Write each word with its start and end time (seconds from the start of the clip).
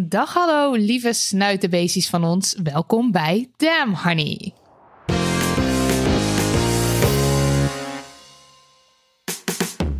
Dag 0.00 0.32
hallo, 0.32 0.72
lieve 0.72 1.12
snuitenbeestjes 1.12 2.08
van 2.08 2.24
ons. 2.24 2.56
Welkom 2.62 3.10
bij 3.10 3.50
Damn 3.56 3.94
Honey. 3.94 4.52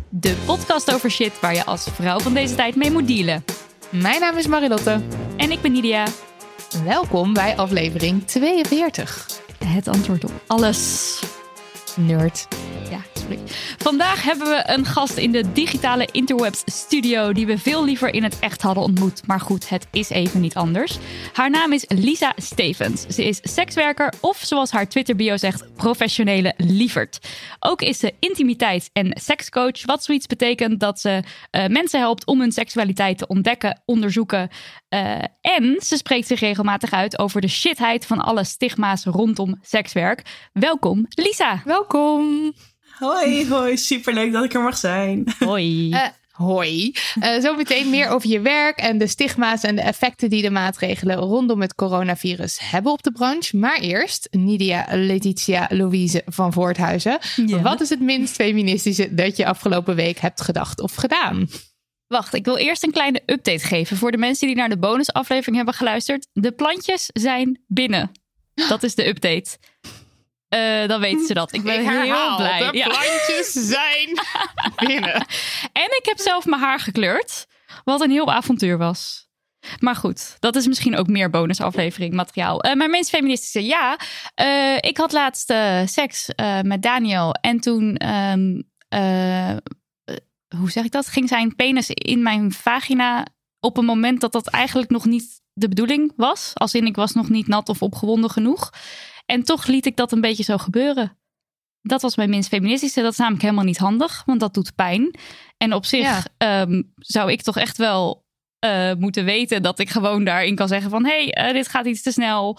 De 0.09 0.35
podcast 0.45 0.93
over 0.93 1.11
shit 1.11 1.39
waar 1.39 1.53
je 1.53 1.65
als 1.65 1.83
vrouw 1.83 2.19
van 2.19 2.33
deze 2.33 2.55
tijd 2.55 2.75
mee 2.75 2.91
moet 2.91 3.07
dealen. 3.07 3.43
Mijn 3.89 4.19
naam 4.19 4.37
is 4.37 4.47
Marilotte. 4.47 5.01
En 5.37 5.51
ik 5.51 5.61
ben 5.61 5.71
Nidia. 5.71 6.07
Welkom 6.83 7.33
bij 7.33 7.57
aflevering 7.57 8.27
42. 8.27 9.27
Het 9.65 9.87
antwoord 9.87 10.23
op 10.23 10.31
alles. 10.47 11.19
Nerd. 11.97 12.47
Ja, 12.89 13.01
sorry. 13.13 13.39
Vandaag 13.77 14.23
hebben 14.23 14.47
we 14.47 14.63
een 14.65 14.85
gast 14.85 15.17
in 15.17 15.31
de 15.31 15.51
digitale 15.51 16.07
interwebs 16.11 16.61
studio 16.65 17.33
die 17.33 17.45
we 17.45 17.57
veel 17.57 17.85
liever 17.85 18.13
in 18.13 18.23
het 18.23 18.39
echt 18.39 18.61
hadden 18.61 18.83
ontmoet. 18.83 19.27
Maar 19.27 19.39
goed, 19.39 19.69
het 19.69 19.87
is 19.91 20.09
even 20.09 20.41
niet 20.41 20.55
anders. 20.55 20.97
Haar 21.33 21.49
naam 21.49 21.73
is 21.73 21.85
Lisa 21.87 22.33
Stevens. 22.35 23.05
Ze 23.07 23.25
is 23.25 23.39
sekswerker 23.43 24.13
of 24.21 24.37
zoals 24.37 24.71
haar 24.71 24.87
Twitter 24.87 25.15
bio 25.15 25.37
zegt, 25.37 25.75
professionele 25.75 26.53
lieverd. 26.57 27.19
Ook 27.59 27.81
is 27.81 27.99
ze 27.99 28.13
intimiteit- 28.19 28.89
en 28.93 29.21
sekscoach, 29.21 29.85
wat 29.85 30.03
zoiets 30.03 30.27
betekent 30.27 30.79
dat 30.79 30.99
ze 30.99 31.23
eh, 31.51 31.67
mensen 31.67 31.99
helpt 31.99 32.25
om 32.25 32.39
hun 32.39 32.51
seksualiteit 32.51 33.17
te 33.17 33.27
ontdekken, 33.27 33.81
onderzoeken. 33.85 34.49
Eh, 34.95 35.23
en 35.41 35.81
ze 35.83 35.97
spreekt 35.97 36.27
zich 36.27 36.39
regelmatig 36.39 36.91
uit 36.91 37.19
over 37.19 37.41
de 37.41 37.47
shitheid 37.47 38.05
van 38.05 38.19
alle 38.19 38.43
stigma's 38.43 39.03
rondom 39.03 39.55
sekswerk. 39.61 40.21
Welkom, 40.53 41.05
Lisa. 41.09 41.61
Welkom. 41.65 42.53
Hoi, 42.99 43.49
hoi, 43.49 43.77
superleuk 43.77 44.31
dat 44.31 44.43
ik 44.43 44.53
er 44.53 44.61
mag 44.61 44.77
zijn. 44.77 45.33
Hoi. 45.39 45.91
Eh, 45.91 46.01
hoi. 46.31 46.93
Eh, 47.19 47.39
zometeen 47.39 47.89
meer 47.89 48.07
over 48.07 48.29
je 48.29 48.39
werk 48.39 48.77
en 48.77 48.97
de 48.97 49.07
stigma's 49.07 49.63
en 49.63 49.75
de 49.75 49.81
effecten 49.81 50.29
die 50.29 50.41
de 50.41 50.49
maatregelen 50.49 51.15
rondom 51.15 51.61
het 51.61 51.75
coronavirus 51.75 52.59
hebben 52.61 52.91
op 52.91 53.03
de 53.03 53.11
branche. 53.11 53.57
Maar 53.57 53.79
eerst 53.79 54.27
Nidia 54.31 54.87
Letitia 54.91 55.67
Louise 55.69 56.21
van 56.25 56.53
Voorthuizen. 56.53 57.19
Ja. 57.45 57.61
Wat 57.61 57.81
is 57.81 57.89
het 57.89 58.01
minst 58.01 58.35
feministische 58.35 59.13
dat 59.13 59.37
je 59.37 59.45
afgelopen 59.45 59.95
week 59.95 60.19
hebt 60.19 60.41
gedacht 60.41 60.81
of 60.81 60.95
gedaan? 60.95 61.47
Wacht, 62.07 62.33
ik 62.33 62.45
wil 62.45 62.57
eerst 62.57 62.83
een 62.83 62.91
kleine 62.91 63.21
update 63.25 63.65
geven 63.65 63.97
voor 63.97 64.11
de 64.11 64.17
mensen 64.17 64.47
die 64.47 64.55
naar 64.55 64.69
de 64.69 64.77
bonusaflevering 64.77 65.55
hebben 65.55 65.73
geluisterd. 65.73 66.27
De 66.33 66.51
plantjes 66.51 67.09
zijn 67.13 67.63
binnen. 67.67 68.11
Dat 68.53 68.83
is 68.83 68.95
de 68.95 69.07
update. 69.07 69.57
Eh, 70.47 70.87
dan 70.87 70.99
weten 71.01 71.25
ze 71.25 71.33
dat. 71.33 71.53
Ik 71.53 71.63
ben 71.63 71.89
heel 71.89 72.35
blij. 72.35 72.71
de 72.71 72.77
Ja. 72.77 72.85
plantjes 72.87 73.51
zijn 73.51 74.19
binnen. 74.87 75.13
En 75.73 75.85
ik 75.99 76.01
heb 76.03 76.19
zelf 76.19 76.45
mijn 76.45 76.61
haar 76.61 76.79
gekleurd. 76.79 77.45
Wat 77.83 78.01
een 78.01 78.11
heel 78.11 78.33
avontuur 78.33 78.77
was. 78.77 79.23
Maar 79.79 79.95
goed, 79.95 80.35
dat 80.39 80.55
is 80.55 80.67
misschien 80.67 80.95
ook 80.97 81.07
meer 81.07 81.29
bonusaflevering 81.29 82.13
materiaal. 82.13 82.61
Eh 82.61 82.73
mijn 82.73 82.89
minst 82.89 83.09
feministische, 83.09 83.65
ja. 83.65 83.99
Eh, 84.35 84.75
ik 84.79 84.97
had 84.97 85.11
laatst 85.11 85.53
seks 85.85 86.29
met 86.61 86.81
Daniel. 86.81 87.31
En 87.33 87.59
toen, 87.59 87.95
ehm, 87.95 88.61
eh, 88.89 89.49
eh, 89.51 89.57
hoe 90.59 90.71
zeg 90.71 90.83
ik 90.85 90.91
dat? 90.91 91.07
Ging 91.07 91.27
zijn 91.27 91.55
penis 91.55 91.89
in 91.89 92.23
mijn 92.23 92.51
vagina 92.51 93.25
op 93.59 93.77
een 93.77 93.85
moment 93.85 94.21
dat 94.21 94.31
dat 94.31 94.47
eigenlijk 94.47 94.89
nog 94.91 95.05
niet 95.05 95.41
de 95.53 95.67
bedoeling 95.67 96.13
was. 96.15 96.51
Als 96.53 96.73
in, 96.73 96.85
ik 96.85 96.95
was 96.95 97.13
nog 97.13 97.29
niet 97.29 97.47
nat 97.47 97.69
of 97.69 97.81
opgewonden 97.81 98.29
genoeg. 98.29 98.69
En 99.25 99.43
toch 99.43 99.65
liet 99.65 99.85
ik 99.85 99.95
dat 99.95 100.11
een 100.11 100.21
beetje 100.21 100.43
zo 100.43 100.57
gebeuren. 100.57 101.17
Dat 101.81 102.01
was 102.01 102.15
mijn 102.15 102.29
minst 102.29 102.49
feministische. 102.49 103.01
Dat 103.01 103.11
is 103.11 103.17
namelijk 103.17 103.43
helemaal 103.43 103.63
niet 103.65 103.77
handig, 103.77 104.23
want 104.25 104.39
dat 104.39 104.53
doet 104.53 104.75
pijn. 104.75 105.15
En 105.57 105.73
op 105.73 105.85
zich 105.85 106.01
Ja. 106.01 106.23
ehm, 106.37 106.81
zou 106.95 107.31
ik 107.31 107.41
toch 107.41 107.57
echt 107.57 107.77
wel 107.77 108.25
eh, 108.59 108.93
moeten 108.93 109.25
weten 109.25 109.61
dat 109.63 109.79
ik 109.79 109.89
gewoon 109.89 110.23
daarin 110.23 110.55
kan 110.55 110.67
zeggen 110.67 110.89
van... 110.89 111.05
hé, 111.05 111.23
hey, 111.23 111.31
eh, 111.31 111.53
dit 111.53 111.67
gaat 111.67 111.85
iets 111.85 112.01
te 112.01 112.11
snel. 112.11 112.57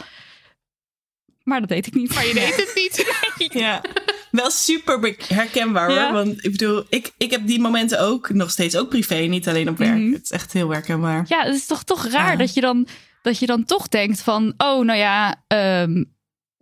Maar 1.42 1.60
dat 1.60 1.68
deed 1.68 1.86
ik 1.86 1.94
niet. 1.94 2.14
Maar 2.14 2.26
je 2.26 2.34
deed 2.34 2.56
het 2.56 2.72
niet. 2.74 3.04
Ja, 3.52 3.82
wel 4.40 4.50
super 4.50 5.16
herkenbaar 5.28 5.86
hoor. 5.86 5.96
Ja. 5.96 6.12
Want 6.12 6.44
ik 6.44 6.50
bedoel, 6.50 6.84
ik, 6.88 7.12
ik 7.18 7.30
heb 7.30 7.46
die 7.46 7.60
momenten 7.60 8.00
ook 8.00 8.30
nog 8.30 8.50
steeds, 8.50 8.76
ook 8.76 8.88
privé, 8.88 9.14
niet 9.14 9.48
alleen 9.48 9.68
op 9.68 9.78
werk. 9.78 9.98
Mhm. 9.98 10.12
Het 10.12 10.22
is 10.22 10.30
echt 10.30 10.52
heel 10.52 10.70
herkenbaar. 10.70 11.24
Ja, 11.28 11.44
het 11.44 11.54
is 11.54 11.66
toch, 11.66 11.82
toch 11.84 12.06
raar 12.06 12.38
dat, 12.38 12.54
je 12.54 12.60
dan, 12.60 12.86
dat 13.22 13.38
je 13.38 13.46
dan 13.46 13.64
toch 13.64 13.88
denkt 13.88 14.20
van... 14.20 14.54
oh, 14.56 14.84
nou 14.84 14.98
ja, 14.98 15.42
ehm, 15.46 16.04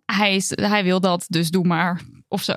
hij, 0.05 0.35
is, 0.35 0.53
hij 0.55 0.85
wil 0.85 1.01
dat, 1.01 1.25
dus 1.29 1.51
doe 1.51 1.67
maar. 1.67 2.01
Of 2.29 2.43
zo. 2.43 2.55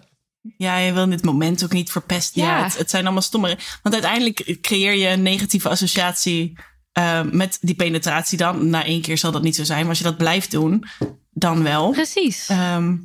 Ja, 0.58 0.78
je 0.78 0.94
wil 0.94 1.10
dit 1.10 1.24
moment 1.24 1.64
ook 1.64 1.72
niet 1.74 1.92
verpesten. 1.92 2.42
Ja, 2.42 2.58
Ja. 2.58 2.64
het, 2.64 2.78
het 2.78 2.90
zijn 2.90 3.04
allemaal 3.04 3.22
stomme... 3.22 3.58
Want 3.82 3.96
uiteindelijk 3.96 4.58
creëer 4.62 4.94
je 4.94 5.08
een 5.08 5.22
negatieve 5.22 5.70
associatie 5.70 6.58
eh, 6.92 7.22
met 7.22 7.58
die 7.62 7.76
penetratie 7.76 8.38
dan. 8.38 8.70
Na 8.70 8.84
één 8.84 9.02
keer 9.02 9.18
zal 9.18 9.32
dat 9.32 9.42
niet 9.42 9.56
zo 9.56 9.64
zijn. 9.64 9.80
Maar 9.80 9.90
als 9.90 9.98
je 9.98 10.04
dat 10.04 10.18
blijft 10.18 10.52
doen, 10.52 10.84
dan 11.30 11.64
wel. 11.64 11.92
Precies. 11.92 12.48
Ehm, 12.50 12.96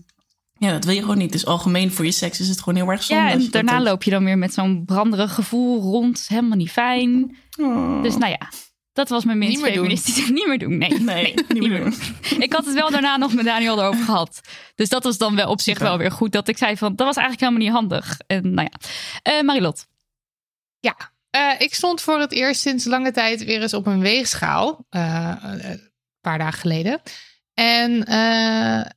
ja, 0.67 0.73
dat 0.73 0.85
wil 0.85 0.95
je 0.95 1.01
gewoon 1.01 1.19
niet. 1.19 1.33
Dus 1.33 1.47
algemeen 1.47 1.93
voor 1.93 2.05
je 2.05 2.13
seks 2.13 2.41
is 2.41 2.49
het 2.49 2.59
gewoon 2.59 2.75
heel 2.75 2.91
erg 2.91 3.03
zonde. 3.03 3.23
Ja, 3.23 3.31
en 3.31 3.51
daarna 3.51 3.77
doet. 3.77 3.87
loop 3.87 4.03
je 4.03 4.11
dan 4.11 4.25
weer 4.25 4.39
met 4.39 4.55
zo'n 4.55 4.85
branderig 4.85 5.35
gevoel 5.35 5.81
rond. 5.81 6.25
Helemaal 6.29 6.57
niet 6.57 6.71
fijn. 6.71 7.37
Oh. 7.61 8.03
Dus 8.03 8.17
nou 8.17 8.31
ja, 8.31 8.49
dat 8.93 9.09
was 9.09 9.25
mijn 9.25 9.39
minst 9.39 9.55
Niet 9.55 9.65
meer 9.65 9.73
doen. 9.75 9.83
feministische. 9.83 10.33
Niet 10.33 10.47
meer 10.47 10.59
doen, 10.59 10.79
nee. 10.79 11.01
Nee, 11.01 11.35
niet 11.49 11.69
meer 11.69 11.81
doen. 11.81 11.95
Ik 12.39 12.53
had 12.53 12.65
het 12.65 12.75
wel 12.75 12.91
daarna 12.91 13.17
nog 13.17 13.35
met 13.35 13.45
Daniel 13.45 13.79
erover 13.81 14.05
gehad. 14.05 14.41
Dus 14.75 14.89
dat 14.89 15.05
was 15.05 15.19
dan 15.19 15.37
wel 15.37 15.51
op 15.51 15.61
zich 15.61 15.73
Super. 15.77 15.89
wel 15.89 15.99
weer 15.99 16.11
goed. 16.11 16.33
Dat 16.33 16.49
ik 16.49 16.59
zei 16.59 16.77
van, 16.77 16.97
dat 16.97 17.07
was 17.07 17.17
eigenlijk 17.17 17.41
helemaal 17.49 17.67
niet 17.69 17.91
handig. 17.91 18.19
En 18.27 18.55
nou 18.55 18.69
ja, 18.71 18.89
Eh 19.23 19.43
Marilot. 19.43 19.87
Ja, 20.81 20.97
eh, 21.31 21.51
ik 21.59 21.75
stond 21.75 22.01
voor 22.01 22.21
het 22.21 22.33
eerst 22.33 22.61
sinds 22.61 22.85
lange 22.85 23.11
tijd 23.11 23.45
weer 23.45 23.63
eens 23.63 23.75
op 23.75 23.87
een 23.87 24.01
weegschaal. 24.01 24.87
eh, 24.91 25.35
een 25.43 25.91
paar 26.21 26.39
dagen 26.39 26.61
geleden. 26.61 27.01
En 27.55 28.05
eh, 28.05 28.91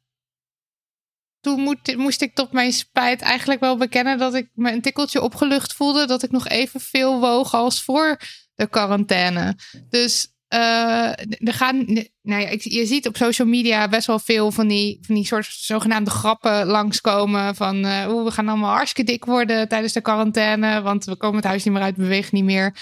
toen 1.46 1.78
moest 1.98 2.22
ik 2.22 2.36
tot 2.36 2.52
mijn 2.52 2.72
spijt 2.72 3.22
eigenlijk 3.22 3.60
wel 3.60 3.78
bekennen 3.78 4.18
dat 4.18 4.34
ik 4.34 4.50
me 4.54 4.72
een 4.72 4.82
tikkeltje 4.82 5.22
opgelucht 5.22 5.74
voelde. 5.74 6.08
Dat 6.08 6.24
ik 6.24 6.32
nog 6.32 6.48
even 6.48 6.80
veel 6.80 7.20
woog 7.20 7.54
als 7.54 7.84
voor 7.84 8.20
de 8.56 8.68
quarantaine. 8.68 9.56
Dus 9.90 10.28
eh, 10.48 11.10
er 11.20 11.54
gaan, 11.54 11.86
nou 12.22 12.42
ja, 12.42 12.50
je 12.58 12.86
ziet 12.86 13.08
op 13.08 13.18
social 13.18 13.48
media 13.48 13.88
best 13.88 14.08
wel 14.08 14.20
veel 14.20 14.52
van 14.52 14.68
die, 14.68 14.98
van 15.02 15.16
die 15.16 15.26
soort 15.26 15.46
zogenaamde 15.50 16.10
grappen 16.10 16.66
langskomen. 16.66 17.56
Van 17.56 17.86
eh, 17.86 18.24
we 18.24 18.32
gaan 18.32 18.48
allemaal 18.48 18.74
hartstikke 18.74 19.12
dik 19.12 19.26
worden 19.26 19.68
tijdens 19.68 19.94
de 19.94 20.02
quarantaine. 20.02 20.82
Want 20.82 21.06
we 21.06 21.16
komen 21.16 21.38
het 21.38 21.46
huis 21.46 21.64
niet 21.64 21.74
meer 21.74 21.84
uit, 21.84 21.96
bewegen 21.96 22.36
niet 22.36 22.44
meer. 22.44 22.76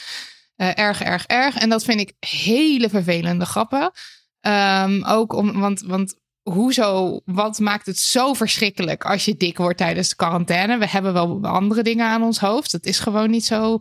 Eh, 0.55 0.77
erg, 0.77 1.01
erg, 1.01 1.25
erg. 1.25 1.57
En 1.57 1.69
dat 1.69 1.83
vind 1.83 1.99
ik 1.99 2.13
hele 2.19 2.89
vervelende 2.89 3.45
grappen. 3.45 3.91
Ehm, 4.39 5.03
ook 5.03 5.33
om, 5.33 5.59
want, 5.59 5.81
want 5.81 6.21
hoezo, 6.43 7.19
wat 7.25 7.59
maakt 7.59 7.85
het 7.85 7.97
zo 7.97 8.33
verschrikkelijk 8.33 9.05
als 9.05 9.25
je 9.25 9.37
dik 9.37 9.57
wordt 9.57 9.77
tijdens 9.77 10.09
de 10.09 10.15
quarantaine? 10.15 10.77
We 10.77 10.87
hebben 10.87 11.13
wel 11.13 11.41
andere 11.41 11.83
dingen 11.83 12.05
aan 12.05 12.23
ons 12.23 12.39
hoofd. 12.39 12.71
Het 12.71 12.85
is 12.85 12.99
gewoon 12.99 13.29
niet 13.29 13.45
zo 13.45 13.79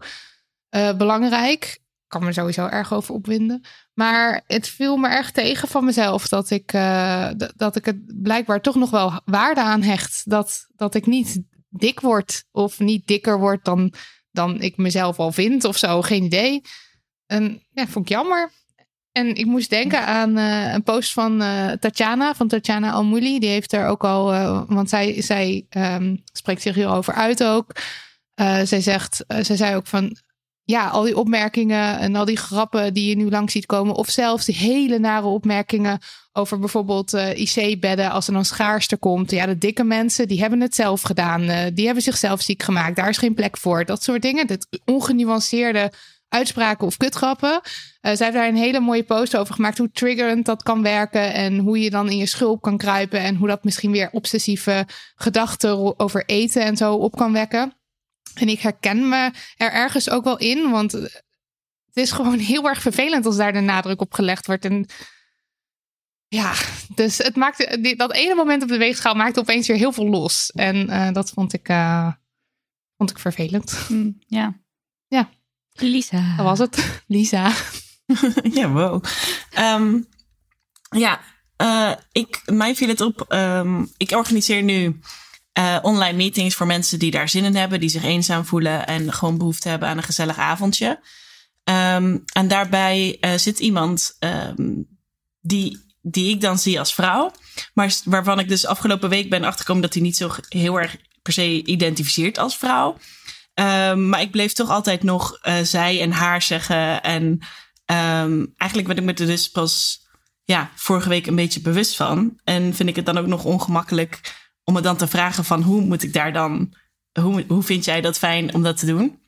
eh, 0.68 0.96
belangrijk. 0.96 1.64
Ik 1.64 2.18
kan 2.18 2.24
me 2.24 2.32
sowieso 2.32 2.66
erg 2.66 2.92
over 2.92 3.14
opwinden. 3.14 3.64
Maar 3.94 4.42
het 4.46 4.68
viel 4.68 4.96
me 4.96 5.08
erg 5.08 5.30
tegen 5.30 5.68
van 5.68 5.84
mezelf 5.84 6.28
dat 6.28 6.50
ik, 6.50 6.72
eh, 6.72 7.30
dat 7.56 7.76
ik 7.76 7.84
het 7.84 8.22
blijkbaar 8.22 8.60
toch 8.60 8.74
nog 8.74 8.90
wel 8.90 9.20
waarde 9.24 9.60
aan 9.60 9.82
hecht. 9.82 10.30
Dat, 10.30 10.66
dat 10.76 10.94
ik 10.94 11.06
niet 11.06 11.42
dik 11.68 12.00
word 12.00 12.44
of 12.50 12.78
niet 12.78 13.06
dikker 13.06 13.38
word 13.38 13.64
dan, 13.64 13.94
dan 14.30 14.60
ik 14.60 14.76
mezelf 14.76 15.18
al 15.18 15.32
vind 15.32 15.64
of 15.64 15.76
zo. 15.76 16.02
Geen 16.02 16.22
idee. 16.22 16.62
En 17.26 17.62
ja, 17.70 17.86
vond 17.86 18.04
ik 18.04 18.12
jammer. 18.12 18.50
En 19.12 19.34
ik 19.34 19.46
moest 19.46 19.70
denken 19.70 20.06
aan 20.06 20.36
eh, 20.36 20.72
een 20.72 20.82
post 20.82 21.12
van 21.12 21.42
eh, 21.42 21.70
Tatjana, 21.70 22.34
van 22.34 22.48
Tatjana 22.48 22.92
Almouli. 22.92 23.38
Die 23.38 23.48
heeft 23.48 23.72
er 23.72 23.86
ook 23.86 24.04
al, 24.04 24.32
eh, 24.32 24.62
want 24.66 24.88
zij, 24.88 25.22
zij 25.22 25.66
ehm, 25.68 26.16
spreekt 26.32 26.62
zich 26.62 26.74
hierover 26.74 27.14
uit 27.14 27.44
ook. 27.44 27.70
Zij 28.64 28.80
zegt, 28.80 29.24
zij 29.40 29.56
zei 29.56 29.76
ook 29.76 29.86
van, 29.86 30.16
ja, 30.62 30.88
al 30.88 31.02
die 31.02 31.16
opmerkingen 31.16 31.98
en 31.98 32.16
al 32.16 32.24
die 32.24 32.36
grappen 32.36 32.94
die 32.94 33.08
je 33.08 33.16
nu 33.16 33.30
lang 33.30 33.50
ziet 33.50 33.66
komen. 33.66 33.94
Of 33.94 34.08
zelfs 34.08 34.44
die 34.44 34.54
hele 34.54 34.98
nare 34.98 35.26
opmerkingen 35.26 35.98
over 36.32 36.58
bijvoorbeeld 36.58 37.12
IC-bedden 37.12 38.10
als 38.10 38.26
er 38.26 38.32
dan 38.32 38.44
schaarste 38.44 38.96
komt. 38.96 39.30
Ja, 39.30 39.46
de 39.46 39.58
dikke 39.58 39.84
mensen, 39.84 40.28
die 40.28 40.40
hebben 40.40 40.60
het 40.60 40.74
zelf 40.74 41.02
gedaan. 41.02 41.72
die 41.74 41.84
hebben 41.84 42.02
zichzelf 42.02 42.40
ziek 42.40 42.62
gemaakt. 42.62 42.96
Daar 42.96 43.08
is 43.08 43.18
geen 43.18 43.34
plek 43.34 43.56
voor. 43.56 43.84
Dat 43.84 44.02
soort 44.02 44.22
dingen. 44.22 44.46
Dat 44.46 44.66
ongenuanceerde 44.84 45.92
uitspraken 46.32 46.86
of 46.86 46.96
kutgrappen. 46.96 47.60
Eh, 48.00 48.14
zij 48.14 48.26
heeft 48.26 48.32
daar 48.38 48.48
een 48.48 48.56
hele 48.56 48.80
mooie 48.80 49.02
post 49.04 49.36
over 49.36 49.54
gemaakt. 49.54 49.78
Hoe 49.78 49.90
triggerend 49.90 50.46
dat 50.46 50.62
kan 50.62 50.82
werken. 50.82 51.32
En 51.34 51.58
hoe 51.58 51.78
je 51.80 51.90
dan 51.90 52.08
in 52.10 52.16
je 52.16 52.26
schulp 52.26 52.62
kan 52.62 52.76
kruipen. 52.76 53.20
En 53.20 53.36
hoe 53.36 53.48
dat 53.48 53.64
misschien 53.64 53.90
weer 53.92 54.10
obsessieve 54.12 54.86
gedachten 55.14 55.98
over 56.00 56.24
eten 56.26 56.62
en 56.64 56.76
zo 56.76 56.94
op 56.94 57.16
kan 57.16 57.32
wekken. 57.32 57.76
En 58.34 58.48
ik 58.48 58.60
herken 58.60 59.08
me 59.08 59.30
er 59.56 59.72
ergens 59.72 60.10
ook 60.10 60.24
wel 60.24 60.38
in. 60.38 60.70
Want 60.70 60.92
het 60.92 61.22
is 61.92 62.10
gewoon 62.12 62.38
heel 62.52 62.68
erg 62.68 62.80
vervelend 62.82 63.26
als 63.26 63.36
daar 63.36 63.52
de 63.52 63.60
nadruk 63.60 64.00
op 64.00 64.12
gelegd 64.12 64.46
wordt. 64.46 64.64
En 64.64 64.86
ja, 66.28 66.52
dus 66.94 67.18
het 67.18 67.36
maakte, 67.36 67.78
die- 67.80 67.96
dat 67.96 68.12
ene 68.12 68.34
moment 68.34 68.62
op 68.62 68.68
de 68.68 68.76
weegschaal 68.78 69.14
maakte 69.14 69.40
opeens 69.40 69.66
weer 69.66 69.76
heel 69.76 69.92
veel 69.92 70.08
los. 70.08 70.50
En 70.50 70.88
eh, 70.88 71.12
dat 71.12 71.30
vond 71.30 71.52
ik, 71.52 71.68
eh, 71.68 72.12
vond 72.96 73.10
ik 73.10 73.18
vervelend. 73.18 73.70
Hm, 73.86 74.10
ja. 74.26 74.60
Ja. 75.06 75.30
Lisa. 75.74 76.36
Dat 76.36 76.44
was 76.44 76.58
het. 76.58 77.02
Lisa. 77.06 77.52
ja, 78.58 78.68
wow. 78.68 79.04
Ehm, 79.50 80.00
ja, 80.90 81.20
eh, 81.56 81.92
ik, 82.12 82.42
mij 82.46 82.74
viel 82.74 82.88
het 82.88 83.00
op. 83.00 83.24
ehm, 83.28 83.84
ik 83.96 84.10
organiseer 84.10 84.62
nu 84.62 85.00
eh, 85.52 85.78
online 85.82 86.16
meetings 86.16 86.54
voor 86.54 86.66
mensen 86.66 86.98
die 86.98 87.10
daar 87.10 87.28
zin 87.28 87.44
in 87.44 87.56
hebben, 87.56 87.80
die 87.80 87.88
zich 87.88 88.04
eenzaam 88.04 88.44
voelen 88.44 88.86
en 88.86 89.12
gewoon 89.12 89.38
behoefte 89.38 89.68
hebben 89.68 89.88
aan 89.88 89.96
een 89.96 90.02
gezellig 90.02 90.38
avondje. 90.38 91.00
Ehm, 91.64 92.18
en 92.32 92.48
daarbij 92.48 93.16
eh, 93.20 93.34
zit 93.34 93.58
iemand 93.58 94.16
ehm, 94.18 94.72
die, 95.40 95.84
die 96.00 96.30
ik 96.30 96.40
dan 96.40 96.58
zie 96.58 96.78
als 96.78 96.94
vrouw, 96.94 97.32
maar 97.74 97.94
waarvan 98.04 98.38
ik 98.38 98.48
dus 98.48 98.66
afgelopen 98.66 99.08
week 99.08 99.30
ben 99.30 99.44
achtergekomen 99.44 99.82
dat 99.82 99.94
hij 99.94 100.02
niet 100.02 100.16
zo 100.16 100.30
heel 100.48 100.80
erg 100.80 100.96
per 101.22 101.32
se 101.32 101.64
identificeert 101.64 102.38
als 102.38 102.56
vrouw. 102.56 102.96
Ehm, 103.54 104.08
maar 104.08 104.20
ik 104.20 104.30
bleef 104.30 104.52
toch 104.52 104.70
altijd 104.70 105.02
nog 105.02 105.38
eh, 105.40 105.60
zij 105.62 106.00
en 106.00 106.12
haar 106.12 106.42
zeggen. 106.42 107.02
En 107.02 107.38
ehm, 107.84 108.46
eigenlijk 108.56 108.88
werd 108.88 108.98
ik 108.98 109.04
me 109.04 109.14
er 109.14 109.26
dus 109.26 109.50
pas 109.50 110.00
ja, 110.44 110.70
vorige 110.74 111.08
week 111.08 111.26
een 111.26 111.34
beetje 111.34 111.60
bewust 111.60 111.96
van. 111.96 112.40
En 112.44 112.74
vind 112.74 112.88
ik 112.88 112.96
het 112.96 113.06
dan 113.06 113.18
ook 113.18 113.26
nog 113.26 113.44
ongemakkelijk 113.44 114.40
om 114.64 114.74
me 114.74 114.80
dan 114.80 114.96
te 114.96 115.06
vragen 115.06 115.44
van 115.44 115.62
hoe 115.62 115.80
moet 115.80 116.02
ik 116.02 116.12
daar 116.12 116.32
dan, 116.32 116.76
hoe, 117.20 117.44
hoe 117.48 117.62
vind 117.62 117.84
jij 117.84 118.00
dat 118.00 118.18
fijn 118.18 118.54
om 118.54 118.62
dat 118.62 118.76
te 118.76 118.86
doen? 118.86 119.20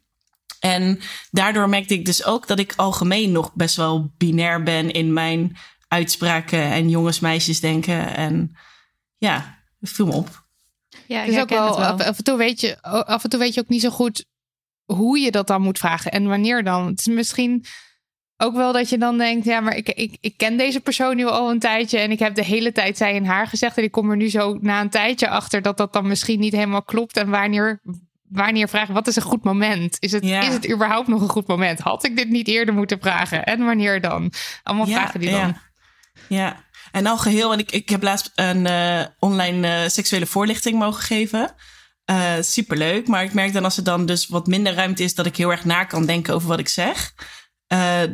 En 0.61 1.00
daardoor 1.31 1.69
merkte 1.69 1.94
ik 1.94 2.05
dus 2.05 2.25
ook 2.25 2.47
dat 2.47 2.59
ik 2.59 2.73
algemeen 2.76 3.32
nog 3.32 3.55
best 3.55 3.76
wel 3.76 4.12
binair 4.17 4.62
ben 4.62 4.91
in 4.91 5.12
mijn 5.12 5.56
uitspraken 5.88 6.62
en 6.62 6.88
jongens, 6.88 7.21
meisjes 7.21 7.61
denken. 7.61 8.17
En 8.17 8.56
ja, 9.19 9.59
het 9.81 9.99
me 9.99 10.12
op. 10.12 10.44
Ja, 11.14 11.20
Het 11.20 11.28
is 11.28 11.40
ook 11.40 11.49
wel, 11.49 11.84
Af, 11.84 12.00
af 12.00 12.19
en 12.19 12.25
toe 12.25 12.37
weet 12.37 12.61
je, 12.61 12.82
af 12.82 13.25
en 13.25 13.31
toe 13.31 13.38
weet 13.38 13.55
je 13.55 13.61
ook 13.61 13.69
niet 13.69 13.81
zo 13.81 13.90
goed 13.90 14.25
hoe 14.84 15.19
je 15.19 15.31
dat 15.31 15.46
dan 15.46 15.62
moet 15.62 15.78
vragen 15.78 16.12
en 16.12 16.26
wanneer 16.28 16.64
dan. 16.64 16.87
Het 16.87 16.99
is 16.99 17.06
misschien 17.06 17.64
ook 18.37 18.55
wel 18.55 18.72
dat 18.72 18.88
je 18.88 18.99
dan 18.99 19.19
denkt, 19.19 19.44
ja, 19.44 19.61
maar 19.61 19.76
ik, 19.76 19.88
ik, 19.88 20.16
ik 20.20 20.37
ken 20.37 20.56
deze 20.56 20.81
persoon 20.81 21.16
nu 21.16 21.26
al 21.26 21.50
een 21.50 21.58
tijdje 21.58 21.99
en 21.99 22.11
ik 22.11 22.19
heb 22.19 22.34
de 22.34 22.44
hele 22.44 22.72
tijd 22.72 22.96
zij 22.96 23.16
en 23.16 23.25
haar 23.25 23.46
gezegd 23.46 23.76
en 23.78 23.82
ik 23.84 23.90
kom 23.93 24.11
er 24.11 24.16
nu 24.16 24.28
zo 24.31 24.58
na 24.61 24.81
een 24.81 24.90
tijdje 24.90 25.28
achter 25.28 25.62
dat 25.62 25.76
dat 25.76 25.93
dan 25.93 26.08
misschien 26.08 26.40
niet 26.40 26.52
helemaal 26.52 26.82
klopt 26.82 27.16
en 27.16 27.31
wanneer, 27.31 27.81
wanneer 28.28 28.69
vragen, 28.69 28.94
wat 28.94 29.06
is 29.06 29.16
een 29.16 29.22
goed 29.22 29.44
moment? 29.44 29.96
Is 30.00 30.12
het, 30.12 30.25
Ja. 30.25 30.40
is 30.40 30.52
het 30.52 30.70
überhaupt 30.70 31.08
nog 31.08 31.20
een 31.20 31.28
goed 31.28 31.46
moment? 31.46 31.78
Had 31.81 32.05
ik 32.05 32.16
dit 32.16 32.28
niet 32.28 32.49
eerder 32.49 32.75
moeten 32.75 33.00
vragen? 33.00 33.44
En 33.44 33.64
wanneer 33.64 34.00
dan? 34.00 34.32
Allemaal 34.62 34.87
vragen 34.87 35.20
die 35.20 35.31
dan. 35.31 35.38
Ja, 35.38 35.61
ja. 36.28 36.63
En 36.94 37.06
al 37.06 37.19
geheel, 37.19 37.52
en 37.52 37.58
ik, 37.58 37.70
ik 37.73 37.88
heb 37.88 38.02
laatst 38.02 38.32
een 38.35 38.67
eh, 38.67 39.05
online 39.19 39.69
eh, 39.69 39.88
seksuele 39.88 40.26
voorlichting 40.26 40.79
mogen 40.79 41.02
geven. 41.02 41.55
Eh 42.05 42.32
superleuk, 42.41 43.08
maar 43.08 43.25
ik 43.25 43.35
merk 43.35 43.52
dan 43.52 43.64
als 43.64 43.76
er 43.76 43.85
dan 43.85 44.06
dus 44.06 44.26
wat 44.29 44.46
minder 44.46 44.75
ruimte 44.75 45.02
is, 45.02 45.14
dat 45.14 45.26
ik 45.26 45.37
heel 45.37 45.50
erg 45.50 45.64
na 45.64 45.85
kan 45.85 46.06
denken 46.06 46.35
over 46.35 46.49
wat 46.49 46.58
ik 46.58 46.69
zeg. 46.69 47.12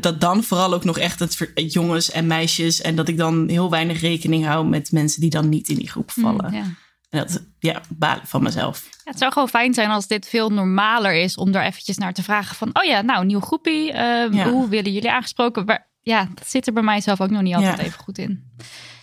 Dat 0.00 0.20
dan 0.20 0.42
vooral 0.42 0.74
ook 0.74 0.84
nog 0.84 0.98
echt 0.98 1.18
het 1.18 1.72
jongens 1.72 2.10
en 2.10 2.26
meisjes. 2.26 2.80
En 2.80 2.96
dat 2.96 3.08
ik 3.08 3.16
dan 3.16 3.48
heel 3.48 3.70
weinig 3.70 4.00
rekening 4.00 4.44
hou 4.46 4.66
met 4.66 4.92
mensen 4.92 5.20
die 5.20 5.30
dan 5.30 5.48
niet 5.48 5.68
in 5.68 5.76
die 5.76 5.90
groep 5.90 6.10
vallen. 6.10 6.48
Hm, 6.48 6.54
ja. 6.54 6.62
En 7.10 7.18
dat, 7.18 7.42
ja, 7.58 7.80
balen 7.88 8.26
van 8.26 8.42
mezelf. 8.42 8.86
Ja, 8.90 9.10
het 9.10 9.18
zou 9.18 9.32
gewoon 9.32 9.48
fijn 9.48 9.74
zijn 9.74 9.90
als 9.90 10.06
dit 10.06 10.28
veel 10.28 10.50
normaler 10.50 11.14
is 11.14 11.36
om 11.36 11.52
daar 11.52 11.64
eventjes 11.64 11.98
naar 11.98 12.12
te 12.12 12.22
vragen 12.22 12.56
van, 12.56 12.70
oh 12.72 12.84
ja, 12.84 13.00
nou, 13.02 13.24
nieuw 13.24 13.40
groepie, 13.40 13.92
Ja. 13.92 14.50
hoe 14.50 14.68
willen 14.68 14.92
jullie 14.92 15.10
aangesproken? 15.10 15.64
Maar, 15.64 15.89
ja, 16.00 16.28
dat 16.34 16.48
zit 16.48 16.66
er 16.66 16.72
bij 16.72 16.82
mij 16.82 17.00
zelf 17.00 17.20
ook 17.20 17.30
nog 17.30 17.42
niet 17.42 17.54
altijd 17.54 17.78
Ja. 17.78 17.84
even 17.84 17.98
goed 18.00 18.18
in. 18.18 18.52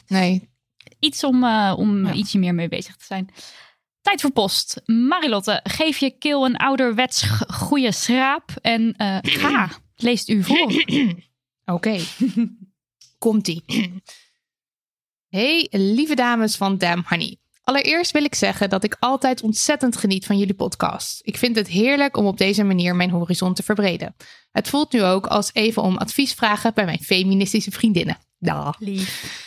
Nee, 0.07 0.49
Iets 0.99 1.23
om, 1.23 1.43
eh, 1.43 1.73
om 1.77 2.05
Ja. 2.05 2.13
ietsje 2.13 2.37
meer 2.37 2.55
mee 2.55 2.67
bezig 2.67 2.95
te 2.95 3.05
zijn. 3.05 3.29
Tijd 4.01 4.21
voor 4.21 4.31
post. 4.31 4.81
Marilotte, 4.85 5.59
geef 5.63 5.97
je 5.97 6.11
keel 6.17 6.45
een 6.45 6.55
ouderwets 6.57 7.23
goede 7.47 7.91
schraap 7.91 8.51
en 8.61 8.93
eh, 8.95 9.17
ga, 9.21 9.69
leest 9.95 10.29
u 10.29 10.43
voor. 10.43 10.83
Oké. 11.75 11.99
Komt-ie. 13.17 13.63
Hey, 15.29 15.67
lieve 15.71 16.15
dames 16.15 16.55
van 16.55 16.77
Damn 16.77 17.03
Honey. 17.07 17.37
Allereerst 17.67 18.11
wil 18.11 18.23
ik 18.23 18.35
zeggen 18.35 18.69
dat 18.69 18.83
ik 18.83 18.95
altijd 18.99 19.41
ontzettend 19.41 19.97
geniet 19.97 20.25
van 20.25 20.37
jullie 20.37 20.53
podcast. 20.53 21.19
Ik 21.23 21.37
vind 21.37 21.55
het 21.55 21.67
heerlijk 21.67 22.17
om 22.17 22.25
op 22.25 22.37
deze 22.37 22.63
manier 22.63 22.95
mijn 22.95 23.09
horizon 23.09 23.53
te 23.53 23.63
verbreden. 23.63 24.15
Het 24.51 24.67
voelt 24.67 24.91
nu 24.91 25.03
ook 25.03 25.27
als 25.27 25.49
even 25.53 25.81
om 25.81 25.97
advies 25.97 26.33
vragen 26.33 26.73
bij 26.73 26.85
mijn 26.85 26.99
feministische 26.99 27.71
vriendinnen. 27.71 28.17
Dag. 28.39 28.79
Lief. 28.79 29.43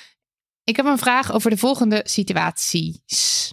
Ik 0.64 0.76
heb 0.76 0.86
een 0.86 0.98
vraag 0.98 1.32
over 1.32 1.50
de 1.50 1.56
volgende 1.56 2.00
situaties. 2.04 3.52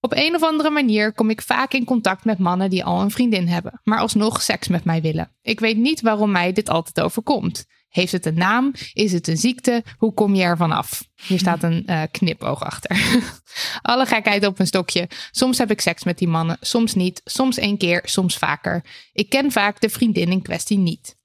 Op 0.00 0.12
een 0.12 0.34
of 0.34 0.42
andere 0.42 0.70
manier 0.70 1.12
kom 1.12 1.30
ik 1.30 1.42
vaak 1.42 1.72
in 1.72 1.84
contact 1.84 2.24
met 2.24 2.38
mannen 2.38 2.70
die 2.70 2.84
al 2.84 3.00
een 3.00 3.10
vriendin 3.10 3.48
hebben, 3.48 3.80
maar 3.84 3.98
alsnog 3.98 4.42
seks 4.42 4.68
met 4.68 4.84
mij 4.84 5.00
willen. 5.02 5.36
Ik 5.42 5.60
weet 5.60 5.76
niet 5.76 6.00
waarom 6.00 6.30
mij 6.30 6.52
dit 6.52 6.68
altijd 6.68 7.00
overkomt. 7.00 7.64
Heeft 7.90 8.12
het 8.12 8.26
een 8.26 8.34
naam? 8.34 8.72
Is 8.92 9.12
het 9.12 9.28
een 9.28 9.36
ziekte? 9.36 9.84
Hoe 9.96 10.14
kom 10.14 10.34
je 10.34 10.42
ervan 10.42 10.72
af? 10.72 11.08
Hier 11.26 11.38
staat 11.38 11.62
een 11.62 11.86
eh, 11.86 12.02
knipoog 12.10 12.62
achter. 12.62 13.20
Alle 13.82 14.06
gekheid 14.06 14.46
op 14.46 14.58
een 14.58 14.66
stokje. 14.66 15.08
Soms 15.30 15.58
heb 15.58 15.70
ik 15.70 15.80
seks 15.80 16.04
met 16.04 16.18
die 16.18 16.28
mannen, 16.28 16.56
soms 16.60 16.94
niet, 16.94 17.20
soms 17.24 17.58
één 17.58 17.78
keer, 17.78 18.02
soms 18.04 18.36
vaker. 18.36 18.84
Ik 19.12 19.28
ken 19.28 19.52
vaak 19.52 19.80
de 19.80 19.88
vriendin 19.88 20.30
in 20.30 20.42
kwestie 20.42 20.78
niet. 20.78 21.18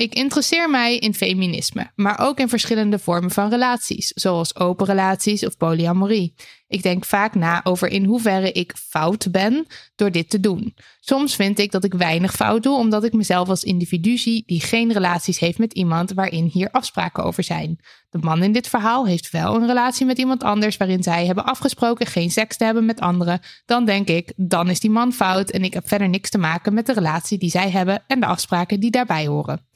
Ik 0.00 0.14
interesseer 0.14 0.70
mij 0.70 0.98
in 0.98 1.14
feminisme, 1.14 1.90
maar 1.94 2.18
ook 2.18 2.38
in 2.38 2.48
verschillende 2.48 2.98
vormen 2.98 3.30
van 3.30 3.50
relaties, 3.50 4.06
zoals 4.06 4.56
open 4.56 4.86
relaties 4.86 5.46
of 5.46 5.56
polyamorie. 5.56 6.34
Ik 6.68 6.82
denk 6.82 7.04
vaak 7.04 7.34
na 7.34 7.64
over 7.64 7.88
in 7.88 8.04
hoeverre 8.04 8.52
ik 8.52 8.72
fout 8.76 9.30
ben 9.30 9.66
door 9.94 10.10
dit 10.10 10.30
te 10.30 10.40
doen. 10.40 10.74
Soms 11.00 11.34
vind 11.34 11.58
ik 11.58 11.70
dat 11.70 11.84
ik 11.84 11.94
weinig 11.94 12.32
fout 12.32 12.62
doe, 12.62 12.76
omdat 12.76 13.04
ik 13.04 13.12
mezelf 13.12 13.48
als 13.48 13.64
individu 13.64 14.16
zie 14.16 14.42
die 14.46 14.60
geen 14.60 14.92
relaties 14.92 15.38
heeft 15.38 15.58
met 15.58 15.72
iemand 15.72 16.12
waarin 16.12 16.50
hier 16.52 16.70
afspraken 16.70 17.24
over 17.24 17.42
zijn. 17.42 17.78
De 18.10 18.18
man 18.18 18.42
in 18.42 18.52
dit 18.52 18.68
verhaal 18.68 19.06
heeft 19.06 19.30
wel 19.30 19.54
een 19.54 19.66
relatie 19.66 20.06
met 20.06 20.18
iemand 20.18 20.42
anders 20.42 20.76
waarin 20.76 21.02
zij 21.02 21.26
hebben 21.26 21.44
afgesproken 21.44 22.06
geen 22.06 22.30
seks 22.30 22.56
te 22.56 22.64
hebben 22.64 22.84
met 22.84 23.00
anderen. 23.00 23.40
Dan 23.64 23.84
denk 23.84 24.08
ik, 24.08 24.32
dan 24.36 24.70
is 24.70 24.80
die 24.80 24.90
man 24.90 25.12
fout 25.12 25.50
en 25.50 25.64
ik 25.64 25.74
heb 25.74 25.88
verder 25.88 26.08
niks 26.08 26.30
te 26.30 26.38
maken 26.38 26.74
met 26.74 26.86
de 26.86 26.92
relatie 26.92 27.38
die 27.38 27.50
zij 27.50 27.70
hebben 27.70 28.02
en 28.06 28.20
de 28.20 28.26
afspraken 28.26 28.80
die 28.80 28.90
daarbij 28.90 29.26
horen. 29.26 29.68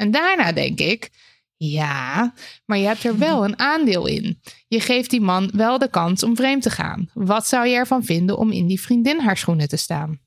En 0.00 0.10
daarna 0.10 0.52
denk 0.52 0.78
ik, 0.78 1.10
ja, 1.56 2.32
maar 2.64 2.78
je 2.78 2.86
hebt 2.86 3.04
er 3.04 3.18
wel 3.18 3.44
een 3.44 3.58
aandeel 3.58 4.06
in. 4.06 4.40
Je 4.68 4.80
geeft 4.80 5.10
die 5.10 5.20
man 5.20 5.50
wel 5.54 5.78
de 5.78 5.90
kans 5.90 6.22
om 6.22 6.36
vreemd 6.36 6.62
te 6.62 6.70
gaan. 6.70 7.10
Wat 7.14 7.46
zou 7.46 7.66
je 7.66 7.74
ervan 7.74 8.04
vinden 8.04 8.38
om 8.38 8.52
in 8.52 8.66
die 8.66 8.80
vriendin 8.80 9.20
haar 9.20 9.36
schoenen 9.36 9.68
te 9.68 9.76
staan? 9.76 10.20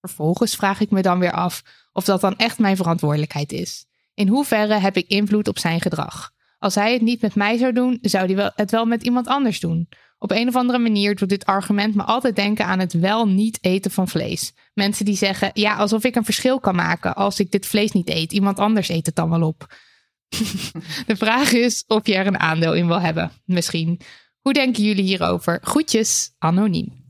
Vervolgens 0.00 0.56
vraag 0.56 0.80
ik 0.80 0.90
me 0.90 1.02
dan 1.02 1.18
weer 1.18 1.32
af 1.32 1.62
of 1.92 2.04
dat 2.04 2.20
dan 2.20 2.36
echt 2.36 2.58
mijn 2.58 2.76
verantwoordelijkheid 2.76 3.52
is. 3.52 3.86
In 4.14 4.28
hoeverre 4.28 4.74
heb 4.74 4.96
ik 4.96 5.06
invloed 5.06 5.48
op 5.48 5.58
zijn 5.58 5.80
gedrag? 5.80 6.30
Als 6.58 6.74
hij 6.74 6.92
het 6.92 7.02
niet 7.02 7.20
met 7.22 7.34
mij 7.34 7.56
zou 7.56 7.72
doen, 7.72 7.98
zou 8.02 8.34
hij 8.34 8.52
het 8.54 8.70
wel 8.70 8.84
met 8.84 9.02
iemand 9.02 9.26
anders 9.26 9.60
doen. 9.60 9.88
Op 10.18 10.30
een 10.30 10.48
of 10.48 10.56
andere 10.56 10.78
manier 10.78 11.16
doet 11.16 11.28
dit 11.28 11.44
argument 11.44 11.94
me 11.94 12.02
altijd 12.02 12.36
denken 12.36 12.66
aan 12.66 12.78
het 12.78 12.92
wel 12.92 13.28
niet 13.28 13.58
eten 13.60 13.90
van 13.90 14.08
vlees. 14.08 14.52
Mensen 14.74 15.04
die 15.04 15.16
zeggen, 15.16 15.50
ja, 15.52 15.76
alsof 15.76 16.04
ik 16.04 16.14
een 16.14 16.24
verschil 16.24 16.60
kan 16.60 16.74
maken 16.74 17.14
als 17.14 17.40
ik 17.40 17.50
dit 17.50 17.66
vlees 17.66 17.92
niet 17.92 18.08
eet. 18.08 18.32
Iemand 18.32 18.58
anders 18.58 18.88
eet 18.88 19.06
het 19.06 19.14
dan 19.14 19.30
wel 19.30 19.42
op. 19.42 19.74
De 21.06 21.16
vraag 21.16 21.52
is 21.52 21.84
of 21.86 22.06
je 22.06 22.14
er 22.14 22.26
een 22.26 22.38
aandeel 22.38 22.74
in 22.74 22.86
wil 22.86 23.00
hebben. 23.00 23.32
Misschien. 23.44 24.00
Hoe 24.40 24.52
denken 24.52 24.82
jullie 24.82 25.04
hierover? 25.04 25.60
Groetjes, 25.62 26.34
anoniem. 26.38 27.04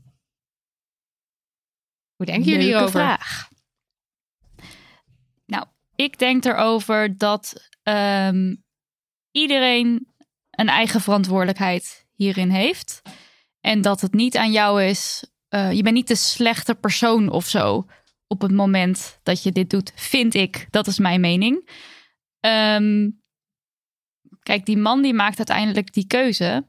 Hoe 2.15 2.25
denken 2.25 2.51
jullie 2.51 2.65
Leuke 2.65 2.77
hierover? 2.77 2.99
vraag. 2.99 3.49
Nou, 5.45 5.65
ik 5.95 6.19
denk 6.19 6.45
erover 6.45 7.17
dat 7.17 7.69
ehm, 7.83 8.55
iedereen 9.31 10.13
een 10.51 10.69
eigen 10.69 11.01
verantwoordelijkheid 11.01 12.06
hierin 12.17 12.49
heeft. 12.49 13.01
En 13.61 13.81
dat 13.81 14.01
het 14.01 14.13
niet 14.13 14.37
aan 14.37 14.51
jou 14.51 14.83
is. 14.83 15.31
eh, 15.47 15.71
je 15.71 15.83
bent 15.83 15.95
niet 15.95 16.07
de 16.07 16.15
slechte 16.15 16.75
persoon 16.75 17.29
of 17.29 17.45
zo 17.45 17.85
op 18.27 18.41
het 18.41 18.51
moment 18.51 19.19
dat 19.23 19.43
je 19.43 19.51
dit 19.51 19.69
doet, 19.69 19.91
vind 19.95 20.33
ik. 20.33 20.67
Dat 20.69 20.87
is 20.87 20.99
mijn 20.99 21.21
mening. 21.21 21.69
Ehm, 22.39 23.09
kijk, 24.43 24.65
die 24.65 24.77
man 24.77 25.01
die 25.01 25.13
maakt 25.13 25.37
uiteindelijk 25.37 25.93
die 25.93 26.07
keuze. 26.07 26.67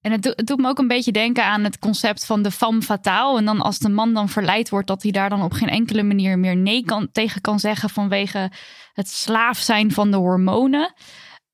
En 0.00 0.12
het, 0.12 0.22
do- 0.22 0.32
het 0.36 0.46
doet 0.46 0.58
me 0.58 0.68
ook 0.68 0.78
een 0.78 0.88
beetje 0.88 1.12
denken 1.12 1.44
aan 1.44 1.64
het 1.64 1.78
concept 1.78 2.26
van 2.26 2.42
de 2.42 2.50
femme 2.50 2.82
fatale. 2.82 3.38
En 3.38 3.44
dan 3.44 3.60
als 3.60 3.78
de 3.78 3.88
man 3.88 4.14
dan 4.14 4.28
verleid 4.28 4.68
wordt, 4.68 4.86
dat 4.86 5.02
hij 5.02 5.12
daar 5.12 5.28
dan 5.28 5.42
op 5.42 5.52
geen 5.52 5.68
enkele 5.68 6.02
manier 6.02 6.38
meer 6.38 6.56
nee 6.56 6.84
kan, 6.84 7.12
tegen 7.12 7.40
kan 7.40 7.60
zeggen 7.60 7.90
vanwege 7.90 8.50
het 8.92 9.08
slaaf 9.08 9.58
zijn 9.58 9.92
van 9.92 10.10
de 10.10 10.16
hormonen. 10.16 10.94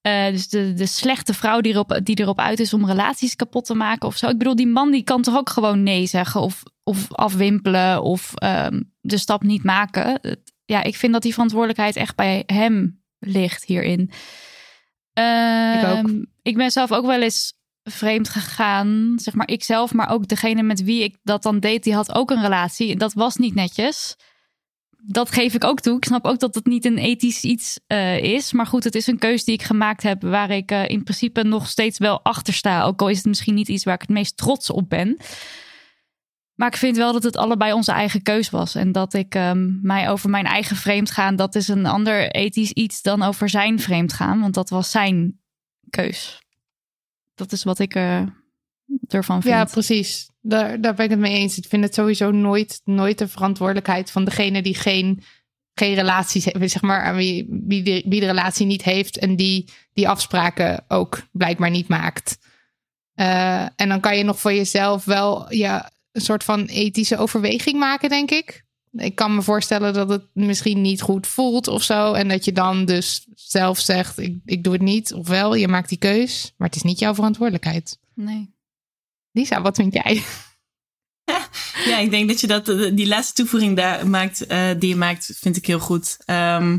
Eh, 0.02 0.26
dus 0.26 0.49
de, 0.49 0.75
de 0.75 0.87
slechte 0.87 1.35
vrouw 1.35 1.61
die 1.61 1.73
erop, 1.73 2.00
die 2.02 2.21
erop 2.21 2.38
uit 2.38 2.61
is 2.61 2.75
om 2.75 2.87
relaties 2.87 3.37
kapot 3.37 3.64
te 3.64 3.75
maken 3.75 4.09
of 4.09 4.16
zo. 4.16 4.28
Ik 4.28 4.38
bedoel, 4.38 4.56
die 4.56 4.66
man 4.66 4.90
die 4.90 5.02
kan 5.02 5.23
toch 5.23 5.37
ook 5.37 5.50
gewoon 5.50 5.82
nee 5.82 6.06
zeggen 6.06 6.40
of, 6.40 6.62
of 6.82 7.12
afwimpelen 7.12 8.02
of 8.02 8.32
ehm, 8.35 8.82
de 9.00 9.18
stap 9.18 9.42
niet 9.42 9.64
maken. 9.64 10.21
Ja, 10.64 10.82
ik 10.82 10.97
vind 10.97 11.12
dat 11.12 11.23
die 11.23 11.32
verantwoordelijkheid 11.32 11.97
echt 11.97 12.16
bij 12.16 12.42
hem 12.47 13.02
ligt 13.18 13.64
hierin. 13.64 14.00
Ik 14.00 15.85
ook. 15.85 16.06
Ehm, 16.06 16.23
ik 16.42 16.56
ben 16.56 16.71
zelf 16.71 16.92
ook 16.92 17.06
wel 17.06 17.23
eens 17.23 17.54
vreemd 17.82 18.28
gegaan. 18.28 19.12
Zeg 19.16 19.35
maar 19.35 19.49
ikzelf, 19.49 19.92
maar 19.92 20.11
ook 20.11 20.28
degene 20.28 20.62
met 20.62 20.82
wie 20.82 21.02
ik 21.02 21.16
dat 21.23 21.42
dan 21.42 21.61
deed, 21.61 21.85
die 21.85 21.94
had 21.94 22.14
ook 22.14 22.30
een 22.30 22.42
relatie. 22.42 22.97
Dat 22.97 23.12
was 23.12 23.37
niet 23.37 23.54
netjes. 23.54 24.16
Dat 25.04 25.30
geef 25.30 25.54
ik 25.54 25.64
ook 25.64 25.80
toe. 25.80 25.97
Ik 25.97 26.04
snap 26.04 26.25
ook 26.25 26.38
dat 26.38 26.54
het 26.54 26.66
niet 26.66 26.85
een 26.85 26.99
ethisch 26.99 27.42
iets 27.42 27.80
eh, 27.87 28.18
is. 28.18 28.52
Maar 28.52 28.66
goed, 28.66 28.85
het 28.85 28.94
is 28.94 29.06
een 29.06 29.18
keuze 29.18 29.44
die 29.44 29.54
ik 29.54 29.62
gemaakt 29.62 30.02
heb 30.02 30.23
waar 30.23 30.50
ik 30.50 30.71
eh, 30.71 30.88
in 30.88 31.02
principe 31.02 31.42
nog 31.42 31.68
steeds 31.68 31.99
wel 31.99 32.23
achter 32.23 32.54
sta. 32.54 32.82
Ook 32.82 33.00
al 33.00 33.09
is 33.09 33.16
het 33.16 33.26
misschien 33.26 33.54
niet 33.54 33.68
iets 33.68 33.85
waar 33.85 33.94
ik 33.94 34.00
het 34.00 34.11
meest 34.11 34.37
trots 34.37 34.71
op 34.71 34.88
ben. 34.88 35.16
Maar 36.54 36.68
ik 36.68 36.76
vind 36.76 36.97
wel 36.97 37.12
dat 37.12 37.23
het 37.23 37.37
allebei 37.37 37.73
onze 37.73 37.92
eigen 37.92 38.23
keus 38.23 38.50
was. 38.50 38.75
En 38.75 38.92
dat 38.92 39.14
ik 39.14 39.35
ehm, 39.35 39.80
mij 39.82 40.11
over 40.11 40.30
mijn 40.30 40.44
eigen 40.44 40.76
vreemd 40.76 41.11
gaan, 41.11 41.37
dat 41.37 41.54
is 41.54 41.68
een 41.68 41.87
ander 41.87 42.30
ethisch 42.30 42.73
iets 42.73 43.02
dan 43.02 43.23
over 43.23 43.49
zijn 43.49 43.80
vreemd 43.80 44.12
gaan. 44.12 44.40
Want 44.40 44.54
dat 44.54 44.71
was 44.71 44.90
zijn 44.90 45.40
keus. 45.90 46.42
Dat 47.35 47.52
is 47.52 47.64
wat 47.64 47.78
ik 47.78 47.94
eh, 47.94 48.23
ervan 49.09 49.42
vind. 49.42 49.54
Ja, 49.54 49.64
precies. 49.64 50.30
Daar, 50.42 50.80
daar 50.80 50.94
ben 50.94 51.04
ik 51.04 51.11
het 51.11 51.20
mee 51.20 51.38
eens. 51.38 51.58
Ik 51.58 51.68
vind 51.68 51.84
het 51.84 51.94
sowieso 51.94 52.30
nooit, 52.30 52.80
nooit 52.84 53.18
de 53.18 53.28
verantwoordelijkheid 53.28 54.11
van 54.11 54.25
degene 54.25 54.62
die 54.62 54.75
geen, 54.75 55.22
geen 55.75 55.94
relaties 55.94 56.44
heeft. 56.44 56.72
Zeg 56.72 56.82
maar, 56.82 57.14
wie, 57.14 57.46
wie, 57.66 57.82
de, 57.82 58.02
wie 58.06 58.20
de 58.20 58.26
relatie 58.26 58.66
niet 58.66 58.82
heeft 58.82 59.18
en 59.18 59.37
die 59.37 59.68
die 59.92 60.08
afspraken 60.08 60.84
ook 60.88 61.22
blijkbaar 61.32 61.70
niet 61.70 61.88
maakt. 61.88 62.38
Eh, 63.14 63.62
en 63.62 63.88
dan 63.88 64.00
kan 64.00 64.16
je 64.16 64.25
nog 64.25 64.40
voor 64.40 64.52
jezelf 64.52 65.04
wel 65.04 65.52
ja, 65.52 65.90
een 66.12 66.20
soort 66.20 66.44
van 66.44 66.64
ethische 66.64 67.16
overweging 67.16 67.78
maken, 67.78 68.08
denk 68.08 68.30
ik. 68.30 68.64
Ik 68.92 69.14
kan 69.14 69.34
me 69.34 69.42
voorstellen 69.42 69.94
dat 69.94 70.08
het 70.08 70.25
misschien 70.32 70.80
niet 70.80 71.00
goed 71.00 71.26
voelt 71.26 71.68
of 71.68 71.82
zo. 71.82 72.12
En 72.12 72.28
dat 72.28 72.44
je 72.44 72.52
dan 72.52 72.84
dus 72.84 73.26
zelf 73.34 73.78
zegt: 73.78 74.18
ik, 74.18 74.37
ik 74.44 74.64
doe 74.64 74.72
het 74.72 74.82
niet. 74.82 75.12
Ofwel, 75.12 75.54
je 75.54 75.68
maakt 75.68 75.88
die 75.88 75.99
keus. 75.99 76.52
Maar 76.56 76.68
het 76.68 76.76
is 76.76 76.82
niet 76.82 76.99
jouw 76.99 77.14
verantwoordelijkheid. 77.14 77.99
Nee. 78.14 78.51
Lisa, 79.32 79.62
wat 79.62 79.76
vind 79.76 79.92
jij? 79.92 80.22
Ja, 81.84 81.98
ik 81.98 82.10
denk 82.10 82.28
dat 82.28 82.40
je 82.40 82.46
dat, 82.46 82.68
eh, 82.68 82.90
die 82.94 83.06
laatste 83.06 83.34
toevoeging 83.34 83.76
daar 83.76 84.06
maakt, 84.06 84.46
eh, 84.46 84.70
die 84.78 84.88
je 84.88 84.96
maakt, 84.96 85.32
vind 85.40 85.56
ik 85.56 85.66
heel 85.66 85.78
goed. 85.78 86.16
Ehm, 86.24 86.78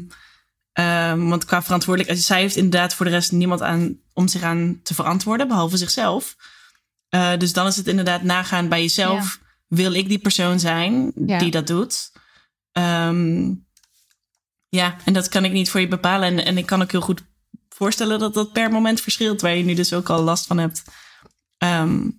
ehm, 0.74 1.28
want 1.28 1.46
qua 1.46 1.64
verantwoordelijkheid, 1.64 2.26
zij 2.26 2.40
heeft 2.42 2.56
inderdaad 2.56 2.94
voor 2.94 3.06
de 3.06 3.12
rest 3.12 3.32
niemand 3.32 3.62
aan 3.62 4.00
om 4.14 4.28
zich 4.28 4.42
aan 4.42 4.80
te 4.84 4.94
verantwoorden, 4.94 5.48
behalve 5.48 5.78
zichzelf. 5.78 6.36
Eh, 7.10 7.38
dus 7.38 7.54
dan 7.54 7.68
is 7.68 7.76
het 7.76 7.88
inderdaad 7.88 8.22
nagaan 8.24 8.70
bij 8.70 8.82
jezelf. 8.82 9.40
Wil 9.68 9.94
ik 9.94 10.08
die 10.08 10.20
persoon 10.20 10.60
zijn 10.60 11.12
Ja. 11.26 11.38
die 11.38 11.52
dat 11.52 11.68
doet? 11.68 12.12
Ehm, 12.72 13.52
ja, 14.70 14.96
en 15.06 15.14
dat 15.14 15.30
kan 15.30 15.46
ik 15.46 15.52
niet 15.52 15.70
voor 15.70 15.80
je 15.80 15.88
bepalen. 15.88 16.28
En, 16.28 16.46
en 16.46 16.58
ik 16.58 16.66
kan 16.66 16.82
ook 16.82 16.92
heel 16.92 17.02
goed 17.02 17.22
voorstellen 17.70 18.20
dat 18.20 18.34
dat 18.34 18.52
per 18.52 18.72
moment 18.72 19.02
verschilt, 19.02 19.42
waar 19.42 19.56
je 19.56 19.64
nu 19.64 19.74
dus 19.74 19.94
ook 19.94 20.10
al 20.10 20.22
last 20.22 20.48
van 20.48 20.58
hebt. 20.58 20.84
Ehm, 21.58 22.10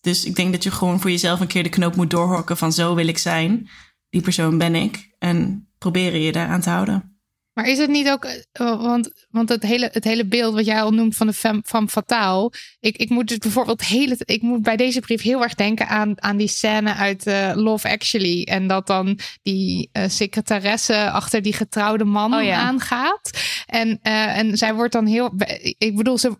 dus 0.00 0.24
ik 0.24 0.34
denk 0.34 0.52
dat 0.52 0.62
je 0.62 0.70
gewoon 0.70 1.00
voor 1.00 1.10
jezelf 1.10 1.40
een 1.40 1.46
keer 1.46 1.62
de 1.62 1.68
knoop 1.68 1.96
moet 1.96 2.10
doorhokken 2.10 2.56
van 2.56 2.72
zo 2.72 2.94
wil 2.94 3.08
ik 3.08 3.18
zijn. 3.18 3.68
Die 4.10 4.22
persoon 4.22 4.58
ben 4.58 4.74
ik. 4.74 5.14
En 5.18 5.68
proberen 5.78 6.20
je 6.20 6.32
daaraan 6.32 6.60
te 6.60 6.70
houden. 6.70 7.10
Maar 7.52 7.68
is 7.68 7.78
het 7.78 7.90
niet 7.90 8.08
ook, 8.08 8.24
eh, 8.24 8.82
want, 8.82 9.26
want 9.30 9.48
het, 9.48 9.62
hele, 9.62 9.88
het 9.92 10.04
hele 10.04 10.26
beeld 10.26 10.54
wat 10.54 10.64
jij 10.64 10.82
al 10.82 10.90
noemt 10.90 11.16
van 11.16 11.26
de 11.26 11.32
femme, 11.32 11.62
femme 11.64 11.88
fatale. 11.88 12.52
Ik, 12.80 12.96
ik 12.96 13.10
moet 13.10 13.28
dus 13.28 13.38
bijvoorbeeld 13.38 13.84
hele, 13.84 14.16
ik 14.24 14.42
moet 14.42 14.62
bij 14.62 14.76
deze 14.76 15.00
brief 15.00 15.22
heel 15.22 15.42
erg 15.42 15.54
denken 15.54 15.88
aan, 15.88 16.22
aan 16.22 16.36
die 16.36 16.48
scène 16.48 16.94
uit 16.94 17.26
eh, 17.26 17.52
Love 17.54 17.88
Actually. 17.88 18.42
En 18.42 18.66
dat 18.66 18.86
dan 18.86 19.18
die 19.42 19.88
eh, 19.92 20.08
secretaresse 20.08 21.10
achter 21.10 21.42
die 21.42 21.52
getrouwde 21.52 22.04
man 22.04 22.34
Oh 22.34 22.42
ja. 22.42 22.58
aangaat. 22.58 23.30
En, 23.66 23.98
eh, 24.02 24.38
en 24.38 24.56
zij 24.56 24.74
wordt 24.74 24.92
dan 24.92 25.06
heel, 25.06 25.34
ik 25.78 25.96
bedoel, 25.96 26.18
ze, 26.18 26.36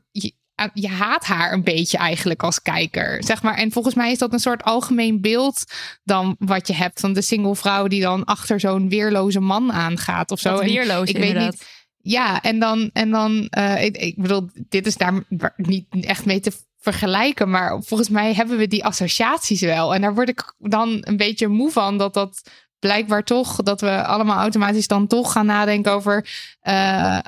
je, 0.61 0.71
je 0.81 0.88
haat 0.88 1.25
haar 1.25 1.52
een 1.52 1.62
beetje 1.62 1.99
eigenlijk 1.99 2.43
als 2.43 2.62
kijker. 2.62 3.25
Zeg 3.25 3.43
maar. 3.43 3.55
En 3.55 3.73
volgens 3.73 3.95
mij 3.95 4.12
is 4.12 4.19
dat 4.19 4.33
een 4.33 4.38
soort 4.38 4.62
algemeen 4.62 5.21
beeld 5.21 5.64
dan 6.05 6.37
wat 6.38 6.67
je 6.67 6.75
hebt 6.75 7.00
van 7.00 7.12
de 7.12 7.23
single 7.23 7.57
vrouw 7.57 7.87
die 7.87 8.00
dan 8.00 8.25
achter 8.25 8.61
zo'n 8.61 8.88
weerloze 8.88 9.40
man 9.40 9.73
aangaat 9.73 10.31
of 10.31 10.40
zo. 10.40 10.50
Dat 10.50 10.64
weerloos 10.64 11.09
ik 11.09 11.17
weet 11.17 11.38
niet. 11.38 11.79
Ja, 12.02 12.43
en 12.43 12.59
dan, 12.59 12.90
en 12.93 13.11
dan 13.11 13.47
eh, 13.50 13.85
ik, 13.85 13.97
ik 13.97 14.17
bedoel, 14.17 14.49
dit 14.69 14.87
is 14.87 14.97
daar 14.97 15.25
niet 15.57 15.87
echt 16.00 16.25
mee 16.25 16.40
te 16.40 16.52
vergelijken, 16.79 17.50
maar 17.50 17.83
volgens 17.83 18.09
mij 18.09 18.35
hebben 18.35 18.57
we 18.57 18.67
die 18.67 18.85
associaties 18.85 19.61
wel. 19.61 19.95
En 19.95 20.00
daar 20.00 20.14
word 20.14 20.29
ik 20.29 20.55
dan 20.59 20.99
een 21.00 21.17
beetje 21.17 21.49
moe 21.49 21.71
van 21.71 21.99
dat 21.99 22.14
dat 22.14 22.43
blijkbaar 22.79 23.25
toch, 23.25 23.57
dat 23.57 23.81
we 23.81 24.05
allemaal 24.05 24.38
automatisch 24.38 24.87
dan 24.87 25.07
toch 25.07 25.33
gaan 25.33 25.47
nadenken 25.47 25.93
over 25.93 26.29
eh, 26.61 27.19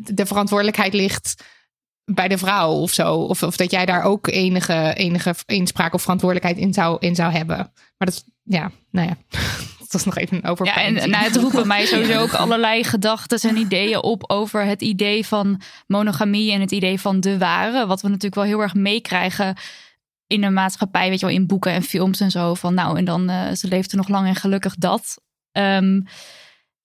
de 0.00 0.26
verantwoordelijkheid 0.26 0.94
ligt 0.94 1.34
bij 2.12 2.28
de 2.28 2.38
vrouw 2.38 2.72
of 2.72 2.92
zo. 2.92 3.14
Of, 3.14 3.42
of 3.42 3.56
dat 3.56 3.70
jij 3.70 3.86
daar 3.86 4.02
ook 4.02 4.26
enige, 4.26 4.92
enige 4.94 5.34
inspraak 5.46 5.94
of 5.94 6.02
verantwoordelijkheid 6.02 6.58
in 6.58 6.74
zou, 6.74 6.96
in 7.00 7.14
zou 7.14 7.32
hebben. 7.32 7.56
Maar 7.56 8.08
dat, 8.08 8.24
ja, 8.42 8.70
nou 8.90 9.08
ja, 9.08 9.16
dat 9.78 9.92
was 9.92 10.04
nog 10.04 10.16
even 10.16 10.38
een 10.42 10.56
Ja, 10.62 10.82
en 10.82 10.94
nou, 10.94 11.24
het 11.24 11.36
roept 11.36 11.54
bij 11.54 11.64
mij 11.74 11.86
sowieso 11.86 12.20
ook 12.20 12.34
allerlei 12.34 12.84
gedachten 12.84 13.50
en 13.50 13.56
ideeën 13.56 14.02
op 14.02 14.30
over 14.30 14.64
het 14.64 14.82
idee 14.82 15.26
van 15.26 15.60
monogamie 15.86 16.52
en 16.52 16.60
het 16.60 16.72
idee 16.72 17.00
van 17.00 17.20
de 17.20 17.38
ware. 17.38 17.86
Wat 17.86 18.00
we 18.00 18.08
natuurlijk 18.08 18.34
wel 18.34 18.44
heel 18.44 18.60
erg 18.60 18.74
meekrijgen 18.74 19.56
in 20.26 20.40
de 20.40 20.50
maatschappij, 20.50 21.08
weet 21.08 21.20
je 21.20 21.26
wel, 21.26 21.34
in 21.34 21.46
boeken 21.46 21.72
en 21.72 21.82
films 21.82 22.20
en 22.20 22.30
zo. 22.30 22.54
Van 22.54 22.74
nou, 22.74 22.98
en 22.98 23.04
dan 23.04 23.28
eh, 23.28 23.52
ze 23.52 23.68
leeft 23.68 23.90
er 23.90 23.96
nog 23.96 24.08
lang 24.08 24.26
en 24.26 24.34
gelukkig 24.34 24.74
dat. 24.74 25.20
Ehm, 25.52 26.00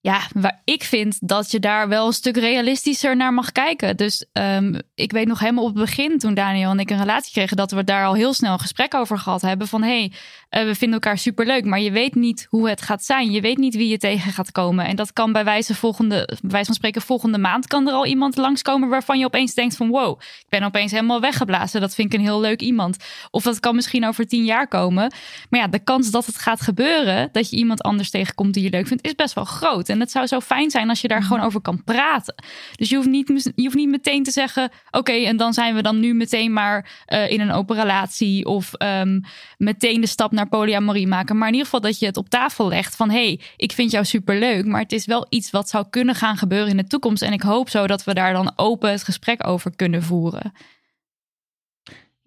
ja, 0.01 0.21
waar 0.33 0.61
ik 0.63 0.83
vind 0.83 1.27
dat 1.27 1.51
je 1.51 1.59
daar 1.59 1.87
wel 1.87 2.07
een 2.07 2.13
stuk 2.13 2.37
realistischer 2.37 3.15
naar 3.15 3.33
mag 3.33 3.51
kijken. 3.51 3.97
Dus 3.97 4.25
ehm, 4.31 4.79
ik 4.95 5.11
weet 5.11 5.27
nog 5.27 5.39
helemaal 5.39 5.63
op 5.63 5.75
het 5.75 5.85
begin, 5.85 6.17
toen 6.17 6.33
Daniel 6.33 6.71
en 6.71 6.79
ik 6.79 6.89
een 6.89 6.97
relatie 6.97 7.31
kregen, 7.31 7.57
dat 7.57 7.71
we 7.71 7.83
daar 7.83 8.05
al 8.05 8.13
heel 8.13 8.33
snel 8.33 8.53
een 8.53 8.59
gesprek 8.59 8.93
over 8.93 9.17
gehad 9.17 9.41
hebben. 9.41 9.67
Van 9.67 9.83
hey, 9.83 10.11
eh, 10.49 10.63
we 10.63 10.75
vinden 10.75 10.99
elkaar 11.01 11.17
superleuk, 11.17 11.65
maar 11.65 11.79
je 11.79 11.91
weet 11.91 12.15
niet 12.15 12.47
hoe 12.49 12.69
het 12.69 12.81
gaat 12.81 13.03
zijn. 13.03 13.31
Je 13.31 13.41
weet 13.41 13.57
niet 13.57 13.75
wie 13.75 13.87
je 13.87 13.97
tegen 13.97 14.31
gaat 14.31 14.51
komen. 14.51 14.85
En 14.85 14.95
dat 14.95 15.13
kan 15.13 15.31
bij 15.31 15.43
wijze, 15.43 15.75
volgende, 15.75 16.37
bij 16.41 16.49
wijze 16.49 16.65
van 16.65 16.75
spreken 16.75 17.01
volgende 17.01 17.37
maand 17.37 17.67
kan 17.67 17.87
er 17.87 17.93
al 17.93 18.05
iemand 18.05 18.37
langskomen 18.37 18.89
waarvan 18.89 19.19
je 19.19 19.25
opeens 19.25 19.53
denkt 19.53 19.75
van 19.75 19.89
wow, 19.89 20.19
ik 20.21 20.49
ben 20.49 20.63
opeens 20.63 20.91
helemaal 20.91 21.21
weggeblazen. 21.21 21.81
Dat 21.81 21.95
vind 21.95 22.13
ik 22.13 22.19
een 22.19 22.25
heel 22.25 22.39
leuk 22.39 22.61
iemand. 22.61 22.97
Of 23.31 23.43
dat 23.43 23.59
kan 23.59 23.75
misschien 23.75 24.07
over 24.07 24.27
tien 24.27 24.45
jaar 24.45 24.67
komen. 24.67 25.13
Maar 25.49 25.59
ja, 25.59 25.67
de 25.67 25.83
kans 25.83 26.11
dat 26.11 26.25
het 26.25 26.37
gaat 26.37 26.61
gebeuren, 26.61 27.29
dat 27.31 27.49
je 27.49 27.55
iemand 27.55 27.81
anders 27.81 28.09
tegenkomt 28.09 28.53
die 28.53 28.63
je 28.63 28.69
leuk 28.69 28.87
vindt, 28.87 29.05
is 29.05 29.15
best 29.15 29.33
wel 29.33 29.45
groot. 29.45 29.89
En 29.91 29.99
het 29.99 30.11
zou 30.11 30.27
zo 30.27 30.39
fijn 30.39 30.69
zijn 30.69 30.89
als 30.89 31.01
je 31.01 31.07
daar 31.07 31.23
gewoon 31.23 31.43
over 31.43 31.61
kan 31.61 31.83
praten. 31.83 32.35
Dus 32.75 32.89
je 32.89 32.95
hoeft 32.95 33.07
niet, 33.07 33.51
je 33.55 33.63
hoeft 33.63 33.75
niet 33.75 33.89
meteen 33.89 34.23
te 34.23 34.31
zeggen, 34.31 34.71
oké, 34.91 35.11
en 35.11 35.37
dan 35.37 35.53
zijn 35.53 35.75
we 35.75 35.81
dan 35.81 35.99
nu 35.99 36.13
meteen 36.13 36.53
maar 36.53 37.03
eh, 37.05 37.31
in 37.31 37.39
een 37.39 37.51
open 37.51 37.75
relatie 37.75 38.45
of 38.45 38.73
ehm, 38.73 39.19
meteen 39.57 40.01
de 40.01 40.07
stap 40.07 40.31
naar 40.31 40.47
polyamorie 40.47 41.07
maken. 41.07 41.37
Maar 41.37 41.47
in 41.47 41.53
ieder 41.53 41.69
geval 41.69 41.89
dat 41.89 41.99
je 41.99 42.05
het 42.05 42.17
op 42.17 42.29
tafel 42.29 42.67
legt 42.67 42.95
van, 42.95 43.09
hé, 43.09 43.25
hey, 43.25 43.39
ik 43.57 43.71
vind 43.71 43.91
jou 43.91 44.05
superleuk, 44.05 44.65
maar 44.65 44.81
het 44.81 44.91
is 44.91 45.05
wel 45.05 45.25
iets 45.29 45.51
wat 45.51 45.69
zou 45.69 45.85
kunnen 45.89 46.15
gaan 46.15 46.37
gebeuren 46.37 46.69
in 46.69 46.77
de 46.77 46.87
toekomst. 46.87 47.21
En 47.21 47.33
ik 47.33 47.41
hoop 47.41 47.69
zo 47.69 47.87
dat 47.87 48.03
we 48.03 48.13
daar 48.13 48.33
dan 48.33 48.53
open 48.55 48.91
het 48.91 49.03
gesprek 49.03 49.47
over 49.47 49.75
kunnen 49.75 50.03
voeren. 50.03 50.53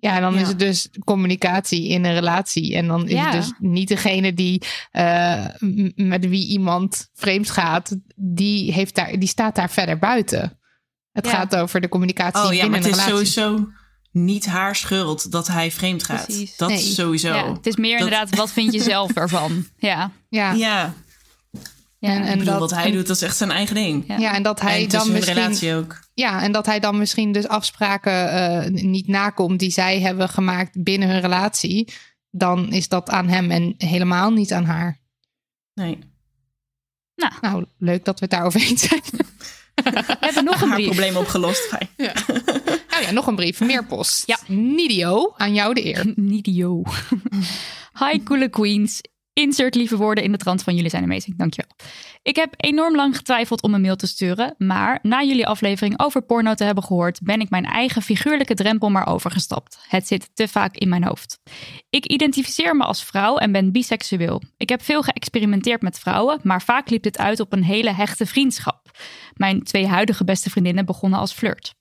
Ja, 0.05 0.21
dan 0.21 0.35
Ja. 0.35 0.41
is 0.41 0.49
het 0.49 0.59
dus 0.59 0.89
communicatie 1.05 1.89
in 1.89 2.05
een 2.05 2.15
relatie. 2.15 2.75
En 2.77 2.87
dan 2.87 3.05
is 3.09 3.13
Ja. 3.13 3.25
het 3.25 3.33
dus 3.33 3.53
niet 3.59 3.89
degene 3.89 4.35
die 4.35 4.63
uh, 4.93 5.45
m- 5.59 5.91
met 5.95 6.27
wie 6.29 6.47
iemand 6.49 7.09
vreemd 7.15 7.51
gaat, 7.51 7.97
die, 8.17 8.73
heeft 8.73 8.95
daar, 8.95 9.19
die 9.19 9.29
staat 9.29 9.55
daar 9.55 9.71
verder 9.71 9.99
buiten. 9.99 10.59
Het 11.13 11.27
Ja. 11.27 11.31
gaat 11.33 11.57
over 11.57 11.81
de 11.81 11.89
communicatie 11.89 12.41
Oh 12.49 12.53
ja, 12.55 12.61
binnen 12.61 12.71
maar 12.71 12.79
het 12.79 12.87
een 12.89 12.99
is 12.99 13.05
relatie. 13.07 13.27
sowieso 13.27 13.69
niet 14.13 14.47
haar 14.47 14.77
schuld 14.77 15.31
dat 15.31 15.47
hij 15.47 15.71
vreemd 15.71 16.05
gaat. 16.05 16.25
Precies. 16.25 16.57
Dat 16.57 16.69
Nee. 16.69 16.79
is 16.79 16.95
sowieso. 16.95 17.35
Ja, 17.35 17.53
het 17.53 17.67
is 17.67 17.77
meer 17.77 17.99
Dat- 17.99 18.07
inderdaad, 18.07 18.37
wat 18.37 18.53
vind 18.53 18.73
je 18.73 18.81
zelf 18.83 19.11
ervan? 19.15 19.67
Ja. 19.77 20.11
Ja, 20.29 20.53
ja. 20.53 20.95
Ja, 22.05 22.11
Ja. 22.13 22.17
En, 22.17 22.23
Ik 22.25 22.29
en 22.33 22.39
bedoel, 22.39 22.59
dat, 22.59 22.71
wat 22.71 22.79
hij 22.81 22.91
doet, 22.91 23.07
dat 23.07 23.17
is 23.17 23.23
echt 23.23 23.37
zijn 23.37 23.51
eigen 23.51 23.75
ding. 23.75 24.05
Ja. 24.09 24.17
Ja, 24.19 24.35
en 24.35 24.43
dat 24.43 24.61
hij 24.61 24.83
en 24.83 24.89
dan 24.89 25.13
misschien. 25.13 25.35
relatie 25.35 25.75
ook. 25.75 26.01
Ja, 26.15 26.43
en 26.43 26.53
dat 26.53 26.67
hij 26.67 26.81
dan 26.81 26.99
misschien 26.99 27.33
dus 27.33 27.49
afspraken 27.49 28.31
eh, 28.31 28.71
niet 28.83 29.09
nakomt 29.09 29.59
die 29.59 29.71
zij 29.71 30.01
hebben 30.01 30.29
gemaakt 30.29 30.83
binnen 30.83 31.09
hun 31.09 31.21
relatie. 31.21 31.93
Dan 32.31 32.73
is 32.73 32.89
dat 32.89 33.11
aan 33.11 33.29
hem 33.29 33.51
en 33.51 33.75
helemaal 33.79 34.31
niet 34.31 34.53
aan 34.53 34.65
haar. 34.65 34.99
Nee. 35.75 35.99
Nou, 37.41 37.65
leuk 37.79 38.05
dat 38.05 38.19
we 38.19 38.25
het 38.25 38.35
daarover 38.35 38.61
eens 38.61 38.83
zijn. 38.89 39.03
We 39.75 40.17
hebben 40.21 40.45
nog 40.45 40.61
een 40.61 40.67
Haar 40.69 40.77
brief. 40.77 40.87
probleem 40.87 41.17
opgelost. 41.17 41.63
Fijn. 41.69 41.89
Nou 42.91 43.03
ja, 43.03 43.11
nog 43.11 43.27
een 43.27 43.35
brief. 43.35 43.61
Meer 43.61 43.87
post. 43.87 44.23
Ja. 44.27 44.39
Nidio, 44.47 45.33
aan 45.37 45.55
jou 45.55 45.75
de 45.75 45.85
eer. 45.87 46.13
Nidio. 46.17 46.83
Hi, 47.99 48.23
coole 48.23 48.49
queens. 48.49 49.01
Insert 49.35 49.75
lieve 49.75 49.97
woorden 49.97 50.25
in 50.25 50.33
de 50.33 50.39
trant 50.39 50.63
van 50.63 50.75
jullie 50.75 50.91
zijn 50.91 51.03
amazing. 51.03 51.39
Dankjewel. 51.39 51.77
Ik 52.23 52.37
heb 52.37 52.55
enorm 52.57 52.97
lang 52.97 53.17
getwijfeld 53.17 53.63
om 53.63 53.75
een 53.75 53.81
mail 53.81 53.97
te 53.97 54.07
sturen. 54.07 54.55
Maar 54.59 54.99
na 55.03 55.23
jullie 55.23 55.47
aflevering 55.47 56.01
over 56.01 56.23
porno 56.23 56.55
te 56.55 56.65
hebben 56.65 56.85
gehoord... 56.85 57.21
ben 57.23 57.41
ik 57.41 57.51
mijn 57.51 57.65
eigen 57.65 58.03
figuurlijke 58.03 58.55
drempel 58.55 58.91
maar 58.91 59.07
overgestapt. 59.07 59.79
Het 59.89 60.07
zit 60.07 60.31
te 60.35 60.49
vaak 60.49 60.77
in 60.77 60.89
mijn 60.89 61.05
hoofd. 61.05 61.41
Ik 61.91 62.07
identificeer 62.07 62.77
me 62.77 62.85
als 62.85 63.05
vrouw 63.05 63.37
en 63.37 63.53
ben 63.53 63.73
biseksueel. 63.73 64.43
Ik 64.57 64.69
heb 64.69 64.83
veel 64.83 65.03
geëxperimenteerd 65.03 65.83
met 65.83 65.99
vrouwen... 65.99 66.41
maar 66.43 66.63
vaak 66.63 66.91
liep 66.91 67.03
dit 67.03 67.19
uit 67.19 67.41
op 67.41 67.53
een 67.53 67.65
hele 67.65 67.93
hechte 67.93 68.27
vriendschap. 68.27 68.91
Mijn 69.35 69.63
twee 69.63 69.87
huidige 69.87 70.25
beste 70.25 70.51
vriendinnen 70.51 70.85
begonnen 70.85 71.19
als 71.19 71.33
flirt. 71.33 71.75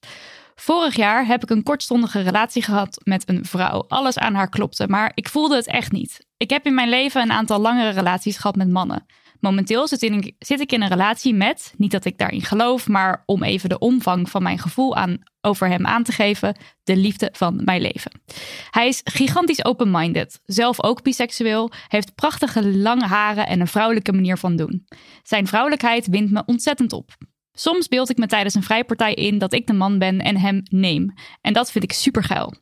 Vorig 0.55 0.95
jaar 0.95 1.25
heb 1.25 1.43
ik 1.43 1.49
een 1.49 1.63
kortstondige 1.63 2.21
relatie 2.21 2.63
gehad 2.63 3.01
met 3.03 3.29
een 3.29 3.45
vrouw. 3.45 3.85
Alles 3.87 4.17
aan 4.17 4.33
haar 4.33 4.49
klopte, 4.49 4.87
maar 4.87 5.11
ik 5.13 5.29
voelde 5.29 5.55
het 5.55 5.67
echt 5.67 5.91
niet. 5.91 6.25
Ik 6.37 6.49
heb 6.49 6.65
in 6.65 6.73
mijn 6.73 6.89
leven 6.89 7.21
een 7.21 7.31
aantal 7.31 7.59
langere 7.59 7.89
relaties 7.89 8.37
gehad 8.37 8.55
met 8.55 8.69
mannen. 8.69 9.05
Momenteel 9.43 9.87
zit, 9.87 10.33
zit 10.39 10.59
ik 10.59 10.71
in 10.71 10.81
een 10.81 10.89
relatie 10.89 11.33
met, 11.33 11.73
niet 11.77 11.91
dat 11.91 12.05
ik 12.05 12.17
daarin 12.17 12.41
geloof, 12.41 12.87
maar 12.87 13.23
om 13.25 13.43
even 13.43 13.69
de 13.69 13.79
omvang 13.79 14.29
van 14.29 14.43
mijn 14.43 14.59
gevoel 14.59 14.95
aan, 14.95 15.17
over 15.41 15.67
hem 15.67 15.85
aan 15.85 16.03
te 16.03 16.11
geven, 16.11 16.57
de 16.83 16.95
liefde 16.95 17.29
van 17.31 17.61
mijn 17.63 17.81
leven. 17.81 18.21
Hij 18.69 18.87
is 18.87 19.01
gigantisch 19.03 19.65
open-minded, 19.65 20.39
zelf 20.43 20.83
ook 20.83 21.03
biseksueel, 21.03 21.71
heeft 21.87 22.15
prachtige 22.15 22.77
lange 22.77 23.05
haren 23.05 23.47
en 23.47 23.59
een 23.59 23.67
vrouwelijke 23.67 24.13
manier 24.13 24.37
van 24.37 24.55
doen. 24.55 24.87
Zijn 25.23 25.47
vrouwelijkheid 25.47 26.07
wint 26.07 26.31
me 26.31 26.43
ontzettend 26.45 26.93
op. 26.93 27.11
Soms 27.53 27.87
beeld 27.87 28.09
ik 28.09 28.17
me 28.17 28.27
tijdens 28.27 28.55
een 28.55 28.63
vrijpartij 28.63 29.13
in 29.13 29.37
dat 29.37 29.53
ik 29.53 29.67
de 29.67 29.73
man 29.73 29.99
ben 29.99 30.19
en 30.19 30.37
hem 30.37 30.61
neem. 30.69 31.13
En 31.41 31.53
dat 31.53 31.71
vind 31.71 31.83
ik 31.83 31.91
supergeil. 31.91 32.53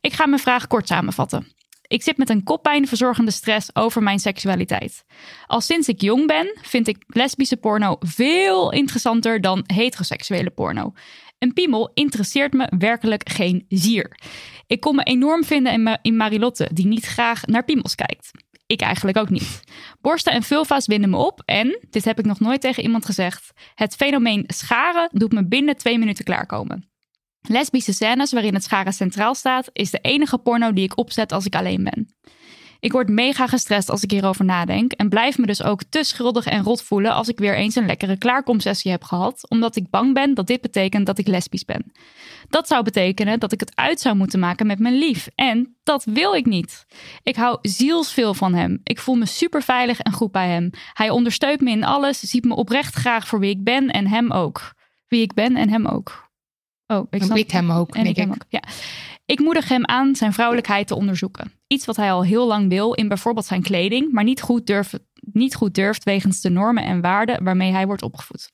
Ik 0.00 0.12
ga 0.12 0.26
mijn 0.26 0.40
vraag 0.40 0.66
kort 0.66 0.86
samenvatten. 0.86 1.54
Ik 1.86 2.02
zit 2.02 2.16
met 2.16 2.28
een 2.28 2.42
koppijnverzorgende 2.42 3.30
stress 3.30 3.74
over 3.74 4.02
mijn 4.02 4.18
seksualiteit. 4.18 5.04
Al 5.46 5.60
sinds 5.60 5.88
ik 5.88 6.00
jong 6.00 6.26
ben, 6.26 6.58
vind 6.62 6.88
ik 6.88 7.04
lesbische 7.06 7.56
porno 7.56 7.96
veel 8.00 8.72
interessanter 8.72 9.40
dan 9.40 9.64
heteroseksuele 9.66 10.50
porno. 10.50 10.92
Een 11.38 11.52
piemel 11.52 11.90
interesseert 11.94 12.52
me 12.52 12.72
werkelijk 12.78 13.28
geen 13.28 13.64
zier. 13.68 14.18
Ik 14.66 14.80
kon 14.80 14.94
me 14.94 15.02
enorm 15.02 15.44
vinden 15.44 15.98
in 16.02 16.16
Marilotte, 16.16 16.70
die 16.72 16.86
niet 16.86 17.06
graag 17.06 17.46
naar 17.46 17.64
piemels 17.64 17.94
kijkt. 17.94 18.30
Ik 18.70 18.80
eigenlijk 18.80 19.18
ook 19.18 19.30
niet. 19.30 19.60
Borsten 20.00 20.32
en 20.32 20.42
vulva's 20.42 20.86
winden 20.86 21.10
me 21.10 21.16
op 21.16 21.42
en, 21.44 21.78
dit 21.90 22.04
heb 22.04 22.18
ik 22.18 22.24
nog 22.24 22.40
nooit 22.40 22.60
tegen 22.60 22.82
iemand 22.82 23.04
gezegd, 23.04 23.52
het 23.74 23.94
fenomeen 23.94 24.44
scharen 24.46 25.08
doet 25.12 25.32
me 25.32 25.46
binnen 25.46 25.76
twee 25.76 25.98
minuten 25.98 26.24
klaarkomen. 26.24 26.90
Lesbische 27.40 27.92
scènes 27.92 28.32
waarin 28.32 28.54
het 28.54 28.62
scharen 28.62 28.92
centraal 28.92 29.34
staat, 29.34 29.70
is 29.72 29.90
de 29.90 29.98
enige 29.98 30.38
porno 30.38 30.72
die 30.72 30.84
ik 30.84 30.98
opzet 30.98 31.32
als 31.32 31.46
ik 31.46 31.54
alleen 31.54 31.84
ben. 31.84 32.14
Ik 32.80 32.92
word 32.92 33.08
mega 33.08 33.46
gestrest 33.46 33.90
als 33.90 34.02
ik 34.02 34.10
hierover 34.10 34.44
nadenk 34.44 34.92
en 34.92 35.08
blijf 35.08 35.38
me 35.38 35.46
dus 35.46 35.62
ook 35.62 35.82
te 35.88 36.04
schuldig 36.04 36.46
en 36.46 36.62
rot 36.62 36.82
voelen 36.82 37.12
als 37.12 37.28
ik 37.28 37.38
weer 37.38 37.56
eens 37.56 37.74
een 37.74 37.86
lekkere 37.86 38.18
klaarkomsessie 38.18 38.90
heb 38.90 39.04
gehad, 39.04 39.50
omdat 39.50 39.76
ik 39.76 39.90
bang 39.90 40.14
ben 40.14 40.34
dat 40.34 40.46
dit 40.46 40.60
betekent 40.60 41.06
dat 41.06 41.18
ik 41.18 41.26
lesbisch 41.26 41.64
ben. 41.64 41.92
Dat 42.48 42.68
zou 42.68 42.82
betekenen 42.82 43.40
dat 43.40 43.52
ik 43.52 43.60
het 43.60 43.76
uit 43.76 44.00
zou 44.00 44.16
moeten 44.16 44.38
maken 44.38 44.66
met 44.66 44.78
mijn 44.78 44.98
lief 44.98 45.28
en 45.34 45.76
dat 45.82 46.04
wil 46.04 46.34
ik 46.34 46.46
niet. 46.46 46.86
Ik 47.22 47.36
hou 47.36 47.58
zielsveel 47.62 48.34
van 48.34 48.54
hem. 48.54 48.80
Ik 48.82 49.00
voel 49.00 49.14
me 49.14 49.26
super 49.26 49.62
veilig 49.62 50.00
en 50.00 50.12
goed 50.12 50.32
bij 50.32 50.48
hem. 50.48 50.70
Hij 50.92 51.10
ondersteunt 51.10 51.60
me 51.60 51.70
in 51.70 51.84
alles, 51.84 52.20
ziet 52.20 52.44
me 52.44 52.54
oprecht 52.54 52.94
graag 52.94 53.28
voor 53.28 53.40
wie 53.40 53.50
ik 53.50 53.64
ben 53.64 53.88
en 53.88 54.06
hem 54.06 54.32
ook. 54.32 54.74
Wie 55.08 55.22
ik 55.22 55.34
ben 55.34 55.56
en 55.56 55.68
hem 55.68 55.86
ook. 55.86 56.28
Oh, 56.86 57.06
ik 57.10 57.22
snap 57.22 57.36
ik 57.36 57.50
hem 57.50 57.70
ook, 57.70 57.94
en 57.94 58.06
ik 58.06 58.16
hem 58.16 58.30
ook. 58.30 58.44
Ja. 58.48 58.62
Ik 59.30 59.40
moedig 59.40 59.68
hem 59.68 59.86
aan 59.86 60.14
zijn 60.14 60.32
vrouwelijkheid 60.32 60.86
te 60.86 60.94
onderzoeken. 60.94 61.52
Iets 61.66 61.84
wat 61.84 61.96
hij 61.96 62.12
al 62.12 62.24
heel 62.24 62.46
lang 62.46 62.68
wil 62.68 62.92
in 62.92 63.08
bijvoorbeeld 63.08 63.46
zijn 63.46 63.62
kleding, 63.62 64.12
maar 64.12 64.24
niet 64.24 64.42
goed, 64.42 64.66
durft, 64.66 64.98
niet 65.20 65.54
goed 65.54 65.74
durft 65.74 66.04
wegens 66.04 66.40
de 66.40 66.50
normen 66.50 66.84
en 66.84 67.00
waarden 67.00 67.44
waarmee 67.44 67.72
hij 67.72 67.86
wordt 67.86 68.02
opgevoed. 68.02 68.50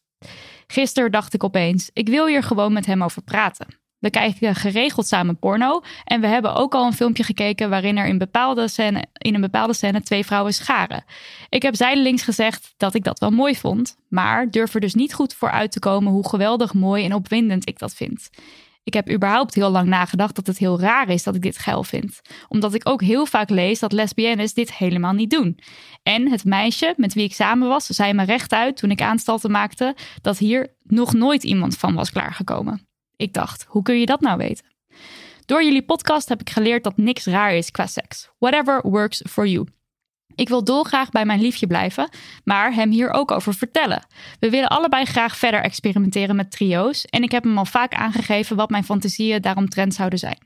Gisteren 0.67 1.13
dacht 1.13 1.35
ik 1.35 1.45
opeens: 1.45 1.91
ik 1.93 2.09
wil 2.09 2.27
hier 2.27 2.43
gewoon 2.43 2.73
met 2.73 2.87
hem 2.87 3.03
over 3.03 3.23
praten. 3.23 3.67
We 3.99 4.11
kijken 4.11 4.55
geregeld 4.55 5.07
samen 5.07 5.39
porno 5.39 5.81
en 6.05 6.21
we 6.21 6.27
hebben 6.27 6.55
ook 6.55 6.75
al 6.75 6.87
een 6.87 6.93
filmpje 6.93 7.23
gekeken 7.23 7.71
waarin 7.71 7.97
er 7.97 8.07
in, 8.07 8.19
bepaalde 8.19 8.69
scène, 8.69 9.05
in 9.13 9.35
een 9.35 9.41
bepaalde 9.41 9.75
scène 9.75 10.03
twee 10.03 10.27
vrouwen 10.27 10.55
scharen. 10.55 11.05
Ik 11.49 11.63
heb 11.63 11.75
zijdelings 11.75 12.23
gezegd 12.23 12.75
dat 12.77 12.95
ik 12.95 13.05
dat 13.05 13.19
wel 13.19 13.31
mooi 13.31 13.57
vond, 13.57 13.97
maar 14.09 14.51
durf 14.51 14.75
er 14.75 14.81
dus 14.81 14.95
niet 14.95 15.15
goed 15.15 15.35
voor 15.35 15.51
uit 15.51 15.73
te 15.73 15.79
komen 15.79 16.13
hoe 16.13 16.29
geweldig 16.29 16.75
mooi 16.75 17.05
en 17.05 17.15
opwindend 17.15 17.69
ik 17.69 17.79
dat 17.79 17.95
vind. 17.95 18.31
Ik 18.87 18.95
heb 18.95 19.11
überhaupt 19.11 19.55
heel 19.55 19.71
lang 19.71 19.89
nagedacht 19.89 20.35
dat 20.35 20.47
het 20.47 20.59
heel 20.59 20.81
raar 20.81 21.09
is 21.09 21.23
dat 21.23 21.35
ik 21.35 21.43
dit 21.43 21.59
geil 21.59 21.85
vind. 21.85 22.21
Omdat 22.49 22.75
ik 22.75 22.89
ook 22.89 23.03
heel 23.03 23.27
vaak 23.27 23.51
lees 23.51 23.79
dat 23.79 23.93
lesbiennes 23.93 24.55
dit 24.55 24.75
helemaal 24.75 25.13
niet 25.13 25.31
doen. 25.31 25.59
En 26.03 26.31
het 26.31 26.45
meisje 26.45 26.95
met 26.97 27.15
wie 27.15 27.25
ik 27.25 27.35
samen 27.35 27.69
was, 27.69 27.87
zei 27.87 28.13
me 28.13 28.25
rechtuit 28.25 28.77
toen 28.77 28.91
ik 28.91 29.03
aanstalten 29.03 29.51
maakte 29.51 29.97
dat 30.23 30.39
hier 30.39 30.77
nog 30.83 31.13
nooit 31.13 31.45
iemand 31.45 31.77
van 31.77 31.95
was 31.95 32.11
klaargekomen. 32.11 32.87
Ik 33.17 33.33
dacht, 33.33 33.65
hoe 33.69 33.83
kun 33.83 34.01
je 34.01 34.07
dat 34.07 34.21
nou 34.21 34.39
weten? 34.39 34.65
Door 35.45 35.65
jullie 35.65 35.85
podcast 35.85 36.29
heb 36.29 36.41
ik 36.41 36.51
geleerd 36.51 36.85
dat 36.85 36.97
niks 36.97 37.25
raar 37.25 37.55
is 37.55 37.71
qua 37.71 37.87
seks. 37.87 38.31
Whatever 38.39 38.91
works 38.91 39.23
for 39.29 39.47
you. 39.47 39.67
Ik 40.35 40.49
wil 40.49 40.65
dolgraag 40.65 41.11
bij 41.11 41.25
mijn 41.25 41.41
liefje 41.41 41.67
blijven, 41.67 42.09
maar 42.45 42.75
hem 42.75 42.91
hier 42.91 43.11
ook 43.11 43.31
over 43.31 43.55
vertellen. 43.55 44.07
We 44.41 44.51
willen 44.51 44.69
allebei 44.69 45.05
graag 45.05 45.37
verder 45.37 45.61
experimenteren 45.61 46.37
met 46.37 46.51
trio's 46.51 47.05
en 47.05 47.23
ik 47.23 47.31
heb 47.31 47.45
hem 47.45 47.59
al 47.59 47.65
vaak 47.65 47.95
aangegeven 47.95 48.57
wat 48.57 48.71
mijn 48.71 48.85
fantasieën 48.85 49.43
daaromtrent 49.43 49.95
zouden 49.95 50.19
zijn. 50.19 50.39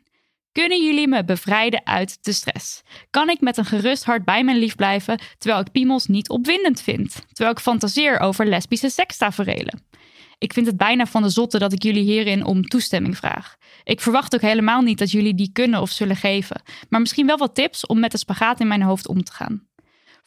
Kunnen 0.52 0.84
jullie 0.84 1.08
me 1.08 1.24
bevrijden 1.24 1.86
uit 1.86 2.18
de 2.24 2.32
stress? 2.32 2.82
Kan 3.10 3.28
ik 3.28 3.40
met 3.40 3.56
een 3.56 3.64
gerust 3.64 4.04
hart 4.04 4.24
bij 4.24 4.44
mijn 4.44 4.58
lief 4.58 4.74
blijven 4.74 5.20
terwijl 5.38 5.60
ik 5.60 5.72
piemels 5.72 6.06
niet 6.06 6.28
opwindend 6.28 6.82
vind? 6.82 7.12
Terwijl 7.12 7.50
ik 7.50 7.62
fantaseer 7.62 8.20
over 8.20 8.46
lesbische 8.46 8.88
sekstaferelen? 8.88 9.88
Ik 10.38 10.52
vind 10.52 10.66
het 10.66 10.76
bijna 10.76 11.06
van 11.06 11.22
de 11.22 11.28
zotte 11.28 11.58
dat 11.58 11.72
ik 11.72 11.82
jullie 11.82 12.02
hierin 12.02 12.44
om 12.44 12.62
toestemming 12.62 13.16
vraag. 13.16 13.56
Ik 13.84 14.00
verwacht 14.00 14.34
ook 14.34 14.40
helemaal 14.40 14.80
niet 14.80 14.98
dat 14.98 15.10
jullie 15.10 15.34
die 15.34 15.52
kunnen 15.52 15.80
of 15.80 15.90
zullen 15.90 16.16
geven, 16.16 16.62
maar 16.88 17.00
misschien 17.00 17.26
wel 17.26 17.36
wat 17.36 17.54
tips 17.54 17.86
om 17.86 18.00
met 18.00 18.10
de 18.10 18.18
spagaat 18.18 18.60
in 18.60 18.68
mijn 18.68 18.82
hoofd 18.82 19.08
om 19.08 19.24
te 19.24 19.32
gaan. 19.32 19.68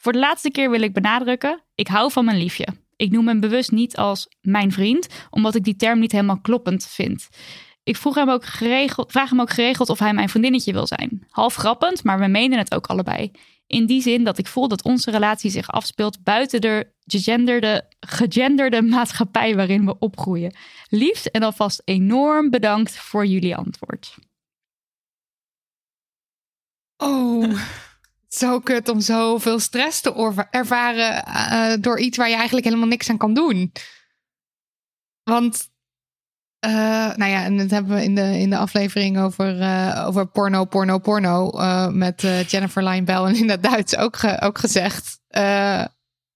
Voor 0.04 0.12
de 0.12 0.18
laatste 0.18 0.50
keer 0.50 0.70
wil 0.70 0.80
ik 0.80 0.92
benadrukken: 0.92 1.62
ik 1.74 1.88
hou 1.88 2.12
van 2.12 2.24
mijn 2.24 2.38
liefje. 2.38 2.66
Ik 2.96 3.10
noem 3.10 3.28
hem 3.28 3.40
bewust 3.40 3.70
niet 3.70 3.96
als 3.96 4.28
mijn 4.40 4.72
vriend, 4.72 5.08
omdat 5.30 5.54
ik 5.54 5.64
die 5.64 5.76
term 5.76 5.98
niet 5.98 6.12
helemaal 6.12 6.40
kloppend 6.40 6.86
vind. 6.86 7.28
Ik 7.82 7.96
vroeg 7.96 8.14
hem 8.14 8.30
ook 8.30 8.44
geregeld, 8.44 9.12
vraag 9.12 9.30
hem 9.30 9.40
ook 9.40 9.50
geregeld 9.50 9.88
of 9.88 9.98
hij 9.98 10.14
mijn 10.14 10.28
vriendinnetje 10.28 10.72
wil 10.72 10.86
zijn. 10.86 11.26
Half 11.28 11.54
grappend, 11.54 12.04
maar 12.04 12.18
we 12.18 12.26
menen 12.26 12.58
het 12.58 12.74
ook 12.74 12.86
allebei. 12.86 13.30
In 13.66 13.86
die 13.86 14.02
zin 14.02 14.24
dat 14.24 14.38
ik 14.38 14.46
voel 14.46 14.68
dat 14.68 14.82
onze 14.82 15.10
relatie 15.10 15.50
zich 15.50 15.70
afspeelt 15.70 16.22
buiten 16.22 16.60
de 16.60 16.92
gegenderde, 17.06 17.88
gegenderde 18.00 18.82
maatschappij 18.82 19.56
waarin 19.56 19.84
we 19.84 19.98
opgroeien. 19.98 20.54
Liefst 20.88 21.26
en 21.26 21.42
alvast 21.42 21.82
enorm 21.84 22.50
bedankt 22.50 22.96
voor 22.96 23.26
jullie 23.26 23.56
antwoord. 23.56 24.14
Oh, 26.96 27.60
zo 28.34 28.60
kut 28.60 28.88
om 28.88 29.00
zoveel 29.00 29.58
stress 29.58 30.00
te 30.00 30.46
ervaren 30.50 31.24
eh, 31.24 31.72
door 31.80 31.98
iets 31.98 32.16
waar 32.16 32.28
je 32.28 32.34
eigenlijk 32.34 32.66
helemaal 32.66 32.88
niks 32.88 33.10
aan 33.10 33.18
kan 33.18 33.34
doen. 33.34 33.72
Want, 35.22 35.68
eh, 36.58 36.70
nou 37.16 37.30
ja, 37.30 37.44
en 37.44 37.56
dat 37.56 37.70
hebben 37.70 37.94
we 37.94 38.02
in 38.02 38.14
de, 38.14 38.38
in 38.38 38.50
de 38.50 38.56
aflevering 38.56 39.18
over, 39.18 39.60
eh, 39.60 40.04
over 40.06 40.26
porno, 40.26 40.64
porno, 40.64 40.98
porno 40.98 41.50
met 41.90 42.20
Jennifer 42.20 42.84
Lyon 42.84 43.04
Bell 43.04 43.22
en 43.22 43.36
in 43.36 43.50
het 43.50 43.62
Duits 43.62 43.96
ook, 43.96 44.18
ook 44.40 44.58
gezegd. 44.58 45.20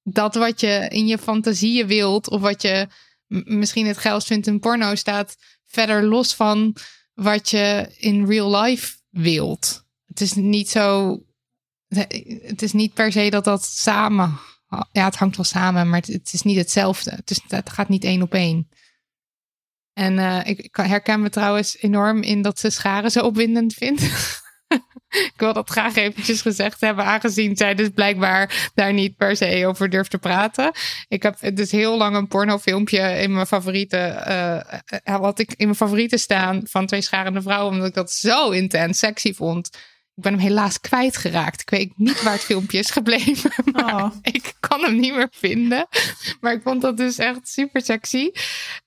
dat 0.03 0.35
wat 0.35 0.61
je 0.61 0.87
in 0.89 1.07
je 1.07 1.19
fantasieën 1.19 1.87
wilt, 1.87 2.31
of 2.31 2.41
wat 2.41 2.63
je 2.63 2.89
misschien 3.29 3.87
het 3.87 3.99
geilst 3.99 4.27
vindt 4.27 4.47
in 4.47 4.61
porno, 4.61 4.95
staat 4.95 5.37
verder 5.67 6.05
los 6.05 6.35
van 6.35 6.77
wat 7.15 7.51
je 7.51 7.95
in 7.97 8.27
real 8.27 8.61
life 8.61 8.97
wilt. 9.11 9.87
Het 10.07 10.21
is 10.21 10.33
niet 10.35 10.69
zo. 10.69 11.17
Het 11.89 12.63
is 12.63 12.73
niet 12.73 12.95
per 12.95 13.13
se 13.13 13.31
dat 13.31 13.45
dat 13.45 13.65
samen. 13.65 14.39
Ja, 14.93 15.05
het 15.05 15.17
hangt 15.17 15.37
wel 15.37 15.45
samen, 15.45 15.89
maar 15.89 16.01
het, 16.07 16.33
is 16.33 16.43
niet 16.43 16.57
hetzelfde. 16.57 17.11
Het, 17.11 17.31
is, 17.31 17.41
gaat 17.65 17.89
niet 17.89 18.05
één 18.05 18.23
op 18.23 18.35
één. 18.35 18.69
En 19.93 20.19
eh, 20.19 20.41
ik, 20.45 20.69
herken 20.73 21.23
me 21.23 21.31
trouwens 21.31 21.79
enorm 21.81 22.23
in 22.23 22.43
dat 22.43 22.59
ze 22.59 22.71
scharen 22.71 23.11
zo 23.11 23.21
opwindend 23.21 23.75
vindt. 23.75 24.03
ik 25.33 25.33
wil 25.37 25.53
dat 25.53 25.71
graag 25.71 25.95
eventjes 25.95 26.43
gezegd 26.43 26.81
hebben, 26.81 27.05
aangezien 27.05 27.57
zij 27.57 27.75
dus 27.75 27.89
blijkbaar 27.89 28.71
daar 28.75 28.93
niet 28.93 29.17
per 29.17 29.37
se 29.37 29.67
over 29.67 29.91
durft 29.91 30.11
te 30.11 30.19
praten. 30.19 30.73
Ik 31.09 31.23
heb 31.23 31.57
dus 31.57 31.71
heel 31.71 31.97
lang 31.97 32.17
een 32.17 32.29
pornofilmpje 32.29 33.01
in 33.01 33.33
mijn 33.33 33.47
favorieten, 33.47 34.09
uh, 34.29 35.19
wat 35.19 35.39
ik 35.39 35.51
in 35.57 35.65
mijn 35.65 35.77
favorieten 35.77 36.19
staan 36.19 36.61
van 36.65 36.87
twee 36.87 37.03
scharende 37.03 37.43
vrouwen, 37.43 37.73
omdat 37.73 37.89
ik 37.89 37.95
dat 37.95 38.13
zo 38.13 38.51
intens 38.51 38.99
sexy 38.99 39.35
vond. 39.35 39.71
Ik 40.19 40.25
ben 40.25 40.33
hem 40.33 40.43
helaas 40.43 40.81
kwijtgeraakt. 40.81 41.61
Ik 41.61 41.71
weet 41.71 41.93
niet 41.97 42.23
waar 42.23 42.33
het 42.33 42.43
filmpje 42.45 42.79
is 42.79 42.91
gebleven. 42.91 43.51
Maar 43.73 43.95
Oh. 44.05 44.15
ik 44.23 44.53
kan 44.61 44.81
hem 44.81 44.99
niet 44.99 45.15
meer 45.15 45.29
vinden. 45.31 45.87
Maar 46.41 46.53
ik 46.53 46.63
vond 46.63 46.83
dat 46.83 46.97
dus 46.97 47.19
echt 47.19 47.49
super 47.49 47.83
sexy. 47.83 48.31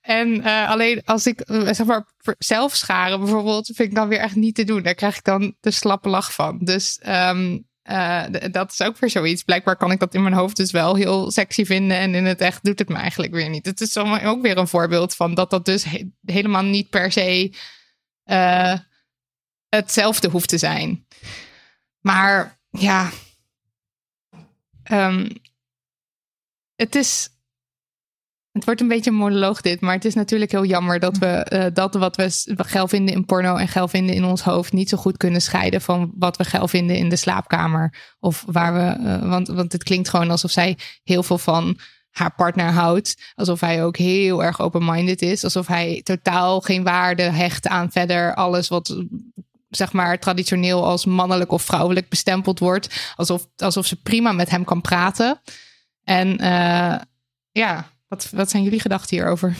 En 0.00 0.42
eh, 0.44 0.68
alleen 0.70 1.02
als 1.04 1.26
ik 1.26 1.40
eh, 1.40 1.60
zeg 1.72 1.84
maar 1.86 2.06
zelf 2.38 2.74
scharen 2.74 3.18
bijvoorbeeld, 3.20 3.66
vind 3.66 3.88
ik 3.88 3.94
dan 3.94 4.08
weer 4.08 4.18
echt 4.18 4.34
niet 4.34 4.54
te 4.54 4.64
doen. 4.64 4.82
Daar 4.82 4.94
krijg 4.94 5.16
ik 5.16 5.24
dan 5.24 5.56
de 5.60 5.70
slappe 5.70 6.08
lach 6.08 6.32
van. 6.34 6.58
Dus 6.58 6.98
ehm, 6.98 7.58
eh, 7.82 8.22
dat 8.50 8.72
is 8.72 8.82
ook 8.82 8.98
weer 8.98 9.10
zoiets. 9.10 9.42
Blijkbaar 9.42 9.76
kan 9.76 9.90
ik 9.90 9.98
dat 10.00 10.14
in 10.14 10.22
mijn 10.22 10.34
hoofd 10.34 10.56
dus 10.56 10.70
wel 10.70 10.94
heel 10.94 11.30
sexy 11.30 11.64
vinden. 11.64 11.96
En 11.96 12.14
in 12.14 12.24
het 12.24 12.40
echt 12.40 12.64
doet 12.64 12.78
het 12.78 12.88
me 12.88 12.96
eigenlijk 12.96 13.32
weer 13.32 13.48
niet. 13.48 13.66
Het 13.66 13.80
is 13.80 13.96
ook 13.96 14.42
weer 14.42 14.58
een 14.58 14.68
voorbeeld 14.68 15.14
van 15.16 15.34
dat 15.34 15.50
dat 15.50 15.64
dus 15.64 15.84
he- 15.84 16.10
helemaal 16.24 16.62
niet 16.64 16.90
per 16.90 17.12
se 17.12 17.52
hetzelfde 19.76 20.28
hoeft 20.28 20.48
te 20.48 20.58
zijn. 20.58 21.06
Maar 22.00 22.58
ja, 22.70 23.10
Ehm, 24.82 25.30
het 26.76 26.94
is. 26.94 27.28
Het 28.52 28.64
wordt 28.64 28.80
een 28.80 28.88
beetje 28.88 29.10
monoloog 29.10 29.60
dit, 29.60 29.80
maar 29.80 29.94
het 29.94 30.04
is 30.04 30.14
natuurlijk 30.14 30.50
heel 30.50 30.64
jammer 30.64 30.98
dat 31.00 31.18
we 31.18 31.26
eh, 31.26 31.74
dat 31.74 31.94
wat 31.94 32.16
we 32.16 32.28
s- 32.30 32.48
geil 32.56 32.88
vinden 32.88 33.14
in 33.14 33.24
porno 33.24 33.56
en 33.56 33.68
geil 33.68 33.88
vinden 33.88 34.14
in 34.14 34.24
ons 34.24 34.42
hoofd 34.42 34.72
niet 34.72 34.88
zo 34.88 34.96
goed 34.96 35.16
kunnen 35.16 35.42
scheiden 35.42 35.80
van 35.80 36.12
wat 36.14 36.36
we 36.36 36.44
geil 36.44 36.68
vinden 36.68 36.96
in 36.96 37.08
de 37.08 37.16
slaapkamer. 37.16 38.14
Of 38.20 38.44
waar 38.46 38.74
we, 38.74 39.08
eh, 39.08 39.28
want, 39.28 39.48
want 39.48 39.72
het 39.72 39.82
klinkt 39.82 40.08
gewoon 40.08 40.30
alsof 40.30 40.50
zij 40.50 40.78
heel 41.02 41.22
veel 41.22 41.38
van 41.38 41.78
haar 42.10 42.34
partner 42.34 42.70
houdt. 42.70 43.32
Alsof 43.34 43.60
hij 43.60 43.84
ook 43.84 43.96
heel 43.96 44.44
erg 44.44 44.60
open-minded 44.60 45.22
is. 45.22 45.44
Alsof 45.44 45.66
hij 45.66 46.00
totaal 46.02 46.60
geen 46.60 46.82
waarde 46.82 47.22
hecht 47.22 47.66
aan 47.68 47.90
verder 47.92 48.34
alles 48.34 48.68
wat 48.68 49.04
zeg 49.76 49.92
maar 49.92 50.18
traditioneel 50.18 50.84
als 50.86 51.04
mannelijk 51.04 51.52
of 51.52 51.62
vrouwelijk 51.62 52.08
bestempeld 52.08 52.58
wordt. 52.58 53.12
Alsof, 53.16 53.46
alsof 53.56 53.86
ze 53.86 54.02
prima 54.02 54.32
met 54.32 54.50
hem 54.50 54.64
kan 54.64 54.80
praten. 54.80 55.40
En 56.04 56.38
eh, 56.38 57.00
ja, 57.50 57.90
wat, 58.08 58.28
wat 58.32 58.50
zijn 58.50 58.62
jullie 58.62 58.80
gedachten 58.80 59.16
hierover? 59.16 59.56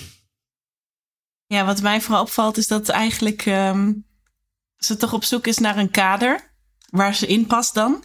Ja, 1.47 1.65
wat 1.65 1.83
mij 1.83 2.01
vooral 2.01 2.23
opvalt 2.23 2.57
is 2.57 2.67
dat 2.67 2.89
eigenlijk 2.89 3.47
ehm, 3.47 3.93
ze 4.77 4.97
toch 4.97 5.13
op 5.13 5.25
zoek 5.25 5.47
is 5.47 5.59
naar 5.59 5.77
een 5.77 5.91
kader 5.91 6.51
waar 6.91 7.15
ze 7.15 7.27
in 7.27 7.47
past 7.47 7.75
dan. 7.75 8.05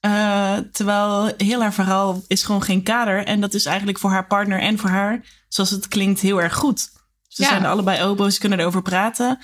Eh, 0.00 0.56
terwijl 0.72 1.32
heel 1.36 1.60
haar 1.60 1.72
verhaal 1.72 2.22
is 2.26 2.42
gewoon 2.42 2.62
geen 2.62 2.82
kader. 2.82 3.24
En 3.26 3.40
dat 3.40 3.54
is 3.54 3.64
eigenlijk 3.66 3.98
voor 3.98 4.10
haar 4.10 4.26
partner 4.26 4.60
en 4.60 4.78
voor 4.78 4.90
haar, 4.90 5.44
zoals 5.48 5.70
het 5.70 5.88
klinkt, 5.88 6.20
heel 6.20 6.42
erg 6.42 6.54
goed. 6.54 6.90
Ze 7.28 7.42
Ja. 7.42 7.48
zijn 7.48 7.64
allebei 7.66 8.02
oboe, 8.02 8.30
ze 8.32 8.40
kunnen 8.40 8.60
erover 8.60 8.82
praten. 8.82 9.38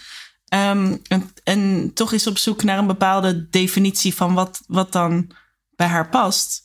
Ehm, 0.48 0.96
en, 1.08 1.30
en 1.44 1.90
toch 1.94 2.12
is 2.12 2.26
op 2.26 2.38
zoek 2.38 2.62
naar 2.62 2.78
een 2.78 2.86
bepaalde 2.86 3.48
definitie 3.48 4.14
van 4.14 4.34
wat, 4.34 4.60
wat 4.66 4.92
dan 4.92 5.30
bij 5.76 5.86
haar 5.86 6.08
past. 6.08 6.62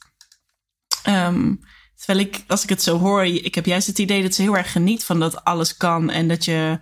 Ehm, 1.03 1.53
terwijl 1.95 2.19
ik, 2.27 2.43
als 2.47 2.63
ik 2.63 2.69
het 2.69 2.83
zo 2.83 2.97
hoor, 2.99 3.25
ik 3.25 3.55
heb 3.55 3.65
juist 3.65 3.87
het 3.87 3.99
idee 3.99 4.21
dat 4.21 4.33
ze 4.33 4.41
heel 4.41 4.57
erg 4.57 4.71
geniet 4.71 5.03
van 5.05 5.19
dat 5.19 5.43
alles 5.43 5.77
kan. 5.77 6.09
En 6.09 6.27
dat 6.27 6.45
je 6.45 6.79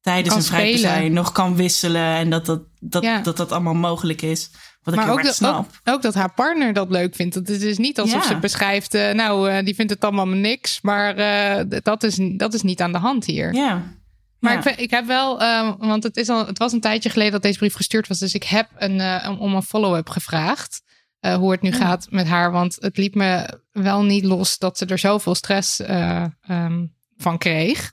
tijdens 0.00 0.34
een 0.34 0.42
vrij 0.42 0.60
spelen. 0.60 0.78
zijn 0.80 1.12
nog 1.12 1.32
kan 1.32 1.56
wisselen. 1.56 2.14
En 2.16 2.30
dat 2.30 2.46
dat, 2.46 2.62
dat, 2.78 3.02
Ja. 3.02 3.20
dat, 3.20 3.36
dat 3.36 3.52
allemaal 3.52 3.74
mogelijk 3.74 4.22
is. 4.22 4.50
Wat 4.82 4.94
ik 4.94 5.00
maar 5.00 5.10
ook, 5.10 5.18
erg 5.18 5.36
dat- 5.36 5.54
ook, 5.54 5.66
ook 5.84 6.02
dat 6.02 6.14
haar 6.14 6.32
partner 6.34 6.72
dat 6.72 6.90
leuk 6.90 7.14
vindt. 7.14 7.34
Dat 7.34 7.46
het 7.48 7.62
is 7.62 7.78
niet 7.78 8.00
alsof 8.00 8.22
Ja. 8.22 8.28
ze 8.28 8.36
beschrijft, 8.38 8.94
eh, 8.94 9.12
nou, 9.12 9.50
eh, 9.50 9.64
die 9.64 9.74
vindt 9.74 9.92
het 9.92 10.04
allemaal 10.04 10.26
niks. 10.28 10.80
Maar 10.80 11.16
eh, 11.16 11.80
dat, 11.82 12.02
is, 12.02 12.18
dat 12.36 12.54
is 12.54 12.62
niet 12.62 12.80
aan 12.80 12.92
de 12.92 12.98
hand 12.98 13.24
hier. 13.24 13.54
Ja. 13.54 13.98
Maar 14.40 14.52
Ja. 14.52 14.58
ik, 14.58 14.64
vind- 14.64 14.80
ik 14.80 14.90
heb 14.90 15.06
wel, 15.06 15.40
eh, 15.40 15.72
want 15.78 16.02
het, 16.02 16.16
is 16.16 16.28
al, 16.28 16.46
het 16.46 16.58
was 16.58 16.72
een 16.72 16.80
tijdje 16.80 17.10
geleden 17.10 17.32
dat 17.32 17.42
deze 17.42 17.58
brief 17.58 17.74
gestuurd 17.74 18.08
was. 18.08 18.18
Dus 18.18 18.34
ik 18.34 18.42
heb 18.44 18.68
een, 18.76 19.00
eh, 19.00 19.36
om- 19.40 19.54
een 19.54 19.62
follow-up 19.62 20.08
gevraagd. 20.08 20.82
eh, 21.20 21.34
hoe 21.34 21.50
het 21.50 21.62
nu 21.62 21.72
gaat 21.72 22.06
met 22.10 22.26
haar. 22.26 22.50
Want 22.52 22.76
het 22.80 22.96
liet 22.96 23.14
me 23.14 23.60
wel 23.72 24.02
niet 24.02 24.24
los 24.24 24.58
dat 24.58 24.78
ze 24.78 24.86
er 24.86 24.98
zoveel 24.98 25.34
stress 25.34 25.80
eh, 25.80 26.24
ehm, 26.40 26.86
van 27.16 27.38
kreeg. 27.38 27.92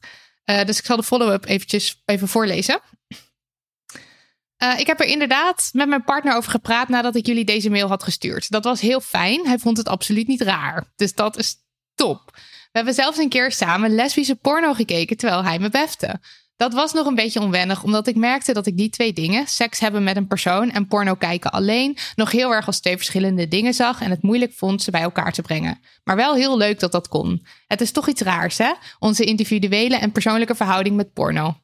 Dus 0.65 0.79
ik 0.79 0.85
zal 0.85 0.97
de 0.97 1.03
follow-up 1.03 1.45
eventjes 1.45 2.01
even 2.05 2.27
voorlezen. 2.27 2.79
Ik 4.77 4.87
heb 4.87 4.99
er 4.99 5.05
inderdaad 5.05 5.69
met 5.73 5.87
mijn 5.87 6.03
partner 6.03 6.35
over 6.35 6.51
gepraat 6.51 6.89
nadat 6.89 7.15
ik 7.15 7.25
jullie 7.25 7.45
deze 7.45 7.69
mail 7.69 7.87
had 7.87 8.03
gestuurd. 8.03 8.49
Dat 8.49 8.63
was 8.63 8.81
heel 8.81 9.01
fijn. 9.01 9.47
Hij 9.47 9.57
vond 9.59 9.77
het 9.77 9.87
absoluut 9.87 10.27
niet 10.27 10.41
raar. 10.41 10.91
Dus 10.95 11.13
dat 11.13 11.37
is 11.37 11.55
top. 11.95 12.37
We 12.77 12.83
hebben 12.83 13.03
zelfs 13.03 13.17
een 13.17 13.29
keer 13.29 13.51
samen 13.51 13.95
lesbische 13.95 14.35
porno 14.35 14.73
gekeken 14.73 15.17
terwijl 15.17 15.43
hij 15.43 15.59
me 15.59 15.69
befte. 15.69 16.19
Dat 16.57 16.73
was 16.73 16.93
nog 16.93 17.05
een 17.05 17.15
beetje 17.15 17.39
onwennig, 17.39 17.83
omdat 17.83 18.07
ik 18.07 18.15
merkte 18.15 18.53
dat 18.53 18.65
ik 18.65 18.77
die 18.77 18.89
twee 18.89 19.13
dingen, 19.13 19.47
seks 19.47 19.79
hebben 19.79 20.03
met 20.03 20.15
een 20.15 20.27
persoon 20.27 20.71
en 20.71 20.87
porno 20.87 21.15
kijken 21.15 21.51
alleen, 21.51 21.97
nog 22.15 22.31
heel 22.31 22.53
erg 22.53 22.67
als 22.67 22.79
twee 22.79 22.95
verschillende 22.95 23.47
dingen 23.47 23.73
zag 23.73 24.01
en 24.01 24.09
het 24.09 24.21
moeilijk 24.21 24.53
vond 24.53 24.81
ze 24.81 24.91
bij 24.91 25.01
elkaar 25.01 25.31
te 25.33 25.41
brengen. 25.41 25.79
Maar 26.03 26.15
wel 26.15 26.35
heel 26.35 26.57
leuk 26.57 26.79
dat 26.79 26.91
dat 26.91 27.07
kon. 27.07 27.45
Het 27.67 27.81
is 27.81 27.91
toch 27.91 28.07
iets 28.07 28.21
raars, 28.21 28.57
hè? 28.57 28.71
Onze 28.99 29.23
individuele 29.23 29.97
en 29.97 30.11
persoonlijke 30.11 30.55
verhouding 30.55 30.95
met 30.95 31.13
porno. 31.13 31.57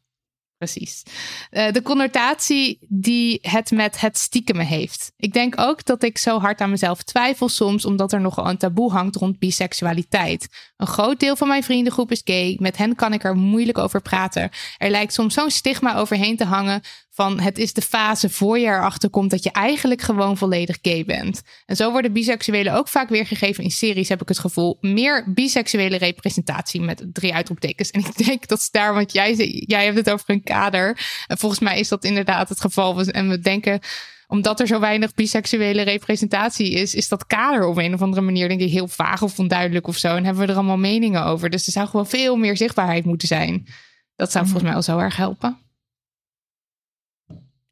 Precies. 0.63 1.04
Eh, 1.49 1.71
de 1.71 1.82
connotatie 1.82 2.78
die 2.88 3.39
het 3.41 3.71
met 3.71 3.99
het 3.99 4.17
stiekemen 4.17 4.65
heeft. 4.65 5.12
Ik 5.17 5.34
denk 5.34 5.60
ook 5.60 5.86
dat 5.86 6.04
ik 6.04 6.17
zo 6.17 6.39
hard 6.39 6.62
aan 6.62 6.69
mezelf 6.69 7.04
twijfel 7.04 7.49
soms, 7.49 7.86
omdat 7.86 8.13
er 8.13 8.21
nogal 8.21 8.49
een 8.49 8.58
taboe 8.58 8.91
hangt 8.91 9.15
rond 9.15 9.39
biseksualiteit. 9.39 10.47
Een 10.78 10.88
groot 10.88 11.19
deel 11.19 11.36
van 11.36 11.47
mijn 11.47 11.63
vriendengroep 11.63 12.12
is 12.12 12.21
gay. 12.23 12.58
Met 12.60 12.78
hen 12.78 12.95
kan 12.95 13.13
ik 13.13 13.23
er 13.23 13.36
moeilijk 13.36 13.78
over 13.78 14.02
praten. 14.02 14.49
Er 14.78 14.89
lijkt 14.89 15.13
soms 15.13 15.34
zo'n 15.34 15.52
stigma 15.52 15.95
overheen 15.95 16.38
te 16.38 16.45
hangen 16.45 16.82
van 17.13 17.39
het 17.39 17.58
is 17.58 17.73
de 17.73 17.82
fase 17.82 18.30
voor 18.30 18.60
je 18.60 18.65
erachter 18.65 19.10
komt 19.10 19.30
dat 19.30 19.43
je 19.43 19.52
eigenlijk 19.52 20.02
gewoon 20.02 20.38
volledig 20.38 20.78
gay 20.82 21.06
bent. 21.06 21.41
En 21.65 21.76
zo 21.76 21.91
worden 21.91 22.13
biseksuelen 22.13 22.73
ook 22.73 22.88
vaak 22.88 23.10
weergegeven 23.10 23.63
in 23.63 23.71
series, 23.71 24.10
heb 24.10 24.21
ik 24.21 24.28
het 24.28 24.39
gevoel. 24.39 24.78
Meer 24.82 25.34
biseksuele 25.34 25.97
representatie 25.97 26.82
met 26.82 27.06
drie 27.13 27.34
uitroeptekens. 27.34 27.91
En 27.91 27.99
ik 27.99 28.26
denk 28.26 28.47
dat 28.47 28.60
is 28.60 28.71
daar, 28.71 28.93
want 28.93 29.13
jij, 29.13 29.36
jij 29.65 29.84
hebt 29.86 29.97
het 29.97 30.10
over 30.10 30.30
een 30.30 30.43
kader. 30.43 30.99
En 31.28 31.38
volgens 31.38 31.62
mij 31.62 31.80
is 31.80 31.88
dat 31.88 32.04
inderdaad 32.04 32.49
het 32.49 32.62
geval. 32.62 33.02
En 33.02 33.30
we 33.30 33.39
denken 33.39 33.80
omdat 34.28 34.60
er 34.60 34.67
zo 34.67 34.80
weinig 34.80 35.13
biseksuele 35.13 35.82
representatie 35.82 36.71
is, 36.71 36.95
is 36.95 37.08
dat 37.08 37.26
kader 37.26 37.65
op 37.65 37.78
een 37.78 37.93
of 37.93 38.02
andere 38.02 38.21
manier 38.21 38.47
denk 38.47 38.62
ik 38.62 38.71
heel 38.71 38.88
vaag 38.88 39.21
of 39.21 39.39
onduidelijk 39.39 39.88
of 39.88 39.97
zo. 39.97 40.15
En 40.15 40.26
hebben 40.26 40.45
we 40.45 40.52
er 40.52 40.58
allemaal 40.58 40.78
meningen 40.78 41.26
over. 41.26 41.49
Dus 41.49 41.65
er 41.65 41.71
zou 41.71 41.88
gewoon 41.88 42.08
veel 42.08 42.36
meer 42.36 42.58
zichtbaarheid 42.58 43.06
moeten 43.06 43.28
zijn. 43.28 43.67
Dat 44.15 44.32
zou 44.32 44.43
volgens 44.43 44.63
mij 44.63 44.76
al 44.76 44.84
zo 44.84 44.97
erg 44.97 45.15
helpen. 45.15 45.58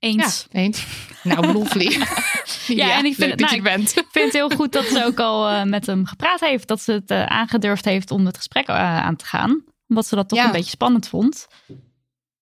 Eens. 0.01 0.47
Ja, 0.51 0.59
eens. 0.59 0.85
Nou, 1.23 1.53
lovely. 1.53 1.97
Ja, 2.81 2.97
en 2.97 3.05
ik 3.05 3.15
vind 3.15 3.39
nou, 3.39 3.61
bent. 3.61 3.89
Ik 3.97 4.07
vind 4.11 4.25
het 4.25 4.33
heel 4.33 4.49
goed 4.49 4.71
dat 4.71 4.85
ze 4.85 5.05
ook 5.05 5.19
al 5.19 5.49
eh, 5.49 5.63
met 5.63 5.85
hem 5.85 6.05
gepraat 6.05 6.39
heeft. 6.39 6.67
Dat 6.67 6.81
ze 6.81 6.91
het 6.91 7.11
eh, 7.11 7.25
aangedurfd 7.25 7.85
heeft 7.85 8.11
om 8.11 8.25
het 8.25 8.37
gesprek 8.37 8.67
eh, 8.67 8.75
aan 8.75 9.15
te 9.15 9.25
gaan. 9.25 9.63
Omdat 9.87 10.05
ze 10.07 10.15
dat 10.15 10.29
toch 10.29 10.39
Ja. 10.39 10.45
een 10.45 10.51
beetje 10.51 10.69
spannend 10.69 11.07
vond. 11.07 11.47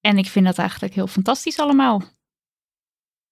En 0.02 0.17
ik 0.17 0.26
vind 0.28 0.45
dat 0.45 0.58
eigenlijk 0.58 0.93
heel 0.93 1.08
fantastisch 1.08 1.60
allemaal. 1.60 2.02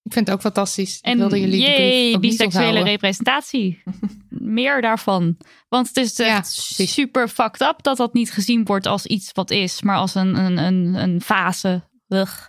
Ik 0.04 0.14
vind 0.14 0.28
het 0.28 0.36
ook 0.36 0.42
fantastisch. 0.42 1.00
En 1.02 1.12
ik 1.12 1.18
wilde 1.18 1.40
jullie 1.40 1.60
jee, 1.62 2.20
biseksuele 2.20 2.84
representatie. 2.84 3.84
Meer 4.30 4.82
daarvan. 4.82 5.38
Want 5.70 5.88
het 5.88 5.98
is 5.98 6.20
echt 6.20 6.52
super 6.74 7.28
fucked 7.28 7.62
up 7.62 7.84
dat 7.84 7.98
dat 7.98 8.14
niet 8.14 8.32
gezien 8.32 8.66
wordt 8.66 8.86
als 8.86 9.06
iets 9.06 9.32
wat 9.32 9.52
is. 9.52 9.82
Maar 9.82 9.98
als 9.98 10.16
een, 10.16 10.36
een, 10.36 10.58
een, 10.58 10.96
een 10.96 11.22
fase. 11.22 11.84
Ugh. 12.08 12.46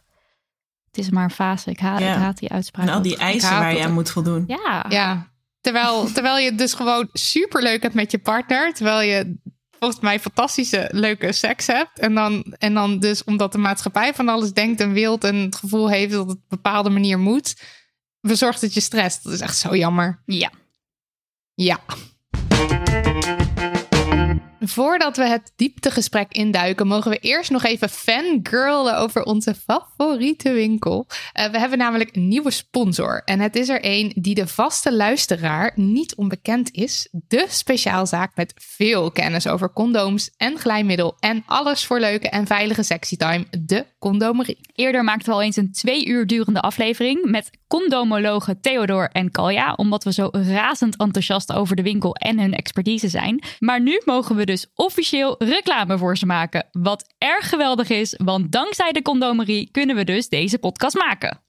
Het 0.99 1.07
is 1.07 1.13
maar 1.13 1.25
een 1.25 1.31
fase. 1.31 1.71
Ik 1.71 1.81
haat, 1.81 2.01
Ja. 2.01 2.13
ik 2.13 2.19
haat 2.19 2.39
die 2.39 2.51
uitspraak. 2.51 2.87
En 2.87 2.93
al 2.93 3.03
die 3.03 3.17
eisen 3.17 3.51
waar 3.51 3.75
je 3.77 3.85
aan 3.85 3.93
moet 3.93 4.11
voldoen. 4.11 4.45
Ja. 4.47 4.85
Ja, 4.89 5.27
terwijl, 5.61 6.13
terwijl 6.13 6.39
je 6.39 6.49
het 6.49 6.59
dus 6.59 6.75
gewoon 6.75 7.09
super 7.13 7.63
leuk 7.63 7.83
hebt 7.83 7.95
met 7.95 8.11
je 8.11 8.19
partner. 8.19 8.75
Terwijl 8.75 9.01
je 9.01 9.37
volgens 9.79 10.01
mij 10.01 10.21
fantastische, 10.21 10.89
leuke 10.93 11.33
seks 11.33 11.67
hebt. 11.67 11.99
En 11.99 12.15
dan, 12.15 12.55
en 12.59 12.75
dan 12.75 12.99
dus 12.99 13.25
omdat 13.25 13.53
de 13.53 13.59
maatschappij 13.59 14.15
van 14.15 14.29
alles 14.29 14.53
denkt 14.53 14.81
en 14.81 14.93
wilt 14.93 15.25
en 15.25 15.37
het 15.37 15.57
gevoel 15.57 15.91
heeft 15.91 16.13
dat 16.13 16.21
het 16.21 16.31
op 16.31 16.37
een 16.37 16.45
bepaalde 16.49 16.91
manier 16.91 17.19
moet, 17.19 17.61
bezorgt 18.21 18.61
het 18.61 18.75
je 18.75 18.81
stress. 18.81 19.23
Dat 19.23 19.33
is 19.33 19.41
echt 19.41 19.57
zo 19.57 19.77
jammer. 19.77 20.23
Ja. 20.27 20.51
Ja. 21.55 21.79
Voordat 24.61 25.17
we 25.17 25.25
het 25.25 25.53
dieptegesprek 25.57 26.33
induiken, 26.33 26.87
mogen 26.87 27.11
we 27.11 27.19
eerst 27.19 27.51
nog 27.51 27.65
even 27.65 27.89
fangirlen 27.89 28.99
over 28.99 29.23
onze 29.23 29.55
favoriete 29.55 30.53
winkel. 30.53 31.07
Eh, 31.33 31.51
we 31.51 31.59
hebben 31.59 31.79
namelijk 31.79 32.17
een 32.17 32.29
nieuwe 32.29 32.51
sponsor. 32.51 33.23
En 33.25 33.41
het 33.41 33.57
is 33.57 33.69
er 33.69 33.79
een 33.83 34.13
die 34.15 34.35
de 34.35 34.47
vaste 34.47 34.95
luisteraar 34.95 35.73
niet 35.75 36.15
onbekend 36.15 36.73
is. 36.73 37.09
De 37.29 37.47
speciaalzaak 37.49 38.37
met 38.37 38.53
veel 38.57 39.11
kennis 39.11 39.47
over 39.47 39.73
condooms 39.73 40.31
en 40.37 40.59
glijmiddel. 40.59 41.17
En 41.21 41.43
alles 41.47 41.85
voor 41.85 42.01
leuke 42.01 42.29
en 42.29 42.47
veilige 42.47 42.83
sexy 42.83 43.17
time. 43.17 43.47
De 43.61 43.87
condomerie. 43.99 44.59
Eerder 44.75 45.05
maakten 45.05 45.29
we 45.29 45.35
al 45.35 45.43
eens 45.43 45.57
een 45.57 45.73
twee 45.73 46.07
uur 46.07 46.27
durende 46.27 46.61
aflevering 46.61 47.31
met 47.31 47.51
condomologen 47.69 48.61
Theodor 48.61 49.11
en 49.13 49.31
Kalja, 49.31 49.73
omdat 49.73 50.05
we 50.05 50.13
zo 50.13 50.29
razend 50.33 50.97
enthousiast 50.97 51.53
over 51.53 51.77
de 51.77 51.83
winkel 51.83 52.15
en 52.15 52.41
hun 52.41 52.55
expertise 52.55 53.09
zijn. 53.09 53.43
Maar 53.59 53.81
nu 53.81 54.01
mogen 54.05 54.37
we 54.37 54.47
dus 54.49 54.67
officieel 54.75 55.35
reclame 55.45 55.99
voor 55.99 56.17
ze 56.17 56.27
maken. 56.27 56.69
Wat 56.73 57.15
erg 57.19 57.49
geweldig 57.49 57.89
is, 57.89 58.15
want 58.17 58.53
dankzij 58.53 58.93
de 58.93 59.03
condomerie 59.03 59.71
kunnen 59.71 59.97
we 59.97 60.05
dus 60.05 60.29
deze 60.29 60.59
podcast 60.59 60.97
maken. 60.97 61.43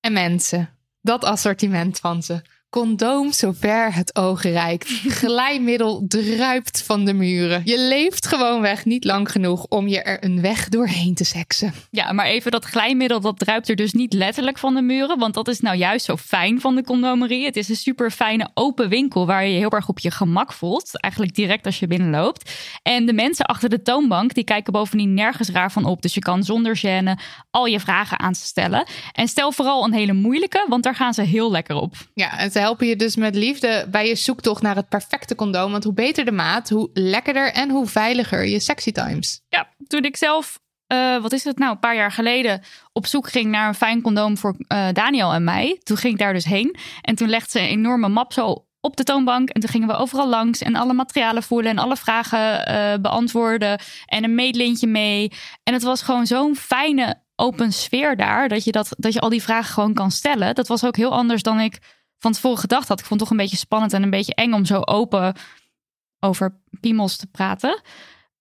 En 0.00 0.12
mensen, 0.12 0.78
dat 1.00 1.24
assortiment 1.24 1.98
van 1.98 2.22
ze. 2.22 2.42
Condoom 2.70 3.32
zover 3.32 3.94
het 3.94 4.16
oog 4.16 4.42
reikt. 4.42 4.88
Glijmiddel 5.20 6.04
druipt 6.08 6.82
van 6.82 7.04
de 7.04 7.12
muren. 7.12 7.62
Je 7.64 7.80
leeft 7.80 8.26
gewoonweg 8.26 8.84
niet 8.84 9.04
lang 9.04 9.30
genoeg 9.30 9.66
om 9.68 9.88
je 9.88 10.02
er 10.02 10.24
een 10.24 10.40
weg 10.40 10.68
doorheen 10.68 11.14
te 11.14 11.24
seksen. 11.24 11.72
Ja, 11.90 12.12
maar 12.12 12.26
even 12.26 12.50
dat 12.50 12.64
glijmiddel, 12.64 13.20
dat 13.20 13.38
druipt 13.38 13.68
er 13.68 13.76
dus 13.76 13.92
niet 13.92 14.12
letterlijk 14.12 14.58
van 14.58 14.74
de 14.74 14.82
muren. 14.82 15.18
Want 15.18 15.34
dat 15.34 15.48
is 15.48 15.60
nou 15.60 15.76
juist 15.76 16.04
zo 16.04 16.16
fijn 16.16 16.60
van 16.60 16.74
de 16.74 16.82
condomerie. 16.82 17.44
Het 17.44 17.56
is 17.56 17.68
een 17.68 17.76
super 17.76 18.10
fijne 18.10 18.50
open 18.54 18.88
winkel 18.88 19.26
waar 19.26 19.44
je 19.44 19.52
je 19.52 19.58
heel 19.58 19.70
erg 19.70 19.88
op 19.88 19.98
je 19.98 20.10
gemak 20.10 20.52
voelt. 20.52 21.00
Eigenlijk 21.00 21.34
direct 21.34 21.66
als 21.66 21.78
je 21.78 21.86
binnenloopt. 21.86 22.52
En 22.82 23.06
de 23.06 23.12
mensen 23.12 23.44
achter 23.44 23.68
de 23.68 23.82
toonbank, 23.82 24.34
die 24.34 24.44
kijken 24.44 24.72
bovendien 24.72 25.14
nergens 25.14 25.48
raar 25.48 25.72
van 25.72 25.84
op. 25.84 26.02
Dus 26.02 26.14
je 26.14 26.20
kan 26.20 26.42
zonder 26.42 26.78
gêne 26.78 27.20
al 27.50 27.66
je 27.66 27.80
vragen 27.80 28.18
aan 28.18 28.34
ze 28.34 28.46
stellen. 28.46 28.86
En 29.12 29.28
stel 29.28 29.52
vooral 29.52 29.84
een 29.84 29.92
hele 29.92 30.12
moeilijke, 30.12 30.66
want 30.68 30.82
daar 30.82 30.94
gaan 30.94 31.14
ze 31.14 31.22
heel 31.22 31.50
lekker 31.50 31.76
op. 31.76 31.94
Ja, 32.14 32.48
helpen 32.58 32.86
je 32.86 32.96
dus 32.96 33.16
met 33.16 33.34
liefde 33.34 33.86
bij 33.90 34.08
je 34.08 34.14
zoektocht 34.14 34.62
naar 34.62 34.76
het 34.76 34.88
perfecte 34.88 35.34
condoom. 35.34 35.70
Want 35.70 35.84
hoe 35.84 35.92
beter 35.92 36.24
de 36.24 36.32
maat, 36.32 36.68
hoe 36.68 36.90
lekkerder 36.92 37.52
en 37.52 37.70
hoe 37.70 37.86
veiliger 37.86 38.46
je 38.46 38.60
sexy 38.60 38.92
times. 38.92 39.40
Ja, 39.48 39.68
toen 39.86 40.04
ik 40.04 40.16
zelf, 40.16 40.58
eh, 40.86 41.22
wat 41.22 41.32
is 41.32 41.44
het 41.44 41.58
nou, 41.58 41.70
een 41.70 41.78
paar 41.78 41.96
jaar 41.96 42.12
geleden 42.12 42.62
op 42.92 43.06
zoek 43.06 43.28
ging 43.28 43.46
naar 43.50 43.68
een 43.68 43.74
fijn 43.74 44.02
condoom 44.02 44.36
voor 44.36 44.56
eh, 44.66 44.88
Daniel 44.92 45.32
en 45.32 45.44
mij. 45.44 45.80
Toen 45.82 45.96
ging 45.96 46.12
ik 46.12 46.18
daar 46.18 46.32
dus 46.32 46.44
heen. 46.44 46.76
En 47.02 47.14
toen 47.14 47.28
legde 47.28 47.50
ze 47.50 47.60
een 47.60 47.68
enorme 47.68 48.08
map 48.08 48.32
zo 48.32 48.66
op 48.80 48.96
de 48.96 49.04
toonbank. 49.04 49.48
En 49.48 49.60
toen 49.60 49.70
gingen 49.70 49.88
we 49.88 49.94
overal 49.94 50.28
langs 50.28 50.62
en 50.62 50.76
alle 50.76 50.92
materialen 50.92 51.42
voelen 51.42 51.70
en 51.70 51.78
alle 51.78 51.96
vragen 51.96 52.66
eh, 52.66 52.98
beantwoorden. 53.00 53.80
En 54.06 54.24
een 54.24 54.34
meetlintje 54.34 54.86
mee. 54.86 55.32
En 55.62 55.72
het 55.72 55.82
was 55.82 56.02
gewoon 56.02 56.26
zo'n 56.26 56.56
fijne 56.56 57.22
open 57.36 57.72
sfeer 57.72 58.16
daar. 58.16 58.48
Dat 58.48 58.64
je, 58.64 58.72
dat, 58.72 58.88
dat 58.96 59.12
je 59.12 59.20
al 59.20 59.28
die 59.28 59.42
vragen 59.42 59.72
gewoon 59.72 59.94
kan 59.94 60.10
stellen. 60.10 60.54
Dat 60.54 60.68
was 60.68 60.84
ook 60.84 60.96
heel 60.96 61.12
anders 61.12 61.42
dan 61.42 61.60
ik 61.60 61.78
van 62.18 62.32
tevoren 62.32 62.58
gedacht 62.58 62.88
had. 62.88 63.00
Ik 63.00 63.06
vond 63.06 63.20
het 63.20 63.28
toch 63.28 63.38
een 63.38 63.44
beetje 63.44 63.56
spannend 63.56 63.92
en 63.92 64.02
een 64.02 64.10
beetje 64.10 64.34
eng 64.34 64.52
om 64.52 64.64
zo 64.64 64.80
open 64.80 65.34
over 66.20 66.60
piemels 66.80 67.16
te 67.16 67.26
praten. 67.26 67.82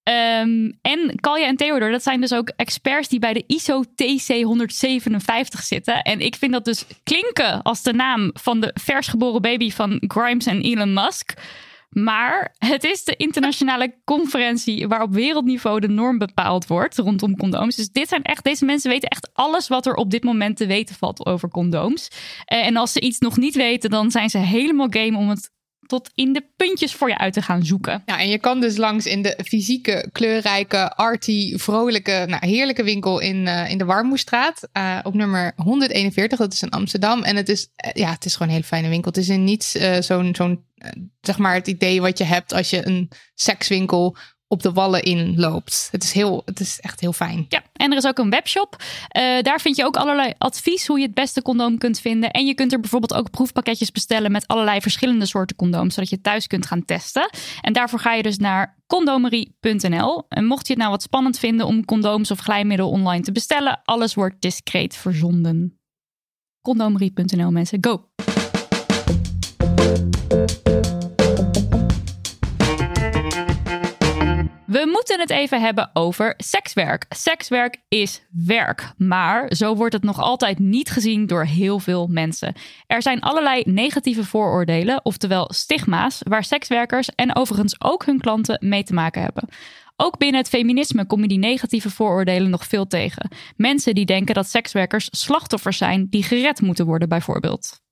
Ehm, 0.04 0.72
en 0.82 1.16
Kalja 1.20 1.48
en 1.48 1.56
Theodor, 1.56 1.92
dat 1.92 2.04
zijn 2.04 2.22
dus 2.22 2.34
ook 2.34 2.52
experts 2.56 3.08
die 3.08 3.20
bij 3.20 3.34
de 3.34 3.44
ISO 3.48 3.84
TC 3.96 4.44
157 4.44 5.64
zitten. 5.64 6.02
En 6.02 6.20
ik 6.20 6.36
vind 6.36 6.52
dat 6.52 6.66
dus 6.66 6.86
klinken 7.04 7.62
als 7.62 7.82
de 7.82 7.94
naam 7.94 8.30
van 8.34 8.60
de 8.60 8.72
versgeboren 8.74 9.42
baby 9.42 9.72
van 9.72 10.04
Grimes 10.08 10.46
en 10.46 10.62
Elon 10.62 10.94
Musk. 10.94 11.34
Maar 11.90 12.56
het 12.58 12.84
is 12.84 13.04
de 13.04 13.16
internationale 13.16 13.96
conferentie 14.04 14.88
waar 14.88 15.02
op 15.02 15.14
wereldniveau 15.14 15.80
de 15.80 15.88
norm 15.88 16.18
bepaald 16.18 16.68
wordt 16.68 16.98
rondom 16.98 17.38
condooms. 17.38 17.76
Dus 17.76 17.90
dit 17.90 18.08
zijn 18.08 18.24
echt, 18.24 18.44
deze 18.44 18.66
mensen 18.66 18.90
weten 18.90 19.10
echt 19.10 19.30
alles 19.34 19.68
wat 19.68 19.86
er 19.86 19.94
op 19.94 20.12
dit 20.12 20.24
moment 20.24 20.58
te 20.58 20.66
weten 20.66 20.96
valt 20.96 21.26
over 21.26 21.50
condooms. 21.50 22.08
Eh, 22.46 22.66
En 22.66 22.76
als 22.76 22.92
ze 22.92 23.00
iets 23.00 23.20
nog 23.20 23.38
niet 23.38 23.56
weten, 23.56 23.90
dan 23.90 24.12
zijn 24.12 24.30
ze 24.30 24.38
helemaal 24.38 24.88
game 24.90 25.18
om 25.18 25.30
het 25.30 25.52
tot 25.88 26.10
in 26.16 26.34
de 26.34 26.44
puntjes 26.56 26.94
voor 26.94 27.10
je 27.10 27.18
uit 27.18 27.34
te 27.34 27.42
gaan 27.42 27.66
zoeken. 27.66 28.04
Ja, 28.06 28.20
en 28.20 28.30
je 28.30 28.40
kan 28.40 28.60
dus 28.60 28.78
langs 28.78 29.06
in 29.06 29.22
de 29.22 29.40
fysieke, 29.46 30.10
kleurrijke, 30.12 30.96
arty, 30.96 31.58
vrolijke, 31.58 32.26
nou, 32.28 32.48
heerlijke 32.48 32.84
winkel 32.84 33.20
in, 33.20 33.48
eh, 33.48 33.70
in 33.70 33.78
de 33.78 33.86
Warmoestraat. 33.86 34.68
eh, 34.72 35.00
op 35.04 35.14
nummer 35.14 35.54
141, 35.56 36.38
dat 36.40 36.54
is 36.54 36.62
in 36.62 36.70
Amsterdam. 36.70 37.24
En 37.24 37.36
het 37.36 37.50
is, 37.50 37.70
eh, 37.76 37.92
ja, 37.94 38.12
het 38.12 38.26
is 38.26 38.34
gewoon 38.34 38.48
een 38.48 38.54
hele 38.54 38.68
fijne 38.68 38.90
winkel. 38.90 39.12
Het 39.12 39.20
is 39.20 39.30
in 39.30 39.44
niets 39.44 39.72
zo'n, 40.00 40.36
zeg 41.22 41.38
maar, 41.38 41.54
het 41.54 41.68
idee 41.68 42.02
wat 42.02 42.18
je 42.18 42.24
hebt 42.24 42.54
als 42.54 42.70
je 42.70 42.88
een 42.88 43.12
sekswinkel 43.34 44.18
op 44.48 44.62
de 44.62 44.72
wallen 44.72 45.04
inloopt. 45.04 45.88
Het 45.92 46.04
is, 46.04 46.12
heel, 46.12 46.42
het 46.46 46.60
is 46.60 46.80
echt 46.80 47.00
heel 47.00 47.14
fijn. 47.14 47.46
Ja, 47.50 47.64
en 47.74 47.92
er 47.92 47.98
is 47.98 48.08
ook 48.08 48.18
een 48.18 48.30
webshop. 48.30 48.76
Eh, 49.08 49.42
daar 49.42 49.62
vind 49.62 49.76
je 49.76 49.86
ook 49.86 49.98
allerlei 49.98 50.34
advies 50.38 50.88
hoe 50.88 51.00
je 51.00 51.06
het 51.06 51.14
beste 51.14 51.42
condoom 51.42 51.78
kunt 51.78 52.00
vinden. 52.00 52.32
En 52.32 52.46
je 52.46 52.54
kunt 52.54 52.74
er 52.74 52.80
bijvoorbeeld 52.80 53.14
ook 53.14 53.32
proefpakketjes 53.32 53.92
bestellen 53.92 54.32
met 54.32 54.48
allerlei 54.48 54.82
verschillende 54.82 55.26
soorten 55.26 55.56
condooms, 55.56 55.94
zodat 55.94 56.10
je 56.10 56.22
thuis 56.22 56.48
kunt 56.48 56.66
gaan 56.66 56.86
testen. 56.86 57.30
En 57.62 57.74
daarvoor 57.74 58.00
ga 58.00 58.14
je 58.14 58.24
dus 58.24 58.38
naar 58.38 58.78
condomerie.nl. 58.88 60.26
En 60.30 60.46
mocht 60.46 60.68
je 60.68 60.74
het 60.74 60.82
nou 60.82 60.92
wat 60.92 61.02
spannend 61.02 61.40
vinden 61.40 61.66
om 61.66 61.86
condooms 61.86 62.32
of 62.32 62.40
glijmiddel 62.40 62.90
online 62.90 63.24
te 63.24 63.32
bestellen, 63.32 63.82
alles 63.84 64.14
wordt 64.14 64.42
discreet 64.42 64.96
verzonden. 64.96 65.80
Condomerie.nl 66.62 67.52
mensen, 67.52 67.78
go! 67.82 68.06
We 74.68 74.90
moeten 74.92 75.20
het 75.20 75.30
even 75.30 75.62
hebben 75.62 75.90
over 75.94 76.34
sekswerk. 76.38 77.06
Sekswerk 77.10 77.78
is 77.88 78.22
werk, 78.32 78.92
maar 78.98 79.54
zo 79.56 79.76
wordt 79.76 79.94
het 79.94 80.04
nog 80.04 80.20
altijd 80.20 80.60
niet 80.60 80.90
gezien 80.90 81.28
door 81.28 81.46
heel 81.46 81.80
veel 81.80 82.08
mensen. 82.08 82.54
Er 82.88 83.02
zijn 83.02 83.22
allerlei 83.22 83.64
negatieve 83.66 84.24
vooroordelen, 84.24 85.06
oftewel 85.06 85.54
stigma's, 85.54 86.22
waar 86.24 86.44
sekswerkers 86.44 87.10
en 87.16 87.36
overigens 87.36 87.82
ook 87.82 88.06
hun 88.06 88.20
klanten 88.20 88.58
mee 88.66 88.84
te 88.84 88.94
maken 88.94 89.22
hebben. 89.22 89.48
Ook 89.96 90.18
binnen 90.18 90.40
het 90.40 90.50
feminisme 90.50 91.06
kom 91.06 91.22
je 91.22 91.28
die 91.28 91.38
negatieve 91.38 91.90
vooroordelen 91.90 92.50
nog 92.50 92.66
veel 92.66 92.88
tegen. 92.88 93.30
Mensen 93.56 93.96
die 93.96 94.06
denken 94.06 94.36
dat 94.36 94.48
sekswerkers 94.48 95.08
slachtoffers 95.12 95.78
zijn 95.78 96.08
die 96.10 96.24
gered 96.24 96.62
moeten 96.62 96.86
worden, 96.86 97.10
bijvoorbeeld. 97.10 97.86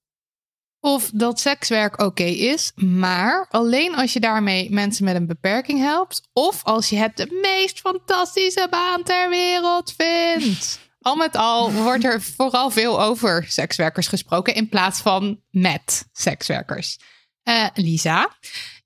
Of 0.86 1.10
dat 1.14 1.40
sekswerk 1.40 2.02
oké 2.02 2.24
is, 2.24 2.72
maar 2.76 3.48
alleen 3.50 3.96
als 3.96 4.14
je 4.14 4.20
daarmee 4.20 4.70
mensen 4.72 5.06
met 5.06 5.16
een 5.16 5.28
beperking 5.28 5.80
helpt. 5.80 6.22
Of 6.34 6.64
als 6.64 6.90
je 6.90 6.96
het 6.96 7.18
de 7.18 7.40
meest 7.42 7.80
fantastische 7.80 8.68
baan 8.70 9.04
ter 9.04 9.30
wereld 9.30 9.94
vindt. 9.98 10.80
Al 11.02 11.16
met 11.16 11.36
al 11.36 11.72
wordt 11.72 12.04
er 12.04 12.22
vooral 12.22 12.70
veel 12.70 13.02
over 13.02 13.46
sekswerkers 13.48 14.08
gesproken 14.08 14.56
in 14.56 14.70
plaats 14.70 15.00
van 15.00 15.42
met 15.52 16.10
sekswerkers. 16.14 16.98
Eh, 17.44 17.66
Lisa, 17.74 18.30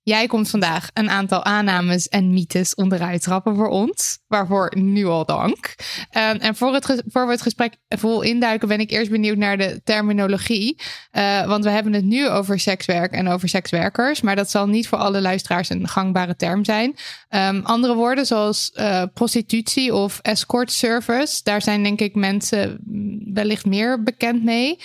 jij 0.09 0.27
komt 0.27 0.49
vandaag 0.49 0.89
een 0.93 1.09
aantal 1.09 1.43
aannames 1.43 2.07
en 2.07 2.33
mythes 2.33 2.75
onderuit 2.75 3.21
trappen 3.21 3.55
voor 3.55 3.67
ons. 3.67 4.19
Waarvoor 4.27 4.71
nu 4.77 5.05
al 5.05 5.25
dank. 5.25 5.75
Eh, 6.09 6.43
en 6.43 6.55
voor, 6.55 6.73
het, 6.73 7.03
voor 7.07 7.25
we 7.25 7.31
het 7.31 7.41
gesprek 7.41 7.73
vol 7.87 8.21
induiken, 8.21 8.67
ben 8.67 8.79
ik 8.79 8.91
eerst 8.91 9.11
benieuwd 9.11 9.37
naar 9.37 9.57
de 9.57 9.81
terminologie. 9.83 10.81
Eh, 11.11 11.45
want 11.47 11.63
we 11.63 11.69
hebben 11.69 11.93
het 11.93 12.05
nu 12.05 12.29
over 12.29 12.59
sekswerk 12.59 13.11
en 13.11 13.27
over 13.27 13.49
sekswerkers. 13.49 14.21
Maar 14.21 14.35
dat 14.35 14.49
zal 14.49 14.67
niet 14.67 14.87
voor 14.87 14.97
alle 14.97 15.21
luisteraars 15.21 15.69
een 15.69 15.87
gangbare 15.87 16.35
term 16.35 16.65
zijn. 16.65 16.95
Ehm, 17.29 17.59
andere 17.63 17.95
woorden 17.95 18.25
zoals 18.25 18.71
eh, 18.71 19.03
prostitutie 19.13 19.95
of 19.95 20.19
escort 20.21 20.71
service. 20.71 21.43
Daar 21.43 21.61
zijn 21.61 21.83
denk 21.83 21.99
ik 21.99 22.15
mensen 22.15 22.79
mm, 22.85 23.33
wellicht 23.33 23.65
meer 23.65 24.03
bekend 24.03 24.43
mee. 24.43 24.77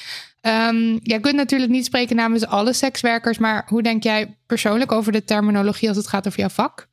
Ehm, 0.44 0.98
jij 1.02 1.20
kunt 1.20 1.36
natuurlijk 1.36 1.70
niet 1.70 1.84
spreken 1.84 2.16
namens 2.16 2.46
alle 2.46 2.72
sekswerkers. 2.72 3.38
Maar 3.38 3.64
hoe 3.68 3.82
denk 3.82 4.02
jij 4.02 4.38
persoonlijk 4.46 4.92
over 4.92 5.12
de 5.12 5.24
terminologie 5.24 5.88
als 5.88 5.96
het 5.96 6.06
gaat 6.06 6.26
over 6.26 6.38
jouw 6.38 6.48
vak? 6.48 6.88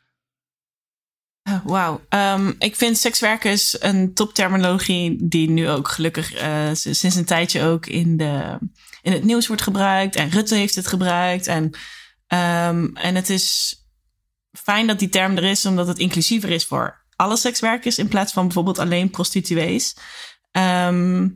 Ah, 1.43 1.65
Wauw. 1.65 2.01
Ehm, 2.09 2.51
ik 2.59 2.75
vind 2.75 2.97
sekswerkers 2.97 3.81
een 3.81 4.13
topterminologie 4.13 5.27
die 5.27 5.49
nu 5.49 5.69
ook 5.69 5.87
gelukkig 5.87 6.33
eh, 6.33 6.69
sinds 6.73 7.15
een 7.15 7.25
tijdje 7.25 7.63
ook 7.63 7.85
in, 7.85 8.17
de, 8.17 8.57
in 9.01 9.11
het 9.11 9.23
nieuws 9.23 9.47
wordt 9.47 9.61
gebruikt. 9.61 10.15
En 10.15 10.29
Rutte 10.29 10.55
heeft 10.55 10.75
het 10.75 10.87
gebruikt. 10.87 11.47
En, 11.47 11.71
ehm, 12.27 12.85
en 12.93 13.15
het 13.15 13.29
is 13.29 13.75
fijn 14.51 14.87
dat 14.87 14.99
die 14.99 15.09
term 15.09 15.37
er 15.37 15.43
is, 15.43 15.65
omdat 15.65 15.87
het 15.87 15.99
inclusiever 15.99 16.49
is 16.49 16.65
voor 16.65 17.05
alle 17.15 17.37
sekswerkers 17.37 17.97
in 17.97 18.07
plaats 18.07 18.33
van 18.33 18.43
bijvoorbeeld 18.43 18.79
alleen 18.79 19.09
prostituees. 19.09 19.95
Ehm, 20.51 21.27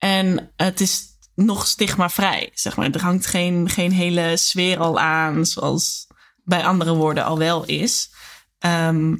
en 0.00 0.52
het 0.56 0.80
is 0.80 1.02
nog 1.34 1.66
stigmavrij, 1.66 2.50
zeg 2.54 2.76
maar. 2.76 2.90
Er 2.90 3.02
hangt 3.02 3.26
geen, 3.26 3.68
geen 3.68 3.92
hele 3.92 4.36
sfeer 4.36 4.78
al 4.78 5.00
aan, 5.00 5.46
zoals 5.46 6.06
bij 6.44 6.64
andere 6.64 6.94
woorden 6.94 7.24
al 7.24 7.38
wel 7.38 7.64
is. 7.64 8.10
Ehm, 8.58 9.16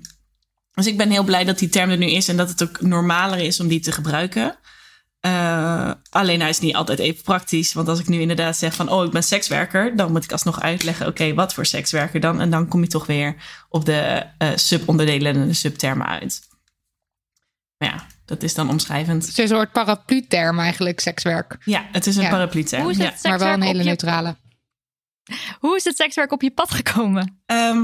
dus 0.75 0.87
ik 0.87 0.97
ben 0.97 1.11
heel 1.11 1.25
blij 1.25 1.45
dat 1.45 1.59
die 1.59 1.69
term 1.69 1.90
er 1.90 1.97
nu 1.97 2.11
is 2.11 2.29
en 2.29 2.37
dat 2.37 2.49
het 2.49 2.62
ook 2.62 2.81
normaler 2.81 3.38
is 3.38 3.61
om 3.61 3.69
die 3.69 3.81
te 3.81 3.93
gebruiken. 3.93 4.59
Eh, 5.21 5.90
alleen 6.11 6.40
hij 6.40 6.49
is 6.49 6.61
niet 6.61 6.75
altijd 6.75 6.99
even 6.99 7.23
praktisch. 7.23 7.73
Want 7.73 7.88
als 7.88 7.99
ik 7.99 8.09
nu 8.09 8.21
inderdaad 8.21 8.57
zeg 8.57 8.75
van, 8.75 8.88
oh, 8.88 9.05
ik 9.05 9.11
ben 9.11 9.23
sekswerker, 9.23 9.97
dan 9.97 10.12
moet 10.12 10.25
ik 10.25 10.33
alsnog 10.33 10.61
uitleggen, 10.61 11.07
oké, 11.07 11.35
wat 11.35 11.55
voor 11.55 11.66
sekswerker 11.66 12.21
dan? 12.21 12.40
En 12.40 12.51
dan 12.51 12.69
kom 12.69 12.83
je 12.83 12.88
toch 12.88 13.07
weer 13.07 13.35
op 13.69 13.85
de 13.85 14.27
eh, 14.38 14.49
subonderdelen 14.55 15.35
en 15.35 15.47
de 15.47 15.53
subtermen 15.53 16.07
uit. 16.07 16.40
Maar 17.79 17.88
ja, 17.88 18.07
dat 18.31 18.43
is 18.43 18.55
dan 18.55 18.69
omschrijvend. 18.69 19.23
Het 19.27 19.31
is 19.33 19.38
een 19.38 19.57
soort 19.57 19.73
paraplu-term 19.73 20.59
eigenlijk, 20.59 21.01
sekswerk. 21.01 21.57
Ja, 21.64 21.87
het 21.93 22.07
is 22.07 22.16
een 22.16 22.23
Ja. 22.23 22.31
paraplu-term. 22.31 22.83
Hoe 22.83 22.90
is 22.90 22.97
Ja. 22.97 23.05
het 23.05 23.23
Maar 23.23 23.38
wel 23.38 23.53
een 23.53 23.62
hele 23.62 23.79
je- 23.79 23.85
neutrale. 23.85 24.37
Hoe 25.59 25.77
is 25.77 25.85
het 25.85 25.97
sekswerk 25.97 26.33
op 26.33 26.43
je 26.43 26.51
pad 26.51 26.71
gekomen? 26.71 27.40
Ehm, 27.47 27.77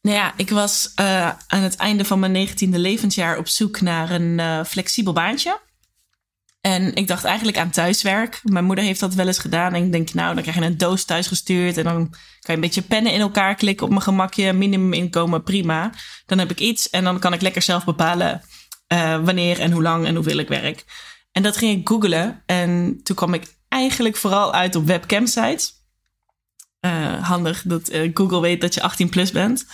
nou 0.00 0.16
ja, 0.16 0.32
ik 0.36 0.50
was 0.50 0.92
eh, 0.94 1.28
aan 1.46 1.62
het 1.62 1.76
einde 1.76 2.04
van 2.04 2.18
mijn 2.18 2.32
negentiende 2.32 2.78
levensjaar 2.78 3.38
op 3.38 3.48
zoek 3.48 3.80
naar 3.80 4.10
een 4.10 4.40
eh, 4.40 4.64
flexibel 4.64 5.12
baantje. 5.12 5.60
En 6.60 6.94
ik 6.94 7.06
dacht 7.06 7.24
eigenlijk 7.24 7.58
aan 7.58 7.70
thuiswerk. 7.70 8.40
Mijn 8.42 8.64
moeder 8.64 8.84
heeft 8.84 9.00
dat 9.00 9.14
wel 9.14 9.26
eens 9.26 9.38
gedaan. 9.38 9.74
En 9.74 9.84
ik 9.84 9.92
denk, 9.92 10.14
nou, 10.14 10.34
dan 10.34 10.42
krijg 10.42 10.58
je 10.58 10.64
een 10.64 10.76
doos 10.78 11.04
thuis 11.04 11.26
gestuurd. 11.26 11.76
En 11.76 11.84
dan 11.84 12.08
kan 12.10 12.18
je 12.40 12.52
een 12.52 12.60
beetje 12.60 12.82
pennen 12.82 13.12
in 13.12 13.20
elkaar 13.20 13.54
klikken 13.54 13.84
op 13.84 13.90
mijn 13.92 14.02
gemakje. 14.02 14.52
Minimuminkomen, 14.52 15.42
prima. 15.42 15.90
Dan 16.26 16.38
heb 16.38 16.50
ik 16.50 16.60
iets 16.60 16.90
en 16.90 17.04
dan 17.04 17.18
kan 17.18 17.32
ik 17.32 17.40
lekker 17.40 17.62
zelf 17.62 17.84
bepalen 17.84 18.42
uh, 18.92 19.24
wanneer 19.24 19.60
en 19.60 19.72
hoe 19.72 19.82
lang 19.82 20.06
en 20.06 20.14
hoeveel 20.14 20.38
ik 20.38 20.48
werk. 20.48 20.84
En 21.32 21.42
dat 21.42 21.56
ging 21.56 21.80
ik 21.80 21.88
googlen. 21.88 22.42
En 22.46 23.00
toen 23.02 23.16
kwam 23.16 23.34
ik 23.34 23.56
eigenlijk 23.68 24.16
vooral 24.16 24.52
uit 24.52 24.74
op 24.74 24.86
webcam 24.86 25.26
sites. 25.26 25.80
Uh, 26.80 27.28
handig 27.28 27.62
dat 27.62 27.92
uh, 27.92 28.10
Google 28.14 28.40
weet 28.40 28.60
dat 28.60 28.74
je 28.74 28.82
18 28.82 29.08
plus 29.08 29.30
bent. 29.30 29.66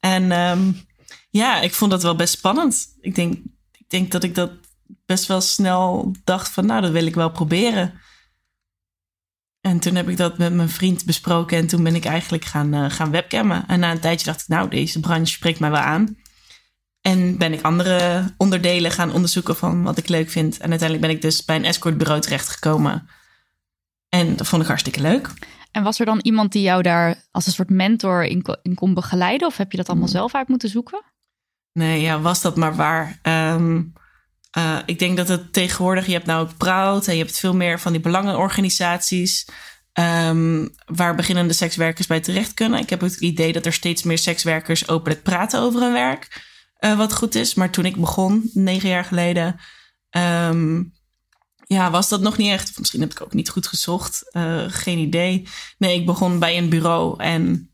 En 0.00 0.32
um, 0.32 0.86
ja, 1.30 1.60
ik 1.60 1.74
vond 1.74 1.90
dat 1.90 2.02
wel 2.02 2.16
best 2.16 2.32
spannend. 2.32 2.96
Ik 3.00 3.14
denk, 3.14 3.34
ik 3.72 3.88
denk 3.88 4.10
dat 4.10 4.24
ik 4.24 4.34
dat 4.34 4.50
best 5.06 5.26
wel 5.26 5.40
snel 5.40 6.14
dacht 6.24 6.48
van, 6.48 6.66
nou, 6.66 6.80
dat 6.80 6.90
wil 6.90 7.06
ik 7.06 7.14
wel 7.14 7.30
proberen. 7.30 8.00
En 9.60 9.78
toen 9.78 9.94
heb 9.94 10.08
ik 10.08 10.16
dat 10.16 10.38
met 10.38 10.52
mijn 10.52 10.68
vriend 10.68 11.04
besproken 11.04 11.58
en 11.58 11.66
toen 11.66 11.82
ben 11.82 11.94
ik 11.94 12.04
eigenlijk 12.04 12.44
gaan, 12.44 12.90
gaan 12.90 13.10
webcammen. 13.10 13.66
En 13.66 13.80
na 13.80 13.90
een 13.90 14.00
tijdje 14.00 14.26
dacht 14.26 14.40
ik, 14.40 14.48
nou, 14.48 14.68
deze 14.68 15.00
branche 15.00 15.32
spreekt 15.32 15.60
mij 15.60 15.70
wel 15.70 15.80
aan. 15.80 16.16
En 17.02 17.38
ben 17.38 17.52
ik 17.52 17.62
andere 17.62 18.24
onderdelen 18.36 18.90
gaan 18.90 19.12
onderzoeken 19.12 19.56
van 19.56 19.82
wat 19.82 19.98
ik 19.98 20.08
leuk 20.08 20.30
vind. 20.30 20.58
En 20.58 20.70
uiteindelijk 20.70 21.00
ben 21.00 21.16
ik 21.16 21.22
dus 21.22 21.44
bij 21.44 21.56
een 21.56 21.64
escortbureau 21.64 22.20
terechtgekomen. 22.20 23.08
En 24.08 24.36
dat 24.36 24.46
vond 24.46 24.62
ik 24.62 24.68
hartstikke 24.68 25.00
leuk. 25.00 25.30
En 25.70 25.82
was 25.82 26.00
er 26.00 26.06
dan 26.06 26.20
iemand 26.22 26.52
die 26.52 26.62
jou 26.62 26.82
daar 26.82 27.24
als 27.30 27.46
een 27.46 27.52
soort 27.52 27.70
mentor 27.70 28.24
in, 28.24 28.44
in 28.62 28.74
kon 28.74 28.94
begeleiden? 28.94 29.46
Of 29.46 29.56
heb 29.56 29.70
je 29.70 29.76
dat 29.76 29.88
allemaal 29.88 30.06
Hmm. 30.06 30.16
zelf 30.16 30.34
uit 30.34 30.48
moeten 30.48 30.68
zoeken? 30.68 31.02
Nee, 31.72 32.00
ja, 32.00 32.20
was 32.20 32.40
dat 32.40 32.56
maar 32.56 32.74
waar. 32.74 33.18
Um, 33.22 33.92
uh, 34.58 34.78
ik 34.86 34.98
denk 34.98 35.16
dat 35.16 35.28
het 35.28 35.52
tegenwoordig, 35.52 36.06
je 36.06 36.12
hebt 36.12 36.26
nou 36.26 36.42
ook 36.42 36.56
Proud 36.56 37.06
en 37.06 37.16
je 37.16 37.22
hebt 37.22 37.38
veel 37.38 37.54
meer 37.54 37.80
van 37.80 37.92
die 37.92 38.00
belangenorganisaties. 38.00 39.48
Um, 39.98 40.74
waar 40.84 41.14
beginnende 41.14 41.52
sekswerkers 41.52 42.06
bij 42.06 42.20
terecht 42.20 42.54
kunnen. 42.54 42.80
Ik 42.80 42.90
heb 42.90 43.00
het 43.00 43.20
idee 43.20 43.52
dat 43.52 43.66
er 43.66 43.72
steeds 43.72 44.02
meer 44.02 44.18
sekswerkers 44.18 44.88
openlijk 44.88 45.22
praten 45.22 45.60
over 45.60 45.80
hun 45.80 45.92
werk. 45.92 46.50
Uh, 46.84 46.96
wat 46.96 47.14
goed 47.14 47.34
is. 47.34 47.54
Maar 47.54 47.70
toen 47.70 47.84
ik 47.84 47.96
begon, 47.96 48.50
negen 48.52 48.88
jaar 48.88 49.04
geleden, 49.04 49.60
um, 50.10 50.92
ja, 51.66 51.90
was 51.90 52.08
dat 52.08 52.20
nog 52.20 52.36
niet 52.36 52.50
echt. 52.50 52.78
Misschien 52.78 53.00
heb 53.00 53.10
ik 53.10 53.20
ook 53.20 53.34
niet 53.34 53.48
goed 53.48 53.66
gezocht. 53.66 54.30
Uh, 54.32 54.64
geen 54.66 54.98
idee. 54.98 55.48
Nee, 55.78 56.00
ik 56.00 56.06
begon 56.06 56.38
bij 56.38 56.58
een 56.58 56.68
bureau 56.68 57.22
en 57.22 57.70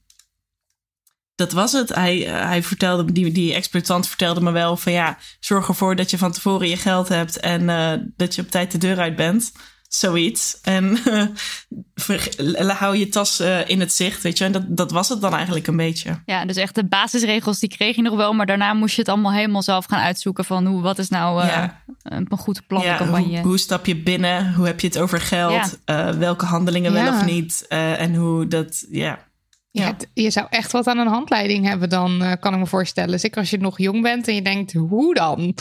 dat 1.34 1.52
was 1.52 1.72
het. 1.72 1.94
Hij, 1.94 2.26
uh, 2.26 2.46
hij 2.46 2.62
vertelde, 2.62 3.12
die, 3.12 3.32
die 3.32 3.54
exploitant 3.54 4.08
vertelde 4.08 4.40
me 4.40 4.50
wel 4.50 4.76
van 4.76 4.92
ja, 4.92 5.18
zorg 5.40 5.68
ervoor 5.68 5.96
dat 5.96 6.10
je 6.10 6.18
van 6.18 6.32
tevoren 6.32 6.68
je 6.68 6.76
geld 6.76 7.08
hebt 7.08 7.40
en 7.40 8.12
dat 8.16 8.34
je 8.34 8.42
op 8.42 8.50
tijd 8.50 8.70
de 8.70 8.78
deur 8.78 8.98
uit 8.98 9.16
bent. 9.16 9.52
Zoiets. 9.88 10.60
En 10.62 10.98
uh, 11.06 12.70
hou 12.70 12.96
je 12.96 13.08
tas 13.08 13.40
uh, 13.40 13.68
in 13.68 13.80
het 13.80 13.92
zicht, 13.92 14.22
weet 14.22 14.38
je. 14.38 14.44
En 14.44 14.52
dat, 14.52 14.62
dat 14.68 14.90
was 14.90 15.08
het 15.08 15.20
dan 15.20 15.34
eigenlijk 15.34 15.66
een 15.66 15.76
beetje. 15.76 16.22
Ja, 16.26 16.44
dus 16.44 16.56
echt 16.56 16.74
de 16.74 16.84
basisregels 16.84 17.58
die 17.58 17.68
kreeg 17.68 17.96
je 17.96 18.02
nog 18.02 18.16
wel. 18.16 18.32
Maar 18.32 18.46
daarna 18.46 18.74
moest 18.74 18.94
je 18.94 19.00
het 19.00 19.10
allemaal 19.10 19.32
helemaal 19.32 19.62
zelf 19.62 19.84
gaan 19.84 20.00
uitzoeken. 20.00 20.44
Van 20.44 20.66
hoe, 20.66 20.82
wat 20.82 20.98
is 20.98 21.08
nou 21.08 21.42
uh, 21.42 21.48
ja. 21.48 21.82
een, 22.02 22.26
een 22.28 22.38
goed 22.38 22.66
plan 22.66 22.82
ja, 22.82 22.96
campagne. 22.96 23.38
Hoe, 23.38 23.46
hoe, 23.46 23.58
stap 23.58 23.86
je 23.86 23.96
binnen? 23.96 24.54
Hoe 24.54 24.66
heb 24.66 24.80
je 24.80 24.86
het 24.86 24.98
over 24.98 25.20
geld? 25.20 25.78
Ja. 25.84 26.16
welke 26.18 26.44
handelingen 26.44 26.92
wel 26.92 27.08
of 27.08 27.24
niet? 27.24 27.66
en 27.68 28.14
hoe 28.14 28.46
dat, 28.46 28.86
ja... 28.90 29.26
Ja. 29.70 29.86
ja. 29.86 29.96
je 30.14 30.30
zou 30.30 30.46
echt 30.50 30.72
wat 30.72 30.86
aan 30.86 30.98
een 30.98 31.06
handleiding 31.06 31.66
hebben 31.66 31.88
dan, 31.88 32.22
uh, 32.22 32.32
kan 32.40 32.52
ik 32.52 32.58
me 32.58 32.66
voorstellen. 32.66 33.20
Zeker 33.20 33.38
als 33.38 33.50
je 33.50 33.58
nog 33.58 33.78
jong 33.78 34.02
bent 34.02 34.28
en 34.28 34.34
je 34.34 34.42
denkt, 34.42 34.72
hoe 34.72 35.14
dan? 35.14 35.54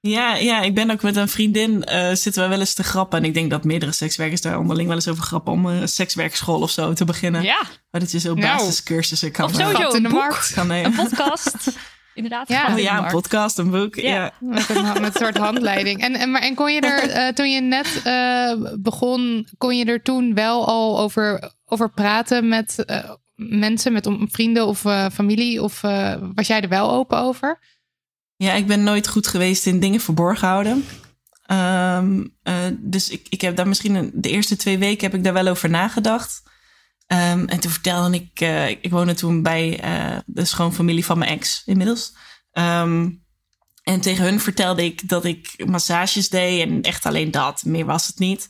Ja, 0.00 0.34
ja, 0.34 0.60
ik 0.60 0.74
ben 0.74 0.90
ook 0.90 1.02
met 1.02 1.16
een 1.16 1.28
vriendin, 1.28 1.84
uh, 1.88 2.12
zitten 2.12 2.42
we 2.42 2.48
wel 2.48 2.58
eens 2.58 2.74
te 2.74 2.82
grappen. 2.82 3.18
En 3.18 3.24
ik 3.24 3.34
denk 3.34 3.50
dat 3.50 3.64
meerdere 3.64 3.92
sekswerkers 3.92 4.40
daar 4.40 4.58
onderling 4.58 4.86
wel 4.86 4.96
eens 4.96 5.08
over 5.08 5.22
grappen... 5.22 5.52
om 5.52 5.66
een 5.66 5.88
sekswerkschool 5.88 6.60
of 6.60 6.70
zo 6.70 6.92
te 6.92 7.04
beginnen. 7.04 7.42
Ja. 7.42 7.62
Maar 7.90 8.00
dat 8.00 8.10
je 8.10 8.18
zo 8.18 8.34
basiscursussen 8.34 9.32
kan... 9.32 9.44
Of 9.44 9.54
sowieso 9.54 9.90
een 9.90 10.02
boek, 10.02 10.50
kan 10.54 10.70
een 10.70 10.94
podcast. 10.94 11.56
Inderdaad. 12.14 12.48
Ja, 12.48 12.76
ja 12.76 13.04
een 13.04 13.10
podcast, 13.10 13.58
een 13.58 13.70
boek. 13.70 13.94
Ja. 13.94 14.10
ja. 14.10 14.32
Met, 14.54 14.68
een, 14.68 14.82
met 14.82 15.04
een 15.04 15.12
soort 15.12 15.36
handleiding. 15.36 16.02
En, 16.02 16.14
en, 16.14 16.30
maar, 16.30 16.42
en 16.42 16.54
kon 16.54 16.72
je 16.72 16.80
er, 16.80 17.08
uh, 17.08 17.28
toen 17.38 17.50
je 17.50 17.60
net 17.60 18.02
uh, 18.06 18.72
begon, 18.78 19.46
kon 19.58 19.76
je 19.76 19.84
er 19.84 20.02
toen 20.02 20.34
wel 20.34 20.66
al 20.66 20.98
over, 21.00 21.52
over 21.64 21.90
praten 21.90 22.48
met 22.48 22.84
uh, 22.86 23.10
mensen, 23.34 23.92
met 23.92 24.08
vrienden 24.20 24.66
of 24.66 24.80
familie? 25.12 25.62
Of 25.62 25.80
was 26.34 26.46
jij 26.46 26.60
er 26.60 26.68
wel 26.68 26.90
open 26.90 27.18
over? 27.18 27.58
Ja, 28.40 28.52
ik 28.52 28.66
ben 28.66 28.82
nooit 28.82 29.08
goed 29.08 29.26
geweest 29.26 29.66
in 29.66 29.80
dingen 29.80 30.00
verborgen 30.00 30.48
houden. 30.48 30.84
Um, 31.50 32.36
uh, 32.44 32.54
dus 32.78 33.08
ik, 33.08 33.26
ik 33.28 33.40
heb 33.40 33.56
daar 33.56 33.68
misschien 33.68 34.10
de 34.14 34.30
eerste 34.30 34.56
twee 34.56 34.78
weken 34.78 35.10
heb 35.10 35.14
ik 35.14 35.24
daar 35.24 35.32
wel 35.32 35.46
over 35.46 35.70
nagedacht. 35.70 36.42
Um, 37.06 37.48
en 37.48 37.60
toen 37.60 37.70
vertelde 37.70 38.14
ik, 38.16 38.40
uh, 38.40 38.68
ik 38.68 38.90
woonde 38.90 39.14
toen 39.14 39.42
bij 39.42 39.84
uh, 39.84 40.18
de 40.26 40.44
schoonfamilie 40.44 41.04
van 41.04 41.18
mijn 41.18 41.30
ex 41.30 41.62
inmiddels. 41.64 42.16
Um, 42.52 43.24
en 43.82 44.00
tegen 44.00 44.24
hun 44.24 44.40
vertelde 44.40 44.84
ik 44.84 45.08
dat 45.08 45.24
ik 45.24 45.66
massages 45.66 46.28
deed 46.28 46.68
en 46.68 46.82
echt 46.82 47.06
alleen 47.06 47.30
dat. 47.30 47.64
Meer 47.64 47.84
was 47.84 48.06
het 48.06 48.18
niet. 48.18 48.48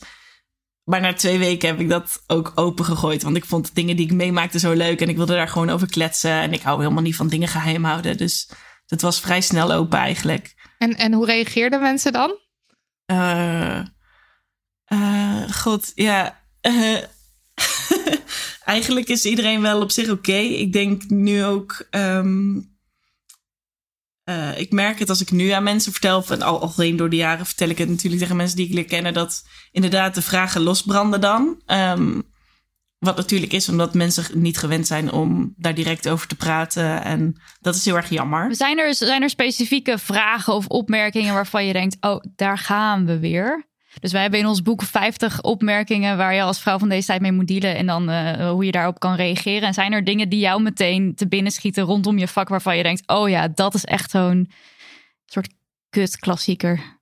Maar 0.85 1.01
na 1.01 1.13
twee 1.13 1.39
weken 1.39 1.69
heb 1.69 1.81
ik 1.81 1.89
dat 1.89 2.23
ook 2.27 2.53
open 2.55 2.85
gegooid. 2.85 3.23
Want 3.23 3.37
ik 3.37 3.45
vond 3.45 3.67
de 3.67 3.73
dingen 3.75 3.97
die 3.97 4.07
ik 4.07 4.13
meemaakte 4.13 4.59
zo 4.59 4.73
leuk. 4.73 5.01
En 5.01 5.09
ik 5.09 5.17
wilde 5.17 5.35
daar 5.35 5.49
gewoon 5.49 5.71
over 5.71 5.91
kletsen. 5.91 6.41
En 6.41 6.53
ik 6.53 6.63
hou 6.63 6.81
helemaal 6.81 7.03
niet 7.03 7.17
van 7.17 7.29
dingen 7.29 7.49
geheim 7.49 7.85
houden. 7.85 8.17
Dus 8.17 8.51
dat 8.91 9.01
was 9.01 9.21
vrij 9.21 9.41
snel 9.41 9.73
open 9.73 9.99
eigenlijk. 9.99 10.55
En, 10.79 10.97
en 10.97 11.13
hoe 11.13 11.27
reageerden 11.27 11.81
mensen 11.81 12.13
dan? 12.13 12.39
Uh, 13.07 13.81
uh, 14.93 15.49
God, 15.51 15.93
ja. 15.95 16.43
Uh, 16.67 16.99
eigenlijk 18.65 19.09
is 19.09 19.25
iedereen 19.25 19.61
wel 19.61 19.81
op 19.81 19.91
zich 19.91 20.09
oké. 20.09 20.31
Okay. 20.31 20.47
Ik 20.47 20.73
denk 20.73 21.09
nu 21.09 21.45
ook. 21.45 21.87
Um, 21.91 22.69
ik 24.57 24.73
merk 24.73 24.99
het 24.99 25.09
als 25.09 25.21
ik 25.21 25.31
nu 25.31 25.49
aan 25.49 25.63
mensen 25.63 25.93
vertel. 25.93 26.25
En 26.29 26.43
al, 26.43 26.61
alleen 26.61 26.97
door 26.97 27.11
de 27.11 27.17
jaren 27.17 27.47
vertel 27.47 27.69
ik 27.69 27.79
het 27.79 27.89
natuurlijk 27.89 28.23
tegen 28.23 28.37
mensen 28.37 28.57
die 28.57 28.67
ik 28.67 28.75
leer 28.75 28.85
kennen. 28.85 29.15
Dat 29.15 29.45
inderdaad 29.73 30.15
de 30.15 30.23
vragen 30.23 30.61
losbranden 30.61 31.21
dan. 31.21 31.63
Um, 31.67 32.30
wat 33.01 33.17
natuurlijk 33.17 33.53
is 33.53 33.69
omdat 33.69 33.95
mensen 33.95 34.41
niet 34.41 34.59
gewend 34.59 34.87
zijn 34.87 35.13
om 35.13 35.55
daar 35.57 35.75
direct 35.75 36.09
over 36.09 36.27
te 36.27 36.35
praten. 36.35 37.03
En 37.03 37.41
dat 37.61 37.75
is 37.75 37.85
heel 37.85 37.97
erg 37.97 38.09
jammer. 38.09 38.55
Zijn 38.55 38.79
er, 38.79 38.95
zijn 38.95 39.23
er 39.23 39.31
specifieke 39.31 39.99
vragen 39.99 40.55
of 40.55 40.67
opmerkingen 40.67 41.35
waarvan 41.35 41.67
je 41.67 41.73
denkt: 41.73 41.97
oh, 42.01 42.25
daar 42.37 42.59
gaan 42.59 43.07
we 43.07 43.19
weer? 43.19 43.69
Dus 44.01 44.13
wij 44.13 44.23
hebben 44.23 44.41
in 44.41 44.47
ons 44.47 44.63
boek 44.63 44.83
50 44.83 45.43
opmerkingen 45.43 46.17
waar 46.17 46.35
je 46.35 46.43
als 46.43 46.61
vrouw 46.61 46.79
van 46.79 46.89
deze 46.89 47.07
tijd 47.07 47.21
mee 47.21 47.33
moet 47.33 47.49
dealen. 47.49 47.77
En 47.77 47.87
dan 47.87 48.11
uh, 48.11 48.51
hoe 48.51 48.65
je 48.65 48.73
daarop 48.73 48.99
kan 48.99 49.15
reageren. 49.15 49.69
En 49.69 49.75
zijn 49.75 49.93
er 49.93 50.05
dingen 50.05 50.29
die 50.29 50.41
jou 50.41 50.63
meteen 50.63 51.15
te 51.15 51.29
binnen 51.29 51.53
schieten 51.53 51.85
rondom 51.85 52.19
je 52.19 52.29
vak 52.29 52.49
waarvan 52.49 52.77
je 52.77 52.83
denkt: 52.83 53.09
oh 53.09 53.29
ja, 53.29 53.49
dat 53.49 53.75
is 53.75 53.85
echt 53.85 54.11
zo'n 54.11 54.51
soort 55.27 55.53
kut 55.91 56.19
klassieker. 56.19 57.00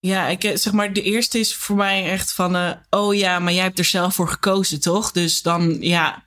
Ja, 0.00 0.28
ik 0.28 0.52
zeg 0.54 0.72
maar, 0.72 0.92
de 0.92 1.02
eerste 1.02 1.38
is 1.38 1.54
voor 1.54 1.76
mij 1.76 2.10
echt 2.10 2.32
van, 2.32 2.56
uh, 2.56 2.70
oh 2.90 3.14
ja, 3.14 3.38
maar 3.38 3.52
jij 3.52 3.62
hebt 3.62 3.78
er 3.78 3.84
zelf 3.84 4.14
voor 4.14 4.28
gekozen, 4.28 4.80
toch? 4.80 5.12
Dus 5.12 5.42
dan, 5.42 5.76
ja, 5.80 6.24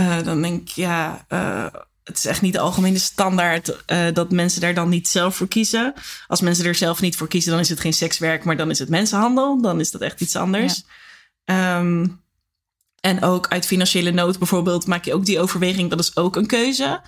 uh, 0.00 0.22
dan 0.22 0.42
denk 0.42 0.60
ik, 0.60 0.68
ja, 0.68 1.26
uh, 1.28 1.66
het 2.04 2.16
is 2.16 2.24
echt 2.24 2.42
niet 2.42 2.52
de 2.52 2.58
algemene 2.58 2.98
standaard 2.98 3.84
dat 4.12 4.30
mensen 4.30 4.60
daar 4.60 4.74
dan 4.74 4.88
niet 4.88 5.08
zelf 5.08 5.36
voor 5.36 5.48
kiezen. 5.48 5.94
Als 6.26 6.40
mensen 6.40 6.64
er 6.64 6.74
zelf 6.74 7.00
niet 7.00 7.16
voor 7.16 7.28
kiezen, 7.28 7.50
dan 7.50 7.60
is 7.60 7.68
het 7.68 7.80
geen 7.80 7.92
sekswerk, 7.92 8.44
maar 8.44 8.56
dan 8.56 8.70
is 8.70 8.78
het 8.78 8.88
mensenhandel. 8.88 9.60
Dan 9.60 9.80
is 9.80 9.90
dat 9.90 10.00
echt 10.00 10.20
iets 10.20 10.36
anders. 10.36 10.82
Ja. 11.44 11.78
Um, 11.78 12.24
en 13.00 13.22
ook 13.22 13.48
uit 13.48 13.66
financiële 13.66 14.10
nood 14.10 14.38
bijvoorbeeld 14.38 14.86
maak 14.86 15.04
je 15.04 15.14
ook 15.14 15.24
die 15.24 15.40
overweging, 15.40 15.90
dat 15.90 16.00
is 16.00 16.16
ook 16.16 16.36
een 16.36 16.46
keuze. 16.46 17.00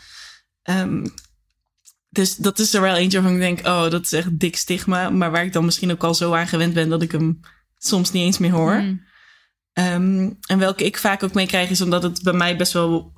Um, 0.62 1.14
dus 2.18 2.36
dat 2.36 2.58
is 2.58 2.74
er 2.74 2.80
wel 2.80 2.94
eentje 2.94 3.20
waarvan 3.20 3.40
ik 3.40 3.46
denk, 3.46 3.66
oh, 3.66 3.90
dat 3.90 4.04
is 4.04 4.12
echt 4.12 4.38
dik 4.38 4.56
stigma. 4.56 5.10
Maar 5.10 5.30
waar 5.30 5.44
ik 5.44 5.52
dan 5.52 5.64
misschien 5.64 5.90
ook 5.90 6.04
al 6.04 6.14
zo 6.14 6.32
aan 6.32 6.46
gewend 6.46 6.74
ben 6.74 6.88
dat 6.88 7.02
ik 7.02 7.12
hem 7.12 7.40
soms 7.76 8.12
niet 8.12 8.24
eens 8.24 8.38
meer 8.38 8.50
hoor. 8.50 8.80
Mm. 8.80 9.06
Um, 9.72 10.38
en 10.46 10.58
welke 10.58 10.84
ik 10.84 10.98
vaak 10.98 11.22
ook 11.22 11.34
mee 11.34 11.46
krijg 11.46 11.70
is 11.70 11.80
omdat 11.80 12.02
het 12.02 12.22
bij 12.22 12.32
mij 12.32 12.56
best 12.56 12.72
wel 12.72 13.12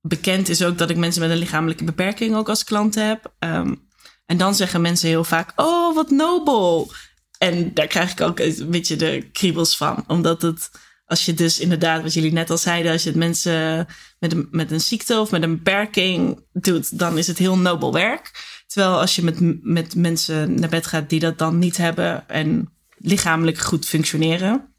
bekend 0.00 0.48
is 0.48 0.62
ook 0.62 0.78
dat 0.78 0.90
ik 0.90 0.96
mensen 0.96 1.22
met 1.22 1.30
een 1.30 1.36
lichamelijke 1.36 1.84
beperking 1.84 2.34
ook 2.34 2.48
als 2.48 2.64
klant 2.64 2.94
heb. 2.94 3.32
Um, 3.38 3.88
en 4.26 4.36
dan 4.36 4.54
zeggen 4.54 4.80
mensen 4.80 5.08
heel 5.08 5.24
vaak, 5.24 5.52
oh, 5.56 5.94
wat 5.94 6.10
nobel. 6.10 6.92
En 7.38 7.74
daar 7.74 7.86
krijg 7.86 8.12
ik 8.12 8.20
ook 8.20 8.38
een 8.38 8.70
beetje 8.70 8.96
de 8.96 9.28
kriebels 9.32 9.76
van. 9.76 10.04
Omdat 10.06 10.42
het, 10.42 10.70
als 11.08 11.24
je 11.24 11.34
dus 11.34 11.58
inderdaad, 11.58 12.02
wat 12.02 12.14
jullie 12.14 12.32
net 12.32 12.50
al 12.50 12.58
zeiden, 12.58 12.92
als 12.92 13.02
je 13.02 13.08
het 13.08 13.18
mensen 13.18 13.86
met 14.18 14.32
een, 14.32 14.48
met 14.50 14.70
een 14.70 14.80
ziekte 14.80 15.20
of 15.20 15.30
met 15.30 15.42
een 15.42 15.56
beperking 15.56 16.44
doet, 16.52 16.98
dan 16.98 17.18
is 17.18 17.26
het 17.26 17.38
heel 17.38 17.58
nobel 17.58 17.92
werk. 17.92 18.30
Terwijl 18.66 19.00
als 19.00 19.16
je 19.16 19.22
met, 19.22 19.64
met 19.64 19.94
mensen 19.94 20.60
naar 20.60 20.68
bed 20.68 20.86
gaat 20.86 21.08
die 21.08 21.20
dat 21.20 21.38
dan 21.38 21.58
niet 21.58 21.76
hebben 21.76 22.28
en 22.28 22.72
lichamelijk 22.96 23.58
goed 23.58 23.86
functioneren, 23.86 24.74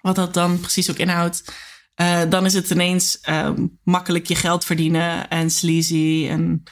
wat 0.00 0.14
dat 0.14 0.34
dan 0.34 0.60
precies 0.60 0.90
ook 0.90 0.96
inhoudt, 0.96 1.44
uh, 2.00 2.22
dan 2.28 2.44
is 2.44 2.54
het 2.54 2.70
ineens 2.70 3.18
uh, 3.28 3.50
makkelijk 3.82 4.26
je 4.26 4.34
geld 4.34 4.64
verdienen 4.64 5.28
en 5.28 5.50
sleazy 5.50 6.26
en 6.30 6.62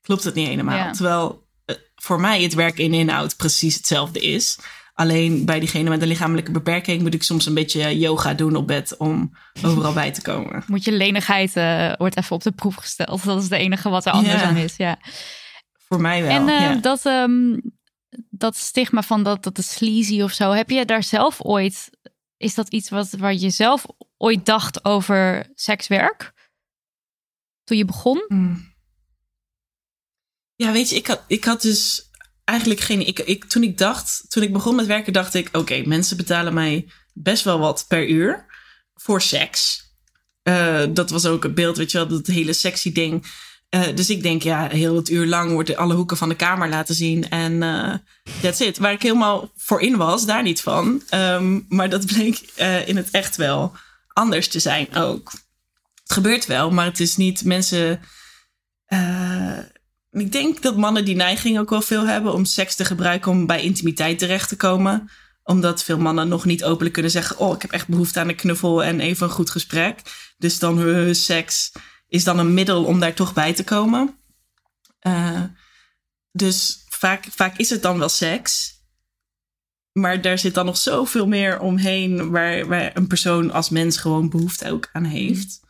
klopt 0.00 0.24
het 0.24 0.34
niet 0.34 0.48
helemaal. 0.48 0.76
Ja. 0.76 0.92
Terwijl 0.92 1.46
uh, 1.66 1.76
voor 1.94 2.20
mij 2.20 2.42
het 2.42 2.54
werk 2.54 2.78
in 2.78 2.94
inhoud 2.94 3.36
precies 3.36 3.74
hetzelfde 3.74 4.20
is. 4.20 4.58
Alleen 5.00 5.44
bij 5.44 5.58
diegene 5.60 5.88
met 5.88 6.02
een 6.02 6.08
lichamelijke 6.08 6.50
beperking 6.50 7.02
moet 7.02 7.14
ik 7.14 7.22
soms 7.22 7.46
een 7.46 7.54
beetje 7.54 7.98
yoga 7.98 8.34
doen 8.34 8.56
op 8.56 8.66
bed 8.66 8.96
om 8.96 9.32
overal 9.64 9.92
bij 9.92 10.10
te 10.10 10.22
komen. 10.22 10.64
Moet 10.66 10.84
je 10.84 10.92
lenigheid 10.92 11.56
eh, 11.56 11.92
wordt 11.96 12.16
even 12.16 12.36
op 12.36 12.42
de 12.42 12.52
proef 12.52 12.74
gesteld. 12.74 13.24
Dat 13.24 13.38
is 13.38 13.44
het 13.44 13.52
enige 13.52 13.88
wat 13.88 14.06
er 14.06 14.12
anders 14.12 14.40
Ja. 14.40 14.48
aan 14.48 14.56
is. 14.56 14.76
Ja. 14.76 14.98
Voor 15.88 16.00
mij 16.00 16.22
wel. 16.22 16.30
En 16.30 16.48
eh, 16.48 16.60
ja. 16.60 16.74
dat, 16.74 17.06
ehm, 17.06 17.58
dat 18.30 18.56
stigma 18.56 19.02
van 19.02 19.22
dat, 19.22 19.42
dat 19.42 19.58
is 19.58 19.72
sleazy 19.72 20.22
of 20.22 20.32
zo. 20.32 20.50
Heb 20.50 20.70
je 20.70 20.84
daar 20.84 21.02
zelf 21.02 21.40
ooit... 21.42 21.90
Is 22.36 22.54
dat 22.54 22.68
iets 22.68 22.90
wat, 22.90 23.10
waar 23.10 23.34
je 23.34 23.50
zelf 23.50 23.86
ooit 24.16 24.46
dacht 24.46 24.84
over 24.84 25.50
sekswerk? 25.54 26.32
Toen 27.64 27.76
je 27.76 27.84
begon? 27.84 28.24
Hmm. 28.28 28.74
Ja, 30.54 30.72
weet 30.72 30.88
je, 30.88 30.96
ik 30.96 31.06
had, 31.06 31.24
ik 31.26 31.44
had 31.44 31.62
dus 31.62 32.09
eigenlijk 32.50 32.80
geen. 32.80 33.06
Ik, 33.06 33.18
ik, 33.18 33.44
toen 33.44 33.62
ik 33.62 33.78
dacht, 33.78 34.24
toen 34.28 34.42
ik 34.42 34.52
begon 34.52 34.74
met 34.74 34.86
werken, 34.86 35.12
dacht 35.12 35.34
ik: 35.34 35.48
oké, 35.52 35.82
mensen 35.86 36.16
betalen 36.16 36.54
mij 36.54 36.88
best 37.12 37.44
wel 37.44 37.58
wat 37.58 37.84
per 37.88 38.08
uur 38.08 38.46
voor 38.94 39.22
seks. 39.22 39.88
Eh, 40.42 40.82
dat 40.90 41.10
was 41.10 41.26
ook 41.26 41.42
het 41.42 41.54
beeld, 41.54 41.76
weet 41.76 41.90
je 41.90 41.98
wel, 41.98 42.08
dat 42.08 42.26
hele 42.26 42.52
sexy 42.52 42.92
ding. 42.92 43.26
Eh, 43.68 43.94
dus 43.94 44.10
ik 44.10 44.22
denk, 44.22 44.42
ja, 44.42 44.68
heel 44.68 44.96
het 44.96 45.10
uur 45.10 45.26
lang 45.26 45.52
wordt 45.52 45.76
alle 45.76 45.94
hoeken 45.94 46.16
van 46.16 46.28
de 46.28 46.36
kamer 46.36 46.68
laten 46.68 46.94
zien. 46.94 47.28
En 47.28 47.62
eh 47.62 47.94
that's 48.40 48.60
it. 48.60 48.78
Waar 48.78 48.92
ik 48.92 49.02
helemaal 49.02 49.50
voor 49.56 49.80
in 49.80 49.96
was, 49.96 50.26
daar 50.26 50.42
niet 50.42 50.60
van. 50.60 51.02
Ehm, 51.08 51.60
maar 51.68 51.88
dat 51.88 52.06
bleek 52.06 52.38
in 52.86 52.96
het 52.96 53.10
echt 53.10 53.36
wel 53.36 53.72
anders 54.08 54.48
te 54.48 54.58
zijn 54.58 54.94
ook. 54.94 55.32
Het 56.02 56.12
gebeurt 56.12 56.46
wel, 56.46 56.70
maar 56.70 56.84
het 56.84 57.00
is 57.00 57.16
niet 57.16 57.44
mensen. 57.44 58.00
Ik 60.10 60.32
denk 60.32 60.62
dat 60.62 60.76
mannen 60.76 61.04
die 61.04 61.16
neiging 61.16 61.58
ook 61.58 61.70
wel 61.70 61.82
veel 61.82 62.06
hebben 62.06 62.32
om 62.32 62.44
seks 62.44 62.76
te 62.76 62.84
gebruiken 62.84 63.30
om 63.30 63.46
bij 63.46 63.62
intimiteit 63.62 64.18
terecht 64.18 64.48
te 64.48 64.56
komen. 64.56 65.10
Omdat 65.42 65.84
veel 65.84 65.98
mannen 65.98 66.28
nog 66.28 66.44
niet 66.44 66.64
openlijk 66.64 66.92
kunnen 66.92 67.12
zeggen: 67.12 67.38
Oh, 67.38 67.54
ik 67.54 67.62
heb 67.62 67.70
echt 67.70 67.88
behoefte 67.88 68.20
aan 68.20 68.28
een 68.28 68.34
knuffel 68.34 68.84
en 68.84 69.00
even 69.00 69.26
een 69.26 69.32
goed 69.32 69.50
gesprek. 69.50 70.00
Dus 70.38 70.58
dan 70.58 70.78
hun 70.78 71.14
seks 71.14 71.72
is 72.08 72.24
dan 72.24 72.38
een 72.38 72.54
middel 72.54 72.84
om 72.84 73.00
daar 73.00 73.14
toch 73.14 73.32
bij 73.32 73.54
te 73.54 73.64
komen. 73.64 74.18
Eh, 74.98 75.42
dus 76.32 76.84
vaak, 76.88 77.26
vaak 77.30 77.56
is 77.56 77.70
het 77.70 77.82
dan 77.82 77.98
wel 77.98 78.08
seks. 78.08 78.78
Maar 79.92 80.20
daar 80.20 80.38
zit 80.38 80.54
dan 80.54 80.66
nog 80.66 80.76
zoveel 80.76 81.26
meer 81.26 81.60
omheen 81.60 82.30
waar, 82.30 82.66
waar 82.66 82.96
een 82.96 83.06
persoon 83.06 83.50
als 83.50 83.70
mens 83.70 83.96
gewoon 83.96 84.28
behoefte 84.28 84.70
ook 84.70 84.88
aan 84.92 85.04
heeft. 85.04 85.60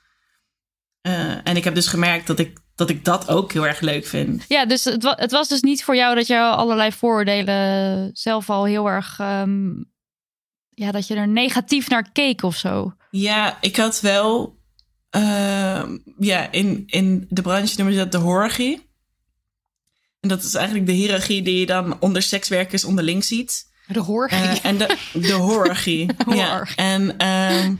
Eh, 1.00 1.48
en 1.48 1.56
ik 1.56 1.64
heb 1.64 1.74
dus 1.74 1.86
gemerkt 1.86 2.26
dat 2.26 2.38
ik, 2.38 2.58
dat 2.80 2.90
ik 2.90 3.04
dat 3.04 3.28
ook 3.28 3.52
heel 3.52 3.66
erg 3.66 3.80
leuk 3.80 4.06
vind. 4.06 4.44
Ja, 4.48 4.66
dus 4.66 4.84
het, 4.84 5.02
wa- 5.02 5.16
het 5.18 5.30
was 5.30 5.48
dus 5.48 5.60
niet 5.60 5.84
voor 5.84 5.96
jou 5.96 6.14
dat 6.14 6.26
je 6.26 6.38
allerlei 6.40 6.92
vooroordelen 6.92 8.10
zelf 8.12 8.50
al 8.50 8.64
heel 8.64 8.86
erg... 8.88 9.18
ehm, 9.18 9.68
ja, 10.68 10.90
dat 10.90 11.06
je 11.06 11.14
er 11.14 11.28
negatief 11.28 11.88
naar 11.88 12.10
keek 12.12 12.42
of 12.42 12.56
zo. 12.56 12.92
Ja, 13.10 13.58
ik 13.60 13.76
had 13.76 14.00
wel. 14.00 14.58
ehm, 15.10 15.98
ja, 16.18 16.50
in, 16.50 16.82
in 16.86 17.26
de 17.28 17.42
branche 17.42 17.74
noemen 17.76 17.94
ze 17.94 18.00
dat 18.00 18.12
de 18.12 18.18
horgie. 18.18 18.88
En 20.20 20.28
dat 20.28 20.42
is 20.42 20.54
eigenlijk 20.54 20.86
de 20.86 20.92
hiërarchie 20.92 21.42
die 21.42 21.58
je 21.58 21.66
dan 21.66 22.00
onder 22.00 22.22
sekswerkers 22.22 22.84
onderling 22.84 23.24
ziet. 23.24 23.68
De 23.86 24.00
hoor. 24.00 24.26
Eh, 24.28 24.64
en 24.64 24.78
de, 24.78 24.96
de 25.12 25.32
horgie. 25.32 26.10
ja. 26.34 26.66
En 26.76 27.16
ehm, 27.18 27.74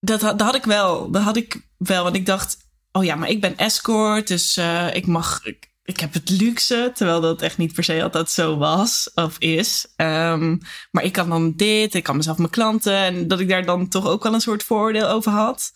dat, 0.00 0.20
had- 0.20 0.38
dat 0.38 0.46
had 0.46 0.56
ik 0.56 0.64
wel. 0.64 1.10
Dat 1.10 1.22
had 1.22 1.36
ik 1.36 1.60
wel. 1.76 2.02
Want 2.02 2.16
ik 2.16 2.26
dacht, 2.26 2.56
oh 2.92 3.04
ja, 3.04 3.14
maar 3.14 3.28
ik 3.28 3.40
ben 3.40 3.56
escort. 3.56 4.28
Dus 4.28 4.56
eh, 4.56 4.94
ik 4.94 5.06
mag. 5.06 5.40
Ik, 5.44 5.70
ik 5.84 6.00
heb 6.00 6.12
het 6.12 6.30
luxe. 6.30 6.90
Terwijl 6.94 7.20
dat 7.20 7.42
echt 7.42 7.58
niet 7.58 7.72
per 7.72 7.84
se 7.84 8.02
altijd 8.02 8.30
zo 8.30 8.56
was 8.56 9.10
of 9.14 9.38
is. 9.38 9.86
Ehm, 9.96 10.56
maar 10.90 11.04
ik 11.04 11.12
kan 11.12 11.28
dan 11.28 11.52
dit. 11.56 11.94
Ik 11.94 12.02
kan 12.02 12.16
mezelf 12.16 12.38
mijn 12.38 12.50
klanten. 12.50 12.94
En 12.96 13.28
dat 13.28 13.40
ik 13.40 13.48
daar 13.48 13.64
dan 13.64 13.88
toch 13.88 14.06
ook 14.06 14.22
wel 14.22 14.34
een 14.34 14.40
soort 14.40 14.62
voordeel 14.62 15.08
over 15.08 15.32
had. 15.32 15.72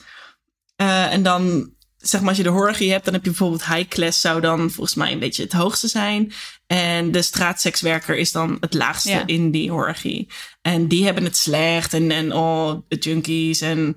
Eh, 0.76 1.12
en 1.12 1.22
dan, 1.22 1.70
zeg 1.96 2.20
maar, 2.20 2.28
als 2.28 2.38
je 2.38 2.42
de 2.42 2.48
horgie 2.48 2.90
hebt, 2.92 3.04
dan 3.04 3.14
heb 3.14 3.24
je 3.24 3.30
bijvoorbeeld 3.30 3.66
high 3.66 3.88
class, 3.88 4.20
zou 4.20 4.40
dan 4.40 4.58
volgens 4.70 4.94
mij 4.94 5.12
een 5.12 5.18
beetje 5.18 5.42
het 5.42 5.52
hoogste 5.52 5.88
zijn. 5.88 6.32
En 6.66 7.12
de 7.12 7.22
straatsekswerker 7.22 8.16
is 8.16 8.32
dan 8.32 8.56
het 8.60 8.74
laagste 8.74 9.10
Ja. 9.10 9.26
in 9.26 9.50
die 9.50 9.70
horgie. 9.70 10.28
En 10.62 10.88
die 10.88 11.04
hebben 11.04 11.24
het 11.24 11.36
slecht 11.36 11.92
en, 11.92 12.10
en 12.10 12.32
oh, 12.32 12.74
de 12.88 12.96
junkies. 12.96 13.60
En, 13.60 13.94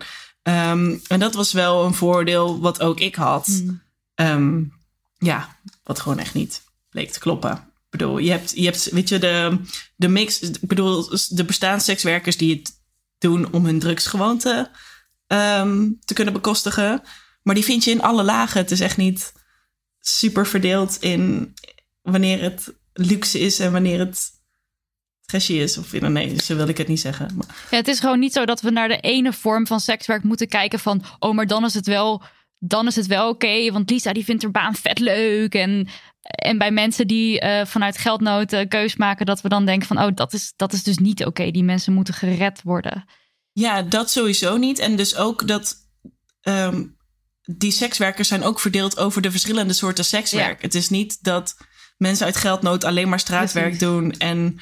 ehm, 0.50 0.98
en 1.08 1.20
dat 1.20 1.34
was 1.34 1.52
wel 1.52 1.86
een 1.86 1.94
voordeel 1.94 2.60
wat 2.60 2.82
ook 2.82 3.00
ik 3.00 3.16
had. 3.16 3.46
Hmm. 3.46 3.82
Ehm, 4.16 4.64
ja, 5.18 5.58
wat 5.84 6.00
gewoon 6.00 6.20
echt 6.20 6.34
niet 6.34 6.64
bleek 6.90 7.12
te 7.12 7.20
kloppen. 7.20 7.52
Ik 7.52 7.98
bedoel, 7.98 8.18
je 8.18 8.32
hebt, 8.32 8.52
je 8.56 8.66
hebt 8.66 8.90
weet 8.90 9.10
je, 9.10 9.20
de, 9.20 9.60
de 9.96 10.08
mix. 10.08 10.40
Ik 10.40 10.68
bedoel, 10.68 11.10
de 11.28 11.46
bestaansekswerkers 11.46 12.38
die 12.38 12.56
het 12.56 12.72
doen 13.18 13.54
om 13.54 13.66
hun 13.66 13.80
drugsgewoonte 13.80 14.72
ehm, 15.28 15.90
te 16.06 16.14
kunnen 16.14 16.34
bekostigen. 16.34 17.02
Maar 17.44 17.56
die 17.56 17.64
vind 17.64 17.84
je 17.84 17.92
in 17.92 18.02
alle 18.02 18.24
lagen. 18.24 18.62
Het 18.62 18.72
is 18.72 18.80
echt 18.80 18.98
niet 18.98 19.34
super 20.00 20.48
verdeeld 20.48 20.98
in 21.00 21.54
wanneer 22.02 22.42
het 22.42 22.74
luxe 22.94 23.40
is 23.40 23.60
en 23.60 23.72
wanneer 23.72 24.00
het 24.00 24.32
trashy 25.30 25.54
is. 25.54 25.78
Of 25.78 25.94
in 25.94 26.12
nee, 26.12 26.42
zo 26.44 26.56
wil 26.56 26.68
ik 26.68 26.78
het 26.78 26.88
niet 26.88 27.00
zeggen. 27.00 27.30
Maar, 27.36 27.46
Ja, 27.72 27.78
het 27.78 27.88
is 27.88 28.00
gewoon 28.00 28.20
niet 28.20 28.34
zo 28.34 28.46
dat 28.46 28.62
we 28.62 28.70
naar 28.70 28.88
de 28.88 29.00
ene 29.00 29.34
vorm 29.34 29.68
van 29.68 29.80
sekswerk 29.80 30.24
moeten 30.24 30.48
kijken 30.48 30.80
van... 30.80 31.04
oh, 31.20 31.36
maar 31.36 31.48
dan 31.48 31.66
is 31.66 31.74
het 31.74 31.86
wel, 31.86 32.24
dan 32.60 32.88
is 32.88 32.96
het 32.96 33.08
wel 33.08 33.30
oké, 33.30 33.72
want 33.72 33.90
Lisa 33.90 34.14
die 34.14 34.24
vindt 34.24 34.44
haar 34.44 34.52
baan 34.52 34.76
vet 34.76 35.00
leuk. 35.00 35.54
En, 35.54 35.88
en 36.22 36.58
bij 36.58 36.72
mensen 36.72 37.08
die 37.08 37.40
eh, 37.40 37.66
vanuit 37.66 37.98
geldnood 37.98 38.54
eh, 38.54 38.68
keus 38.68 38.96
maken... 38.96 39.26
dat 39.26 39.42
we 39.42 39.50
dan 39.50 39.66
denken 39.66 39.88
van, 39.88 40.00
oh, 40.02 40.16
dat 40.16 40.34
is, 40.34 40.54
dat 40.56 40.74
is 40.74 40.84
dus 40.84 40.98
niet 40.98 41.26
oké. 41.26 41.52
Die 41.52 41.64
mensen 41.64 41.94
moeten 41.94 42.14
gered 42.14 42.62
worden. 42.64 43.06
Ja, 43.54 43.82
dat 43.82 44.12
sowieso 44.12 44.58
niet. 44.58 44.80
En 44.80 44.96
dus 44.96 45.16
ook 45.16 45.48
dat 45.48 45.76
ehm, 46.42 46.84
die 47.58 47.72
sekswerkers 47.72 48.28
zijn 48.28 48.44
ook 48.44 48.60
verdeeld 48.60 48.98
over 48.98 49.22
de 49.22 49.32
verschillende 49.32 49.74
soorten 49.74 50.06
sekswerk. 50.06 50.62
Het 50.62 50.76
is 50.76 50.90
niet 50.90 51.24
dat 51.24 51.56
mensen 51.98 52.26
uit 52.26 52.36
geldnood 52.36 52.84
alleen 52.84 53.10
maar 53.10 53.20
straatwerk 53.20 53.78
Precies. 53.78 53.88
doen. 53.88 54.12
En, 54.12 54.60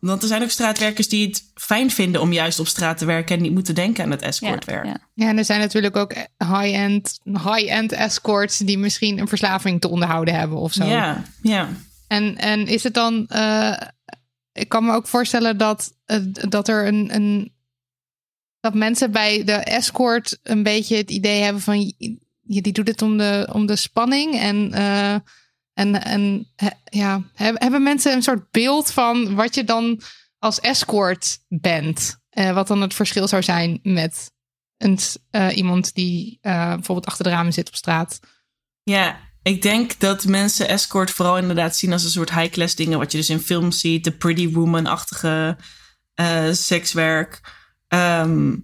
want 0.00 0.22
er 0.22 0.28
zijn 0.28 0.42
ook 0.42 0.50
straatwerkers 0.50 1.08
die 1.08 1.26
het 1.26 1.44
fijn 1.54 1.90
vinden 1.90 2.20
om 2.20 2.32
juist 2.32 2.58
op 2.58 2.66
straat 2.66 2.98
te 2.98 3.04
werken 3.04 3.36
en 3.36 3.42
niet 3.42 3.52
moeten 3.52 3.74
denken 3.74 4.04
aan 4.04 4.10
het 4.10 4.22
escortwerk. 4.22 4.84
Ja. 4.84 4.96
Ja, 5.14 5.28
en 5.28 5.38
er 5.38 5.44
zijn 5.44 5.60
natuurlijk 5.60 5.96
ook 5.96 6.14
high-end 6.38 7.18
high-end 7.24 7.92
escorts 7.92 8.58
die 8.58 8.78
misschien 8.78 9.18
een 9.18 9.28
verslaving 9.28 9.80
te 9.80 9.88
onderhouden 9.88 10.34
hebben 10.34 10.58
of 10.58 10.72
zo. 10.72 10.84
ja, 10.84 11.22
ja. 11.42 11.68
En, 12.08 12.36
en 12.36 12.66
is 12.66 12.82
het 12.82 12.94
dan. 12.94 13.26
eh, 13.26 13.72
ik 14.52 14.68
kan 14.68 14.84
me 14.84 14.92
ook 14.92 15.06
voorstellen 15.06 15.56
dat, 15.58 15.92
eh, 16.04 16.18
dat 16.48 16.68
er 16.68 16.86
een, 16.86 17.14
een. 17.14 17.52
dat 18.60 18.74
mensen 18.74 19.10
bij 19.10 19.44
de 19.44 19.52
escort 19.52 20.38
een 20.42 20.62
beetje 20.62 20.96
het 20.96 21.10
idee 21.10 21.42
hebben 21.42 21.62
van. 21.62 21.80
Je, 22.42 22.62
die 22.62 22.72
doet 22.72 22.88
het 22.88 23.02
om 23.02 23.18
de, 23.18 23.48
om 23.52 23.66
de 23.66 23.76
spanning. 23.76 24.38
En, 24.38 24.72
eh, 24.72 25.14
en, 25.74 26.02
en 26.02 26.52
ja, 26.84 27.22
heb- 27.34 27.60
hebben 27.60 27.82
mensen 27.82 28.12
een 28.12 28.22
soort 28.22 28.50
beeld 28.50 28.90
van 28.90 29.34
wat 29.34 29.54
je 29.54 29.64
dan 29.64 30.00
als 30.38 30.60
escort 30.60 31.38
bent? 31.48 32.20
Eh, 32.30 32.52
wat 32.52 32.66
dan 32.66 32.80
het 32.80 32.94
verschil 32.94 33.28
zou 33.28 33.42
zijn 33.42 33.80
met 33.82 34.30
een, 34.76 34.98
eh, 35.30 35.56
iemand 35.56 35.94
die 35.94 36.38
eh, 36.40 36.68
bijvoorbeeld 36.74 37.06
achter 37.06 37.24
de 37.24 37.30
ramen 37.30 37.52
zit 37.52 37.68
op 37.68 37.74
straat. 37.74 38.20
Ja, 38.82 39.18
ik 39.42 39.62
denk 39.62 40.00
dat 40.00 40.24
mensen 40.24 40.68
escort 40.68 41.10
vooral 41.10 41.38
inderdaad 41.38 41.76
zien 41.76 41.92
als 41.92 42.04
een 42.04 42.10
soort 42.10 42.34
high-class 42.34 42.74
dingen. 42.74 42.98
Wat 42.98 43.12
je 43.12 43.18
dus 43.18 43.30
in 43.30 43.40
films 43.40 43.80
ziet. 43.80 44.04
De 44.04 44.10
pretty 44.16 44.50
woman-achtige 44.52 45.56
sekswerk. 46.52 47.40
Ehm, 47.88 48.56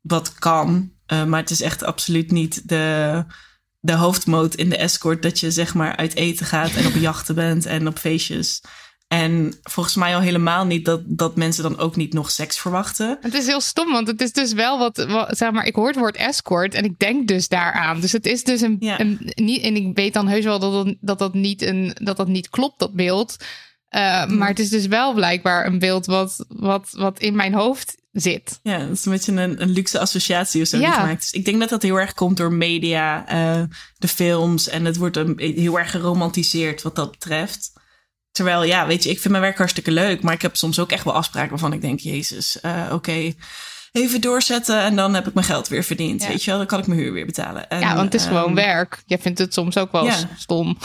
wat 0.00 0.34
kan. 0.34 0.92
maar 1.06 1.40
het 1.40 1.50
is 1.50 1.60
echt 1.60 1.82
absoluut 1.82 2.30
niet 2.30 2.68
de, 2.68 3.24
de 3.80 3.92
hoofdmoot 3.92 4.54
in 4.54 4.68
de 4.68 4.76
escort. 4.76 5.22
Dat 5.22 5.40
je 5.40 5.50
zeg 5.50 5.74
maar 5.74 5.96
uit 5.96 6.14
eten 6.14 6.46
gaat 6.46 6.74
en 6.74 6.86
op 6.86 6.94
jachten 7.08 7.34
bent 7.34 7.66
en 7.66 7.86
op 7.86 7.98
feestjes. 7.98 8.60
En 9.08 9.54
volgens 9.62 9.94
mij 9.94 10.14
al 10.14 10.20
helemaal 10.20 10.64
niet 10.66 10.84
dat, 10.84 11.00
dat 11.04 11.36
mensen 11.36 11.62
dan 11.62 11.78
ook 11.78 11.96
niet 11.96 12.12
nog 12.12 12.30
seks 12.30 12.58
verwachten. 12.58 13.18
Het 13.20 13.34
is 13.34 13.46
heel 13.46 13.60
stom, 13.60 13.92
want 13.92 14.06
het 14.06 14.20
is 14.20 14.32
dus 14.32 14.52
wel 14.52 14.78
wat, 14.78 14.96
wat 14.96 15.36
zeg 15.36 15.50
maar, 15.50 15.64
ik 15.64 15.74
hoor 15.74 15.86
het 15.86 15.96
woord 15.96 16.16
escort 16.16 16.74
en 16.74 16.84
ik 16.84 16.98
denk 16.98 17.28
dus 17.28 17.48
daaraan. 17.48 18.00
Dus 18.00 18.12
het 18.12 18.26
is 18.26 18.44
dus 18.44 18.60
een, 18.60 18.76
Ja. 18.80 19.00
een 19.00 19.32
niet, 19.34 19.62
en 19.62 19.76
ik 19.76 19.96
weet 19.96 20.12
dan 20.12 20.28
heus 20.28 20.44
wel 20.44 20.58
dat 20.58 20.72
dat, 20.72 20.94
dat, 21.00 21.18
dat, 21.18 21.34
niet, 21.34 21.62
een, 21.62 21.96
dat, 22.02 22.16
dat 22.16 22.28
niet 22.28 22.50
klopt, 22.50 22.78
dat 22.78 22.92
beeld. 22.92 23.36
Uh, 23.90 24.26
Maar 24.26 24.48
het 24.48 24.58
is 24.58 24.70
dus 24.70 24.86
wel 24.86 25.12
blijkbaar 25.14 25.66
een 25.66 25.78
beeld 25.78 26.06
wat, 26.06 26.44
wat, 26.48 26.88
wat 26.90 27.18
in 27.18 27.36
mijn 27.36 27.54
hoofd 27.54 27.96
zit. 28.20 28.60
Ja, 28.62 28.78
het 28.78 28.90
is 28.90 29.04
een 29.04 29.12
beetje 29.12 29.32
een, 29.32 29.62
een 29.62 29.70
luxe 29.70 29.98
associatie 29.98 30.62
of 30.62 30.68
zo 30.68 30.78
die 30.78 30.92
gemaakt 30.92 31.22
is. 31.22 31.32
Ik 31.32 31.44
denk 31.44 31.60
dat 31.60 31.68
dat 31.68 31.82
heel 31.82 31.96
erg 31.96 32.14
komt 32.14 32.36
door 32.36 32.52
media, 32.52 33.26
eh, 33.26 33.62
de 33.98 34.08
films. 34.08 34.68
En 34.68 34.84
het 34.84 34.96
wordt 34.96 35.16
een, 35.16 35.34
heel 35.38 35.78
erg 35.78 35.90
geromantiseerd 35.90 36.82
wat 36.82 36.96
dat 36.96 37.10
betreft. 37.10 37.72
Terwijl, 38.30 38.62
ja, 38.62 38.86
weet 38.86 39.02
je, 39.04 39.10
ik 39.10 39.18
vind 39.18 39.30
mijn 39.30 39.42
werk 39.42 39.58
hartstikke 39.58 39.90
leuk. 39.90 40.22
Maar 40.22 40.34
ik 40.34 40.42
heb 40.42 40.56
soms 40.56 40.78
ook 40.78 40.92
echt 40.92 41.04
wel 41.04 41.14
afspraken 41.14 41.50
waarvan 41.50 41.72
ik 41.72 41.80
denk... 41.80 42.00
Jezus, 42.00 42.60
eh, 42.60 42.90
oké, 42.92 43.34
even 43.92 44.20
doorzetten 44.20 44.80
en 44.80 44.96
dan 44.96 45.14
heb 45.14 45.26
ik 45.26 45.34
mijn 45.34 45.46
geld 45.46 45.68
weer 45.68 45.84
verdiend. 45.84 46.22
Ja. 46.22 46.28
Weet 46.28 46.44
je 46.44 46.50
wel, 46.50 46.58
dan 46.58 46.68
kan 46.68 46.78
ik 46.78 46.86
mijn 46.86 47.00
huur 47.00 47.12
weer 47.12 47.26
betalen. 47.26 47.68
En, 47.68 47.80
ja, 47.80 47.94
want 47.94 48.12
het 48.12 48.14
is 48.14 48.26
ehm, 48.26 48.34
gewoon 48.34 48.54
werk. 48.54 49.02
Jij 49.06 49.18
vindt 49.18 49.38
het 49.38 49.54
soms 49.54 49.76
ook 49.76 49.92
wel 49.92 50.04
ja. 50.04 50.28
stom. 50.36 50.78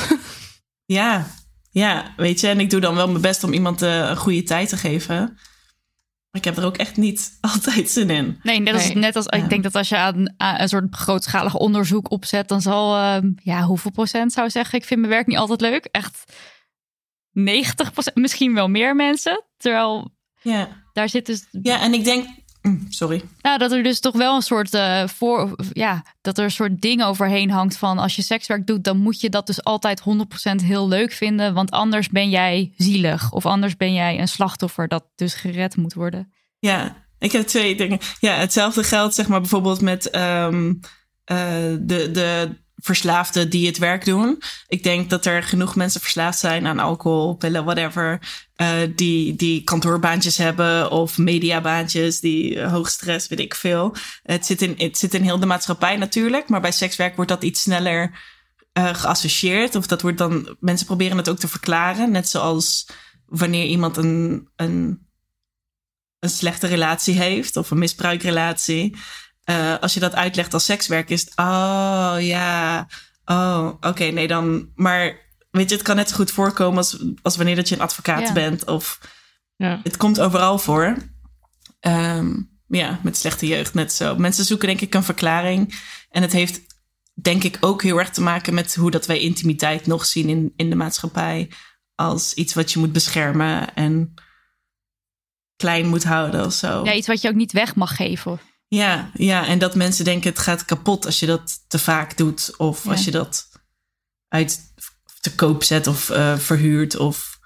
Ja, 0.86 1.28
ja, 1.70 2.14
weet 2.18 2.40
je, 2.40 2.48
en 2.48 2.60
ik 2.60 2.70
doe 2.70 2.80
dan 2.80 2.96
wel 2.96 3.08
mijn 3.08 3.22
best 3.22 3.44
om 3.44 3.54
iemand 3.54 3.82
eh, 3.82 3.98
een 3.98 4.18
goede 4.18 4.44
tijd 4.44 4.70
te 4.70 4.78
geven. 4.78 5.38
Maar 6.34 6.42
ik 6.42 6.48
heb 6.48 6.58
er 6.58 6.66
ook 6.66 6.78
echt 6.78 6.98
niet 6.98 7.38
altijd 7.54 7.90
zin 7.90 8.10
in. 8.10 8.40
Nee, 8.44 8.60
net 8.60 8.74
als, 8.74 8.86
Nee. 8.88 8.96
net 8.96 9.16
als 9.16 9.26
Ja. 9.30 9.38
ik 9.38 9.50
denk 9.50 9.64
dat 9.64 9.76
als 9.76 9.90
je 9.90 9.98
aan, 9.98 10.34
aan 10.38 10.60
een 10.62 10.70
soort 10.70 10.96
grootschalig 10.96 11.56
onderzoek 11.56 12.12
opzet, 12.12 12.48
dan 12.48 12.62
zal, 12.62 12.96
ehm, 12.96 13.32
ja, 13.44 13.62
hoeveel 13.64 13.92
procent 13.92 14.32
zou 14.34 14.46
ik 14.46 14.52
zeggen, 14.52 14.80
ik 14.80 14.86
vind 14.86 15.00
mijn 15.00 15.12
werk 15.12 15.28
niet 15.28 15.38
altijd 15.38 15.62
leuk. 15.62 15.86
Echt 15.92 16.34
90 17.32 17.92
procent, 17.94 18.16
misschien 18.16 18.54
wel 18.54 18.68
meer 18.68 18.96
mensen. 18.96 19.44
Terwijl 19.58 20.12
Ja, 20.42 20.68
daar 20.94 21.10
zit 21.10 21.26
dus, 21.26 21.48
ja 21.52 21.82
en 21.82 21.94
ik 21.94 22.04
denk... 22.04 22.28
Mm, 22.64 22.86
Sorry. 22.89 23.24
nou, 23.41 23.57
dat 23.57 23.72
er 23.72 23.84
dus 23.84 23.99
toch 23.99 24.16
wel 24.16 24.36
een 24.36 24.41
soort 24.41 24.74
eh, 24.74 25.07
voor, 25.07 25.55
ja, 25.74 26.05
dat 26.22 26.38
er 26.38 26.43
een 26.43 26.51
soort 26.51 26.82
ding 26.82 27.03
overheen 27.03 27.51
hangt 27.51 27.78
van 27.78 27.97
als 27.97 28.16
je 28.16 28.22
sekswerk 28.22 28.68
doet, 28.68 28.84
dan 28.84 28.97
moet 28.97 29.22
je 29.22 29.30
dat 29.30 29.47
dus 29.47 29.64
altijd 29.64 30.01
100% 30.01 30.66
heel 30.66 30.88
leuk 30.88 31.11
vinden, 31.11 31.53
want 31.53 31.72
anders 31.72 32.09
ben 32.09 32.30
jij 32.30 32.74
zielig 32.78 33.32
of 33.32 33.45
anders 33.45 33.78
ben 33.78 33.93
jij 33.93 34.20
een 34.20 34.28
slachtoffer 34.28 34.88
dat 34.88 35.05
dus 35.16 35.34
gered 35.34 35.76
moet 35.76 35.93
worden. 35.93 36.34
Ja, 36.59 36.95
ik 37.20 37.32
heb 37.32 37.47
twee 37.47 37.76
dingen. 37.76 37.99
Ja, 38.20 38.36
hetzelfde 38.36 38.84
geldt 38.84 39.16
zeg 39.16 39.28
maar 39.28 39.39
bijvoorbeeld 39.41 39.82
met 39.82 40.09
ehm, 40.09 40.74
eh, 41.24 41.38
de, 41.80 42.11
de 42.11 42.62
verslaafden 42.84 43.50
die 43.50 43.68
het 43.68 43.78
werk 43.78 44.06
doen. 44.06 44.42
Ik 44.68 44.84
denk 44.84 45.10
dat 45.10 45.26
er 45.26 45.44
genoeg 45.44 45.76
mensen 45.76 46.02
verslaafd 46.02 46.40
zijn 46.40 46.68
aan 46.68 46.80
alcohol, 46.80 47.36
pillen, 47.36 47.64
whatever. 47.66 48.20
eh, 48.56 48.70
die, 48.96 49.36
die 49.36 49.64
kantoorbaantjes 49.64 50.38
hebben 50.38 50.92
of 50.92 51.18
mediabaantjes, 51.18 52.20
die 52.20 52.60
eh, 52.60 52.72
hoog 52.72 52.90
stress, 52.90 53.28
weet 53.28 53.40
ik 53.40 53.56
veel. 53.56 53.96
Het 54.24 54.46
zit, 54.46 54.62
in, 54.62 54.74
het 54.78 54.98
zit 54.98 55.14
in 55.14 55.24
heel 55.24 55.40
de 55.40 55.46
maatschappij 55.46 55.96
natuurlijk, 55.96 56.50
maar 56.50 56.62
bij 56.62 56.72
sekswerk 56.72 57.16
wordt 57.16 57.32
dat 57.32 57.44
iets 57.44 57.62
sneller 57.62 58.20
eh, 58.74 58.94
geassocieerd. 58.94 59.76
Of 59.76 59.88
dat 59.88 60.02
wordt 60.02 60.18
dan, 60.18 60.56
mensen 60.60 60.86
proberen 60.86 61.18
het 61.18 61.30
ook 61.30 61.40
te 61.40 61.48
verklaren. 61.48 62.12
Net 62.12 62.30
zoals 62.30 62.88
wanneer 63.26 63.66
iemand 63.66 63.98
een, 63.98 64.48
een 64.56 65.04
een 66.24 66.30
slechte 66.30 66.68
relatie 66.68 67.14
heeft 67.14 67.58
of 67.58 67.72
een 67.72 67.78
misbruikrelatie. 67.78 68.96
Eh, 69.44 69.76
als 69.80 69.94
je 69.94 70.00
dat 70.00 70.16
uitlegt 70.16 70.54
als 70.54 70.66
sekswerk, 70.66 71.10
is 71.10 71.22
het, 71.22 71.32
oh 71.36 72.16
ja, 72.20 72.88
oh 73.26 73.68
oké, 73.82 74.04
nee 74.04 74.28
dan. 74.28 74.70
Maar 74.76 75.16
weet 75.52 75.70
je, 75.70 75.76
het 75.76 75.84
kan 75.86 75.96
net 75.96 76.10
zo 76.10 76.16
goed 76.16 76.32
voorkomen 76.32 76.78
als, 76.78 77.04
als 77.22 77.36
wanneer 77.36 77.56
dat 77.56 77.70
je 77.70 77.76
een 77.76 77.82
advocaat 77.82 78.28
Ja. 78.28 78.34
bent. 78.34 78.66
Of 78.66 79.00
Ja. 79.56 79.80
het 79.84 79.98
komt 79.98 80.20
overal 80.20 80.58
voor. 80.60 80.98
Ehm, 81.80 82.34
ja, 82.68 83.00
met 83.04 83.18
slechte 83.18 83.48
jeugd 83.48 83.74
net 83.74 83.91
zo. 83.94 84.16
Mensen 84.16 84.46
zoeken 84.46 84.68
denk 84.68 84.82
ik 84.82 84.94
een 84.94 85.04
verklaring. 85.04 85.82
En 86.10 86.22
het 86.22 86.32
heeft 86.32 86.62
denk 87.22 87.44
ik 87.44 87.58
ook 87.60 87.82
heel 87.84 87.98
erg 88.00 88.10
te 88.10 88.22
maken 88.22 88.54
met 88.54 88.76
hoe 88.76 88.91
dat 88.91 89.06
wij 89.06 89.20
intimiteit 89.20 89.88
nog 89.88 90.06
zien 90.06 90.30
in, 90.30 90.54
in 90.56 90.70
de 90.70 90.76
maatschappij. 90.76 91.52
Als 91.96 92.34
iets 92.34 92.54
wat 92.54 92.72
je 92.72 92.80
moet 92.80 92.91
beschermen 92.91 93.74
en 93.76 94.14
klein 95.56 95.88
moet 95.88 96.04
houden 96.04 96.46
of 96.46 96.54
zo. 96.54 96.84
Ja, 96.86 96.94
iets 96.94 97.08
wat 97.08 97.22
je 97.22 97.28
ook 97.30 97.36
niet 97.36 97.52
weg 97.52 97.76
mag 97.76 97.96
geven. 97.96 98.39
Ja, 98.74 99.11
ja, 99.13 99.47
en 99.47 99.59
dat 99.59 99.76
mensen 99.76 100.05
denken 100.05 100.30
het 100.30 100.39
gaat 100.39 100.65
kapot 100.65 101.05
als 101.05 101.19
je 101.19 101.26
dat 101.26 101.63
te 101.67 101.80
vaak 101.80 102.17
doet. 102.17 102.53
Of 102.57 102.84
Ja. 102.84 102.91
als 102.91 103.05
je 103.05 103.11
dat 103.11 103.49
uit 104.28 104.59
te 105.19 105.36
koop 105.36 105.63
zet 105.63 105.88
of 105.88 106.09
eh, 106.09 106.38
verhuurt. 106.38 106.97
Of, 106.97 107.39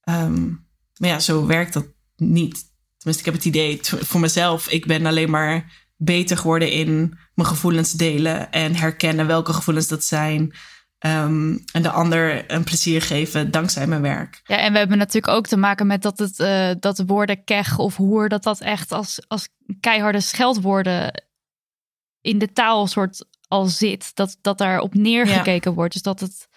ehm, 0.00 0.48
maar 0.96 1.08
ja, 1.08 1.18
zo 1.18 1.46
werkt 1.46 1.72
dat 1.72 1.86
niet. 2.16 2.64
Tenminste, 2.96 3.18
ik 3.18 3.24
heb 3.24 3.34
het 3.34 3.44
idee 3.44 3.80
voor 3.82 4.20
mezelf. 4.20 4.68
Ik 4.68 4.86
ben 4.86 5.06
alleen 5.06 5.30
maar 5.30 5.72
beter 5.96 6.36
geworden 6.36 6.70
in 6.70 7.18
mijn 7.34 7.48
gevoelens 7.48 7.92
delen. 7.92 8.50
En 8.50 8.74
herkennen 8.74 9.26
welke 9.26 9.52
gevoelens 9.52 9.88
dat 9.88 10.04
zijn. 10.04 10.54
Ehm, 11.06 11.56
en 11.72 11.82
de 11.82 11.90
ander 11.90 12.50
een 12.52 12.64
plezier 12.64 13.02
geven 13.02 13.50
dankzij 13.50 13.86
mijn 13.86 14.02
werk. 14.02 14.40
Ja, 14.44 14.56
en 14.56 14.72
we 14.72 14.78
hebben 14.78 14.98
natuurlijk 14.98 15.32
ook 15.32 15.46
te 15.46 15.56
maken 15.56 15.86
met 15.86 16.02
dat, 16.02 16.18
het, 16.18 16.40
eh, 16.40 16.70
dat 16.80 16.96
de 16.96 17.04
woorden 17.04 17.44
keg 17.44 17.78
of 17.78 17.96
hoer, 17.96 18.28
dat 18.28 18.42
dat 18.42 18.60
echt 18.60 18.92
als, 18.92 19.20
als 19.28 19.48
keiharde 19.80 20.20
scheldwoorden 20.20 21.24
in 22.20 22.38
de 22.38 22.52
taal 22.52 22.86
soort 22.86 23.26
al 23.48 23.66
zit. 23.66 24.14
Dat, 24.14 24.38
dat 24.40 24.58
daar 24.58 24.80
op 24.80 24.94
neergekeken 24.94 25.74
wordt. 25.74 25.92
Dus 25.92 26.02
dat 26.02 26.20
het, 26.20 26.48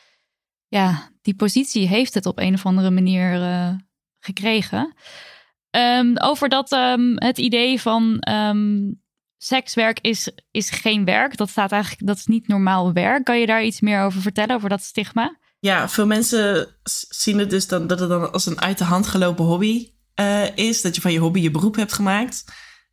ja, 0.67 1.11
die 1.21 1.35
positie 1.35 1.87
heeft 1.87 2.13
het 2.13 2.25
op 2.25 2.39
een 2.39 2.53
of 2.53 2.65
andere 2.65 2.89
manier 2.89 3.41
eh, 3.41 3.73
gekregen. 4.19 4.93
Ehm, 5.69 6.17
over 6.17 6.49
dat 6.49 6.71
ehm, 6.71 7.13
het 7.15 7.37
idee 7.37 7.81
van 7.81 8.19
sekswerk 9.39 9.99
is, 10.01 10.31
is 10.51 10.69
geen 10.69 11.05
werk. 11.05 11.37
Dat 11.37 11.49
staat 11.49 11.71
eigenlijk, 11.71 12.05
dat 12.05 12.17
is 12.17 12.25
niet 12.25 12.47
normaal 12.47 12.93
werk. 12.93 13.23
Kan 13.23 13.39
je 13.39 13.45
daar 13.45 13.63
iets 13.63 13.81
meer 13.81 14.01
over 14.01 14.21
vertellen, 14.21 14.55
over 14.55 14.69
dat 14.69 14.83
stigma? 14.83 15.37
Ja, 15.59 15.89
veel 15.89 16.05
mensen 16.05 16.75
zien 17.09 17.39
het 17.39 17.49
dus 17.49 17.67
dan, 17.67 17.87
dat 17.87 17.99
het 17.99 18.09
dan 18.09 18.31
als 18.31 18.45
een 18.45 18.61
uit 18.61 18.77
de 18.77 18.83
hand 18.83 19.07
gelopen 19.07 19.45
hobby 19.45 19.91
eh, 20.13 20.57
is. 20.57 20.81
Dat 20.81 20.95
je 20.95 21.01
van 21.01 21.11
je 21.11 21.19
hobby 21.19 21.39
je 21.39 21.51
beroep 21.51 21.75
hebt 21.75 21.93
gemaakt. 21.93 22.43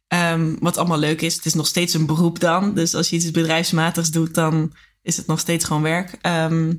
Ehm, 0.08 0.56
wat 0.60 0.76
allemaal 0.76 0.98
leuk 0.98 1.20
is. 1.20 1.34
Het 1.34 1.44
is 1.44 1.54
nog 1.54 1.66
steeds 1.66 1.94
een 1.94 2.06
beroep 2.06 2.40
dan. 2.40 2.74
Dus 2.74 2.94
als 2.94 3.10
je 3.10 3.16
iets 3.16 3.30
bedrijfsmatigs 3.30 4.10
doet, 4.10 4.34
dan 4.34 4.74
is 5.02 5.16
het 5.16 5.26
nog 5.26 5.40
steeds 5.40 5.64
gewoon 5.64 5.82
werk. 5.82 6.18
Ehm, 6.20 6.72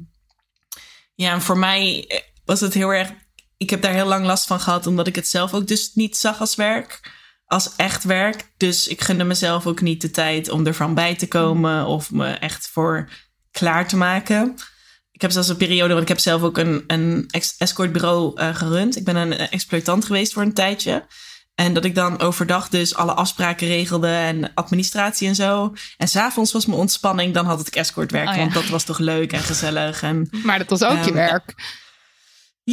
ja, 1.16 1.34
en 1.34 1.42
voor 1.42 1.58
mij 1.58 2.06
eh, 2.08 2.20
was 2.46 2.60
het 2.60 2.74
heel 2.74 2.94
erg... 2.94 3.12
Ik 3.58 3.70
heb 3.70 3.82
daar 3.82 3.94
heel 3.94 4.08
lang 4.08 4.26
last 4.26 4.48
van 4.48 4.60
gehad, 4.60 4.88
omdat 4.88 5.08
ik 5.08 5.16
het 5.16 5.28
zelf 5.28 5.54
ook 5.54 5.68
dus 5.68 5.92
niet 5.94 6.18
zag 6.18 6.40
als 6.40 6.56
werk. 6.56 7.16
Als 7.48 7.76
echt 7.76 8.04
werk. 8.04 8.52
Dus 8.58 8.88
ik 8.88 9.02
gunde 9.02 9.24
mezelf 9.24 9.68
ook 9.68 9.82
niet 9.82 10.02
de 10.02 10.12
tijd 10.12 10.50
om 10.50 10.66
ervan 10.66 10.94
bij 10.94 11.16
te 11.16 11.28
komen 11.28 11.86
of 11.86 12.12
me 12.12 12.28
echt 12.28 12.68
voor 12.68 13.10
klaar 13.52 13.88
te 13.88 13.98
maken. 13.98 14.56
Ik 15.12 15.22
heb 15.22 15.32
zelfs 15.32 15.50
een 15.50 15.58
periode, 15.58 15.90
want 15.90 16.02
ik 16.02 16.08
heb 16.08 16.20
zelf 16.20 16.42
ook 16.42 16.58
een, 16.58 16.84
een 16.88 17.30
escortbureau 17.58 18.32
eh 18.36 18.56
gerund. 18.56 18.96
Ik 18.96 19.04
ben 19.04 19.16
een 19.16 19.34
exploitant 19.34 20.06
geweest 20.06 20.34
voor 20.34 20.42
een 20.42 20.54
tijdje. 20.54 21.06
En 21.56 21.74
dat 21.74 21.86
ik 21.86 21.96
dan 21.96 22.20
overdag 22.20 22.70
dus 22.70 22.96
alle 22.96 23.14
afspraken 23.14 23.68
regelde 23.68 24.08
en 24.08 24.54
administratie 24.54 25.28
en 25.28 25.36
zo. 25.36 25.74
En 25.98 26.08
s'avonds 26.08 26.52
was 26.52 26.66
mijn 26.66 26.80
ontspanning, 26.80 27.34
dan 27.34 27.46
had 27.46 27.68
ik 27.68 27.76
escortwerk. 27.76 28.28
Oh 28.28 28.34
ja. 28.34 28.40
Want 28.40 28.54
dat 28.54 28.68
was 28.68 28.84
toch 28.84 29.00
leuk 29.00 29.34
en 29.34 29.40
gezellig. 29.40 30.02
En 30.02 30.30
Maar 30.44 30.58
dat 30.58 30.70
was 30.70 30.84
ook 30.84 30.98
je 30.98 31.04
Ehm, 31.04 31.14
werk. 31.14 31.54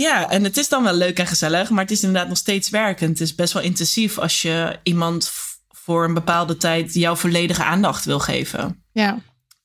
Ja, 0.01 0.31
en 0.31 0.45
het 0.45 0.57
is 0.57 0.69
dan 0.69 0.83
wel 0.83 0.95
leuk 0.95 1.19
en 1.19 1.27
gezellig, 1.27 1.71
maar 1.71 1.83
het 1.83 1.91
is 1.91 2.03
inderdaad 2.03 2.29
nog 2.29 2.37
steeds 2.37 2.71
werkend. 2.71 3.19
Het 3.19 3.29
is 3.29 3.35
best 3.35 3.53
wel 3.53 3.63
intensief 3.63 4.19
als 4.19 4.43
je 4.43 4.79
iemand 4.83 5.33
voor 5.69 6.05
een 6.05 6.15
bepaalde 6.15 6.57
tijd 6.57 6.95
jouw 6.95 7.17
volledige 7.17 7.65
aandacht 7.65 8.05
wil 8.05 8.19
geven. 8.19 8.85
Ja. 8.93 9.19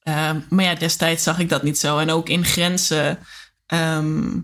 Ehm, 0.03 0.39
maar 0.49 0.65
ja, 0.65 0.75
destijds 0.75 1.23
zag 1.23 1.39
ik 1.39 1.49
dat 1.49 1.63
niet 1.63 1.77
zo. 1.77 1.97
En 1.97 2.09
ook 2.09 2.29
in 2.29 2.45
grenzen, 2.45 3.19
ehm, 3.65 4.39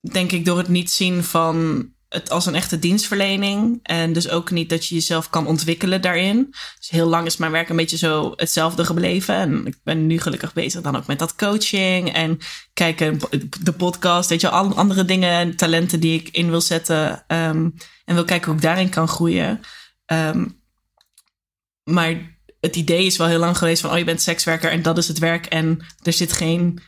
denk 0.00 0.32
ik, 0.32 0.44
door 0.44 0.58
het 0.58 0.68
niet 0.68 0.90
zien 0.90 1.24
van 1.24 1.88
het 2.14 2.30
als 2.30 2.46
een 2.46 2.54
echte 2.54 2.78
dienstverlening. 2.78 3.78
En 3.82 4.12
dus 4.12 4.28
ook 4.28 4.50
niet 4.50 4.68
dat 4.68 4.86
je 4.86 4.94
jezelf 4.94 5.30
kan 5.30 5.46
ontwikkelen 5.46 6.02
daarin. 6.02 6.54
Dus 6.78 6.90
heel 6.90 7.06
lang 7.06 7.26
is 7.26 7.36
mijn 7.36 7.52
werk 7.52 7.68
een 7.68 7.76
beetje 7.76 7.96
zo 7.96 8.32
hetzelfde 8.36 8.84
gebleven. 8.84 9.34
En 9.34 9.66
ik 9.66 9.76
ben 9.82 10.06
nu 10.06 10.20
gelukkig 10.20 10.52
bezig 10.52 10.80
dan 10.80 10.96
ook 10.96 11.06
met 11.06 11.18
dat 11.18 11.34
coaching. 11.34 12.12
En 12.12 12.38
kijken, 12.72 13.18
de 13.62 13.72
podcast, 13.72 14.28
weet 14.28 14.40
je, 14.40 14.48
alle 14.48 14.74
andere 14.74 15.04
dingen 15.04 15.30
en 15.30 15.56
talenten 15.56 16.00
die 16.00 16.20
ik 16.20 16.28
in 16.28 16.50
wil 16.50 16.60
zetten. 16.60 17.24
ehm, 17.26 17.68
en 18.04 18.14
wil 18.14 18.24
kijken 18.24 18.46
hoe 18.46 18.56
ik 18.56 18.62
daarin 18.62 18.88
kan 18.88 19.08
groeien. 19.08 19.60
Ehm, 20.06 20.46
maar 21.84 22.38
het 22.60 22.76
idee 22.76 23.06
is 23.06 23.16
wel 23.16 23.26
heel 23.26 23.38
lang 23.38 23.58
geweest 23.58 23.80
van, 23.80 23.90
oh, 23.90 23.98
je 23.98 24.04
bent 24.04 24.22
sekswerker 24.22 24.70
en 24.70 24.82
dat 24.82 24.98
is 24.98 25.08
het 25.08 25.18
werk. 25.18 25.46
En 25.46 25.84
er 26.02 26.12
zit 26.12 26.32
geen 26.32 26.80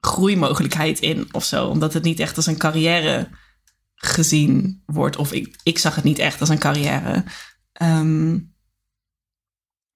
groeimogelijkheid 0.00 1.00
in 1.00 1.28
of 1.32 1.44
zo. 1.44 1.66
Omdat 1.66 1.92
het 1.92 2.02
niet 2.02 2.20
echt 2.20 2.36
als 2.36 2.46
een 2.46 2.58
carrière 2.58 3.28
gezien 3.96 4.82
wordt. 4.86 5.16
Of 5.16 5.32
ik, 5.32 5.56
ik 5.62 5.78
zag 5.78 5.94
het 5.94 6.04
niet 6.04 6.18
echt 6.18 6.40
als 6.40 6.48
een 6.48 6.58
carrière. 6.58 7.24
Ehm, 7.72 8.38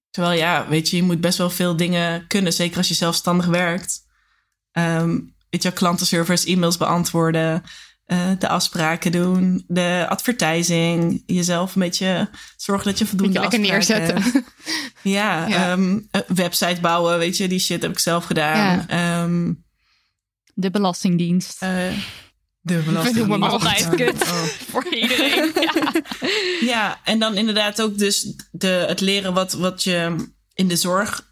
terwijl 0.09 0.37
ja, 0.37 0.67
weet 0.67 0.89
je, 0.89 0.95
je 0.95 1.03
moet 1.03 1.21
best 1.21 1.37
wel 1.37 1.49
veel 1.49 1.75
dingen 1.75 2.27
kunnen. 2.27 2.53
Zeker 2.53 2.77
als 2.77 2.87
je 2.87 2.93
zelfstandig 2.93 3.45
werkt. 3.45 3.99
Ehm, 4.71 5.19
weet 5.49 5.63
je, 5.63 5.71
klantenservice, 5.71 6.47
e-mails 6.47 6.77
beantwoorden. 6.77 7.63
eh, 8.05 8.29
de 8.39 8.47
afspraken 8.47 9.11
doen. 9.11 9.63
De 9.67 10.05
advertising. 10.09 11.23
Jezelf 11.25 11.75
een 11.75 11.81
beetje 11.81 12.29
zorgen 12.57 12.85
dat 12.87 12.99
je 12.99 13.05
voldoende 13.05 13.39
Moet 13.39 13.51
je 13.51 13.57
lekker 13.57 13.73
neerzetten. 13.73 14.43
ja, 15.01 15.47
Ja. 15.47 15.71
ehm, 15.71 15.99
website 16.27 16.81
bouwen, 16.81 17.17
weet 17.17 17.37
je, 17.37 17.47
die 17.47 17.59
shit 17.59 17.81
heb 17.81 17.91
ik 17.91 17.99
zelf 17.99 18.25
gedaan. 18.25 18.85
De 20.53 20.71
Belastingdienst. 20.71 21.61
eh, 21.61 21.91
de 22.61 22.83
maar 23.27 23.53
op. 23.53 23.61
Altijd 23.61 23.89
kut. 23.89 24.21
Oh. 24.21 24.43
Voor 24.71 24.93
iedereen. 24.93 25.51
Ja. 25.53 25.91
Ja, 26.71 26.99
en 27.03 27.19
dan 27.19 27.37
inderdaad 27.37 27.81
ook 27.81 27.97
dus 27.97 28.33
de, 28.51 28.67
het 28.67 28.99
leren 28.99 29.33
wat, 29.33 29.53
wat 29.53 29.83
je 29.83 30.15
in 30.53 30.67
de 30.67 30.75
zorg 30.75 31.29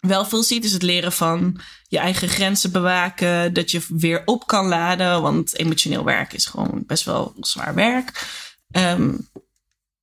wel 0.00 0.24
veel 0.24 0.42
ziet. 0.42 0.64
is 0.64 0.72
het 0.72 0.82
leren 0.82 1.12
van 1.12 1.60
je 1.88 1.98
eigen 1.98 2.28
grenzen 2.28 2.72
bewaken. 2.72 3.52
Dat 3.52 3.70
je 3.70 3.80
weer 3.88 4.22
op 4.24 4.46
kan 4.46 4.66
laden. 4.66 5.22
Want 5.22 5.58
emotioneel 5.58 6.04
werk 6.04 6.32
is 6.32 6.46
gewoon 6.46 6.82
best 6.86 7.04
wel 7.04 7.34
zwaar 7.40 7.74
werk. 7.74 8.26
Ehm, 8.70 9.14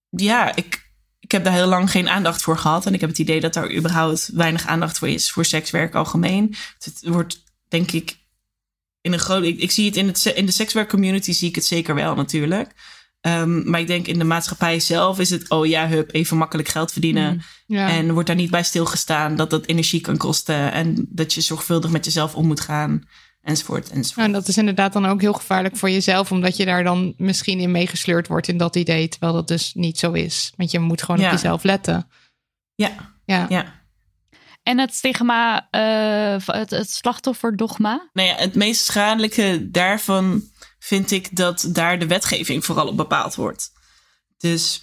ja, 0.09 0.55
ik, 0.55 0.91
ik 1.19 1.31
heb 1.31 1.43
daar 1.43 1.53
heel 1.53 1.67
lang 1.67 1.91
geen 1.91 2.09
aandacht 2.09 2.41
voor 2.41 2.57
gehad. 2.57 2.85
En 2.85 2.93
ik 2.93 3.01
heb 3.01 3.09
het 3.09 3.19
idee 3.19 3.39
dat 3.39 3.53
daar 3.53 3.71
überhaupt 3.71 4.29
weinig 4.33 4.65
aandacht 4.65 4.97
voor 4.97 5.09
is. 5.09 5.31
Voor 5.31 5.45
sekswerk 5.45 5.95
algemeen. 5.95 6.55
Het 6.79 6.99
wordt 7.01 7.43
denk 7.67 7.91
ik 7.91 8.17
in 9.05 9.13
een 9.13 9.19
groot. 9.19 9.43
Ik, 9.43 9.59
ik 9.59 9.71
zie 9.71 9.85
het 9.85 9.95
in, 9.95 10.07
het 10.07 10.25
in 10.25 10.45
de 10.45 10.51
sekswerkcommunity 10.51 11.31
zie 11.31 11.49
ik 11.49 11.55
het 11.55 11.65
zeker 11.65 11.95
wel 11.95 12.15
natuurlijk. 12.15 12.71
Ehm, 13.21 13.69
maar 13.69 13.79
ik 13.79 13.87
denk 13.87 14.07
in 14.07 14.19
de 14.19 14.23
maatschappij 14.25 14.79
zelf 14.79 15.19
is 15.19 15.29
het, 15.29 15.49
oh 15.49 15.65
ja, 15.65 15.87
hup, 15.87 16.13
even 16.13 16.37
makkelijk 16.37 16.67
geld 16.67 16.91
verdienen. 16.91 17.33
Mm, 17.33 17.41
Ja. 17.67 17.89
En 17.89 18.11
wordt 18.13 18.27
daar 18.27 18.35
niet 18.35 18.51
bij 18.51 18.63
stilgestaan 18.63 19.35
dat 19.35 19.49
dat 19.49 19.65
energie 19.65 20.01
kan 20.01 20.17
kosten. 20.17 20.71
En 20.71 21.05
dat 21.09 21.33
je 21.33 21.41
zorgvuldig 21.41 21.91
met 21.91 22.05
jezelf 22.05 22.35
om 22.35 22.47
moet 22.47 22.59
gaan. 22.59 23.03
Enzovoort, 23.41 23.89
enzovoort. 23.89 24.25
En 24.25 24.31
dat 24.31 24.47
is 24.47 24.57
inderdaad 24.57 24.93
dan 24.93 25.05
ook 25.05 25.21
heel 25.21 25.33
gevaarlijk 25.33 25.77
voor 25.77 25.89
jezelf, 25.89 26.31
omdat 26.31 26.57
je 26.57 26.65
daar 26.65 26.83
dan 26.83 27.13
misschien 27.17 27.59
in 27.59 27.71
meegesleurd 27.71 28.27
wordt 28.27 28.47
in 28.47 28.57
dat 28.57 28.75
idee, 28.75 29.07
terwijl 29.07 29.33
dat 29.33 29.47
dus 29.47 29.73
niet 29.73 29.97
zo 29.99 30.11
is. 30.11 30.53
Want 30.55 30.71
je 30.71 30.79
moet 30.79 31.01
gewoon 31.03 31.21
Ja. 31.21 31.25
op 31.27 31.31
jezelf 31.31 31.63
letten. 31.63 32.07
Ja, 32.75 33.13
Ja. 33.25 33.45
ja. 33.49 33.83
En 34.65 34.79
het 34.79 34.93
stigma, 34.93 35.67
eh, 35.69 36.45
het, 36.45 36.69
het 36.69 36.89
slachtofferdogma. 36.89 38.09
Nou 38.13 38.27
ja, 38.27 38.35
het 38.35 38.55
meest 38.55 38.85
schadelijke 38.85 39.67
daarvan 39.71 40.43
vind 40.79 41.11
ik 41.11 41.35
dat 41.35 41.67
daar 41.69 41.99
de 41.99 42.07
wetgeving 42.07 42.65
vooral 42.65 42.87
op 42.87 42.97
bepaald 42.97 43.35
wordt. 43.35 43.71
Dus 44.37 44.81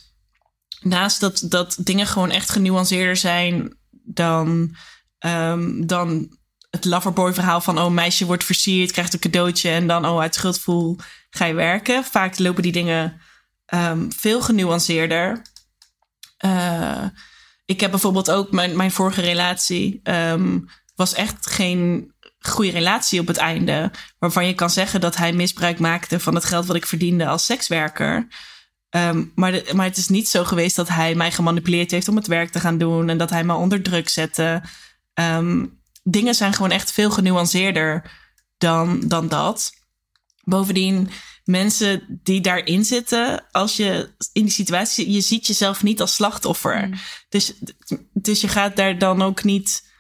naast 0.80 1.20
dat, 1.20 1.44
dat 1.48 1.76
dingen 1.78 2.06
gewoon 2.06 2.30
echt 2.30 2.50
genuanceerder 2.50 3.16
zijn 3.16 3.78
dan, 4.04 4.76
ehm, 5.18 5.86
dan 5.86 6.36
het 6.70 6.84
loverboy 6.84 7.34
verhaal 7.34 7.60
van 7.60 7.78
oh, 7.78 7.90
meisje 7.90 8.26
wordt 8.26 8.44
versierd, 8.44 8.92
krijgt 8.92 9.12
een 9.12 9.20
cadeautje 9.20 9.70
en 9.70 9.86
dan 9.86 10.06
oh, 10.06 10.20
uit 10.20 10.34
schuldgevoel 10.34 10.96
ga 11.30 11.44
je 11.44 11.54
werken. 11.54 12.04
Vaak 12.04 12.38
lopen 12.38 12.62
die 12.62 12.72
dingen 12.72 13.20
ehm, 13.66 14.10
veel 14.10 14.42
genuanceerder. 14.42 15.42
Eh, 16.36 17.04
ik 17.64 17.80
heb 17.80 17.90
bijvoorbeeld 17.90 18.30
ook 18.30 18.50
mijn, 18.50 18.76
mijn 18.76 18.90
vorige 18.90 19.20
relatie 19.20 20.00
ehm, 20.02 20.58
was 20.94 21.14
echt 21.14 21.46
geen 21.46 22.12
goede 22.38 22.70
relatie 22.70 23.20
op 23.20 23.26
het 23.26 23.36
einde. 23.36 23.90
Waarvan 24.18 24.46
je 24.46 24.54
kan 24.54 24.70
zeggen 24.70 25.00
dat 25.00 25.16
hij 25.16 25.32
misbruik 25.32 25.78
maakte 25.78 26.20
van 26.20 26.34
het 26.34 26.44
geld 26.44 26.66
wat 26.66 26.76
ik 26.76 26.86
verdiende 26.86 27.26
als 27.26 27.44
sekswerker. 27.44 28.28
Ehm, 28.88 29.24
maar, 29.34 29.62
maar 29.72 29.86
het 29.86 29.96
is 29.96 30.08
niet 30.08 30.28
zo 30.28 30.44
geweest 30.44 30.76
dat 30.76 30.88
hij 30.88 31.14
mij 31.14 31.32
gemanipuleerd 31.32 31.90
heeft 31.90 32.08
om 32.08 32.16
het 32.16 32.26
werk 32.26 32.50
te 32.50 32.60
gaan 32.60 32.78
doen. 32.78 33.08
En 33.08 33.18
dat 33.18 33.30
hij 33.30 33.44
me 33.44 33.54
onder 33.54 33.82
druk 33.82 34.08
zette. 34.08 34.62
Ehm, 35.14 35.66
dingen 36.02 36.34
zijn 36.34 36.52
gewoon 36.52 36.70
echt 36.70 36.92
veel 36.92 37.10
genuanceerder 37.10 38.10
dan, 38.58 39.00
dan 39.08 39.28
dat. 39.28 39.72
Bovendien, 40.44 41.10
mensen 41.44 42.20
die 42.22 42.40
daarin 42.40 42.84
zitten, 42.84 43.44
als 43.50 43.76
je 43.76 44.14
in 44.32 44.42
die 44.42 44.52
situatie 44.52 45.12
je 45.12 45.20
ziet 45.20 45.46
jezelf 45.46 45.82
niet 45.82 46.00
als 46.00 46.14
slachtoffer. 46.14 47.00
Dus, 47.28 47.52
dus 48.12 48.40
je 48.40 48.48
gaat 48.48 48.76
daar 48.76 48.98
dan 48.98 49.22
ook 49.22 49.44
niet 49.44 49.90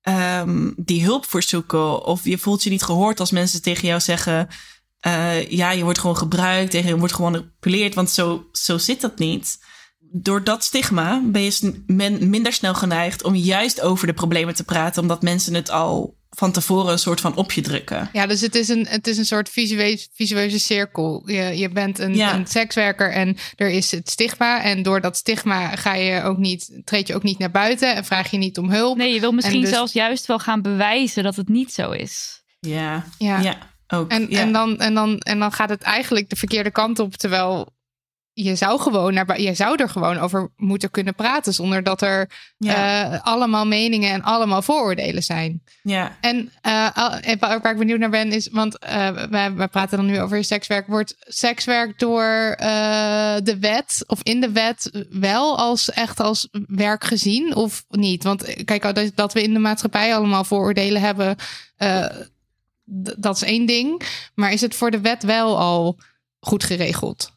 ehm, 0.00 0.70
die 0.76 1.04
hulp 1.04 1.24
voor 1.24 1.42
zoeken. 1.42 2.04
Of 2.04 2.24
je 2.24 2.38
voelt 2.38 2.62
je 2.62 2.70
niet 2.70 2.82
gehoord 2.82 3.20
als 3.20 3.30
mensen 3.30 3.62
tegen 3.62 3.88
jou 3.88 4.00
zeggen: 4.00 4.48
eh, 5.00 5.50
Ja, 5.50 5.70
je 5.70 5.84
wordt 5.84 5.98
gewoon 5.98 6.16
gebruikt 6.16 6.74
en 6.74 6.86
je 6.86 6.98
wordt 6.98 7.14
gewoon 7.14 7.32
gemanipuleerd. 7.34 7.94
Want 7.94 8.10
zo, 8.10 8.48
zo 8.52 8.78
zit 8.78 9.00
dat 9.00 9.18
niet. 9.18 9.58
Door 10.14 10.44
dat 10.44 10.64
stigma 10.64 11.22
ben 11.24 11.42
je 11.42 11.82
men- 11.86 12.28
minder 12.30 12.52
snel 12.52 12.74
geneigd 12.74 13.24
om 13.24 13.34
juist 13.34 13.80
over 13.80 14.06
de 14.06 14.12
problemen 14.12 14.54
te 14.54 14.64
praten, 14.64 15.02
omdat 15.02 15.22
mensen 15.22 15.54
het 15.54 15.70
al 15.70 16.20
van 16.36 16.52
tevoren 16.52 16.92
een 16.92 16.98
soort 16.98 17.20
van 17.20 17.36
op 17.36 17.52
je 17.52 17.60
drukken. 17.60 18.08
Ja, 18.12 18.26
dus 18.26 18.40
het 18.40 18.54
is 18.54 18.68
een, 18.68 18.86
het 18.88 19.06
is 19.06 19.18
een 19.18 19.24
soort 19.26 19.48
visuele, 19.48 20.06
visueuze 20.14 20.58
cirkel. 20.58 21.22
Je, 21.26 21.58
je 21.58 21.68
bent 21.68 21.98
een, 21.98 22.14
Ja. 22.14 22.34
een 22.34 22.46
sekswerker 22.46 23.12
en 23.12 23.36
er 23.56 23.68
is 23.68 23.90
het 23.90 24.10
stigma. 24.10 24.62
En 24.62 24.82
door 24.82 25.00
dat 25.00 25.16
stigma 25.16 25.76
ga 25.76 25.94
je 25.94 26.22
ook 26.22 26.38
niet, 26.38 26.80
treed 26.84 27.06
je 27.08 27.14
ook 27.14 27.22
niet 27.22 27.38
naar 27.38 27.50
buiten 27.50 27.94
en 27.94 28.04
vraag 28.04 28.30
je 28.30 28.38
niet 28.38 28.58
om 28.58 28.70
hulp. 28.70 28.96
Nee, 28.96 29.14
je 29.14 29.20
wil 29.20 29.32
misschien 29.32 29.54
En 29.56 29.60
dus- 29.60 29.70
zelfs 29.70 29.92
juist 29.92 30.26
wel 30.26 30.38
gaan 30.38 30.62
bewijzen 30.62 31.22
dat 31.22 31.36
het 31.36 31.48
niet 31.48 31.72
zo 31.72 31.90
is. 31.90 32.42
Ja, 32.60 33.04
Ja. 33.18 33.40
ja, 33.40 33.56
ook. 33.88 34.10
En, 34.10 34.26
ja. 34.30 34.40
en, 34.40 34.52
dan, 34.52 34.78
en, 34.78 34.94
dan, 34.94 35.18
en 35.18 35.38
dan 35.38 35.52
gaat 35.52 35.68
het 35.68 35.82
eigenlijk 35.82 36.28
de 36.30 36.36
verkeerde 36.36 36.70
kant 36.70 36.98
op. 36.98 37.14
Terwijl 37.16 37.68
je 38.34 38.54
zou, 38.54 38.80
gewoon 38.80 39.14
naar, 39.14 39.40
je 39.40 39.54
zou 39.54 39.76
er 39.76 39.88
gewoon 39.88 40.18
over 40.18 40.52
moeten 40.56 40.90
kunnen 40.90 41.14
praten. 41.14 41.52
Zonder 41.54 41.82
dat 41.82 42.02
er 42.02 42.30
Ja. 42.58 43.12
eh, 43.12 43.20
allemaal 43.22 43.66
meningen 43.66 44.10
en 44.12 44.22
allemaal 44.22 44.62
vooroordelen 44.62 45.22
zijn. 45.22 45.62
ja. 45.82 46.16
En 46.20 46.52
eh, 46.60 46.88
waar 47.38 47.70
ik 47.70 47.78
benieuwd 47.78 47.98
naar 47.98 48.10
ben 48.10 48.32
is, 48.32 48.48
want 48.48 48.78
eh 48.78 49.08
we, 49.08 49.52
we 49.56 49.68
praten 49.68 49.96
dan 49.96 50.06
nu 50.06 50.20
over 50.20 50.44
sekswerk. 50.44 50.86
Wordt 50.86 51.14
sekswerk 51.18 51.98
door 51.98 52.54
de 53.42 53.56
wet 53.60 54.04
of 54.06 54.22
in 54.22 54.40
de 54.40 54.52
wet 54.52 55.06
wel 55.10 55.58
als 55.58 55.90
echt 55.90 56.20
als 56.20 56.48
werk 56.66 57.04
gezien 57.04 57.54
of 57.54 57.84
niet? 57.88 58.22
Want 58.24 58.64
kijk, 58.64 58.94
dat, 58.94 59.10
dat 59.14 59.32
we 59.32 59.42
in 59.42 59.52
de 59.52 59.58
maatschappij 59.58 60.14
allemaal 60.16 60.44
vooroordelen 60.44 61.00
hebben, 61.02 61.36
dat 63.18 63.36
is 63.36 63.42
één 63.42 63.66
ding. 63.66 64.02
Maar 64.34 64.52
is 64.52 64.60
het 64.60 64.74
voor 64.74 64.90
de 64.90 65.00
wet 65.00 65.22
wel 65.22 65.58
al 65.58 65.98
goed 66.40 66.64
geregeld? 66.64 67.32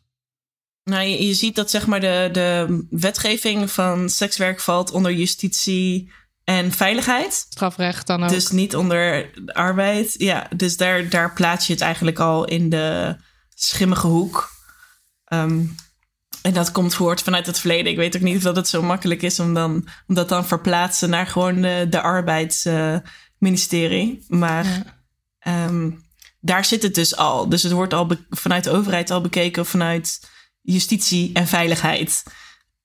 Nou, 0.85 1.03
je, 1.03 1.27
je 1.27 1.33
ziet 1.33 1.55
dat 1.55 1.69
zeg 1.69 1.87
maar 1.87 1.99
de, 1.99 2.29
de 2.31 2.85
wetgeving 2.89 3.71
van 3.71 4.09
sekswerk 4.09 4.59
valt 4.59 4.91
onder 4.91 5.11
justitie 5.11 6.11
en 6.43 6.71
veiligheid. 6.71 7.33
Strafrecht 7.33 8.07
dan 8.07 8.23
ook. 8.23 8.29
Dus 8.29 8.51
niet 8.51 8.75
onder 8.75 9.31
arbeid. 9.45 10.13
Ja, 10.17 10.47
dus 10.55 10.77
daar, 10.77 11.09
daar 11.09 11.33
plaats 11.33 11.67
je 11.67 11.73
het 11.73 11.81
eigenlijk 11.81 12.19
al 12.19 12.45
in 12.45 12.69
de 12.69 13.15
schimmige 13.53 14.07
hoek. 14.07 14.49
Ehm, 15.25 15.61
en 16.41 16.53
dat 16.53 16.71
komt 16.71 16.93
voort 16.93 17.21
vanuit 17.21 17.45
het 17.45 17.59
verleden. 17.59 17.91
Ik 17.91 17.97
weet 17.97 18.15
ook 18.15 18.21
niet 18.21 18.37
of 18.37 18.43
dat 18.43 18.55
het 18.55 18.67
zo 18.67 18.81
makkelijk 18.81 19.21
is 19.21 19.39
om, 19.39 19.53
dan, 19.53 19.87
om 20.07 20.15
dat 20.15 20.29
dan 20.29 20.45
verplaatsen 20.45 21.09
naar 21.09 21.27
gewoon 21.27 21.61
de, 21.61 21.87
de 21.89 22.01
arbeidsministerie. 22.01 24.25
maar 24.27 24.65
ehm, 25.39 25.91
daar 26.39 26.65
zit 26.65 26.83
het 26.83 26.95
dus 26.95 27.15
al. 27.15 27.49
Dus 27.49 27.63
het 27.63 27.71
wordt 27.71 27.93
al 27.93 28.09
vanuit 28.29 28.63
de 28.63 28.71
overheid 28.71 29.11
al 29.11 29.21
bekeken 29.21 29.65
vanuit 29.65 30.33
justitie 30.65 31.33
en 31.33 31.47
veiligheid. 31.47 32.23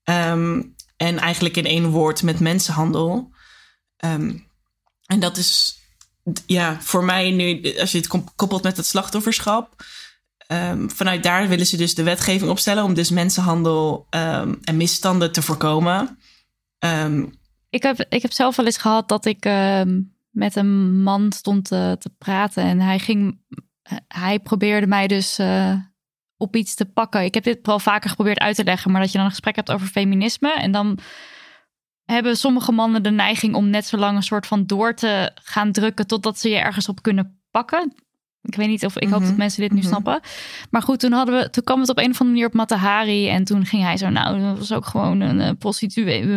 Ehm, 0.03 0.63
en 0.97 1.19
eigenlijk 1.19 1.57
in 1.57 1.67
één 1.67 1.87
woord 1.87 2.23
met 2.23 2.41
mensenhandel. 2.41 3.31
Ehm, 3.97 4.37
en 5.07 5.21
dat 5.21 5.37
is 5.37 5.79
ja, 6.47 6.81
voor 6.81 7.05
mij 7.05 7.31
nu, 7.31 7.79
als 7.79 7.93
je 7.93 7.99
het 7.99 8.35
koppelt 8.37 8.63
met 8.63 8.77
het 8.77 8.87
slachtofferschap. 8.87 9.75
ehm, 10.47 10.89
vanuit 10.89 11.23
daar 11.23 11.49
willen 11.49 11.67
ze 11.67 11.77
dus 11.77 11.95
de 11.95 12.03
wetgeving 12.03 12.51
opstellen 12.51 12.85
om 12.85 12.95
dus 12.95 13.11
mensenhandel 13.11 14.07
en 14.11 14.77
misstanden 14.77 15.33
te 15.33 15.43
voorkomen. 15.43 16.19
Ik 17.71 17.83
heb, 17.83 18.07
ik 18.09 18.23
heb 18.23 18.33
zelf 18.33 18.57
wel 18.57 18.67
eens 18.67 18.79
gehad 18.79 19.09
dat 19.09 19.25
ik 19.25 19.45
met 20.31 20.57
een 20.57 21.03
man 21.03 21.33
stond 21.33 21.65
te, 21.65 21.97
te 21.99 22.11
praten 22.19 22.63
en 22.63 22.81
hij 22.81 22.99
ging, 22.99 23.41
hij 24.09 24.39
probeerde 24.39 24.87
mij 24.87 25.07
dus 25.07 25.39
eh, 25.39 25.75
op 26.41 26.57
iets 26.57 26.75
te 26.75 26.85
pakken. 26.85 27.25
Ik 27.25 27.35
heb 27.35 27.45
dit 27.45 27.59
wel 27.63 27.79
vaker 27.79 28.11
geprobeerd 28.11 28.39
uit 28.39 28.57
te 28.57 28.65
leggen, 28.65 28.91
maar 28.91 29.01
dat 29.01 29.11
je 29.11 29.17
dan 29.17 29.25
een 29.27 29.33
gesprek 29.33 29.57
hebt 29.57 29.71
over 29.71 29.87
feminisme 29.87 30.53
en 30.53 30.73
dan 30.73 30.99
hebben 32.05 32.37
sommige 32.37 32.73
mannen 32.73 33.03
de 33.03 33.11
neiging 33.11 33.55
om 33.55 33.71
net 33.71 33.87
zo 33.87 33.97
lang 33.97 34.17
een 34.17 34.23
soort 34.23 34.47
van 34.47 34.67
door 34.67 34.95
te 34.95 35.31
gaan 35.35 35.73
drukken 35.73 36.07
totdat 36.07 36.39
ze 36.39 36.49
je 36.49 36.57
ergens 36.59 36.89
op 36.89 37.03
kunnen 37.03 37.43
pakken. 37.51 37.93
Ik 38.43 38.55
weet 38.55 38.69
niet 38.69 38.85
of 38.85 38.99
ik 38.99 39.09
hoop 39.09 39.19
Mhm. 39.21 39.29
dat 39.29 39.37
mensen 39.39 39.61
dit 39.61 39.73
nu 39.73 39.79
Mhm. 39.79 39.87
snappen. 39.87 40.21
Maar 40.71 40.83
goed, 40.83 41.01
toen 41.01 41.13
hadden 41.13 41.39
we, 41.41 41.51
toen 41.51 41.65
kwam 41.65 41.81
het 41.81 41.89
op 41.89 41.99
een 41.99 42.11
of 42.11 42.21
andere 42.21 42.31
manier 42.31 42.47
op 42.47 42.55
Matahari. 42.55 43.29
En 43.29 43.45
toen 43.45 43.67
ging 43.67 43.83
hij 43.83 43.97
zo, 43.97 44.09
nou, 44.09 44.41
dat 44.41 44.59
was 44.59 44.73
ook 44.73 44.87
gewoon 44.87 45.21
een 45.21 45.41
eh, 45.41 45.51
prostituee. 45.59 46.21
eh, 46.23 46.29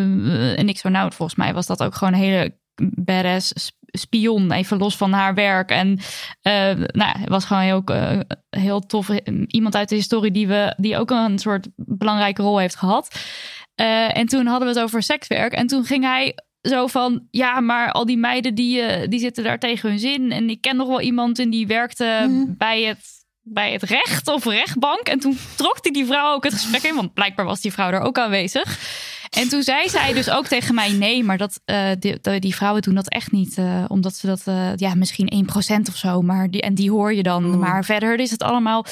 eh, 0.51 0.59
En 0.59 0.69
ik 0.69 0.77
zo, 0.77 0.89
nou, 0.89 1.11
volgens 1.13 1.37
mij 1.37 1.53
was 1.53 1.65
dat 1.65 1.83
ook 1.83 1.95
gewoon 1.95 2.13
een 2.13 2.19
hele 2.19 2.57
badass 2.75 3.47
sp- 3.47 3.81
spion. 3.93 4.51
Even 4.51 4.77
los 4.77 4.97
van 4.97 5.11
haar 5.11 5.33
werk. 5.33 5.69
En 5.69 5.99
eh, 6.41 6.73
nou, 6.75 7.17
was 7.25 7.45
gewoon 7.45 7.63
heel, 7.63 7.81
eh, 7.83 8.19
heel 8.49 8.79
tof. 8.79 9.09
Iemand 9.47 9.75
uit 9.75 9.89
de 9.89 9.95
historie 9.95 10.31
die, 10.31 10.47
we, 10.47 10.73
die 10.77 10.97
ook 10.97 11.09
een 11.11 11.39
soort 11.39 11.67
belangrijke 11.75 12.41
rol 12.41 12.57
heeft 12.57 12.75
gehad. 12.75 13.15
Eh, 13.75 14.17
en 14.17 14.25
toen 14.25 14.45
hadden 14.45 14.67
we 14.67 14.73
het 14.73 14.83
over 14.83 15.03
sekswerk. 15.03 15.53
En 15.53 15.67
toen 15.67 15.85
ging 15.85 16.03
hij 16.03 16.35
zo 16.61 16.87
van, 16.87 17.27
ja, 17.31 17.59
maar 17.59 17.91
al 17.91 18.05
die 18.05 18.17
meiden 18.17 18.55
die, 18.55 18.81
eh, 18.81 19.07
die 19.09 19.19
zitten 19.19 19.43
daar 19.43 19.59
tegen 19.59 19.89
hun 19.89 19.99
zin. 19.99 20.31
En 20.31 20.49
ik 20.49 20.61
ken 20.61 20.75
nog 20.75 20.87
wel 20.87 21.01
iemand 21.01 21.39
en 21.39 21.49
die 21.49 21.67
werkte 21.67 22.27
bij, 22.57 22.81
het, 22.83 23.05
bij 23.41 23.71
het 23.71 23.83
recht 23.83 24.27
of 24.27 24.45
rechtbank. 24.45 25.07
En 25.07 25.19
toen 25.19 25.37
trok 25.55 25.77
hij 25.81 25.91
die 25.91 26.05
vrouw 26.05 26.33
ook 26.33 26.43
het 26.43 26.53
gesprek 26.53 26.83
in, 26.83 26.95
want 26.95 27.13
blijkbaar 27.13 27.45
was 27.45 27.61
die 27.61 27.73
vrouw 27.73 27.91
er 27.91 28.01
ook 28.01 28.17
aanwezig. 28.17 28.79
En 29.33 29.49
toen 29.49 29.63
zei 29.63 29.89
zij 29.89 30.13
dus 30.13 30.29
ook 30.29 30.47
tegen 30.47 30.75
mij, 30.75 30.91
nee, 30.91 31.23
maar 31.23 31.37
dat, 31.37 31.61
eh, 31.65 31.91
die, 32.39 32.55
vrouwen 32.55 32.81
doen 32.81 32.95
dat 32.95 33.09
echt 33.09 33.31
niet. 33.31 33.57
eh, 33.57 33.85
omdat 33.87 34.15
ze 34.15 34.27
dat, 34.27 34.41
eh, 34.45 34.75
ja, 34.75 34.95
misschien 34.95 35.33
1% 35.33 35.87
of 35.87 35.95
zo. 35.95 36.21
Maar 36.21 36.49
die, 36.51 36.61
en 36.61 36.73
die 36.73 36.91
hoor 36.91 37.13
je 37.13 37.23
dan. 37.23 37.59
Maar 37.59 37.85
verder 37.85 38.19
is 38.19 38.31
het 38.31 38.43
allemaal... 38.43 38.85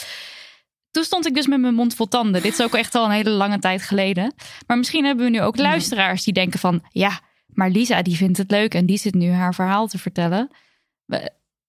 Toen 0.92 1.04
stond 1.04 1.28
ik 1.28 1.36
dus 1.36 1.48
met 1.48 1.60
mijn 1.60 1.74
mond 1.74 1.96
vol 1.96 2.08
tanden. 2.08 2.42
Dit 2.42 2.54
is 2.54 2.62
ook 2.62 2.76
echt 2.76 2.96
al 2.96 3.06
een 3.06 3.12
hele 3.12 3.30
lange 3.30 3.60
tijd 3.60 3.82
geleden. 3.82 4.34
Maar 4.68 4.78
misschien 4.78 5.06
hebben 5.06 5.26
we 5.26 5.32
nu 5.32 5.42
ook 5.42 5.58
luisteraars 5.58 6.24
die 6.24 6.34
denken 6.34 6.60
van... 6.60 6.84
ja, 6.90 7.20
maar 7.48 7.70
Lisa 7.70 8.02
die 8.02 8.16
vindt 8.16 8.38
het 8.38 8.52
leuk 8.52 8.74
en 8.74 8.86
die 8.86 8.98
zit 8.98 9.14
nu 9.14 9.32
haar 9.32 9.54
verhaal 9.54 9.88
te 9.88 9.98
vertellen. 9.98 10.50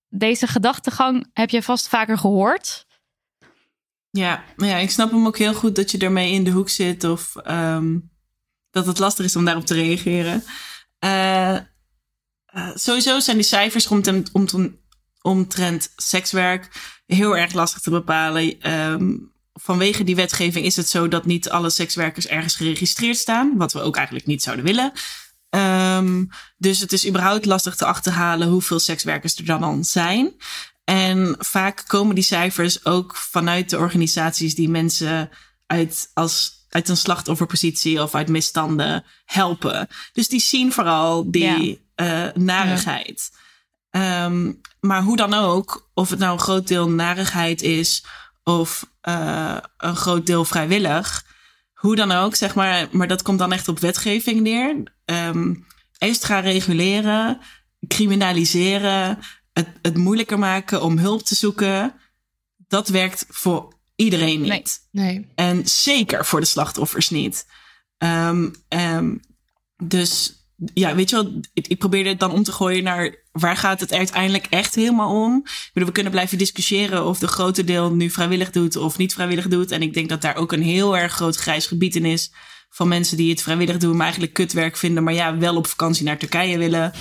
Deze 0.09 0.47
gedachtegang 0.47 1.27
heb 1.33 1.51
je 1.51 1.63
vast 1.63 1.89
vaker 1.89 2.19
gehoord. 2.19 2.87
ja, 4.11 4.45
ja, 4.57 4.77
ik 4.77 4.91
snap 4.91 5.11
hem 5.11 5.27
ook 5.27 5.39
heel 5.39 5.55
goed 5.55 5.77
dat 5.77 5.91
je 5.91 5.99
ermee 5.99 6.33
in 6.33 6.45
de 6.45 6.51
hoek 6.51 6.69
zit 6.69 7.05
of 7.05 7.37
ehm, 7.37 7.97
dat 8.73 8.87
het 8.87 8.99
lastig 8.99 9.25
is 9.25 9.37
om 9.37 9.45
daarop 9.45 9.67
te 9.67 9.75
reageren. 9.75 10.45
Eh, 10.99 11.55
eh, 11.55 11.63
sowieso 12.75 13.21
zijn 13.21 13.37
die 13.37 13.47
cijfers 13.47 13.87
rondom, 13.87 14.23
rondom, 14.33 14.81
omtrent 15.23 15.93
sekswerk 15.97 16.69
heel 17.07 17.37
erg 17.37 17.53
lastig 17.53 17.81
te 17.81 17.91
bepalen. 17.91 18.61
Ehm, 18.61 19.17
vanwege 19.53 20.05
die 20.05 20.17
wetgeving 20.17 20.65
is 20.65 20.77
het 20.77 20.89
zo 20.89 21.09
dat 21.09 21.25
niet 21.25 21.51
alle 21.51 21.71
sekswerkers 21.71 22.27
ergens 22.27 22.57
geregistreerd 22.57 23.17
staan, 23.17 23.57
wat 23.57 23.73
we 23.73 23.81
ook 23.81 23.97
eigenlijk 23.97 24.27
niet 24.27 24.43
zouden 24.43 24.65
willen. 24.65 24.93
Ehm, 25.51 26.25
dus 26.57 26.79
het 26.79 26.93
is 26.93 27.09
überhaupt 27.09 27.45
lastig 27.45 27.77
te 27.77 27.85
achterhalen 27.85 28.49
hoeveel 28.49 28.79
sekswerkers 28.79 29.37
er 29.37 29.45
dan, 29.45 29.61
dan 29.61 29.85
zijn. 29.85 30.35
En 30.85 31.37
vaak 31.39 31.85
komen 31.87 32.15
die 32.15 32.25
cijfers 32.25 32.85
ook 32.85 33.17
vanuit 33.17 33.71
de 33.71 33.79
organisaties 33.79 34.55
die 34.55 34.69
mensen 34.69 35.31
uit, 35.67 36.11
als, 36.15 36.62
uit 36.73 36.89
een 36.89 36.97
slachtofferpositie 36.97 38.03
of 38.03 38.15
uit 38.15 38.29
misstanden 38.29 39.05
helpen. 39.25 39.89
Dus 40.13 40.29
die 40.29 40.41
zien 40.41 40.73
vooral 40.73 41.31
die 41.31 41.85
eh, 41.95 42.29
narigheid. 42.35 43.31
Ehm, 43.91 44.53
maar 44.81 45.03
hoe 45.03 45.17
dan 45.17 45.35
ook, 45.35 45.91
of 45.95 46.11
het 46.11 46.19
nou 46.19 46.33
een 46.33 46.39
groot 46.39 46.69
deel 46.69 46.89
narigheid 46.89 47.63
is 47.63 48.05
of 48.43 48.87
uh, 49.09 49.57
een 49.77 49.97
groot 49.97 50.27
deel 50.27 50.45
vrijwillig, 50.45 51.27
hoe 51.75 51.97
dan 51.97 52.13
ook, 52.13 52.35
zeg 52.35 52.55
maar, 52.55 52.89
maar 52.91 53.09
dat 53.09 53.23
komt 53.23 53.39
dan 53.39 53.53
echt 53.53 53.69
op 53.69 53.79
wetgeving 53.79 54.41
neer. 54.41 54.83
Um, 55.05 55.67
eerst 55.99 56.25
gaan 56.25 56.43
reguleren, 56.43 57.41
criminaliseren, 57.89 59.19
het, 59.53 59.69
het 59.83 59.97
moeilijker 59.97 60.39
maken 60.39 60.83
om 60.83 60.99
hulp 60.99 61.23
te 61.23 61.35
zoeken. 61.35 61.95
Dat 62.69 62.89
werkt 62.89 63.25
voor 63.29 63.73
iedereen 64.05 64.41
niet. 64.41 64.89
Nee. 64.91 65.27
En 65.35 65.69
zeker 65.69 66.25
voor 66.25 66.41
de 66.41 66.47
slachtoffers 66.47 67.11
niet. 67.11 67.47
Um, 67.99 68.55
um, 68.69 69.21
dus 69.85 70.43
ja, 70.75 70.95
weet 70.95 71.11
je 71.11 71.17
wel, 71.17 71.41
ik, 71.53 71.67
ik 71.67 71.79
probeerde 71.79 72.09
het 72.09 72.21
dan 72.21 72.33
om 72.33 72.43
te 72.43 72.53
gooien 72.53 72.83
naar 72.83 73.23
waar 73.33 73.57
gaat 73.57 73.81
het 73.81 73.93
uiteindelijk 73.93 74.47
echt 74.47 74.75
helemaal 74.75 75.23
om? 75.23 75.45
Bedoel, 75.73 75.89
we 75.89 75.95
kunnen 75.95 76.13
blijven 76.13 76.39
discussiëren 76.39 77.07
of 77.07 77.19
de 77.19 77.27
grote 77.27 77.65
deel 77.65 77.95
nu 77.95 78.11
vrijwillig 78.11 78.51
doet 78.51 78.77
of 78.77 78.99
niet 78.99 79.15
vrijwillig 79.15 79.49
doet. 79.49 79.71
En 79.71 79.83
ik 79.83 79.95
denk 79.95 80.09
dat 80.09 80.23
daar 80.23 80.37
ook 80.37 80.53
een 80.53 80.63
heel 80.63 80.97
erg 80.97 81.13
groot 81.13 81.37
grijs 81.37 81.67
gebied 81.67 81.97
in 81.97 82.05
is 82.05 82.33
van 82.69 82.89
mensen 82.89 83.17
die 83.17 83.31
het 83.31 83.43
vrijwillig 83.43 83.77
doen, 83.77 83.93
maar 83.93 84.03
eigenlijk 84.03 84.33
kutwerk 84.33 84.77
vinden, 84.77 85.03
maar 85.03 85.15
ja, 85.15 85.39
wel 85.39 85.57
op 85.57 85.67
vakantie 85.67 86.05
naar 86.05 86.19
Turkije 86.19 86.59
willen. 86.59 86.93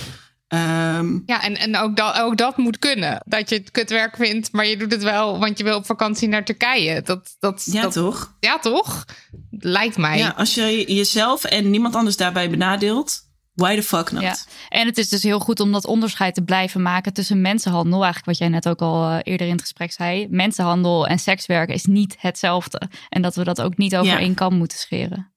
Um, 0.54 1.24
ja, 1.26 1.44
en, 1.44 1.58
en 1.58 1.78
ook, 1.78 1.96
dat, 1.96 2.20
ook 2.20 2.38
dat 2.38 2.58
moet 2.58 2.80
kunnen. 2.80 3.24
Dat 3.26 3.50
je 3.50 3.56
het 3.56 3.72
kutwerk 3.72 4.16
vindt, 4.16 4.52
maar 4.52 4.66
je 4.66 4.78
doet 4.78 4.92
het 4.92 5.04
wel, 5.04 5.40
want 5.40 5.58
je 5.58 5.64
wil 5.64 5.76
op 5.76 5.86
vakantie 5.86 6.28
naar 6.28 6.46
Turkije. 6.46 7.02
Dat, 7.02 7.36
dat, 7.40 7.68
ja, 7.72 7.82
dat, 7.82 7.94
toch? 7.94 8.36
Ja, 8.40 8.60
toch? 8.60 9.06
Lijkt 9.50 9.98
mij. 9.98 10.18
Ja, 10.18 10.34
als 10.38 10.54
je 10.54 10.94
jezelf 10.94 11.44
en 11.44 11.70
niemand 11.70 11.96
anders 11.96 12.18
daarbij 12.18 12.50
benadeelt, 12.50 13.30
Why 13.54 13.76
the 13.76 13.84
fuck 13.84 14.12
not? 14.12 14.22
Ja. 14.22 14.36
En 14.70 14.86
het 14.86 14.98
is 14.98 15.10
dus 15.10 15.24
heel 15.24 15.40
goed 15.40 15.60
om 15.60 15.72
dat 15.72 15.86
onderscheid 15.86 16.34
te 16.34 16.44
blijven 16.44 16.82
maken 16.82 17.14
tussen 17.14 17.42
mensenhandel, 17.42 18.04
eigenlijk 18.04 18.26
wat 18.26 18.38
jij 18.38 18.48
net 18.48 18.70
ook 18.70 18.82
al 18.82 19.12
uh, 19.12 19.20
eerder 19.24 19.48
in 19.48 19.54
het 19.54 19.62
gesprek 19.62 19.92
zei. 19.92 20.28
Mensenhandel 20.30 21.08
en 21.08 21.20
sekswerk 21.20 21.70
is 21.70 21.86
niet 21.86 22.16
hetzelfde. 22.20 22.90
En 23.10 23.22
dat 23.22 23.36
we 23.36 23.44
dat 23.44 23.62
ook 23.62 23.78
niet 23.78 23.96
over 23.96 24.22
Ja. 24.22 24.34
kam 24.34 24.58
moeten 24.58 24.78
scheren. 24.78 25.34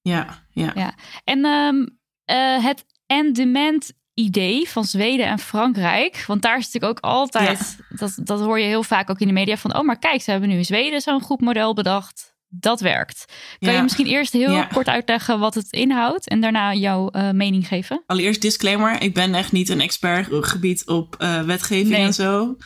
Ja, 0.00 0.44
ja. 0.50 0.72
Ja. 0.74 0.94
En 1.24 1.44
ehm, 1.44 1.86
eh, 2.24 2.64
het 2.64 2.84
end-demand 3.06 3.92
idee 4.14 4.68
van 4.68 4.84
Zweden 4.84 5.26
en 5.26 5.38
Frankrijk. 5.38 6.24
Want 6.26 6.42
daar 6.42 6.58
is 6.58 6.64
natuurlijk 6.64 7.04
ook 7.04 7.10
altijd, 7.10 7.76
dat, 7.88 8.12
dat 8.22 8.40
hoor 8.40 8.58
je 8.60 8.66
heel 8.66 8.82
vaak 8.82 9.10
ook 9.10 9.20
in 9.20 9.26
de 9.26 9.32
media 9.32 9.56
van, 9.56 9.76
oh 9.76 9.84
maar 9.84 9.98
kijk, 9.98 10.22
ze 10.22 10.30
hebben 10.30 10.48
nu 10.48 10.56
in 10.56 10.64
Zweden 10.64 11.00
zo'n 11.00 11.20
goed 11.20 11.40
model 11.40 11.74
bedacht. 11.74 12.28
Dat 12.52 12.80
werkt. 12.80 13.24
Kan 13.58 13.70
Ja. 13.70 13.76
je 13.76 13.82
misschien 13.82 14.06
eerst 14.06 14.32
heel 14.32 14.50
Ja. 14.52 14.64
kort 14.64 14.86
uitleggen 14.88 15.38
wat 15.38 15.54
het 15.54 15.72
inhoudt 15.72 16.28
en 16.28 16.40
daarna 16.40 16.74
jouw 16.74 17.08
eh, 17.10 17.30
mening 17.30 17.66
geven? 17.68 18.02
Allereerst 18.06 18.40
disclaimer, 18.40 19.02
ik 19.02 19.14
ben 19.14 19.34
echt 19.34 19.52
niet 19.52 19.68
een 19.68 19.80
expert 19.80 20.32
op 20.32 20.42
gebied 20.44 20.86
op 20.86 21.16
eh, 21.18 21.42
wetgeving 21.42 21.88
Nee. 21.88 22.00
en 22.04 22.14
zo. 22.14 22.56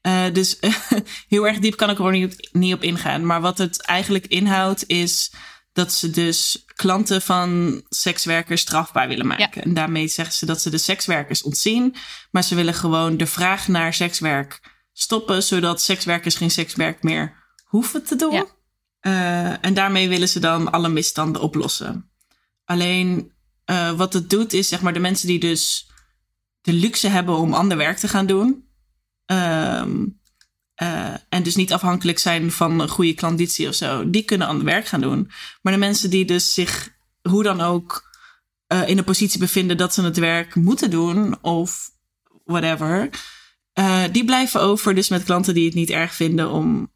Eh, 0.00 0.24
dus 0.32 0.58
heel 1.28 1.46
erg 1.46 1.58
diep 1.58 1.76
kan 1.76 1.90
ik 1.90 1.98
er 1.98 2.10
niet 2.12 2.32
op, 2.32 2.48
niet 2.52 2.74
op 2.74 2.82
ingaan. 2.82 3.26
Maar 3.26 3.40
wat 3.40 3.58
het 3.58 3.82
eigenlijk 3.82 4.26
inhoudt 4.26 4.84
is 4.86 5.32
dat 5.72 5.92
ze 5.92 6.10
dus 6.10 6.63
klanten 6.74 7.22
van 7.22 7.82
sekswerkers 7.88 8.60
strafbaar 8.60 9.08
willen 9.08 9.26
maken. 9.26 9.62
En 9.62 9.74
daarmee 9.74 10.08
zeggen 10.08 10.34
ze 10.34 10.46
dat 10.46 10.62
ze 10.62 10.70
de 10.70 10.78
sekswerkers 10.78 11.42
ontzien. 11.42 11.94
Maar 12.30 12.42
ze 12.42 12.54
willen 12.54 12.74
gewoon 12.74 13.16
de 13.16 13.26
vraag 13.26 13.68
naar 13.68 13.94
sekswerk 13.94 14.60
stoppen, 14.92 15.42
zodat 15.42 15.82
sekswerkers 15.82 16.34
geen 16.34 16.50
sekswerk 16.50 17.02
meer 17.02 17.42
hoeven 17.64 18.04
te 18.04 18.16
doen. 18.16 18.32
Ja. 18.32 18.46
Eh, 19.00 19.64
en 19.64 19.74
daarmee 19.74 20.08
willen 20.08 20.28
ze 20.28 20.40
dan 20.40 20.72
alle 20.72 20.88
misstanden 20.88 21.42
oplossen. 21.42 22.10
Alleen 22.64 23.32
eh, 23.64 23.92
wat 23.92 24.12
het 24.12 24.30
doet 24.30 24.52
is, 24.52 24.68
zeg 24.68 24.80
maar, 24.80 24.92
de 24.92 24.98
mensen 24.98 25.26
die 25.26 25.38
dus 25.38 25.90
de 26.60 26.72
luxe 26.72 27.08
hebben 27.08 27.36
om 27.36 27.52
ander 27.54 27.76
werk 27.76 27.98
te 27.98 28.08
gaan 28.08 28.26
doen. 28.26 28.62
ehm, 29.26 30.04
eh, 30.74 31.14
en 31.28 31.42
dus 31.42 31.54
niet 31.54 31.72
afhankelijk 31.72 32.18
zijn 32.18 32.52
van 32.52 32.80
een 32.80 32.88
goede 32.88 33.14
klanditie 33.14 33.68
of 33.68 33.74
zo. 33.74 34.10
Die 34.10 34.22
kunnen 34.22 34.46
ander 34.46 34.64
werk 34.64 34.86
gaan 34.86 35.00
doen. 35.00 35.30
Maar 35.62 35.72
de 35.72 35.78
mensen 35.78 36.10
die 36.10 36.24
dus 36.24 36.54
zich 36.54 36.92
hoe 37.22 37.42
dan 37.42 37.60
ook 37.60 38.12
eh, 38.66 38.88
in 38.88 38.98
een 38.98 39.04
positie 39.04 39.38
bevinden 39.38 39.76
dat 39.76 39.94
ze 39.94 40.02
het 40.02 40.16
werk 40.16 40.54
moeten 40.54 40.90
doen 40.90 41.42
of 41.42 41.90
whatever. 42.44 43.10
eh, 43.72 44.02
die 44.12 44.24
blijven 44.24 44.60
over 44.60 44.94
dus 44.94 45.08
met 45.08 45.24
klanten 45.24 45.54
die 45.54 45.64
het 45.64 45.74
niet 45.74 45.90
erg 45.90 46.14
vinden 46.14 46.50
om 46.50 46.90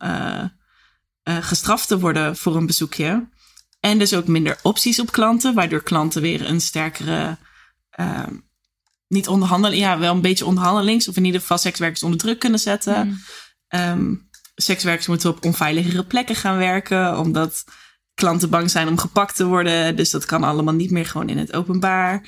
gestraft 1.40 1.88
te 1.88 1.98
worden 1.98 2.36
voor 2.36 2.56
een 2.56 2.66
bezoekje. 2.66 3.28
En 3.80 3.98
dus 3.98 4.14
ook 4.14 4.26
minder 4.26 4.58
opties 4.62 5.00
op 5.00 5.12
klanten, 5.12 5.54
waardoor 5.54 5.82
klanten 5.82 6.22
weer 6.22 6.46
een 6.46 6.60
sterkere, 6.60 7.38
ehm, 7.90 8.34
niet 9.08 9.28
onderhandelen, 9.28 9.78
ja, 9.78 9.98
wel 9.98 10.14
een 10.14 10.20
beetje 10.20 10.46
onderhandelings, 10.46 11.08
of 11.08 11.16
in 11.16 11.24
ieder 11.24 11.40
geval 11.40 11.58
sekswerkers 11.58 12.02
onder 12.02 12.18
druk 12.18 12.38
kunnen 12.38 12.58
zetten. 12.58 13.06
Mm. 13.06 13.20
Ehm, 13.68 14.14
sekswerkers 14.54 15.06
moeten 15.06 15.30
op 15.30 15.44
onveiligere 15.44 16.04
plekken 16.04 16.34
gaan 16.34 16.56
werken, 16.56 17.18
omdat 17.18 17.64
klanten 18.14 18.50
bang 18.50 18.70
zijn 18.70 18.88
om 18.88 18.98
gepakt 18.98 19.36
te 19.36 19.46
worden. 19.46 19.96
Dus 19.96 20.10
dat 20.10 20.24
kan 20.24 20.44
allemaal 20.44 20.74
niet 20.74 20.90
meer 20.90 21.06
gewoon 21.06 21.28
in 21.28 21.38
het 21.38 21.52
openbaar. 21.54 22.22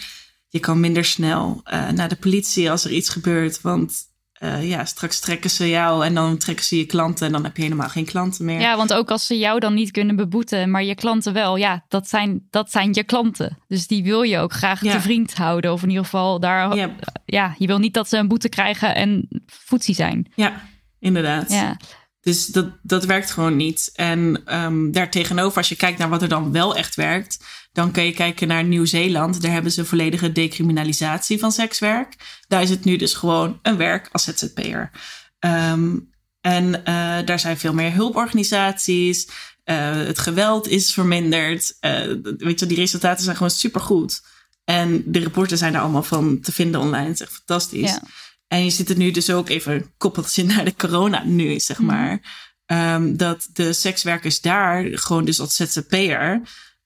Je 0.49 0.61
kan 0.61 0.81
minder 0.81 1.05
snel 1.05 1.61
eh, 1.65 1.89
naar 1.89 2.09
de 2.09 2.17
politie 2.17 2.71
als 2.71 2.85
er 2.85 2.91
iets 2.91 3.09
gebeurt, 3.09 3.61
want 3.61 4.09
eh, 4.33 4.69
ja, 4.69 4.85
straks 4.85 5.21
trekken 5.21 5.51
ze 5.51 5.69
jou 5.69 6.05
en 6.05 6.15
dan 6.15 6.37
trekken 6.37 6.65
ze 6.65 6.77
je 6.77 6.85
klanten 6.87 7.27
en 7.27 7.33
dan 7.33 7.45
heb 7.45 7.57
je 7.57 7.63
helemaal 7.63 7.89
geen 7.89 8.05
klanten 8.05 8.45
meer. 8.45 8.61
Ja, 8.61 8.77
want 8.77 8.93
ook 8.93 9.11
als 9.11 9.27
ze 9.27 9.39
jou 9.39 9.61
dan 9.61 9.75
niet 9.75 9.91
kunnen 9.91 10.17
beboeten, 10.17 10.71
maar 10.71 10.85
je 10.85 10.95
klanten 10.95 11.33
wel, 11.33 11.57
ja, 11.57 11.85
dat 11.89 12.09
zijn, 12.09 12.47
dat 12.51 12.71
zijn 12.71 12.93
je 12.93 13.05
klanten. 13.05 13.59
Dus 13.69 13.87
die 13.87 14.03
wil 14.03 14.23
je 14.23 14.39
ook 14.39 14.53
graag 14.53 14.83
Ja. 14.83 14.93
te 14.93 15.01
vriend 15.01 15.35
houden. 15.35 15.73
Of 15.73 15.83
in 15.83 15.89
ieder 15.89 16.05
geval 16.05 16.41
daar, 16.41 16.77
ja. 16.77 16.91
Ja. 17.25 17.55
je 17.59 17.67
wil 17.67 17.79
niet 17.79 17.95
dat 17.95 18.09
ze 18.09 18.17
een 18.17 18.29
boete 18.29 18.49
krijgen 18.49 18.95
en 18.95 19.29
voetsie 19.47 19.95
zijn. 19.95 20.33
Ja, 20.35 20.63
inderdaad. 21.01 21.51
Ja, 21.51 21.77
Dus 22.21 22.47
dat, 22.47 22.67
dat 22.83 23.05
werkt 23.05 23.31
gewoon 23.31 23.57
niet. 23.57 23.91
En 23.95 24.43
ehm 24.45 24.91
daartegenover, 24.91 25.57
als 25.57 25.69
je 25.69 25.77
kijkt 25.77 25.99
naar 25.99 26.09
wat 26.09 26.23
er 26.23 26.29
dan 26.29 26.53
wel 26.53 26.77
echt 26.77 26.95
werkt, 26.95 27.45
dan 27.73 27.91
kun 27.91 28.05
je 28.05 28.13
kijken 28.13 28.49
naar 28.49 28.65
Nieuw-Zeeland. 28.65 29.43
Daar 29.43 29.53
hebben 29.53 29.73
ze 29.73 29.85
volledige 29.85 30.33
decriminalisatie 30.33 31.39
van 31.39 31.53
sekswerk. 31.53 32.41
Daar 32.49 32.63
is 32.63 32.71
het 32.71 32.85
nu 32.85 32.97
dus 32.97 33.15
gewoon 33.15 33.59
een 33.63 33.77
werk 33.77 34.09
als 34.13 34.25
ZZP'er. 34.25 34.91
Ehm 35.39 35.97
en 36.41 36.85
eh, 36.85 37.19
daar 37.25 37.39
zijn 37.39 37.59
veel 37.59 37.75
meer 37.75 37.93
hulporganisaties. 37.93 39.29
Eh, 39.65 39.93
het 39.93 40.19
geweld 40.19 40.69
is 40.69 40.93
verminderd. 40.93 41.77
Eh, 41.81 42.03
weet 42.39 42.61
je, 42.61 42.67
die 42.67 42.77
resultaten 42.77 43.25
zijn 43.25 43.37
gewoon 43.37 43.51
supergoed. 43.51 44.23
En 44.65 45.03
de 45.07 45.23
rapporten 45.23 45.59
zijn 45.59 45.75
er 45.75 45.81
allemaal 45.81 46.03
van 46.03 46.41
te 46.41 46.53
vinden 46.53 46.81
online. 46.81 47.07
Het 47.07 47.15
is 47.15 47.21
echt 47.21 47.33
fantastisch. 47.33 47.91
Ja. 47.91 48.03
En 48.51 48.65
je 48.65 48.71
ziet 48.71 48.89
het 48.89 48.97
nu 48.97 49.11
dus 49.11 49.31
ook 49.31 49.49
even 49.49 49.93
koppeltje 49.99 50.45
naar 50.45 50.65
de 50.65 50.75
corona 50.77 51.23
nu, 51.25 51.61
zeg 51.61 51.79
maar. 51.79 52.21
Ehm, 52.67 53.17
dat 53.17 53.49
de 53.53 53.73
sekswerkers 53.73 54.41
daar 54.41 54.85
gewoon 54.99 55.25
dus 55.25 55.41
als 55.41 55.55
ZZP'er 55.57 56.41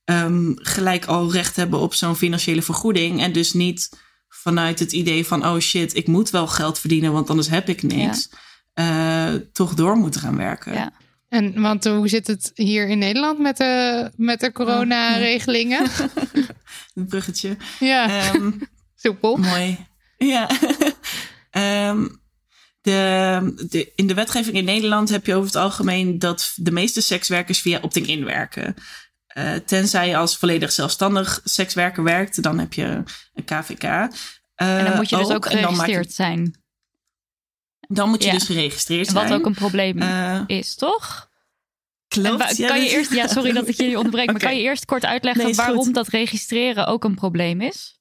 ehm, 0.05 0.53
gelijk 0.55 1.05
al 1.05 1.33
recht 1.33 1.57
hebben 1.57 1.79
op 1.79 1.95
zo'n 1.95 2.17
financiële 2.17 2.63
vergoeding. 2.63 3.21
En 3.23 3.33
dus 3.33 3.53
niet 3.53 3.91
vanuit 4.29 4.79
het 4.79 4.93
idee 4.93 5.27
van, 5.27 5.47
oh 5.47 5.59
shit, 5.59 5.97
ik 5.97 6.07
moet 6.07 6.31
wel 6.31 6.47
geld 6.47 6.79
verdienen, 6.79 7.13
want 7.13 7.31
anders 7.31 7.49
heb 7.49 7.69
ik 7.69 7.83
niks. 7.83 8.29
eh, 8.75 9.35
toch 9.53 9.75
door 9.75 9.97
moeten 9.97 10.21
gaan 10.21 10.37
werken. 10.37 10.73
ja. 10.73 10.93
En 11.29 11.61
want 11.61 11.85
hoe 11.85 12.09
zit 12.09 12.27
het 12.27 12.51
hier 12.55 12.89
in 12.89 12.99
Nederland 12.99 13.39
met 13.39 13.57
de, 13.57 14.11
met 14.17 14.41
de 14.41 14.53
coronaregelingen? 14.53 15.87
Een 16.95 17.07
bruggetje. 17.07 17.57
Ja, 17.81 18.09
Ehm, 18.09 18.51
soepel. 19.03 19.37
Mooi. 19.37 19.87
Ja. 20.19 20.51
Ehm, 21.55 22.07
de, 22.81 23.67
de, 23.71 23.93
in 23.95 24.07
de 24.07 24.15
wetgeving 24.15 24.57
in 24.57 24.65
Nederland 24.65 25.09
heb 25.09 25.27
je 25.27 25.35
over 25.35 25.47
het 25.47 25.57
algemeen 25.57 26.19
dat 26.19 26.53
de 26.57 26.71
meeste 26.71 27.01
sekswerkers 27.01 27.61
via 27.61 27.79
opting-in 27.81 28.25
werken. 28.25 28.75
Eh, 29.27 29.55
tenzij 29.55 30.09
je 30.09 30.17
als 30.17 30.37
volledig 30.37 30.73
zelfstandig 30.73 31.41
sekswerker 31.45 32.03
werkt, 32.03 32.43
dan 32.43 32.59
heb 32.59 32.73
je 32.73 33.03
een 33.35 33.45
KVK. 33.45 33.83
En 34.55 34.85
dan 34.85 34.97
moet 34.97 35.09
je 35.09 35.17
dus 35.17 35.29
ook 35.31 35.45
je- 35.45 35.51
geregistreerd 35.51 36.13
zijn. 36.13 36.63
Dan 37.81 38.09
moet 38.09 38.23
je 38.23 38.29
Ja. 38.29 38.35
dus 38.35 38.45
geregistreerd 38.47 39.13
Wat 39.13 39.27
zijn. 39.27 39.39
ook 39.41 39.47
een 39.47 39.55
probleem 39.55 39.99
Eh, 40.03 40.41
is, 40.47 40.75
toch? 40.75 41.29
klopt. 42.09 42.57
Kan 42.67 42.83
je 42.83 42.89
eerst, 42.91 43.13
ja, 43.15 43.27
sorry 43.27 43.53
dat 43.53 43.69
ik 43.69 43.77
jullie 43.77 43.97
onderbreek, 43.97 44.27
maar 44.31 44.41
kan 44.49 44.57
je 44.57 44.63
eerst 44.63 44.85
kort 44.85 45.05
uitleggen 45.05 45.45
Nee, 45.45 45.55
waarom 45.55 45.85
goed. 45.85 45.95
dat 45.95 46.09
registreren 46.09 46.87
ook 46.87 47.05
een 47.05 47.15
probleem 47.15 47.61
is? 47.61 47.99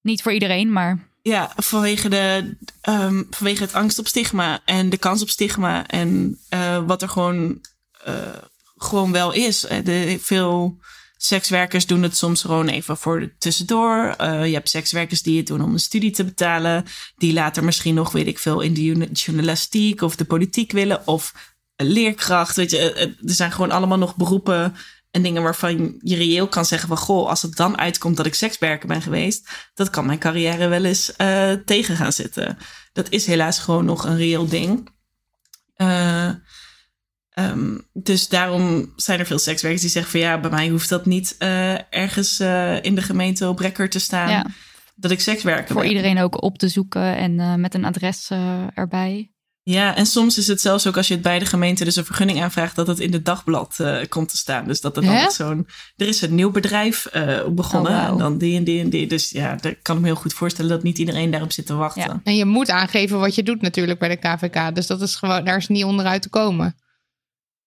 Niet 0.00 0.22
voor 0.22 0.32
iedereen, 0.32 0.72
maar 0.72 1.08
Ja, 1.26 1.52
vanwege, 1.56 2.08
de, 2.08 2.56
ehm, 2.80 3.22
vanwege 3.30 3.62
het 3.62 3.74
angst 3.74 3.98
op 3.98 4.06
stigma 4.06 4.60
en 4.64 4.90
de 4.90 4.96
kans 4.96 5.22
op 5.22 5.28
stigma. 5.28 5.86
En 5.86 6.38
eh, 6.48 6.86
wat 6.86 7.02
er 7.02 7.08
gewoon, 7.08 7.60
eh, 8.04 8.14
gewoon 8.76 9.12
wel 9.12 9.32
is. 9.32 9.64
Eh, 9.66 9.84
De, 9.84 10.18
veel 10.20 10.78
sekswerkers 11.16 11.86
doen 11.86 12.02
het 12.02 12.16
soms 12.16 12.40
gewoon 12.40 12.68
even 12.68 12.96
voor 12.96 13.34
tussendoor. 13.38 14.14
Je 14.22 14.52
hebt 14.52 14.68
sekswerkers 14.68 15.22
die 15.22 15.36
het 15.36 15.46
doen 15.46 15.62
om 15.62 15.72
een 15.72 15.78
studie 15.80 16.10
te 16.10 16.24
betalen. 16.24 16.84
Die 17.16 17.32
later 17.32 17.64
misschien 17.64 17.94
nog, 17.94 18.12
weet 18.12 18.26
ik 18.26 18.38
veel, 18.38 18.60
in 18.60 18.74
de 18.74 18.84
journa- 18.84 19.12
journalistiek 19.12 20.00
of 20.02 20.16
de 20.16 20.24
politiek 20.24 20.72
willen. 20.72 21.06
Of 21.06 21.54
leerkracht. 21.76 22.56
Weet 22.56 22.70
je, 22.70 22.92
er 23.26 23.34
zijn 23.34 23.52
gewoon 23.52 23.70
allemaal 23.70 23.98
nog 23.98 24.16
beroepen 24.16 24.76
en 25.14 25.22
dingen 25.22 25.42
waarvan 25.42 25.98
je 26.00 26.16
reëel 26.16 26.48
kan 26.48 26.64
zeggen 26.64 26.88
van... 26.88 26.96
goh, 26.96 27.28
als 27.28 27.42
het 27.42 27.56
dan 27.56 27.78
uitkomt 27.78 28.16
dat 28.16 28.26
ik 28.26 28.34
sekswerker 28.34 28.88
ben 28.88 29.02
geweest... 29.02 29.48
dat 29.74 29.90
kan 29.90 30.06
mijn 30.06 30.18
carrière 30.18 30.68
wel 30.68 30.84
eens 30.84 31.16
eh, 31.16 31.52
tegen 31.52 31.96
gaan 31.96 32.12
zitten. 32.12 32.58
Dat 32.92 33.10
is 33.10 33.26
helaas 33.26 33.58
gewoon 33.58 33.84
nog 33.84 34.04
een 34.04 34.16
reëel 34.16 34.48
ding. 34.48 34.88
Eh, 35.74 36.30
ehm, 37.30 37.78
dus 37.92 38.28
daarom 38.28 38.92
zijn 38.96 39.18
er 39.18 39.26
veel 39.26 39.38
sekswerkers 39.38 39.82
die 39.82 39.90
zeggen 39.90 40.10
van... 40.10 40.20
ja, 40.20 40.40
bij 40.40 40.50
mij 40.50 40.68
hoeft 40.68 40.88
dat 40.88 41.06
niet 41.06 41.34
eh, 41.38 41.92
ergens 41.94 42.40
in 42.80 42.94
de 42.94 43.02
gemeente 43.02 43.48
op 43.48 43.58
record 43.58 43.90
te 43.90 44.00
staan... 44.00 44.30
Ja. 44.30 44.46
dat 44.94 45.10
ik 45.10 45.20
sekswerker 45.20 45.72
Voor 45.72 45.82
ben. 45.82 45.90
iedereen 45.90 46.18
ook 46.18 46.42
op 46.42 46.58
te 46.58 46.68
zoeken 46.68 47.16
en 47.16 47.60
met 47.60 47.74
een 47.74 47.84
adres 47.84 48.30
erbij. 48.74 49.33
Ja, 49.66 49.96
en 49.96 50.06
soms 50.06 50.38
is 50.38 50.46
het 50.46 50.60
zelfs 50.60 50.86
ook 50.86 50.96
als 50.96 51.08
je 51.08 51.14
het 51.14 51.22
bij 51.22 51.38
de 51.38 51.46
gemeente 51.46 51.84
dus 51.84 51.96
een 51.96 52.04
vergunning 52.04 52.42
aanvraagt, 52.42 52.76
dat 52.76 52.86
het 52.86 53.00
in 53.00 53.12
het 53.12 53.24
dagblad 53.24 53.80
eh, 53.80 53.98
komt 54.08 54.28
te 54.28 54.36
staan. 54.36 54.66
Dus 54.66 54.80
dat 54.80 54.96
er 54.96 55.02
dan 55.02 55.30
zo'n. 55.30 55.66
Er 55.96 56.08
is 56.08 56.20
een 56.20 56.34
nieuw 56.34 56.50
bedrijf 56.50 57.06
eh, 57.06 57.46
begonnen. 57.48 57.92
Oh. 57.92 58.06
En 58.06 58.18
dan 58.18 58.38
die 58.38 58.56
en 58.56 58.64
die 58.64 58.80
en 58.80 58.90
die. 58.90 59.06
Dus 59.06 59.30
ja, 59.30 59.62
ik 59.62 59.78
kan 59.82 60.00
me 60.00 60.06
heel 60.06 60.14
goed 60.14 60.34
voorstellen 60.34 60.70
dat 60.70 60.82
niet 60.82 60.98
iedereen 60.98 61.30
daarop 61.30 61.52
zit 61.52 61.66
te 61.66 61.74
wachten. 61.74 62.02
Ja. 62.02 62.20
En 62.24 62.36
je 62.36 62.44
moet 62.44 62.70
aangeven 62.70 63.18
wat 63.18 63.34
je 63.34 63.42
doet 63.42 63.60
natuurlijk 63.60 63.98
bij 63.98 64.08
de 64.08 64.16
KVK. 64.16 64.74
Dus 64.74 64.86
dat 64.86 65.00
is 65.00 65.14
gewoon, 65.14 65.44
daar 65.44 65.56
is 65.56 65.68
niet 65.68 65.84
onderuit 65.84 66.22
te 66.22 66.28
komen. 66.28 66.76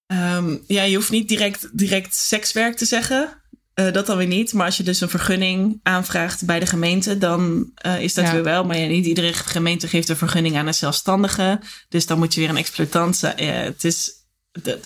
Ehm, 0.08 0.58
ja, 0.68 0.84
je 0.84 0.96
hoeft 0.96 1.12
niet 1.12 1.30
direct, 1.30 1.70
direct 1.78 2.16
sekswerk 2.16 2.76
te 2.76 2.86
zeggen. 2.86 3.42
Eh, 3.78 3.92
dat 3.94 4.06
dan 4.06 4.18
weer 4.18 4.28
niet. 4.28 4.54
Maar 4.54 4.66
als 4.66 4.78
je 4.78 4.84
dus 4.84 5.02
een 5.02 5.10
vergunning 5.10 5.80
aanvraagt 5.84 6.46
bij 6.46 6.60
de 6.60 6.66
gemeente, 6.66 7.18
dan 7.18 7.72
eh, 7.76 8.02
is 8.02 8.14
dat 8.14 8.26
Ja. 8.26 8.32
weer 8.32 8.44
wel. 8.44 8.66
Maar 8.66 8.78
ja, 8.78 8.88
niet 8.88 9.06
iedere 9.06 9.34
gemeente 9.34 9.88
geeft 9.88 10.10
een 10.10 10.16
vergunning 10.16 10.58
aan 10.58 10.68
een 10.68 10.74
zelfstandige. 10.74 11.60
Dus 11.90 12.06
dan 12.06 12.18
moet 12.18 12.34
je 12.34 12.40
weer 12.40 12.50
een 12.50 12.58
exploitant 12.58 13.16
zijn. 13.16 13.38
Het, 13.48 13.84
is, 13.84 14.12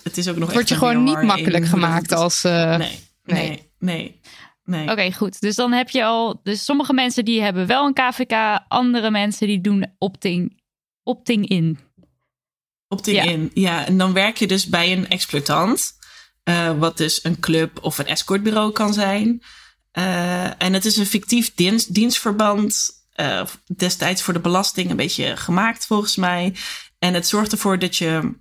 het, 0.04 0.18
is 0.18 0.28
ook 0.28 0.38
nog 0.38 0.54
Word 0.54 0.70
je 0.70 0.76
gewoon 0.76 1.04
niet 1.04 1.22
makkelijk 1.22 1.64
in 1.64 1.70
gemaakt 1.70 2.12
als... 2.12 2.44
eh, 2.44 2.78
Nee, 2.78 3.00
nee, 3.24 3.70
nee. 3.80 4.20
nee. 4.64 4.90
Oké, 4.92 5.12
goed. 5.14 5.42
Dus 5.42 5.56
dan 5.56 5.72
heb 5.72 5.90
je 5.90 6.04
al... 6.06 6.40
Dus 6.44 6.66
sommige 6.66 6.94
mensen 6.94 7.26
die 7.26 7.42
hebben 7.42 7.68
wel 7.68 7.86
een 7.86 7.94
KVK. 7.94 8.60
Andere 8.68 9.12
mensen 9.12 9.48
die 9.48 9.62
doen 9.62 9.86
opting, 9.98 10.62
opting 11.04 11.48
in. 11.48 11.80
Opting 12.88 13.16
Ja. 13.18 13.24
in. 13.24 13.52
Ja, 13.54 13.86
en 13.86 13.98
dan 13.98 14.14
werk 14.14 14.38
je 14.38 14.48
dus 14.48 14.66
bij 14.68 14.92
een 14.92 15.10
exploitant. 15.10 16.00
Eh, 16.44 16.80
wat 16.80 16.98
dus 16.98 17.24
een 17.24 17.40
club 17.40 17.84
of 17.84 17.98
een 17.98 18.06
escortbureau 18.06 18.72
kan 18.72 18.94
zijn. 18.94 19.44
Eh, 19.92 20.62
en 20.62 20.74
het 20.74 20.86
is 20.86 20.98
een 20.98 21.06
fictief 21.06 21.54
dienst, 21.56 21.94
dienstverband. 21.94 23.00
eh, 23.12 23.46
destijds 23.76 24.22
voor 24.22 24.34
de 24.34 24.40
belasting 24.40 24.90
een 24.90 24.96
beetje 24.96 25.38
gemaakt 25.38 25.86
volgens 25.86 26.16
mij. 26.16 26.56
En 27.00 27.14
het 27.14 27.28
zorgt 27.28 27.52
ervoor 27.52 27.80
dat 27.80 27.96
je 27.96 28.34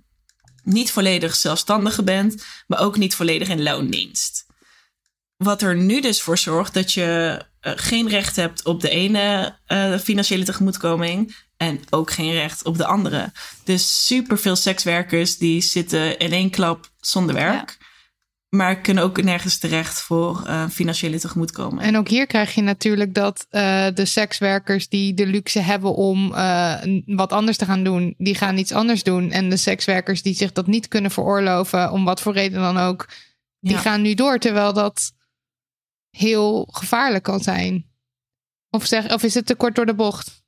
niet 0.63 0.91
volledig 0.91 1.35
zelfstandige 1.35 2.03
bent, 2.03 2.43
maar 2.67 2.79
ook 2.79 2.97
niet 2.97 3.15
volledig 3.15 3.47
in 3.47 3.63
loondienst. 3.63 4.45
Wat 5.37 5.61
er 5.61 5.75
nu 5.75 6.01
dus 6.01 6.21
voor 6.21 6.37
zorgt 6.37 6.73
dat 6.73 6.93
je 6.93 7.41
geen 7.61 8.09
recht 8.09 8.35
hebt 8.35 8.65
op 8.65 8.81
de 8.81 8.89
ene 8.89 9.57
financiële 10.03 10.43
tegemoetkoming 10.43 11.35
en 11.57 11.81
ook 11.89 12.11
geen 12.11 12.31
recht 12.31 12.63
op 12.63 12.77
de 12.77 12.85
andere. 12.85 13.31
Dus 13.63 14.05
superveel 14.05 14.55
sekswerkers 14.55 15.37
die 15.37 15.61
zitten 15.61 16.17
in 16.17 16.31
één 16.31 16.49
klap 16.49 16.91
zonder 16.99 17.35
werk. 17.35 17.77
Maar 18.55 18.81
kunnen 18.81 19.03
ook 19.03 19.21
nergens 19.23 19.57
terecht 19.57 20.01
voor 20.01 20.43
eh, 20.45 20.69
financiële 20.69 21.19
tegemoetkoming. 21.19 21.81
En 21.81 21.97
ook 21.97 22.07
hier 22.07 22.27
krijg 22.27 22.55
je 22.55 22.61
natuurlijk 22.61 23.13
dat 23.13 23.45
eh, 23.49 23.87
de 23.93 24.05
sekswerkers 24.05 24.89
die 24.89 25.13
de 25.13 25.25
luxe 25.25 25.59
hebben 25.59 25.95
om 25.95 26.33
eh, 26.33 26.81
wat 27.05 27.31
anders 27.31 27.57
te 27.57 27.65
gaan 27.65 27.83
doen, 27.83 28.15
die 28.17 28.35
gaan 28.35 28.57
iets 28.57 28.71
anders 28.71 29.03
doen. 29.03 29.31
En 29.31 29.49
de 29.49 29.57
sekswerkers 29.57 30.21
die 30.21 30.33
zich 30.33 30.51
dat 30.51 30.67
niet 30.67 30.87
kunnen 30.87 31.11
veroorloven, 31.11 31.91
om 31.91 32.03
wat 32.05 32.21
voor 32.21 32.33
reden 32.33 32.59
dan 32.61 32.77
ook, 32.77 33.07
die 33.59 33.73
Ja. 33.73 33.79
gaan 33.79 34.01
nu 34.01 34.13
door. 34.13 34.37
Terwijl 34.39 34.73
dat 34.73 35.11
heel 36.09 36.67
gevaarlijk 36.71 37.23
kan 37.23 37.39
zijn. 37.39 37.89
Of, 38.69 38.85
zeg, 38.85 39.13
of 39.13 39.23
is 39.23 39.33
het 39.33 39.45
te 39.45 39.55
kort 39.55 39.75
door 39.75 39.85
de 39.85 39.95
bocht? 39.95 40.43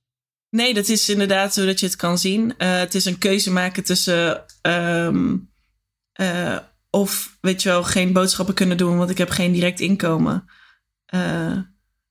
Nee, 0.49 0.74
dat 0.74 0.88
is 0.88 1.10
inderdaad 1.10 1.54
zo 1.54 1.66
dat 1.66 1.80
je 1.80 1.86
het 1.86 1.95
kan 1.95 2.18
zien. 2.18 2.54
Het 2.58 2.95
is 2.95 3.06
een 3.06 3.18
keuze 3.18 3.51
maken 3.51 3.84
tussen. 3.84 4.45
ehm, 4.62 5.38
eh, 6.14 6.58
of 6.96 7.38
weet 7.41 7.62
je 7.64 7.70
wel, 7.70 7.84
geen 7.84 8.14
boodschappen 8.14 8.56
kunnen 8.56 8.78
doen, 8.78 8.98
want 8.98 9.10
ik 9.10 9.18
heb 9.18 9.30
geen 9.30 9.52
direct 9.52 9.80
inkomen. 9.80 10.50
Eh, 11.06 11.58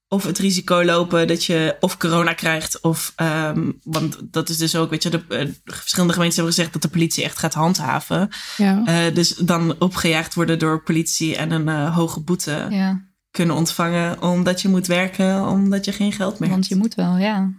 of 0.08 0.24
het 0.24 0.38
risico 0.38 0.84
lopen 0.84 1.26
dat 1.28 1.44
je 1.44 1.76
of 1.80 1.96
corona 1.96 2.32
krijgt, 2.32 2.80
of. 2.80 3.12
ehm, 3.16 3.72
want 3.82 4.16
dat 4.20 4.48
is 4.48 4.56
dus 4.58 4.76
ook, 4.76 4.90
weet 4.90 5.02
je, 5.02 5.10
de, 5.10 5.24
eh, 5.28 5.48
verschillende 5.64 6.12
gemeenten 6.12 6.38
hebben 6.38 6.54
gezegd 6.54 6.72
dat 6.72 6.82
de 6.82 6.88
politie 6.88 7.24
echt 7.24 7.38
gaat 7.38 7.54
handhaven. 7.54 8.28
Ja. 8.56 8.82
Eh, 8.84 9.14
dus 9.14 9.34
dan 9.34 9.80
opgejaagd 9.80 10.34
worden 10.34 10.58
door 10.58 10.82
politie 10.82 11.36
en 11.36 11.50
een 11.50 11.68
hoge 11.92 12.20
boete 12.20 12.66
Ja, 12.70 13.04
kunnen 13.30 13.56
ontvangen, 13.56 14.22
omdat 14.22 14.62
je 14.62 14.68
moet 14.68 14.86
werken, 14.86 15.46
omdat 15.46 15.84
je 15.84 15.92
geen 15.92 16.12
geld 16.12 16.38
meer 16.38 16.50
want 16.50 16.60
hebt. 16.68 16.74
je 16.74 16.80
moet 16.80 16.94
wel, 16.94 17.16
ja. 17.16 17.50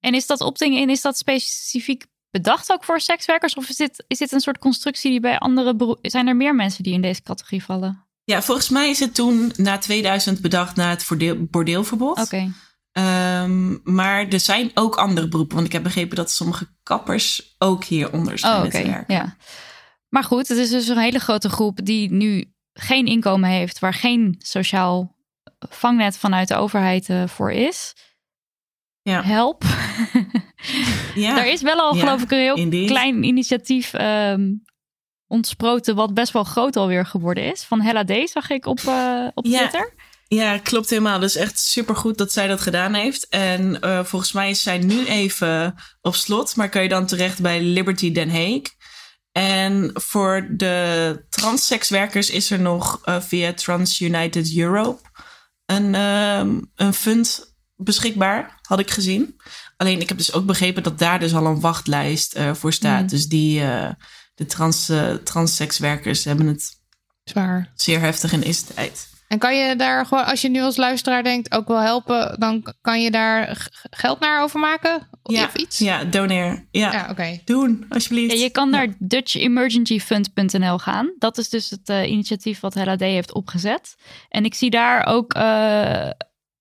En 0.00 0.14
is 0.14 0.26
dat 0.26 0.40
opting 0.40 0.76
in, 0.76 0.90
is 0.90 1.00
dat 1.00 1.18
specifiek 1.18 2.06
bedacht 2.34 2.72
ook 2.72 2.84
voor 2.84 3.00
sekswerkers? 3.00 3.54
Of 3.54 3.68
is 3.68 3.76
dit, 3.76 4.04
is 4.06 4.18
dit 4.18 4.32
een 4.32 4.40
soort 4.40 4.58
constructie 4.58 5.10
die 5.10 5.20
bij 5.20 5.38
andere 5.38 5.76
bero- 5.76 5.98
Zijn 6.02 6.26
er 6.26 6.36
meer 6.36 6.54
mensen 6.54 6.82
die 6.82 6.92
in 6.92 7.00
deze 7.00 7.22
categorie 7.22 7.64
vallen? 7.64 8.06
Ja, 8.24 8.42
volgens 8.42 8.68
mij 8.68 8.90
is 8.90 9.00
het 9.00 9.14
toen 9.14 9.52
na 9.56 9.78
2000 9.78 10.40
bedacht 10.40 10.76
na 10.76 10.90
het 10.90 11.50
bordeelverbod. 11.50 12.18
Oké. 12.18 12.52
Ehm, 12.92 13.92
maar 13.94 14.28
er 14.28 14.40
zijn 14.40 14.70
ook 14.74 14.96
andere 14.96 15.28
beroepen. 15.28 15.54
Want 15.54 15.66
ik 15.66 15.72
heb 15.72 15.82
begrepen 15.82 16.16
dat 16.16 16.30
sommige 16.30 16.68
kappers 16.82 17.54
ook 17.58 17.84
hieronder 17.84 18.32
Oh, 18.44 18.62
te 18.62 18.82
werken. 18.82 19.14
Ja. 19.14 19.36
Maar 20.08 20.24
goed, 20.24 20.48
het 20.48 20.58
is 20.58 20.70
dus 20.70 20.88
een 20.88 20.98
hele 20.98 21.18
grote 21.18 21.48
groep 21.48 21.84
die 21.84 22.12
nu 22.12 22.52
geen 22.72 23.06
inkomen 23.06 23.50
heeft, 23.50 23.78
waar 23.78 23.94
geen 23.94 24.36
sociaal 24.38 25.16
vangnet 25.58 26.16
vanuit 26.16 26.48
de 26.48 26.56
overheid 26.56 27.08
eh, 27.08 27.26
voor 27.26 27.52
is. 27.52 27.94
Ja. 29.02 29.22
Help. 29.22 29.64
Ja. 31.14 31.38
Er 31.38 31.52
is 31.52 31.62
wel 31.62 31.78
al, 31.78 31.94
Ja, 31.94 32.00
geloof 32.00 32.22
ik, 32.22 32.30
een 32.30 32.38
heel 32.38 32.56
indeed. 32.56 32.88
klein 32.88 33.22
initiatief 33.22 33.92
ehm, 33.92 34.52
ontsproten, 35.26 35.94
wat 35.94 36.14
best 36.14 36.32
wel 36.32 36.44
groot 36.44 36.76
alweer 36.76 37.06
geworden 37.06 37.44
is. 37.52 37.62
Van 37.62 37.80
Hella 37.80 38.04
D, 38.04 38.30
zag 38.30 38.50
ik 38.50 38.66
op, 38.66 38.80
eh, 38.86 39.26
op 39.34 39.46
Ja. 39.46 39.58
Twitter. 39.58 39.94
Ja, 40.28 40.58
klopt 40.58 40.90
helemaal. 40.90 41.18
Dus 41.18 41.36
echt 41.36 41.58
supergoed 41.58 42.18
dat 42.18 42.32
zij 42.32 42.46
dat 42.46 42.60
gedaan 42.60 42.94
heeft. 42.94 43.28
En 43.28 43.80
eh, 43.80 44.04
volgens 44.04 44.32
mij 44.32 44.50
is 44.50 44.62
zij 44.62 44.78
nu 44.78 45.04
even 45.06 45.74
op 46.00 46.14
slot. 46.14 46.56
Maar 46.56 46.68
kan 46.68 46.82
je 46.82 46.88
dan 46.88 47.06
terecht 47.06 47.40
bij 47.42 47.60
Liberty 47.60 48.12
Den 48.12 48.30
Haag. 48.30 48.60
En 49.32 49.90
voor 49.94 50.48
de 50.50 51.24
transsekswerkers 51.28 52.30
is 52.30 52.50
er 52.50 52.60
nog 52.60 53.00
eh, 53.04 53.20
via 53.20 53.52
Trans 53.52 54.00
United 54.00 54.56
Europe 54.56 55.00
een, 55.66 55.94
ehm, 55.94 56.60
een 56.74 56.94
fund 56.94 57.54
beschikbaar, 57.76 58.58
had 58.62 58.78
ik 58.78 58.90
gezien. 58.90 59.36
Alleen 59.76 60.00
ik 60.00 60.08
heb 60.08 60.18
dus 60.18 60.32
ook 60.32 60.46
begrepen 60.46 60.82
dat 60.82 60.98
daar 60.98 61.18
dus 61.18 61.34
al 61.34 61.46
een 61.46 61.60
wachtlijst 61.60 62.34
eh, 62.34 62.54
voor 62.54 62.72
staat. 62.72 63.00
Mm. 63.00 63.08
Dus 63.08 63.26
die, 63.28 63.60
eh, 63.60 63.90
de 64.34 64.46
trans, 64.46 64.88
eh, 64.88 65.14
transsekswerkers 65.14 66.24
hebben 66.24 66.46
het 66.46 66.80
Zwaar. 67.24 67.72
zeer 67.74 68.00
heftig 68.00 68.32
in 68.32 68.40
deze 68.40 68.64
tijd. 68.64 69.12
En 69.28 69.38
kan 69.38 69.56
je 69.56 69.76
daar 69.76 70.06
gewoon, 70.06 70.24
als 70.24 70.40
je 70.40 70.48
nu 70.48 70.60
als 70.62 70.76
luisteraar 70.76 71.22
denkt, 71.22 71.54
ook 71.54 71.68
wel 71.68 71.80
helpen, 71.80 72.40
dan 72.40 72.74
kan 72.80 73.02
je 73.02 73.10
daar 73.10 73.68
geld 73.90 74.20
naar 74.20 74.42
overmaken? 74.42 75.08
Ja, 75.22 75.44
Of 75.44 75.54
iets? 75.54 75.78
ja 75.78 76.04
doneer. 76.04 76.66
Ja, 76.70 76.92
Ja, 76.92 77.06
oké. 77.10 77.40
doen 77.44 77.86
alsjeblieft. 77.88 78.32
Ja, 78.32 78.38
je 78.42 78.50
kan 78.50 78.70
naar 78.70 78.88
DutchEmergencyFund.nl 78.98 80.78
gaan. 80.78 81.14
Dat 81.18 81.38
is 81.38 81.48
dus 81.48 81.70
het 81.70 81.88
eh, 81.88 82.10
initiatief 82.10 82.60
wat 82.60 82.74
Hella 82.74 82.96
D 82.96 83.00
heeft 83.00 83.32
opgezet. 83.34 83.94
En 84.28 84.44
ik 84.44 84.54
zie 84.54 84.70
daar 84.70 85.06
ook 85.06 85.32
eh, 85.34 86.08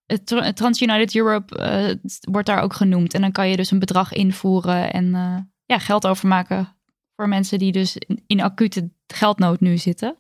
het 0.06 0.26
Tr- 0.26 0.36
het 0.44 0.56
Trans 0.56 0.82
United 0.82 1.16
Europe 1.16 1.58
eh, 1.58 1.96
wordt 2.32 2.48
daar 2.48 2.62
ook 2.62 2.74
genoemd. 2.74 3.14
En 3.14 3.22
dan 3.22 3.32
kan 3.32 3.50
je 3.50 3.56
dus 3.56 3.72
een 3.72 3.80
bedrag 3.80 4.14
invoeren 4.14 4.94
en 4.94 5.16
eh, 5.16 5.38
ja, 5.66 5.80
geld 5.80 6.08
overmaken 6.08 6.76
voor 7.16 7.28
mensen 7.28 7.60
die 7.60 7.72
dus 7.72 7.98
in, 7.98 8.24
in 8.28 8.42
acute 8.42 8.92
geldnood 9.08 9.60
nu 9.60 9.78
zitten. 9.78 10.18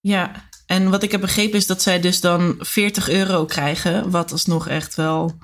Ja, 0.00 0.48
en 0.66 0.90
wat 0.90 1.02
ik 1.02 1.10
heb 1.10 1.20
begrepen 1.20 1.56
is 1.58 1.66
dat 1.66 1.82
zij 1.82 2.00
dus 2.00 2.20
dan 2.20 2.54
40 2.58 3.08
euro 3.08 3.44
krijgen. 3.44 4.10
Wat 4.10 4.32
alsnog 4.32 4.68
echt 4.68 4.94
wel 4.94 5.38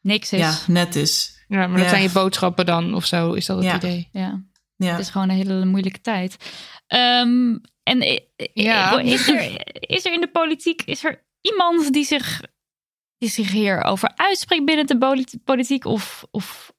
Niks 0.00 0.32
is. 0.32 0.38
ja, 0.38 0.54
net 0.66 0.96
is. 0.96 1.44
Ja, 1.48 1.58
maar 1.66 1.76
dat 1.76 1.84
Ja. 1.84 1.88
zijn 1.88 2.02
je 2.02 2.10
boodschappen 2.10 2.66
dan 2.66 2.94
of 2.94 3.04
zo, 3.06 3.32
is 3.32 3.46
dat 3.46 3.56
het 3.56 3.66
Ja. 3.66 3.76
idee? 3.76 4.08
Ja. 4.12 4.44
Ja. 4.76 4.90
Het 4.90 5.00
is 5.00 5.10
gewoon 5.10 5.28
een 5.28 5.36
hele 5.36 5.64
moeilijke 5.64 6.00
tijd. 6.00 6.36
Ehm, 6.86 7.56
en 7.82 8.02
i- 8.02 8.26
Ja. 8.54 8.98
is, 9.00 9.28
er, 9.28 9.62
is 9.80 10.04
er 10.06 10.12
in 10.12 10.20
de 10.20 10.30
politiek 10.32 10.82
is 10.82 11.04
er 11.04 11.24
iemand 11.40 11.92
die 11.92 12.04
zich 12.04 12.40
die 13.22 13.30
zich 13.30 13.50
hierover 13.50 14.12
uitspreekt 14.16 14.64
binnen 14.64 14.86
de 14.86 14.98
polit- 14.98 15.38
politiek? 15.44 15.84
Of, 15.84 16.24
of 16.30 16.72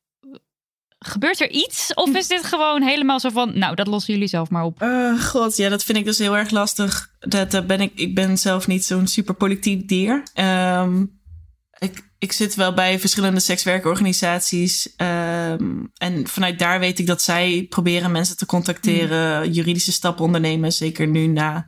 gebeurt 1.00 1.42
er 1.42 1.50
iets? 1.50 1.94
Of 1.94 2.16
is 2.16 2.28
dit 2.28 2.44
gewoon 2.44 2.82
helemaal 2.82 3.20
zo 3.20 3.30
van, 3.30 3.58
nou, 3.58 3.76
dat 3.76 3.88
lossen 3.88 4.14
jullie 4.14 4.28
zelf 4.30 4.50
maar 4.50 4.64
op? 4.64 4.82
Eh, 4.82 5.22
God, 5.22 5.58
ja, 5.58 5.70
dat 5.70 5.84
vind 5.84 5.98
ik 5.98 6.06
dus 6.06 6.18
heel 6.18 6.38
erg 6.38 6.50
lastig. 6.50 7.12
Dat, 7.20 7.68
ben 7.68 7.82
ik, 7.82 7.92
ik 7.96 8.16
ben 8.16 8.38
zelf 8.38 8.68
niet 8.68 8.86
zo'n 8.86 9.08
super 9.08 9.34
politiek 9.34 9.88
dier. 9.88 10.24
Ehm, 10.34 11.06
ik, 11.78 12.10
ik 12.18 12.32
zit 12.32 12.56
wel 12.56 12.74
bij 12.74 13.00
verschillende 13.00 13.40
sekswerkorganisaties. 13.40 14.96
ehm, 14.96 15.84
en 15.98 16.28
vanuit 16.28 16.60
daar 16.60 16.80
weet 16.80 17.00
ik 17.00 17.08
dat 17.08 17.22
zij 17.22 17.66
proberen 17.70 18.12
mensen 18.12 18.38
te 18.38 18.46
contacteren, 18.46 19.52
juridische 19.52 19.92
stappen 19.92 20.26
ondernemen. 20.26 20.74
Zeker 20.74 21.08
nu 21.08 21.28
na 21.28 21.68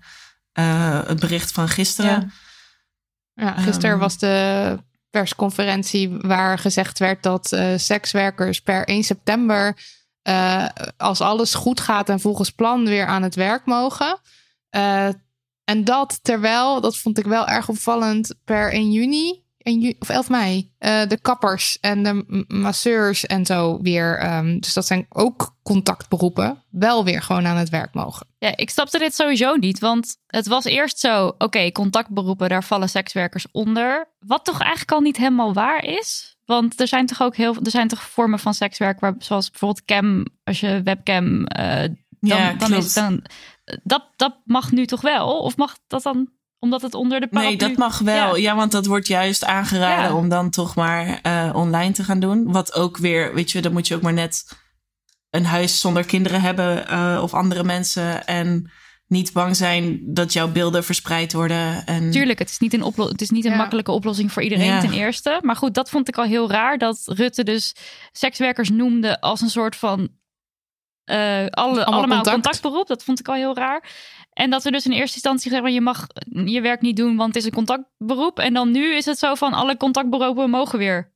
eh, 0.51 1.07
het 1.07 1.19
bericht 1.19 1.51
van 1.51 1.69
gisteren. 1.69 2.11
Ja, 2.11 2.27
gisteren 3.35 3.91
Ehm. 3.91 3.99
was 3.99 4.17
de 4.17 4.77
persconferentie 5.09 6.17
waar 6.17 6.57
gezegd 6.57 6.99
werd 6.99 7.23
dat 7.23 7.51
eh, 7.51 7.77
sekswerkers 7.77 8.61
per 8.61 8.87
1 8.87 9.03
september, 9.03 9.77
eh, 10.21 10.65
als 10.97 11.21
alles 11.21 11.53
goed 11.53 11.79
gaat 11.79 12.09
en 12.09 12.19
volgens 12.19 12.49
plan, 12.49 12.85
weer 12.85 13.05
aan 13.05 13.23
het 13.23 13.35
werk 13.35 13.65
mogen. 13.65 14.19
Eh, 14.69 15.07
en 15.63 15.83
dat 15.83 16.19
terwijl, 16.23 16.81
dat 16.81 16.97
vond 16.97 17.17
ik 17.17 17.25
wel 17.25 17.47
erg 17.47 17.69
opvallend, 17.69 18.35
per 18.43 18.73
1 18.73 18.91
juni. 18.91 19.44
1 19.65 19.79
ju- 19.81 19.95
of 19.99 20.09
11 20.09 20.29
mei, 20.29 20.71
eh, 20.77 21.07
de 21.07 21.19
kappers 21.21 21.79
en 21.79 22.03
de 22.03 22.45
masseurs 22.47 23.25
en 23.25 23.45
zo 23.45 23.81
weer. 23.81 24.17
ehm, 24.19 24.59
dus 24.59 24.73
dat 24.73 24.85
zijn 24.85 25.05
ook 25.09 25.55
contactberoepen, 25.63 26.63
wel 26.69 27.03
weer 27.03 27.21
gewoon 27.21 27.45
aan 27.47 27.57
het 27.57 27.69
werk 27.69 27.93
mogen. 27.93 28.27
Ja, 28.37 28.55
ik 28.55 28.69
snapte 28.69 28.97
dit 28.97 29.15
sowieso 29.15 29.55
niet, 29.55 29.79
want 29.79 30.17
het 30.27 30.47
was 30.47 30.63
eerst 30.63 30.99
zo, 30.99 31.35
oké, 31.37 31.71
contactberoepen, 31.71 32.49
daar 32.49 32.63
vallen 32.63 32.89
sekswerkers 32.89 33.45
onder. 33.51 34.07
Wat 34.19 34.45
toch 34.45 34.59
eigenlijk 34.59 34.91
al 34.91 34.99
niet 34.99 35.17
helemaal 35.17 35.53
waar 35.53 35.83
is. 35.83 36.37
Want 36.45 36.79
er 36.79 36.87
zijn 36.87 37.05
toch 37.05 37.21
ook 37.21 37.35
heel 37.35 37.55
er 37.63 37.71
zijn 37.71 37.87
toch 37.87 38.03
vormen 38.03 38.39
van 38.39 38.53
sekswerk, 38.53 38.99
waar, 38.99 39.15
zoals 39.17 39.49
bijvoorbeeld 39.49 39.85
cam, 39.85 40.25
als 40.43 40.59
je 40.59 40.81
webcam, 40.83 41.45
eh, 41.45 41.81
dan, 42.19 42.37
Ja, 42.37 42.53
dan 42.53 42.73
is 42.73 42.93
dan, 42.93 43.23
dat, 43.83 44.03
dat 44.15 44.35
mag 44.45 44.71
nu 44.71 44.85
toch 44.85 45.01
wel? 45.01 45.39
Of 45.39 45.57
mag 45.57 45.77
dat 45.87 46.03
dan, 46.03 46.29
omdat 46.59 46.81
het 46.81 46.93
onder 46.93 47.19
de 47.19 47.27
paraplu... 47.27 47.49
Nee, 47.49 47.57
dat 47.69 47.77
mag 47.77 47.99
wel. 47.99 48.35
Ja. 48.35 48.41
Ja, 48.51 48.55
want 48.55 48.71
dat 48.71 48.85
wordt 48.85 49.07
juist 49.07 49.45
aangeraden 49.45 50.05
Ja. 50.09 50.15
om 50.15 50.29
dan 50.29 50.49
toch 50.49 50.75
maar 50.75 51.19
eh, 51.21 51.49
online 51.53 51.91
te 51.93 52.03
gaan 52.03 52.19
doen. 52.19 52.51
Wat 52.51 52.73
ook 52.73 52.97
weer, 52.97 53.33
weet 53.33 53.51
je, 53.51 53.61
dan 53.61 53.71
moet 53.73 53.87
je 53.87 53.95
ook 53.95 54.01
maar 54.01 54.13
net 54.13 54.57
een 55.29 55.45
huis 55.45 55.79
zonder 55.79 56.05
kinderen 56.05 56.41
hebben 56.41 56.87
eh, 56.87 57.19
of 57.23 57.33
andere 57.33 57.63
mensen. 57.63 58.25
En 58.27 58.71
niet 59.07 59.33
bang 59.33 59.55
zijn 59.55 59.99
dat 60.13 60.33
jouw 60.33 60.51
beelden 60.51 60.83
verspreid 60.83 61.33
worden. 61.33 61.85
En 61.85 62.11
Tuurlijk, 62.11 62.39
het 62.39 62.49
is 62.49 62.59
niet 62.59 62.73
een, 62.73 62.83
oplo- 62.83 63.07
het 63.07 63.21
is 63.21 63.29
niet 63.29 63.45
een 63.45 63.51
Ja. 63.51 63.57
makkelijke 63.57 63.91
oplossing 63.91 64.31
voor 64.31 64.41
iedereen 64.43 64.65
Ja. 64.65 64.79
ten 64.79 64.93
eerste. 64.93 65.39
Maar 65.41 65.55
goed, 65.55 65.73
dat 65.73 65.89
vond 65.89 66.07
ik 66.07 66.17
al 66.17 66.23
heel 66.23 66.49
raar. 66.51 66.77
Dat 66.77 67.01
Rutte 67.05 67.43
dus 67.43 67.75
sekswerkers 68.11 68.69
noemde 68.69 69.21
als 69.21 69.41
een 69.41 69.49
soort 69.49 69.75
van... 69.75 70.09
eh, 71.03 71.45
alle, 71.49 71.85
allemaal 71.85 72.07
contact. 72.07 72.29
contactberoep. 72.33 72.87
Dat 72.87 73.03
vond 73.03 73.19
ik 73.19 73.27
al 73.27 73.33
heel 73.35 73.55
raar. 73.55 73.89
En 74.35 74.49
dat 74.49 74.63
we 74.63 74.71
dus 74.71 74.85
in 74.85 74.91
eerste 74.91 75.13
instantie 75.13 75.51
zeggen... 75.51 75.73
je 75.73 75.81
mag 75.81 76.07
je 76.45 76.61
werk 76.61 76.81
niet 76.81 76.95
doen, 76.95 77.15
want 77.15 77.33
het 77.33 77.43
is 77.43 77.45
een 77.45 77.55
contactberoep. 77.55 78.39
En 78.39 78.53
dan 78.53 78.71
nu 78.71 78.93
is 78.95 79.05
het 79.05 79.17
zo 79.17 79.35
van 79.35 79.53
alle 79.53 79.77
contactberoepen 79.77 80.49
mogen 80.49 80.79
weer. 80.79 81.13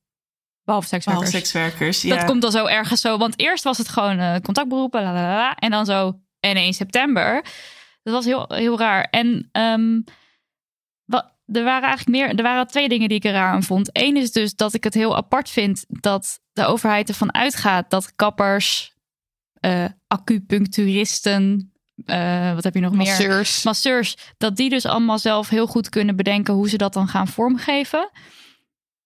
Behalve 0.64 0.88
sekswerkers. 0.88 1.30
Behalve 1.30 1.46
sekswerkers. 1.50 2.02
Ja. 2.02 2.16
Dat 2.16 2.24
komt 2.24 2.42
dan 2.42 2.50
zo 2.50 2.66
ergens 2.66 3.00
zo. 3.00 3.18
Want 3.18 3.38
eerst 3.38 3.64
was 3.64 3.78
het 3.78 3.88
gewoon 3.88 4.18
eh, 4.18 4.36
contactberoepen. 4.42 5.54
en 5.54 5.70
dan 5.70 5.86
zo 5.86 6.20
en 6.40 6.56
1 6.56 6.72
september. 6.72 7.44
Dat 8.02 8.14
was 8.14 8.24
heel, 8.24 8.44
heel 8.48 8.78
raar. 8.78 9.04
En 9.04 9.48
ehm, 9.52 10.00
wa- 11.04 11.36
er 11.46 11.64
waren 11.64 11.88
eigenlijk 11.88 12.08
meer. 12.08 12.36
Er 12.36 12.42
waren 12.42 12.66
twee 12.66 12.88
dingen 12.88 13.08
die 13.08 13.16
ik 13.16 13.24
er 13.24 13.32
raar 13.32 13.52
aan 13.52 13.62
vond. 13.62 13.88
Eén 13.92 14.16
is 14.16 14.32
dus 14.32 14.54
dat 14.54 14.74
ik 14.74 14.84
het 14.84 14.94
heel 14.94 15.16
apart 15.16 15.50
vind 15.50 15.84
dat 15.88 16.40
de 16.52 16.64
overheid 16.64 17.08
ervan 17.08 17.34
uitgaat 17.34 17.90
dat 17.90 18.14
kappers, 18.16 18.94
eh, 19.60 19.84
acupuncturisten, 20.06 21.69
eh, 22.06 22.54
wat 22.54 22.64
heb 22.64 22.74
je 22.74 22.80
nog 22.80 22.92
meer? 22.92 23.06
Masseurs. 23.06 23.62
masseurs, 23.62 24.16
dat 24.38 24.56
die 24.56 24.70
dus 24.70 24.86
allemaal 24.86 25.18
zelf 25.18 25.48
heel 25.48 25.66
goed 25.66 25.88
kunnen 25.88 26.16
bedenken 26.16 26.54
hoe 26.54 26.68
ze 26.68 26.76
dat 26.76 26.92
dan 26.92 27.08
gaan 27.08 27.28
vormgeven. 27.28 28.10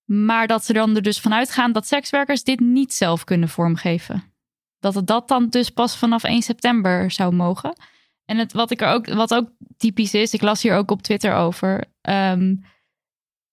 Maar 0.04 0.46
dat 0.46 0.64
ze 0.64 0.72
dan 0.72 0.96
er 0.96 1.02
dus 1.02 1.20
vanuit 1.20 1.50
gaan 1.50 1.72
dat 1.72 1.86
sekswerkers 1.86 2.42
dit 2.42 2.60
niet 2.60 2.94
zelf 2.94 3.24
kunnen 3.24 3.48
vormgeven. 3.48 4.32
Dat 4.78 4.94
het 4.94 5.06
dat 5.06 5.28
dan 5.28 5.48
dus 5.48 5.70
pas 5.70 5.96
vanaf 5.96 6.24
1 6.24 6.42
september 6.42 7.10
zou 7.10 7.34
mogen. 7.34 7.76
En 8.24 8.38
het, 8.38 8.52
wat, 8.52 8.70
ik 8.70 8.80
er 8.80 8.88
ook, 8.88 9.06
wat 9.06 9.34
ook 9.34 9.48
typisch 9.76 10.14
is, 10.14 10.32
ik 10.32 10.42
las 10.42 10.62
hier 10.62 10.76
ook 10.76 10.90
op 10.90 11.02
Twitter 11.02 11.34
over. 11.34 11.84
ehm, 12.00 12.54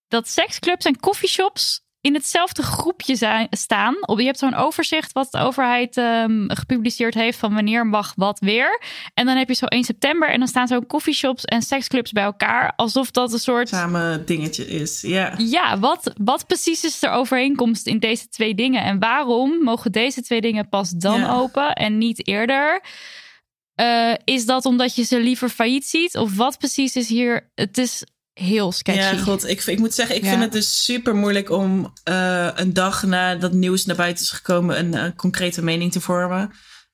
dat 0.07 0.27
seksclubs 0.27 0.85
en 0.85 0.99
coffeeshops 0.99 1.83
in 2.01 2.13
hetzelfde 2.13 2.63
groepje 2.63 3.15
zijn, 3.15 3.47
staan. 3.49 4.07
Op, 4.07 4.19
je 4.19 4.25
hebt 4.25 4.39
zo'n 4.39 4.53
overzicht 4.55 5.11
wat 5.11 5.31
de 5.31 5.37
overheid 5.37 5.97
ehm, 5.97 6.43
gepubliceerd 6.47 7.13
heeft 7.13 7.37
van 7.37 7.53
wanneer 7.53 7.87
mag 7.87 8.13
wat 8.15 8.39
weer. 8.39 8.81
En 9.13 9.25
dan 9.25 9.37
heb 9.37 9.47
je 9.47 9.53
zo 9.55 9.65
1 9.65 9.83
september 9.83 10.29
en 10.29 10.39
dan 10.39 10.47
staan 10.47 10.67
zo 10.67 10.81
coffeeshops 10.81 11.45
en 11.45 11.61
seksclubs 11.61 12.11
bij 12.11 12.23
elkaar. 12.23 12.73
Alsof 12.75 13.11
dat 13.11 13.33
een 13.33 13.39
soort... 13.39 13.69
Samen 13.69 14.25
dingetje 14.25 14.67
is. 14.67 15.01
Ja. 15.01 15.33
Ja, 15.37 15.79
wat, 15.79 16.13
wat 16.23 16.47
precies 16.47 16.83
is 16.83 16.99
de 16.99 17.09
overeenkomst 17.09 17.87
in 17.87 17.99
deze 17.99 18.27
twee 18.29 18.55
dingen? 18.55 18.83
En 18.83 18.99
waarom 18.99 19.63
mogen 19.63 19.91
deze 19.91 20.21
twee 20.21 20.41
dingen 20.41 20.69
pas 20.69 20.89
dan 20.89 21.19
Ja. 21.19 21.33
open 21.33 21.73
en 21.73 21.97
niet 21.97 22.27
eerder? 22.27 22.81
Eh, 23.75 24.13
is 24.23 24.45
dat 24.45 24.65
omdat 24.65 24.95
je 24.95 25.03
ze 25.03 25.19
liever 25.19 25.49
failliet 25.49 25.85
ziet? 25.85 26.17
Of 26.17 26.35
wat 26.35 26.57
precies 26.57 26.95
is 26.95 27.09
hier? 27.09 27.51
Het 27.55 27.77
is 27.77 28.03
heel 28.41 28.71
sketchy. 28.71 29.15
Ja, 29.15 29.17
god, 29.17 29.47
ik, 29.47 29.63
ik 29.65 29.79
moet 29.79 29.93
zeggen, 29.93 30.15
ik 30.15 30.23
Ja. 30.23 30.29
vind 30.29 30.41
het 30.41 30.51
dus 30.51 30.83
super 30.83 31.15
moeilijk 31.15 31.49
om 31.49 31.93
eh, 32.03 32.47
een 32.55 32.73
dag 32.73 33.03
na 33.03 33.35
dat 33.35 33.53
nieuws 33.53 33.85
naar 33.85 33.95
buiten 33.95 34.23
is 34.23 34.29
gekomen 34.29 34.93
een, 34.95 35.15
concrete 35.15 35.63
mening 35.63 35.91
te 35.91 36.01
vormen. 36.01 36.51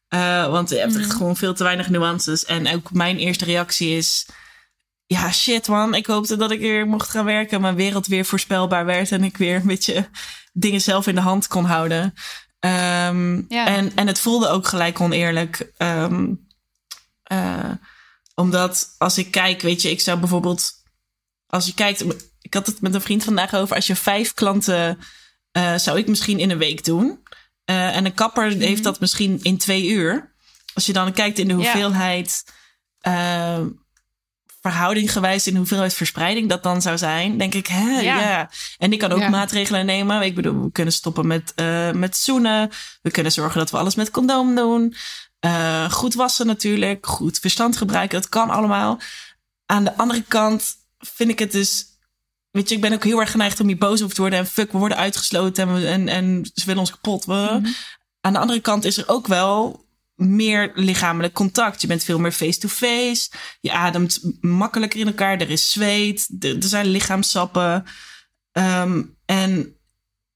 Eh, 0.08 0.50
want 0.52 0.70
je 0.70 0.78
hebt 0.78 0.96
echt 0.96 1.08
Mhm. 1.08 1.18
gewoon 1.18 1.36
veel 1.38 1.54
te 1.54 1.64
weinig 1.64 1.90
nuances. 1.90 2.46
En 2.46 2.74
ook 2.74 2.92
mijn 2.92 3.18
eerste 3.18 3.46
reactie 3.46 3.98
is: 3.98 4.26
ja, 5.06 5.32
shit 5.32 5.68
man, 5.68 5.94
ik 5.96 6.06
hoopte 6.06 6.36
dat 6.38 6.52
ik 6.52 6.60
weer 6.60 6.88
mocht 6.88 7.10
gaan 7.10 7.26
werken. 7.26 7.62
Mijn 7.62 7.76
wereld 7.76 8.08
weer 8.08 8.26
voorspelbaar 8.26 8.86
werd 8.86 9.12
en 9.12 9.24
ik 9.24 9.38
weer 9.38 9.56
een 9.56 9.68
beetje 9.68 10.10
dingen 10.54 10.82
zelf 10.82 11.08
in 11.08 11.16
de 11.16 11.22
hand 11.22 11.48
kon 11.48 11.66
houden. 11.66 12.14
Ehm, 12.60 13.42
Ja. 13.48 13.68
en, 13.68 13.92
en 13.96 14.08
het 14.08 14.20
voelde 14.20 14.48
ook 14.48 14.68
gelijk 14.68 15.00
oneerlijk. 15.02 15.72
Ehm, 15.78 16.26
eh, 17.24 17.72
omdat 18.36 18.88
als 18.98 19.18
ik 19.18 19.32
kijk, 19.32 19.62
weet 19.62 19.82
je, 19.82 19.90
ik 19.92 20.02
zou 20.02 20.20
bijvoorbeeld 20.20 20.72
als 21.48 21.66
je 21.66 21.74
kijkt, 21.74 22.04
ik 22.42 22.54
had 22.54 22.66
het 22.68 22.82
met 22.82 22.94
een 22.94 23.02
vriend 23.02 23.24
vandaag 23.24 23.54
over. 23.54 23.76
Als 23.76 23.88
je 23.88 23.96
vijf 23.96 24.34
klanten 24.34 25.00
eh, 25.52 25.76
zou 25.76 25.98
ik 25.98 26.08
misschien 26.08 26.40
in 26.40 26.50
een 26.50 26.58
week 26.58 26.84
doen. 26.84 27.20
Eh, 27.66 27.96
en 27.96 28.06
een 28.06 28.14
kapper 28.14 28.48
Mhm. 28.48 28.60
heeft 28.60 28.84
dat 28.84 29.00
misschien 29.00 29.40
in 29.42 29.58
twee 29.58 29.88
uur. 29.88 30.36
Als 30.74 30.86
je 30.86 30.94
dan 30.94 31.14
kijkt 31.14 31.40
in 31.40 31.48
de 31.48 31.54
Ja. 31.54 31.60
hoeveelheid 31.60 32.44
eh, 33.00 33.60
verhoudinggewijs 34.62 35.48
in 35.48 35.54
de 35.54 35.60
hoeveelheid 35.60 35.94
verspreiding 35.94 36.50
dat 36.50 36.64
dan 36.64 36.82
zou 36.82 36.98
zijn, 36.98 37.38
denk 37.38 37.54
ik, 37.54 37.68
hè, 37.68 38.00
ja. 38.00 38.20
Ja. 38.20 38.50
En 38.78 38.92
ik 38.92 39.00
kan 39.00 39.12
ook 39.12 39.20
Ja. 39.20 39.30
maatregelen 39.30 39.86
nemen. 39.86 40.22
Ik 40.22 40.36
bedoel, 40.36 40.64
we 40.64 40.72
kunnen 40.72 40.94
stoppen 40.94 41.28
met, 41.28 41.54
met 41.96 42.18
zoenen. 42.18 42.70
We 43.02 43.12
kunnen 43.12 43.32
zorgen 43.32 43.60
dat 43.60 43.72
we 43.72 43.78
alles 43.78 43.96
met 43.96 44.12
condoom 44.12 44.56
doen. 44.56 44.96
Goed 45.90 46.14
wassen 46.14 46.46
natuurlijk. 46.46 47.06
Goed 47.06 47.40
verstand 47.40 47.78
gebruiken. 47.78 48.22
Dat 48.22 48.30
kan 48.30 48.50
allemaal. 48.50 49.00
Aan 49.66 49.84
de 49.84 49.98
andere 49.98 50.24
kant 50.28 50.76
vind 50.98 51.30
ik 51.30 51.40
het 51.40 51.52
dus... 51.52 51.86
Weet 52.52 52.70
je, 52.70 52.76
ik 52.76 52.82
ben 52.82 52.94
ook 52.94 53.04
heel 53.04 53.20
erg 53.20 53.32
geneigd 53.32 53.60
om 53.60 53.68
hier 53.68 53.78
boos 53.78 54.02
over 54.02 54.16
te 54.16 54.22
worden. 54.22 54.40
En 54.40 54.48
fuck, 54.48 54.72
we 54.72 54.78
worden 54.78 54.98
uitgesloten 54.98 55.68
en, 55.68 55.74
we, 55.74 55.88
en, 55.88 56.08
en 56.08 56.50
ze 56.54 56.66
willen 56.66 56.82
ons 56.82 56.92
kapot. 56.92 57.26
We. 57.26 57.74
Aan 58.22 58.34
de 58.34 58.40
andere 58.40 58.60
kant 58.60 58.86
is 58.86 58.98
er 58.98 59.08
ook 59.08 59.28
wel 59.28 59.86
meer 60.16 60.72
lichamelijk 60.76 61.34
contact. 61.34 61.82
Je 61.82 61.88
bent 61.88 62.04
veel 62.04 62.20
meer 62.20 62.32
face-to-face. 62.32 63.32
Je 63.60 63.72
ademt 63.72 64.20
makkelijker 64.42 65.00
in 65.00 65.08
elkaar. 65.08 65.42
Er 65.42 65.50
is 65.50 65.72
zweet. 65.72 66.30
Er, 66.40 66.56
er 66.56 66.64
zijn 66.64 66.86
lichaamsappen. 66.86 67.86
Ehm, 68.52 69.04
en 69.26 69.78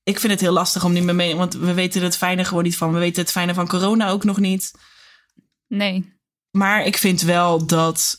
ik 0.03 0.19
vind 0.19 0.31
het 0.31 0.41
heel 0.41 0.51
lastig 0.51 0.83
om 0.83 0.93
niet 0.93 1.03
meer 1.03 1.15
mee... 1.15 1.35
Want 1.35 1.53
we 1.53 1.73
weten 1.73 2.03
het 2.03 2.17
fijne 2.17 2.45
gewoon 2.45 2.63
niet 2.63 2.77
van. 2.77 2.93
We 2.93 2.99
weten 2.99 3.21
het 3.21 3.31
fijne 3.31 3.53
van 3.53 3.67
corona 3.67 4.09
ook 4.09 4.23
nog 4.23 4.39
niet. 4.39 4.71
Nee. 5.67 6.19
Maar 6.51 6.85
ik 6.85 6.97
vind 6.97 7.21
wel 7.21 7.65
dat, 7.65 8.17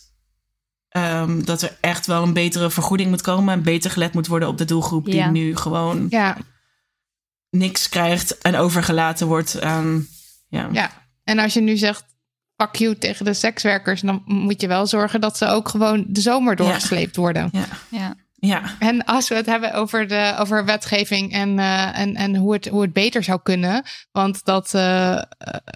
ehm, 0.93 1.45
dat 1.45 1.62
er 1.62 1.76
echt 1.80 2.07
wel 2.07 2.22
een 2.22 2.32
betere 2.32 2.70
vergoeding 2.70 3.11
moet 3.11 3.22
komen. 3.22 3.55
En 3.55 3.62
beter 3.62 3.90
gelet 3.90 4.12
moet 4.12 4.26
worden 4.26 4.49
op 4.49 4.59
de 4.59 4.64
doelgroep 4.64 5.05
die 5.05 5.14
Ja. 5.14 5.30
nu 5.30 5.57
gewoon 5.57 6.07
Ja, 6.11 6.36
niks 7.51 7.88
krijgt 7.88 8.38
en 8.38 8.57
overgelaten 8.57 9.26
wordt 9.26 9.61
aan. 9.61 10.07
Ja. 10.49 10.68
ja. 10.72 10.90
En 11.24 11.38
als 11.38 11.55
je 11.55 11.61
nu 11.61 11.76
zegt 11.76 12.05
fuck 12.57 12.74
you 12.76 12.99
tegen 12.99 13.24
de 13.24 13.34
sekswerkers, 13.34 14.01
dan 14.01 14.22
moet 14.24 14.61
je 14.61 14.66
wel 14.66 14.86
zorgen 14.86 15.20
dat 15.20 15.36
ze 15.36 15.47
ook 15.47 15.68
gewoon 15.68 16.05
de 16.09 16.20
zomer 16.20 16.57
doorgesleept 16.57 17.16
worden. 17.16 17.49
Ja. 17.53 17.66
Ja. 17.88 18.14
Ja. 18.47 18.76
En 18.78 19.05
als 19.05 19.28
we 19.28 19.34
het 19.34 19.47
hebben 19.47 19.74
over, 19.74 20.09
de, 20.09 20.34
over 20.38 20.64
wetgeving 20.64 21.32
en, 21.32 21.59
eh, 21.59 21.99
en, 21.99 22.14
en 22.14 22.36
hoe, 22.36 22.53
het, 22.53 22.68
hoe 22.68 22.82
het 22.82 22.93
beter 22.93 23.22
zou 23.22 23.40
kunnen. 23.43 23.84
Want 24.12 24.45
dat, 24.45 24.74
eh, 24.74 25.16
eh, 25.16 25.22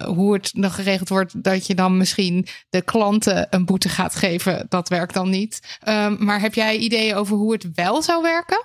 hoe 0.06 0.32
het 0.32 0.50
nog 0.52 0.74
geregeld 0.74 1.08
wordt, 1.08 1.44
dat 1.44 1.66
je 1.66 1.74
dan 1.74 1.96
misschien 1.96 2.46
de 2.68 2.82
klanten 2.82 3.46
een 3.50 3.64
boete 3.64 3.88
gaat 3.88 4.14
geven, 4.14 4.66
dat 4.68 4.88
werkt 4.88 5.14
dan 5.14 5.30
niet. 5.30 5.78
Ehm, 5.80 6.24
maar 6.24 6.40
heb 6.40 6.54
jij 6.54 6.76
ideeën 6.76 7.14
over 7.14 7.36
hoe 7.36 7.52
het 7.52 7.68
wel 7.74 8.02
zou 8.02 8.22
werken? 8.22 8.64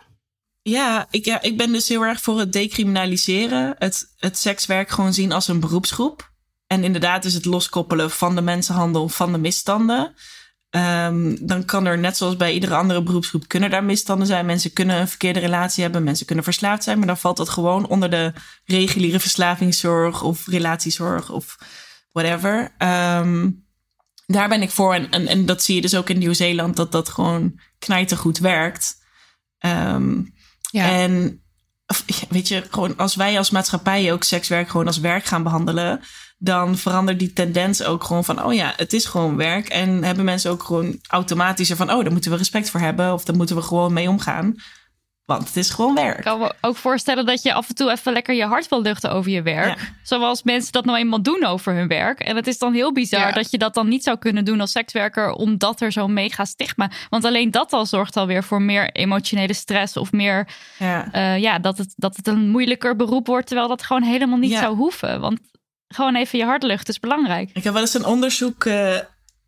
Ja 0.61 1.07
ik, 1.09 1.25
ja, 1.25 1.41
ik 1.41 1.57
ben 1.57 1.71
dus 1.71 1.87
heel 1.87 2.05
erg 2.05 2.21
voor 2.21 2.39
het 2.39 2.53
decriminaliseren. 2.53 3.75
Het, 3.77 4.13
het 4.17 4.37
sekswerk 4.37 4.89
gewoon 4.89 5.13
zien 5.13 5.31
als 5.31 5.47
een 5.47 5.59
beroepsgroep. 5.59 6.31
En 6.67 6.83
inderdaad 6.83 7.25
is 7.25 7.33
het 7.33 7.45
loskoppelen 7.45 8.11
van 8.11 8.35
de 8.35 8.41
mensenhandel, 8.41 9.09
van 9.09 9.31
de 9.31 9.37
misstanden. 9.37 10.15
Ehm, 10.71 11.35
dan 11.39 11.65
kan 11.65 11.85
er, 11.85 11.97
net 11.97 12.17
zoals 12.17 12.35
bij 12.37 12.53
iedere 12.53 12.75
andere 12.75 13.03
beroepsgroep, 13.03 13.47
kunnen 13.47 13.69
daar 13.69 13.83
misstanden 13.83 14.27
zijn. 14.27 14.45
Mensen 14.45 14.73
kunnen 14.73 14.99
een 14.99 15.07
verkeerde 15.07 15.39
relatie 15.39 15.83
hebben, 15.83 16.03
mensen 16.03 16.25
kunnen 16.25 16.43
verslaafd 16.43 16.83
zijn. 16.83 16.97
Maar 16.97 17.07
dan 17.07 17.17
valt 17.17 17.37
dat 17.37 17.49
gewoon 17.49 17.87
onder 17.87 18.09
de 18.09 18.33
reguliere 18.65 19.19
verslavingszorg 19.19 20.23
of 20.23 20.47
relatiezorg 20.47 21.29
of 21.29 21.57
whatever. 22.11 22.73
Ehm, 22.77 23.49
daar 24.25 24.49
ben 24.49 24.61
ik 24.61 24.71
voor. 24.71 24.93
En, 24.93 25.09
en, 25.09 25.27
en, 25.27 25.45
dat 25.45 25.63
zie 25.63 25.75
je 25.75 25.81
dus 25.81 25.95
ook 25.95 26.09
in 26.09 26.17
Nieuw-Zeeland, 26.17 26.75
dat 26.75 26.91
dat 26.91 27.09
gewoon 27.09 27.59
knijtergoed 27.79 28.39
werkt. 28.39 28.95
Ehm, 29.57 30.21
ja. 30.71 30.89
En 30.89 31.43
weet 32.29 32.47
je, 32.47 32.63
gewoon 32.69 32.97
als 32.97 33.15
wij 33.15 33.37
als 33.37 33.49
maatschappij 33.49 34.13
ook 34.13 34.23
sekswerk 34.23 34.69
gewoon 34.69 34.87
als 34.87 34.99
werk 34.99 35.25
gaan 35.25 35.43
behandelen, 35.43 36.01
dan 36.43 36.77
verandert 36.77 37.19
die 37.19 37.33
tendens 37.33 37.83
ook 37.83 38.03
gewoon 38.03 38.23
van, 38.23 38.43
oh 38.43 38.53
ja, 38.53 38.73
het 38.75 38.93
is 38.93 39.05
gewoon 39.05 39.35
werk. 39.35 39.67
En 39.67 40.03
hebben 40.03 40.25
mensen 40.25 40.51
ook 40.51 40.63
gewoon 40.63 40.99
automatisch 41.07 41.71
van, 41.71 41.91
oh, 41.91 42.01
daar 42.03 42.11
moeten 42.11 42.31
we 42.31 42.37
respect 42.37 42.69
voor 42.69 42.79
hebben 42.79 43.13
of 43.13 43.23
daar 43.23 43.35
moeten 43.35 43.55
we 43.55 43.61
gewoon 43.61 43.93
mee 43.93 44.09
omgaan. 44.09 44.55
Want 45.25 45.47
het 45.47 45.57
is 45.57 45.69
gewoon 45.69 45.95
werk. 45.95 46.17
Ik 46.17 46.23
kan 46.23 46.39
me 46.39 46.53
ook 46.61 46.75
voorstellen 46.75 47.25
dat 47.25 47.41
je 47.41 47.53
af 47.53 47.69
en 47.69 47.75
toe 47.75 47.91
even 47.91 48.13
lekker 48.13 48.35
je 48.35 48.45
hart 48.45 48.67
wil 48.67 48.81
luchten 48.81 49.11
over 49.11 49.31
je 49.31 49.41
werk. 49.41 49.91
Zoals 50.03 50.43
mensen 50.43 50.71
dat 50.71 50.85
nou 50.85 50.97
eenmaal 50.97 51.21
doen 51.21 51.45
over 51.45 51.73
hun 51.73 51.87
werk. 51.87 52.19
En 52.19 52.35
het 52.35 52.47
is 52.47 52.57
dan 52.57 52.73
heel 52.73 52.93
bizar 52.93 53.33
dat 53.33 53.51
je 53.51 53.57
dat 53.57 53.73
dan 53.73 53.87
niet 53.87 54.03
zou 54.03 54.17
kunnen 54.17 54.45
doen 54.45 54.61
als 54.61 54.71
sekswerker, 54.71 55.31
omdat 55.31 55.81
er 55.81 55.91
zo'n 55.91 56.13
mega 56.13 56.45
stigma. 56.45 56.91
Want 57.09 57.25
alleen 57.25 57.51
dat 57.51 57.73
al 57.73 57.85
zorgt 57.85 58.17
alweer 58.17 58.43
voor 58.43 58.61
meer 58.61 58.91
emotionele 58.91 59.53
stress 59.53 59.97
of 59.97 60.11
meer. 60.11 60.47
Ja, 60.77 61.15
uh, 61.15 61.37
ja 61.37 61.59
dat, 61.59 61.77
het, 61.77 61.93
dat 61.95 62.15
het 62.15 62.27
een 62.27 62.49
moeilijker 62.49 62.95
beroep 62.95 63.27
wordt, 63.27 63.47
terwijl 63.47 63.67
dat 63.67 63.83
gewoon 63.83 64.03
helemaal 64.03 64.37
niet 64.37 64.57
zou 64.57 64.75
hoeven. 64.75 65.19
Want 65.19 65.39
gewoon 65.91 66.15
even 66.15 66.39
je 66.39 66.45
hart 66.45 66.63
luchten 66.63 66.93
is 66.93 66.99
belangrijk. 66.99 67.49
Ik 67.53 67.63
heb 67.63 67.73
wel 67.73 67.81
eens 67.81 67.93
een 67.93 68.05
onderzoek. 68.05 68.65
Uh 68.65 68.97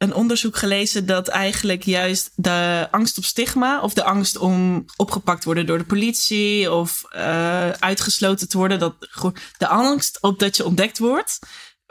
een 0.03 0.13
onderzoek 0.13 0.57
gelezen 0.57 1.05
dat 1.05 1.27
eigenlijk 1.27 1.83
juist 1.83 2.31
de 2.35 2.87
angst 2.91 3.17
op 3.17 3.23
stigma 3.23 3.81
of 3.81 3.93
de 3.93 4.03
angst 4.03 4.37
om 4.37 4.85
opgepakt 4.95 5.43
worden 5.43 5.65
door 5.65 5.77
de 5.77 5.83
politie 5.83 6.71
of 6.71 7.03
uh, 7.15 7.69
uitgesloten 7.69 8.49
te 8.49 8.57
worden, 8.57 8.79
dat 8.79 8.95
de 9.57 9.67
angst 9.67 10.21
op 10.21 10.39
dat 10.39 10.57
je 10.57 10.65
ontdekt 10.65 10.97
wordt, 10.97 11.39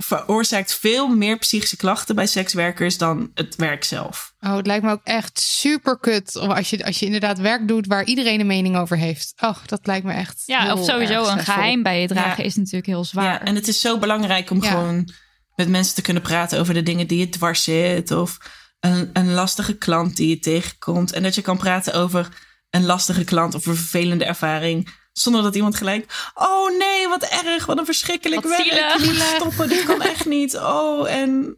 veroorzaakt 0.02 0.74
veel 0.74 1.08
meer 1.08 1.38
psychische 1.38 1.76
klachten 1.76 2.14
bij 2.14 2.26
sekswerkers 2.26 2.98
dan 2.98 3.30
het 3.34 3.56
werk 3.56 3.84
zelf. 3.84 4.34
Oh, 4.40 4.56
het 4.56 4.66
lijkt 4.66 4.84
me 4.84 4.90
ook 4.90 5.04
echt 5.04 5.40
super 5.40 5.98
kut 5.98 6.36
als 6.36 6.70
je, 6.70 6.84
als 6.84 6.98
je 6.98 7.06
inderdaad 7.06 7.38
werk 7.38 7.68
doet 7.68 7.86
waar 7.86 8.04
iedereen 8.04 8.40
een 8.40 8.46
mening 8.46 8.76
over 8.76 8.96
heeft. 8.96 9.32
Oh, 9.40 9.56
dat 9.66 9.86
lijkt 9.86 10.06
me 10.06 10.12
echt. 10.12 10.42
Ja, 10.46 10.72
of 10.72 10.84
sowieso 10.84 11.26
een 11.26 11.38
geheim 11.38 11.82
bij 11.82 12.00
je 12.00 12.06
dragen 12.06 12.44
is 12.44 12.56
natuurlijk 12.56 12.86
heel 12.86 13.04
zwaar. 13.04 13.24
Ja, 13.24 13.42
en 13.44 13.54
het 13.54 13.68
is 13.68 13.80
zo 13.80 13.98
belangrijk 13.98 14.50
om 14.50 14.62
gewoon 14.62 15.08
met 15.54 15.68
mensen 15.68 15.94
te 15.94 16.02
kunnen 16.02 16.22
praten 16.22 16.60
over 16.60 16.74
de 16.74 16.82
dingen 16.82 17.06
die 17.06 17.18
je 17.18 17.28
dwars 17.28 17.62
zit. 17.62 18.10
Of 18.10 18.38
een, 18.80 19.10
een 19.12 19.32
lastige 19.32 19.76
klant 19.76 20.16
die 20.16 20.28
je 20.28 20.38
tegenkomt. 20.38 21.12
En 21.12 21.22
dat 21.22 21.34
je 21.34 21.42
kan 21.42 21.56
praten 21.56 21.94
over 21.94 22.28
een 22.70 22.84
lastige 22.84 23.24
klant 23.24 23.54
of 23.54 23.66
een 23.66 23.76
vervelende 23.76 24.24
ervaring. 24.24 25.00
Zonder 25.12 25.42
dat 25.42 25.54
iemand 25.54 25.76
gelijk. 25.76 26.30
Oh 26.34 26.78
nee, 26.78 27.08
wat 27.08 27.22
erg, 27.22 27.66
wat 27.66 27.78
een 27.78 27.84
verschrikkelijk 27.84 28.42
wat 28.42 28.56
werk. 28.56 28.98
Niet 28.98 29.32
stoppen, 29.36 29.68
dit 29.68 29.84
kan 29.84 30.02
echt 30.02 30.26
niet. 30.26 30.56
Oh, 30.56 31.10
en 31.10 31.56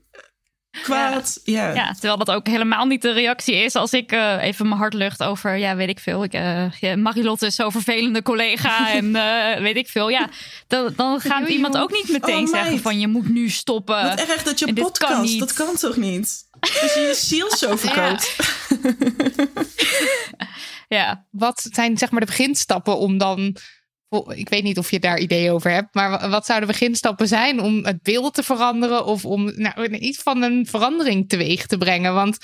kwaad. 0.82 1.40
Ja. 1.44 1.74
ja. 1.74 1.92
terwijl 1.92 2.16
dat 2.16 2.30
ook 2.30 2.46
helemaal 2.46 2.84
niet 2.84 3.02
de 3.02 3.12
reactie 3.12 3.54
is 3.54 3.74
als 3.74 3.92
ik 3.92 4.12
uh, 4.12 4.42
even 4.42 4.68
mijn 4.68 4.80
hart 4.80 4.94
lucht 4.94 5.22
over, 5.22 5.56
ja, 5.56 5.76
weet 5.76 5.88
ik 5.88 5.98
veel. 5.98 6.24
Ik, 6.24 6.34
uh, 6.34 6.94
Marilotte 6.94 7.46
is 7.46 7.54
zo'n 7.54 7.72
vervelende 7.72 8.22
collega 8.22 8.90
en 8.98 9.04
uh, 9.04 9.56
weet 9.56 9.76
ik 9.76 9.88
veel. 9.88 10.08
Ja, 10.08 10.28
dan, 10.66 10.92
dan 10.96 11.20
gaat 11.20 11.48
iemand 11.48 11.76
ook 11.76 11.92
niet 11.92 12.08
meteen 12.08 12.46
oh, 12.46 12.54
zeggen 12.54 12.78
van 12.78 13.00
je 13.00 13.08
moet 13.08 13.28
nu 13.28 13.48
stoppen. 13.48 14.04
Wat 14.04 14.20
erg 14.20 14.42
dat 14.42 14.58
je 14.58 14.72
podcast, 14.72 15.12
kan 15.12 15.38
dat 15.38 15.52
kan 15.52 15.76
toch 15.76 15.96
niet? 15.96 16.44
Je 16.60 17.06
je 17.08 17.14
ziel 17.16 17.56
zo 17.56 17.76
verkoopt. 17.86 18.36
Ja. 20.88 21.26
Wat 21.30 21.68
zijn 21.72 21.98
zeg 21.98 22.10
maar 22.10 22.20
de 22.20 22.26
beginstappen 22.26 22.98
om 22.98 23.18
dan 23.18 23.56
ik 24.34 24.48
weet 24.48 24.62
niet 24.62 24.78
of 24.78 24.90
je 24.90 24.98
daar 24.98 25.18
ideeën 25.18 25.52
over 25.52 25.70
hebt, 25.70 25.94
maar 25.94 26.30
wat 26.30 26.46
zouden 26.46 26.68
beginstappen 26.68 27.28
zijn 27.28 27.60
om 27.60 27.84
het 27.84 28.02
beeld 28.02 28.34
te 28.34 28.42
veranderen 28.42 29.04
of 29.04 29.24
om 29.24 29.52
nou, 29.56 29.96
iets 29.96 30.18
van 30.18 30.42
een 30.42 30.66
verandering 30.66 31.28
teweeg 31.28 31.66
te 31.66 31.78
brengen? 31.78 32.14
Want 32.14 32.38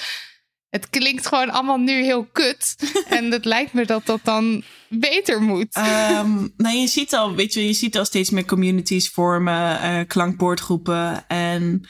het 0.69 0.91
klinkt 0.91 1.27
gewoon 1.27 1.51
allemaal 1.51 1.79
nu 1.79 2.03
heel 2.03 2.25
kut. 2.25 2.77
en 3.09 3.31
het 3.31 3.45
lijkt 3.45 3.73
me 3.73 3.87
dat 3.87 4.07
dat 4.07 4.21
dan 4.23 4.63
beter 4.89 5.43
moet. 5.43 5.77
Um, 5.77 6.53
nou, 6.57 6.77
je 6.77 6.87
ziet 6.87 7.15
al, 7.15 7.35
weet 7.35 7.55
je, 7.55 7.67
je 7.67 7.73
ziet 7.73 7.99
al 7.99 8.05
steeds 8.05 8.31
meer 8.31 8.45
communities 8.45 9.09
vormen, 9.09 9.85
uh, 9.85 10.01
klankbordgroepen. 10.07 11.29
En 11.29 11.89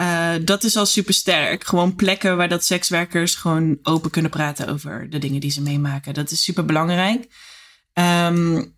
uh, 0.00 0.34
dat 0.44 0.64
is 0.64 0.76
al 0.76 0.86
super 0.86 1.14
sterk. 1.14 1.64
Gewoon 1.64 1.94
plekken 1.94 2.36
waar 2.36 2.48
dat 2.48 2.64
sekswerkers 2.64 3.34
gewoon 3.34 3.78
open 3.82 4.10
kunnen 4.10 4.30
praten 4.30 4.68
over 4.68 5.10
de 5.10 5.18
dingen 5.18 5.40
die 5.40 5.50
ze 5.50 5.62
meemaken. 5.62 6.14
Dat 6.14 6.30
is 6.30 6.42
super 6.42 6.64
belangrijk. 6.64 7.26
Um, 7.92 8.74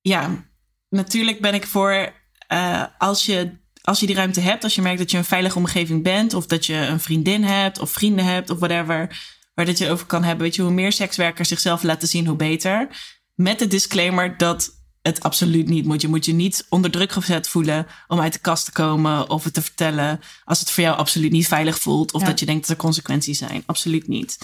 ja, 0.00 0.44
natuurlijk 0.88 1.40
ben 1.40 1.54
ik 1.54 1.66
voor 1.66 2.12
uh, 2.52 2.84
als, 2.98 3.26
je, 3.26 3.50
als 3.82 4.00
je 4.00 4.06
die 4.06 4.16
ruimte 4.16 4.40
hebt, 4.40 4.64
als 4.64 4.74
je 4.74 4.82
merkt 4.82 4.98
dat 4.98 5.10
je 5.10 5.16
een 5.16 5.24
veilige 5.24 5.58
omgeving 5.58 6.02
bent, 6.02 6.34
of 6.34 6.46
dat 6.46 6.66
je 6.66 6.74
een 6.74 7.00
vriendin 7.00 7.44
hebt, 7.44 7.78
of 7.78 7.90
vrienden 7.90 8.24
hebt, 8.24 8.50
of 8.50 8.58
whatever, 8.58 9.18
waar 9.54 9.66
dat 9.66 9.78
je 9.78 9.90
over 9.90 10.06
kan 10.06 10.24
hebben. 10.24 10.44
Weet 10.44 10.54
je, 10.54 10.62
hoe 10.62 10.70
meer 10.70 10.92
sekswerkers 10.92 11.48
zichzelf 11.48 11.82
laten 11.82 12.08
zien, 12.08 12.26
hoe 12.26 12.36
beter. 12.36 12.88
Met 13.34 13.58
de 13.58 13.66
disclaimer 13.66 14.36
dat 14.36 14.75
het 15.06 15.22
absoluut 15.22 15.68
niet 15.68 15.84
moet. 15.84 16.00
Je 16.00 16.08
moet 16.08 16.24
je 16.24 16.32
niet 16.32 16.66
onder 16.68 16.90
druk 16.90 17.12
gezet 17.12 17.48
voelen 17.48 17.86
om 18.06 18.20
uit 18.20 18.32
de 18.32 18.38
kast 18.38 18.64
te 18.64 18.72
komen 18.72 19.30
of 19.30 19.44
het 19.44 19.54
te 19.54 19.62
vertellen 19.62 20.20
als 20.44 20.60
het 20.60 20.70
voor 20.70 20.82
jou 20.82 20.96
absoluut 20.96 21.32
niet 21.32 21.48
veilig 21.48 21.78
voelt 21.78 22.12
of 22.12 22.22
dat 22.22 22.40
je 22.40 22.46
denkt 22.46 22.60
dat 22.60 22.76
er 22.76 22.82
consequenties 22.82 23.38
zijn. 23.38 23.62
Absoluut 23.66 24.08
niet. 24.08 24.38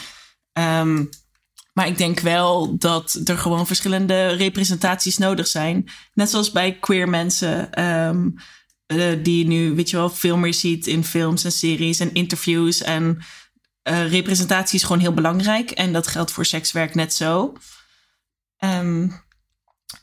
Um, 0.52 1.08
maar 1.72 1.86
ik 1.86 1.98
denk 1.98 2.20
wel 2.20 2.78
dat 2.78 3.20
er 3.24 3.38
gewoon 3.38 3.66
verschillende 3.66 4.26
representaties 4.26 5.18
nodig 5.18 5.46
zijn. 5.46 5.88
Net 6.14 6.30
zoals 6.30 6.50
bij 6.50 6.78
queer 6.78 7.08
mensen. 7.08 7.84
Um, 7.84 8.34
uh, 8.86 9.22
die 9.22 9.38
je 9.38 9.46
nu, 9.46 9.74
weet 9.74 9.90
je 9.90 9.96
wel, 9.96 10.10
veel 10.10 10.36
meer 10.36 10.54
ziet 10.54 10.86
in 10.86 11.04
films 11.04 11.44
en 11.44 11.52
series 11.52 12.00
en 12.00 12.14
interviews. 12.14 12.82
En 12.82 13.18
uh, 13.88 14.10
representatie 14.10 14.78
is 14.78 14.84
gewoon 14.84 15.00
heel 15.00 15.14
belangrijk. 15.14 15.70
En 15.70 15.92
dat 15.92 16.06
geldt 16.06 16.30
voor 16.30 16.44
sekswerk 16.44 16.94
net 16.94 17.14
zo. 17.14 17.52
Um, 18.58 19.21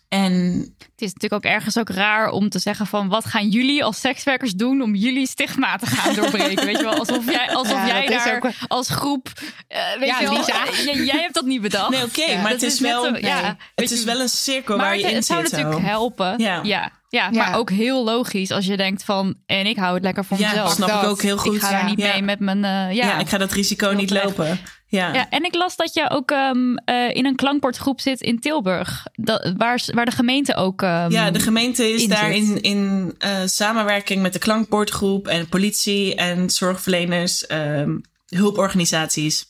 en 0.09 0.33
het 0.77 1.01
is 1.01 1.13
natuurlijk 1.13 1.45
ook 1.45 1.51
ergens 1.51 1.77
ook 1.77 1.89
raar 1.89 2.29
om 2.29 2.49
te 2.49 2.59
zeggen 2.59 2.87
van 2.87 3.07
wat 3.07 3.25
gaan 3.25 3.49
jullie 3.49 3.83
als 3.83 3.99
sekswerkers 3.99 4.53
doen 4.53 4.81
om 4.81 4.95
jullie 4.95 5.27
stigma 5.27 5.77
te 5.77 5.85
gaan 5.85 6.15
doorbreken? 6.15 6.65
weet 6.65 6.77
je 6.77 6.83
wel, 6.83 6.93
alsof 6.93 7.31
jij, 7.31 7.49
alsof 7.49 7.87
jij 7.87 8.07
daar 8.07 8.55
als 8.67 8.89
groep, 8.89 9.27
uh, 9.37 9.77
weet 9.99 10.09
ja, 10.09 10.19
je 10.19 10.27
wel, 10.27 10.95
uh, 10.95 11.05
jij 11.05 11.21
hebt 11.21 11.33
dat 11.33 11.45
niet 11.45 11.61
bedacht. 11.61 11.89
Nee, 11.89 12.03
oké, 12.03 12.21
okay, 12.21 12.41
maar 12.41 12.51
het 12.51 12.63
is, 12.63 12.79
wel, 12.79 13.11
nee, 13.11 13.21
ja, 13.21 13.57
het 13.75 13.91
is 13.91 14.03
wel 14.03 14.19
een 14.19 14.29
cirkel 14.29 14.77
waar 14.77 14.97
je 14.97 15.09
in 15.09 15.15
het 15.15 15.25
zit. 15.25 15.37
Het 15.37 15.49
zou 15.49 15.63
natuurlijk 15.63 15.87
helpen. 15.87 16.33
Ja. 16.37 16.59
ja. 16.63 16.97
Ja, 17.09 17.29
maar 17.29 17.57
ook 17.57 17.69
heel 17.69 18.03
logisch 18.03 18.51
als 18.51 18.65
je 18.65 18.77
denkt 18.77 19.03
van... 19.03 19.35
en 19.45 19.65
ik 19.65 19.77
hou 19.77 19.93
het 19.93 20.03
lekker 20.03 20.25
voor 20.25 20.39
ja, 20.39 20.49
mezelf. 20.49 20.71
snap 20.71 21.03
ik 21.03 21.09
ook 21.09 21.21
heel 21.21 21.37
goed. 21.37 21.55
Ik 21.55 21.61
ga 21.61 21.71
daar 21.71 21.85
niet 21.85 21.97
mee 21.97 22.21
met 22.21 22.39
mijn... 22.39 22.57
Uh, 22.57 22.95
ja. 22.95 23.19
ik 23.19 23.29
ga 23.29 23.37
dat 23.37 23.51
risico 23.51 23.91
niet 23.91 24.09
lopen. 24.09 24.59
Ja. 24.91 25.13
ja, 25.13 25.29
en 25.29 25.43
ik 25.43 25.55
las 25.55 25.75
dat 25.75 25.93
je 25.93 26.09
ook 26.09 26.31
um, 26.31 26.79
uh, 26.85 27.15
in 27.15 27.25
een 27.25 27.35
klankbordgroep 27.35 28.01
zit 28.01 28.21
in 28.21 28.39
Tilburg. 28.39 29.05
Dat, 29.13 29.53
waar, 29.57 29.83
waar 29.93 30.05
de 30.05 30.11
gemeente 30.11 30.55
ook. 30.55 30.81
Um, 30.81 31.11
ja, 31.11 31.31
de 31.31 31.39
gemeente 31.39 31.89
is 31.89 32.07
daar 32.07 32.31
in, 32.31 32.61
in 32.61 33.15
uh, 33.25 33.41
samenwerking 33.45 34.21
met 34.21 34.33
de 34.33 34.39
klankbordgroep 34.39 35.27
en 35.27 35.49
politie 35.49 36.15
en 36.15 36.49
zorgverleners, 36.49 37.51
um, 37.51 38.01
hulporganisaties. 38.27 39.45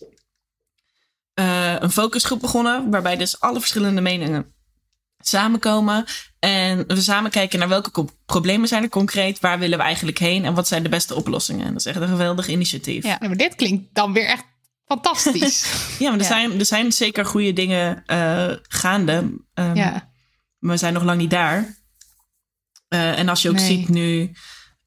Uh, 1.39 1.75
een 1.79 1.91
focusgroep 1.91 2.39
begonnen, 2.39 2.89
waarbij 2.89 3.17
dus 3.17 3.39
alle 3.39 3.59
verschillende 3.59 4.01
meningen 4.01 4.53
samenkomen. 5.19 6.05
En 6.39 6.87
we 6.87 7.01
samen 7.01 7.31
kijken 7.31 7.59
naar 7.59 7.67
welke 7.67 8.05
problemen 8.25 8.67
zijn 8.67 8.83
er 8.83 8.89
concreet, 8.89 9.39
waar 9.39 9.59
willen 9.59 9.77
we 9.77 9.83
eigenlijk 9.83 10.17
heen 10.17 10.45
en 10.45 10.53
wat 10.53 10.67
zijn 10.67 10.83
de 10.83 10.89
beste 10.89 11.15
oplossingen. 11.15 11.65
En 11.65 11.71
dat 11.71 11.79
is 11.79 11.85
echt 11.85 12.01
een 12.01 12.07
geweldig 12.07 12.47
initiatief. 12.47 13.03
Ja, 13.03 13.17
maar 13.19 13.37
dit 13.37 13.55
klinkt 13.55 13.93
dan 13.93 14.13
weer 14.13 14.25
echt 14.25 14.45
fantastisch. 14.89 15.65
ja, 15.99 16.09
maar 16.09 16.19
er, 16.19 16.25
Zijn, 16.25 16.59
er 16.59 16.65
zijn 16.65 16.91
zeker 16.91 17.25
goede 17.25 17.53
dingen 17.53 18.03
uh, 18.07 18.51
gaande. 18.61 19.13
Um, 19.53 19.75
ja. 19.75 20.11
Maar 20.59 20.71
we 20.71 20.77
zijn 20.77 20.93
nog 20.93 21.03
lang 21.03 21.19
niet 21.19 21.29
daar. 21.29 21.77
Uh, 22.89 23.19
en 23.19 23.29
als 23.29 23.41
je 23.41 23.49
ook 23.49 23.55
nee. 23.55 23.65
ziet 23.65 23.89
nu, 23.89 24.31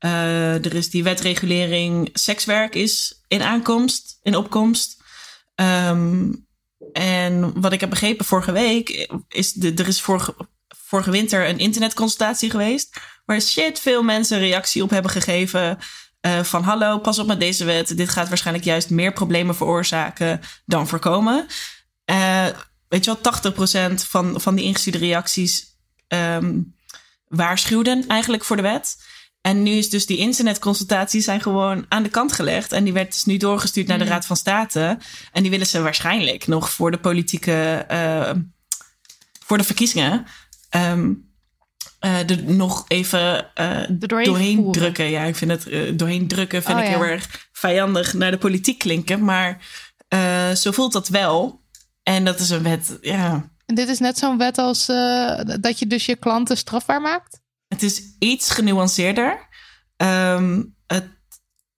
uh, 0.04 0.64
er 0.64 0.74
is 0.74 0.90
die 0.90 1.02
wetregulering 1.02 2.10
sekswerk 2.12 2.74
is 2.74 3.22
in 3.28 3.42
aankomst, 3.42 4.18
in 4.22 4.36
opkomst. 4.36 5.02
Um, 5.54 6.46
en 6.92 7.60
wat 7.60 7.72
ik 7.72 7.80
heb 7.80 7.90
begrepen 7.90 8.24
vorige 8.24 8.52
week, 8.52 9.08
is 9.28 9.52
de, 9.52 9.74
er 9.74 9.88
is 9.88 10.00
vorige, 10.00 10.34
vorige 10.68 11.10
winter 11.10 11.48
een 11.48 11.58
internetconsultatie 11.58 12.50
geweest. 12.50 13.00
Waar 13.24 13.40
shit 13.40 13.80
veel 13.80 14.02
mensen 14.02 14.38
reactie 14.38 14.82
op 14.82 14.90
hebben 14.90 15.10
gegeven. 15.10 15.78
Uh, 16.26 16.42
van 16.42 16.62
hallo, 16.62 16.98
pas 16.98 17.18
op 17.18 17.26
met 17.26 17.40
deze 17.40 17.64
wet. 17.64 17.96
Dit 17.96 18.08
gaat 18.08 18.28
waarschijnlijk 18.28 18.66
juist 18.66 18.90
meer 18.90 19.12
problemen 19.12 19.56
veroorzaken 19.56 20.40
dan 20.66 20.88
voorkomen. 20.88 21.46
Uh, 22.10 22.46
weet 22.88 23.04
je 23.04 23.16
wel, 23.22 23.52
80% 23.90 23.94
van, 23.94 24.40
van 24.40 24.54
die 24.54 24.64
ingestuurde 24.64 24.98
reacties 24.98 25.76
ehm, 26.08 26.60
waarschuwden 27.28 28.06
eigenlijk 28.06 28.44
voor 28.44 28.56
de 28.56 28.62
wet. 28.62 28.96
En 29.40 29.62
nu 29.62 29.70
is 29.70 29.90
dus 29.90 30.06
die 30.06 30.16
internetconsultaties 30.16 31.24
zijn 31.24 31.40
gewoon 31.40 31.86
aan 31.88 32.02
de 32.02 32.08
kant 32.08 32.32
gelegd. 32.32 32.72
En 32.72 32.84
die 32.84 32.92
werd 32.92 33.12
dus 33.12 33.24
nu 33.24 33.36
doorgestuurd 33.36 33.86
naar 33.86 33.98
de 33.98 34.04
Raad 34.04 34.26
van 34.26 34.36
State. 34.36 34.98
En 35.32 35.42
die 35.42 35.50
willen 35.50 35.66
ze 35.66 35.82
waarschijnlijk 35.82 36.46
nog 36.46 36.70
voor 36.70 36.90
de 36.90 36.98
politieke, 36.98 37.86
uh, 37.90 38.30
voor 39.44 39.58
de 39.58 39.64
verkiezingen. 39.64 40.26
Um, 40.70 41.31
uh, 42.00 42.30
er 42.30 42.42
nog 42.42 42.84
even 42.88 43.50
uh, 43.60 43.80
doorheen, 43.88 44.26
doorheen 44.26 44.72
drukken. 44.72 45.10
Ja, 45.10 45.22
ik 45.22 45.36
vind 45.36 45.50
het 45.50 45.66
uh, 45.66 45.92
doorheen 45.96 46.28
drukken 46.28 46.62
vind 46.62 46.78
Oh, 46.78 46.84
ik 46.84 46.90
ja. 46.90 46.96
heel 46.96 47.06
erg 47.06 47.48
vijandig 47.52 48.14
naar 48.14 48.30
de 48.30 48.38
politiek 48.38 48.78
klinken. 48.78 49.24
Maar 49.24 49.64
zo 50.54 50.70
voelt 50.70 50.92
dat 50.92 51.08
wel. 51.08 51.60
En 52.02 52.24
dat 52.24 52.40
is 52.40 52.50
een 52.50 52.62
wet, 52.62 52.98
ja. 53.00 53.50
En 53.66 53.74
dit 53.74 53.88
is 53.88 53.98
net 53.98 54.18
zo'n 54.18 54.38
wet 54.38 54.58
als 54.58 54.88
eh, 54.88 55.40
dat 55.60 55.78
je 55.78 55.86
dus 55.86 56.06
je 56.06 56.16
klanten 56.16 56.56
strafbaar 56.56 57.00
maakt? 57.00 57.40
Het 57.68 57.82
is 57.82 58.02
iets 58.18 58.50
genuanceerder. 58.50 59.48
Ehm, 59.96 60.62
het, 60.86 61.08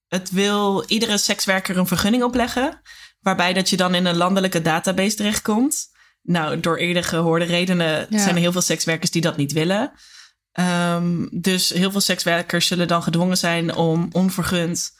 het 0.09 0.31
wil 0.31 0.85
iedere 0.87 1.19
sekswerker 1.19 1.79
een 1.79 1.87
vergunning 1.87 2.23
opleggen. 2.23 2.81
Waarbij 3.21 3.53
dat 3.53 3.71
je 3.71 3.77
dan 3.77 3.95
in 3.95 4.07
een 4.07 4.17
landelijke 4.17 4.63
database 4.63 5.17
terechtkomt. 5.17 5.93
Nou, 6.27 6.61
door 6.61 6.77
eerder 6.77 7.05
gehoorde 7.05 7.45
redenen 7.45 8.07
Ja. 8.11 8.19
zijn 8.19 8.35
er 8.35 8.41
heel 8.41 8.53
veel 8.53 8.61
sekswerkers 8.61 9.11
die 9.11 9.23
dat 9.23 9.37
niet 9.37 9.53
willen. 9.53 9.93
Ehm, 10.53 11.27
dus 11.31 11.69
heel 11.69 11.91
veel 11.91 12.01
sekswerkers 12.01 12.67
zullen 12.67 12.89
dan 12.89 13.03
gedwongen 13.03 13.37
zijn 13.37 13.75
om 13.75 14.09
onvergund 14.13 14.93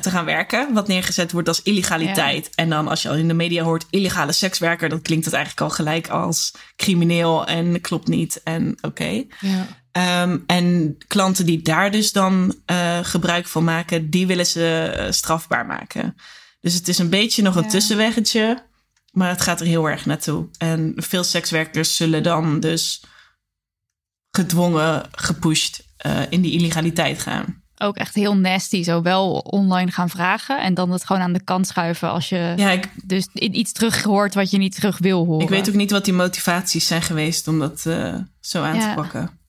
te 0.00 0.10
gaan 0.10 0.24
werken. 0.24 0.72
Wat 0.72 0.88
neergezet 0.88 1.32
wordt 1.32 1.48
als 1.48 1.62
illegaliteit. 1.62 2.50
En 2.54 2.68
dan 2.70 2.88
als 2.88 3.02
je 3.02 3.08
al 3.08 3.14
in 3.14 3.28
de 3.28 3.34
media 3.34 3.62
hoort 3.64 3.86
illegale 3.90 4.32
sekswerker, 4.32 4.88
dan 4.88 5.02
klinkt 5.02 5.24
het 5.24 5.34
eigenlijk 5.34 5.62
al 5.70 5.76
gelijk 5.76 6.08
als 6.08 6.54
crimineel 6.76 7.46
en 7.46 7.80
klopt 7.80 8.08
niet. 8.08 8.40
En 8.44 8.78
oké. 8.80 9.24
Ja. 9.40 9.66
Ehm, 9.92 10.38
en 10.46 10.96
klanten 11.06 11.46
die 11.46 11.62
daar 11.62 11.90
dus 11.90 12.12
dan 12.12 12.54
eh, 12.66 12.98
gebruik 13.02 13.46
van 13.46 13.64
maken, 13.64 14.10
die 14.10 14.26
willen 14.26 14.46
ze 14.46 14.92
eh, 14.96 15.10
strafbaar 15.12 15.66
maken. 15.66 16.16
Dus 16.60 16.74
het 16.74 16.88
is 16.88 16.98
een 16.98 17.10
beetje 17.10 17.42
nog 17.42 17.56
een 17.56 17.68
tussenweggetje, 17.68 18.62
maar 19.12 19.28
het 19.28 19.40
gaat 19.40 19.60
er 19.60 19.66
heel 19.66 19.88
erg 19.90 20.06
naartoe. 20.06 20.48
En 20.58 20.92
veel 20.96 21.24
sekswerkers 21.24 21.96
zullen 21.96 22.22
dan 22.22 22.60
dus 22.60 23.04
gedwongen, 24.30 25.02
gepusht 25.12 25.84
eh, 25.96 26.20
in 26.30 26.40
die 26.40 26.52
illegaliteit 26.52 27.18
gaan. 27.22 27.60
Ook 27.78 27.96
echt 27.96 28.14
heel 28.14 28.36
nasty. 28.36 28.82
Zo 28.82 29.02
wel 29.02 29.32
online 29.38 29.90
gaan 29.90 30.08
vragen. 30.10 30.60
En 30.62 30.74
dan 30.74 30.90
het 30.90 31.04
gewoon 31.04 31.22
aan 31.22 31.32
de 31.32 31.44
kant 31.44 31.66
schuiven 31.66 32.10
als 32.10 32.28
je 32.28 32.52
Ja, 32.56 32.70
ik, 32.70 32.88
dus 33.04 33.28
iets 33.32 33.72
terug 33.72 34.02
hoort 34.02 34.34
wat 34.34 34.50
je 34.50 34.58
niet 34.58 34.74
terug 34.74 34.98
wil 34.98 35.24
horen. 35.26 35.42
ik 35.42 35.48
weet 35.48 35.68
ook 35.68 35.74
niet 35.74 35.90
wat 35.90 36.04
die 36.04 36.14
motivaties 36.14 36.86
zijn 36.86 37.02
geweest 37.02 37.48
om 37.48 37.58
dat 37.58 37.86
eh, 37.86 38.14
zo 38.40 38.62
aan 38.62 38.76
Ja. 38.76 38.88
te 38.88 38.94
pakken. 38.94 39.40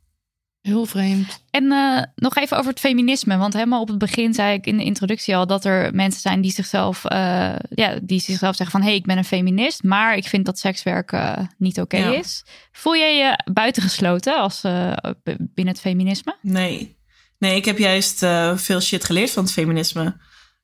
Heel 0.63 0.85
vreemd. 0.85 1.43
En 1.49 1.71
eh, 1.71 2.03
nog 2.15 2.35
even 2.35 2.57
over 2.57 2.69
het 2.71 2.79
feminisme. 2.79 3.37
Want 3.37 3.53
helemaal 3.53 3.81
op 3.81 3.87
het 3.87 3.97
begin 3.97 4.33
zei 4.33 4.53
ik 4.53 4.65
in 4.65 4.77
de 4.77 4.83
introductie 4.83 5.35
al 5.35 5.47
dat 5.47 5.65
er 5.65 5.95
mensen 5.95 6.21
zijn 6.21 6.41
die 6.41 6.51
zichzelf, 6.51 7.05
eh, 7.05 7.55
ja, 7.69 7.99
die 8.03 8.19
zichzelf 8.19 8.55
zeggen 8.55 8.71
van 8.71 8.81
hé, 8.81 8.87
hey, 8.87 8.95
ik 8.97 9.05
ben 9.05 9.17
een 9.17 9.25
feminist, 9.25 9.83
maar 9.83 10.17
ik 10.17 10.27
vind 10.27 10.45
dat 10.45 10.59
sekswerken 10.59 11.55
niet 11.57 11.79
oké 11.79 11.97
Ja. 11.97 12.11
is. 12.11 12.43
Voel 12.71 12.95
jij 12.95 13.15
je 13.17 13.51
buitengesloten 13.53 14.37
als 14.37 14.63
eh, 14.63 14.93
binnen 15.23 15.73
het 15.73 15.79
feminisme? 15.81 16.35
Nee. 16.41 16.97
Nee, 17.39 17.55
ik 17.55 17.65
heb 17.65 17.77
juist 17.77 18.23
eh, 18.23 18.57
veel 18.57 18.81
shit 18.81 19.03
geleerd 19.03 19.31
van 19.31 19.43
het 19.43 19.53
feminisme. 19.53 20.17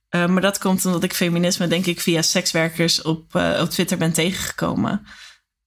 Eh, 0.10 0.26
maar 0.28 0.42
dat 0.42 0.58
komt 0.58 0.86
omdat 0.86 1.04
ik 1.04 1.14
feminisme, 1.14 1.68
denk 1.68 1.86
ik, 1.86 2.00
via 2.00 2.22
sekswerkers 2.22 3.02
op, 3.02 3.36
eh, 3.36 3.60
op 3.62 3.70
Twitter 3.70 3.98
ben 3.98 4.14
tegengekomen. 4.14 5.06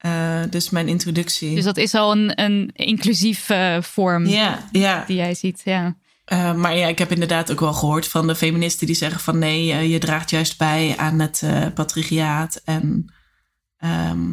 Eh, 0.02 0.42
dus 0.50 0.70
mijn 0.70 0.88
introductie. 0.88 1.54
Dus 1.54 1.64
dat 1.64 1.76
is 1.76 1.94
al 1.94 2.12
een, 2.12 2.40
een 2.42 2.70
inclusief 2.72 3.50
eh, 3.50 3.82
vorm 3.82 4.24
die 4.24 4.86
jij 5.06 5.34
ziet. 5.34 5.60
Ja. 5.64 5.96
Eh, 6.24 6.54
maar 6.54 6.76
ja, 6.76 6.86
ik 6.86 6.98
heb 6.98 7.10
inderdaad 7.10 7.52
ook 7.52 7.60
wel 7.60 7.72
gehoord 7.72 8.08
van 8.08 8.26
de 8.26 8.34
feministen 8.34 8.86
die 8.86 8.96
zeggen 8.96 9.20
van 9.20 9.38
nee, 9.38 9.88
je 9.88 9.98
draagt 9.98 10.30
juist 10.30 10.58
bij 10.58 10.94
aan 10.96 11.18
het 11.18 11.42
patriarchaat. 11.74 12.60
En 12.64 13.12
ehm, 13.76 14.32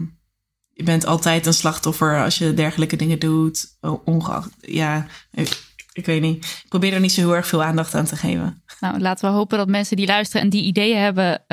je 0.74 0.84
bent 0.84 1.06
altijd 1.06 1.46
een 1.46 1.54
slachtoffer 1.54 2.24
als 2.24 2.38
je 2.38 2.54
dergelijke 2.54 2.96
dingen 2.96 3.20
doet. 3.20 3.78
Ongeacht, 4.06 4.50
ja, 4.60 5.06
ik, 5.32 5.64
ik 5.94 6.06
weet 6.06 6.22
niet. 6.22 6.46
Ik 6.46 6.70
probeer 6.70 6.94
er 6.94 7.00
niet 7.00 7.12
zo 7.12 7.22
heel 7.22 7.36
erg 7.36 7.48
veel 7.48 7.64
aandacht 7.64 7.96
aan 7.96 8.06
te 8.06 8.16
geven. 8.16 8.64
Nou, 8.80 9.00
laten 9.00 9.30
we 9.30 9.36
hopen 9.36 9.58
dat 9.58 9.68
mensen 9.68 9.98
die 9.98 10.08
luisteren 10.08 10.42
en 10.42 10.50
die 10.50 10.64
ideeën 10.64 10.98
hebben, 10.98 11.44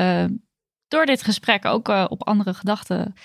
door 0.87 1.05
dit 1.05 1.23
gesprek 1.23 1.65
ook 1.65 1.87
op 1.87 2.27
andere 2.27 2.53
gedachten 2.53 3.15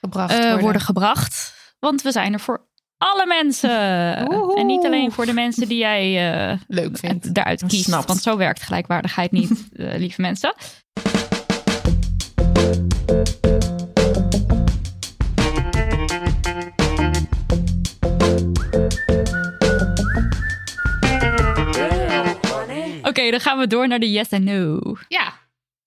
Gebracht 0.00 0.32
eh, 0.32 0.38
worden. 0.38 0.60
worden. 0.60 0.80
gebracht. 0.80 1.54
Want 1.78 2.02
we 2.02 2.12
zijn 2.12 2.32
er 2.32 2.40
voor 2.40 2.66
alle 2.98 3.26
mensen. 3.26 4.24
Woehoe. 4.24 4.56
En 4.58 4.66
niet 4.66 4.84
alleen 4.84 5.12
voor 5.12 5.26
de 5.26 5.32
mensen 5.32 5.68
die 5.68 5.78
jij 5.78 6.32
eh, 6.50 6.58
Leuk 6.66 6.98
vindt. 6.98 7.34
daaruit 7.34 7.64
kiest. 7.66 7.84
Snapt. 7.84 8.08
Want 8.08 8.22
zo 8.22 8.36
werkt 8.36 8.62
gelijkwaardigheid 8.62 9.30
niet, 9.30 9.50
eh, 9.72 9.98
lieve 9.98 10.20
mensen. 10.20 10.54
Oké, 23.02 23.30
dan 23.30 23.40
gaan 23.40 23.58
we 23.58 23.66
door 23.66 23.88
naar 23.88 23.98
de 23.98 24.10
yes 24.10 24.28
en 24.28 24.44
no. 24.44 24.80
Ja. 25.08 25.27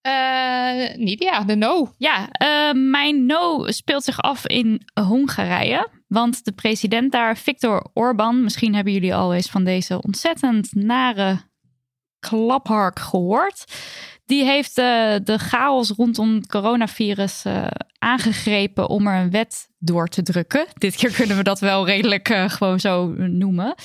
Eh, 0.02 0.96
niet 0.96 1.24
ja, 1.24 1.44
de 1.44 1.56
no. 1.56 1.94
Ja, 1.98 2.30
eh, 2.32 2.74
mijn 2.74 3.26
no 3.26 3.72
speelt 3.72 4.04
zich 4.04 4.22
af 4.22 4.48
in 4.48 4.82
Hongarije. 4.94 5.88
Want 6.08 6.46
de 6.46 6.52
president 6.52 7.12
daar, 7.12 7.38
Viktor 7.38 7.90
Orbán, 7.94 8.44
misschien 8.44 8.76
hebben 8.76 8.94
jullie 8.94 9.16
al 9.16 9.34
eens 9.34 9.50
van 9.50 9.64
deze 9.64 10.02
ontzettend 10.02 10.74
nare 10.74 11.42
klaphark 12.20 13.00
gehoord. 13.00 13.64
Die 14.32 14.44
heeft 14.44 14.78
eh, 14.78 15.16
de 15.24 15.38
chaos 15.38 15.90
rondom 15.90 16.36
het 16.36 16.48
coronavirus 16.48 17.46
eh, 17.46 17.68
aangegrepen 18.00 18.90
om 18.90 19.08
er 19.08 19.22
een 19.22 19.32
wet 19.32 19.70
door 19.80 20.08
te 20.08 20.22
drukken. 20.22 20.66
Dit 20.78 20.96
keer 20.96 21.12
kunnen 21.12 21.38
we 21.38 21.44
dat 21.44 21.60
wel 21.60 21.86
redelijk 21.86 22.30
eh, 22.30 22.50
gewoon 22.50 22.80
zo 22.80 23.08
noemen. 23.18 23.76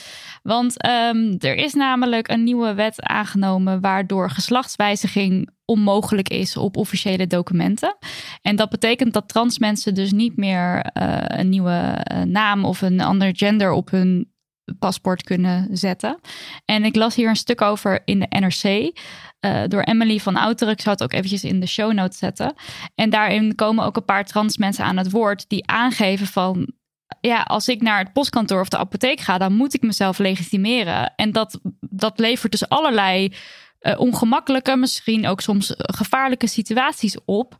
Want 0.42 0.82
ehm, 0.82 1.34
er 1.38 1.54
is 1.54 1.74
namelijk 1.74 2.28
een 2.28 2.44
nieuwe 2.44 2.74
wet 2.74 3.02
aangenomen 3.02 3.80
waardoor 3.80 4.30
geslachtswijziging 4.30 5.50
onmogelijk 5.64 6.28
is 6.28 6.56
op 6.56 6.76
officiële 6.76 7.26
documenten. 7.26 7.96
En 8.42 8.56
dat 8.56 8.70
betekent 8.70 9.12
dat 9.12 9.28
trans 9.28 9.58
mensen 9.58 9.94
dus 9.94 10.12
niet 10.12 10.36
meer 10.36 10.90
een 11.38 11.48
nieuwe 11.48 12.06
naam 12.24 12.64
of 12.64 12.82
een 12.82 13.00
ander 13.00 13.30
gender 13.36 13.72
op 13.72 13.90
hun 13.90 14.34
paspoort 14.78 15.22
kunnen 15.22 15.68
zetten. 15.70 16.18
En 16.64 16.84
ik 16.84 16.96
las 16.96 17.14
hier 17.14 17.28
een 17.28 17.36
stuk 17.36 17.60
over 17.60 18.02
in 18.04 18.18
de 18.18 18.26
NRC 18.38 18.92
eh, 19.40 19.62
door 19.68 19.82
Emily 19.82 20.18
van 20.18 20.36
Outeren. 20.36 20.74
Ik 20.74 20.80
zou 20.80 20.94
het 20.94 21.04
ook 21.04 21.12
eventjes 21.12 21.44
in 21.44 21.60
de 21.60 21.66
show 21.66 21.92
notes 21.92 22.18
zetten. 22.18 22.54
En 22.94 23.10
daarin 23.10 23.54
komen 23.54 23.84
ook 23.84 23.96
een 23.96 24.04
paar 24.04 24.24
trans 24.24 24.56
mensen 24.56 24.84
aan 24.84 24.96
het 24.96 25.10
woord 25.10 25.48
die 25.48 25.66
aangeven 25.66 26.26
van 26.26 26.74
ja, 27.20 27.40
als 27.42 27.68
ik 27.68 27.82
naar 27.82 27.98
het 27.98 28.12
postkantoor 28.12 28.60
of 28.60 28.68
de 28.68 28.78
apotheek 28.78 29.20
ga, 29.20 29.38
dan 29.38 29.52
moet 29.52 29.74
ik 29.74 29.82
mezelf 29.82 30.18
legitimeren. 30.18 31.12
En 31.16 31.32
dat, 31.32 31.60
dat 31.80 32.18
levert 32.18 32.52
dus 32.52 32.68
allerlei 32.68 33.34
eh, 33.78 34.00
ongemakkelijke, 34.00 34.76
misschien 34.76 35.26
ook 35.26 35.40
soms 35.40 35.74
gevaarlijke 35.76 36.46
situaties 36.46 37.16
op 37.24 37.56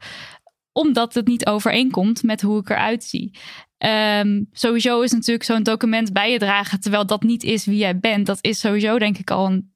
omdat 0.77 1.15
het 1.15 1.27
niet 1.27 1.47
overeenkomt 1.47 2.23
met 2.23 2.41
hoe 2.41 2.61
ik 2.61 2.71
eruit 2.71 3.05
zie. 3.05 3.39
Ehm, 3.79 4.43
sowieso 4.53 5.01
is 5.01 5.13
natuurlijk 5.13 5.45
zo'n 5.45 5.63
document 5.63 6.13
bij 6.13 6.33
je 6.33 6.39
dragen, 6.39 6.81
terwijl 6.81 7.07
dat 7.07 7.23
niet 7.23 7.43
is 7.43 7.65
wie 7.65 7.77
jij 7.77 7.99
bent. 7.99 8.27
Dat 8.27 8.39
is 8.41 8.61
sowieso 8.61 8.99
denk 8.99 9.19
ik 9.19 9.31
al 9.31 9.47
een 9.47 9.75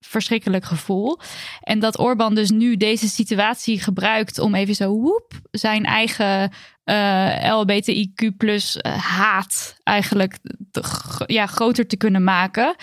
verschrikkelijk 0.00 0.64
gevoel. 0.64 1.18
En 1.60 1.78
dat 1.78 1.98
Orbán 1.98 2.34
dus 2.34 2.50
nu 2.50 2.76
deze 2.76 3.08
situatie 3.08 3.80
gebruikt 3.80 4.38
om 4.38 4.54
even 4.54 4.74
zo 4.74 4.90
woep 4.90 5.32
zijn 5.50 5.84
eigen 5.84 6.50
eh, 6.84 7.58
LBTIQ 7.60 8.36
plus 8.36 8.76
eh, 8.76 8.92
haat 8.98 9.76
eigenlijk 9.82 10.38
te 10.70 10.82
ja, 11.26 11.46
groter 11.46 11.86
te 11.86 11.96
kunnen 11.96 12.24
maken. 12.24 12.74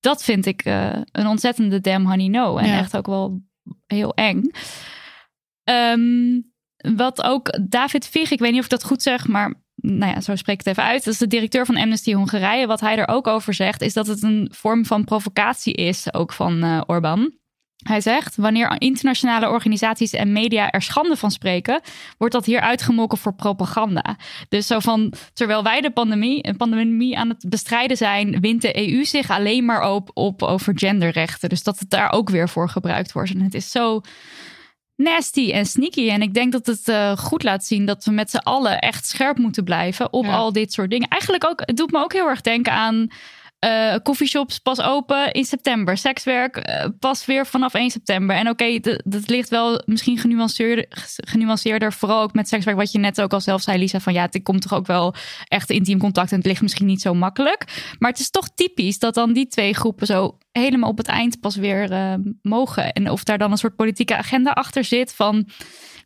Dat 0.00 0.24
vind 0.24 0.46
ik 0.46 0.64
eh, 0.64 1.00
een 1.12 1.26
ontzettende 1.26 1.80
damn 1.80 2.06
honey 2.06 2.28
no. 2.28 2.56
En 2.56 2.66
Ja. 2.66 2.78
echt 2.78 2.96
ook 2.96 3.06
wel 3.06 3.42
heel 3.86 4.14
eng. 4.14 4.50
Ehm, 5.64 6.40
wat 6.96 7.22
ook 7.22 7.58
David 7.68 8.06
Vig, 8.06 8.30
ik 8.30 8.38
weet 8.38 8.50
niet 8.50 8.58
of 8.58 8.64
ik 8.64 8.70
dat 8.70 8.84
goed 8.84 9.02
zeg, 9.02 9.28
maar 9.28 9.61
nou 9.82 10.12
ja, 10.12 10.20
zo 10.20 10.36
spreek 10.36 10.60
ik 10.60 10.66
het 10.66 10.76
even 10.76 10.90
uit. 10.90 11.04
Dat 11.04 11.12
is 11.12 11.20
de 11.20 11.26
directeur 11.26 11.66
van 11.66 11.76
Amnesty 11.76 12.14
Hongarije. 12.14 12.66
Wat 12.66 12.80
hij 12.80 12.96
er 12.96 13.08
ook 13.08 13.26
over 13.26 13.54
zegt, 13.54 13.80
is 13.80 13.92
dat 13.92 14.06
het 14.06 14.22
een 14.22 14.48
vorm 14.54 14.86
van 14.86 15.04
provocatie 15.04 15.74
is, 15.74 16.14
ook 16.14 16.32
van 16.32 16.62
eh 16.62 16.80
Orbán. 16.86 17.40
Hij 17.82 18.00
zegt, 18.00 18.36
wanneer 18.36 18.80
internationale 18.80 19.48
organisaties 19.48 20.12
en 20.12 20.32
media 20.32 20.70
er 20.70 20.82
schande 20.82 21.16
van 21.16 21.30
spreken, 21.30 21.80
wordt 22.18 22.34
dat 22.34 22.44
hier 22.44 22.60
uitgemolken 22.60 23.18
voor 23.18 23.34
propaganda. 23.34 24.16
Dus 24.48 24.66
zo 24.66 24.78
van, 24.78 25.12
terwijl 25.32 25.62
wij 25.62 25.80
de 25.80 25.90
pandemie, 25.90 26.46
een 26.46 26.56
pandemie 26.56 27.18
aan 27.18 27.28
het 27.28 27.44
bestrijden 27.48 27.96
zijn, 27.96 28.40
wint 28.40 28.62
de 28.62 28.90
EU 28.90 29.04
zich 29.04 29.30
alleen 29.30 29.64
maar 29.64 29.90
op, 29.90 30.10
op 30.14 30.42
over 30.42 30.78
genderrechten. 30.78 31.48
Dus 31.48 31.62
dat 31.62 31.78
het 31.78 31.90
daar 31.90 32.12
ook 32.12 32.30
weer 32.30 32.48
voor 32.48 32.68
gebruikt 32.68 33.12
wordt. 33.12 33.34
En 33.34 33.40
het 33.40 33.54
is 33.54 33.70
zo 33.70 34.00
nasty 35.02 35.50
en 35.52 35.66
sneaky. 35.66 36.10
En 36.10 36.22
ik 36.22 36.34
denk 36.34 36.52
dat 36.52 36.66
het 36.66 36.88
eh, 36.88 37.16
goed 37.16 37.42
laat 37.42 37.64
zien 37.64 37.86
dat 37.86 38.04
we 38.04 38.10
met 38.10 38.30
z'n 38.30 38.36
allen 38.36 38.78
echt 38.78 39.06
scherp 39.06 39.38
moeten 39.38 39.64
blijven 39.64 40.12
op 40.12 40.24
Ja. 40.24 40.32
al 40.36 40.52
dit 40.52 40.72
soort 40.72 40.90
dingen. 40.90 41.08
Eigenlijk 41.08 41.44
ook, 41.44 41.62
het 41.64 41.76
doet 41.76 41.92
me 41.92 41.98
ook 41.98 42.12
heel 42.12 42.28
erg 42.28 42.40
denken 42.40 42.72
aan 42.72 43.08
coffeeshops 44.02 44.58
pas 44.58 44.80
open 44.80 45.32
in 45.32 45.44
september. 45.44 45.96
Sekswerk 45.96 46.56
eh, 46.56 46.86
pas 46.98 47.24
weer 47.24 47.46
vanaf 47.46 47.74
1 47.74 47.90
september. 47.90 48.36
En 48.36 48.48
oké, 48.48 48.80
dat 49.04 49.28
ligt 49.28 49.48
wel 49.48 49.82
misschien 49.86 50.18
genuanceerder, 50.18 50.86
genuanceerder. 51.28 51.92
Vooral 51.92 52.22
ook 52.22 52.32
met 52.32 52.48
sekswerk, 52.48 52.76
wat 52.76 52.92
je 52.92 52.98
net 52.98 53.20
ook 53.20 53.32
al 53.32 53.40
zelf 53.40 53.62
zei, 53.62 53.78
Lisa. 53.78 54.00
Van 54.00 54.12
ja, 54.12 54.22
het 54.22 54.42
komt 54.42 54.62
toch 54.62 54.74
ook 54.74 54.86
wel 54.86 55.14
echt 55.48 55.70
intiem 55.70 55.98
contact. 55.98 56.30
En 56.30 56.36
het 56.36 56.46
ligt 56.46 56.62
misschien 56.62 56.86
niet 56.86 57.00
zo 57.00 57.14
makkelijk. 57.14 57.64
Maar 57.98 58.10
het 58.10 58.20
is 58.20 58.30
toch 58.30 58.48
typisch 58.54 58.98
dat 58.98 59.14
dan 59.14 59.32
die 59.32 59.46
twee 59.46 59.74
groepen 59.74 60.06
zo 60.06 60.38
helemaal 60.52 60.90
op 60.90 60.98
het 60.98 61.08
eind 61.08 61.40
pas 61.40 61.56
weer 61.56 61.90
eh, 61.90 62.14
mogen. 62.42 62.92
En 62.92 63.10
of 63.10 63.24
daar 63.24 63.38
dan 63.38 63.50
een 63.50 63.58
soort 63.58 63.76
politieke 63.76 64.16
agenda 64.16 64.50
achter 64.50 64.84
zit 64.84 65.14
van 65.14 65.48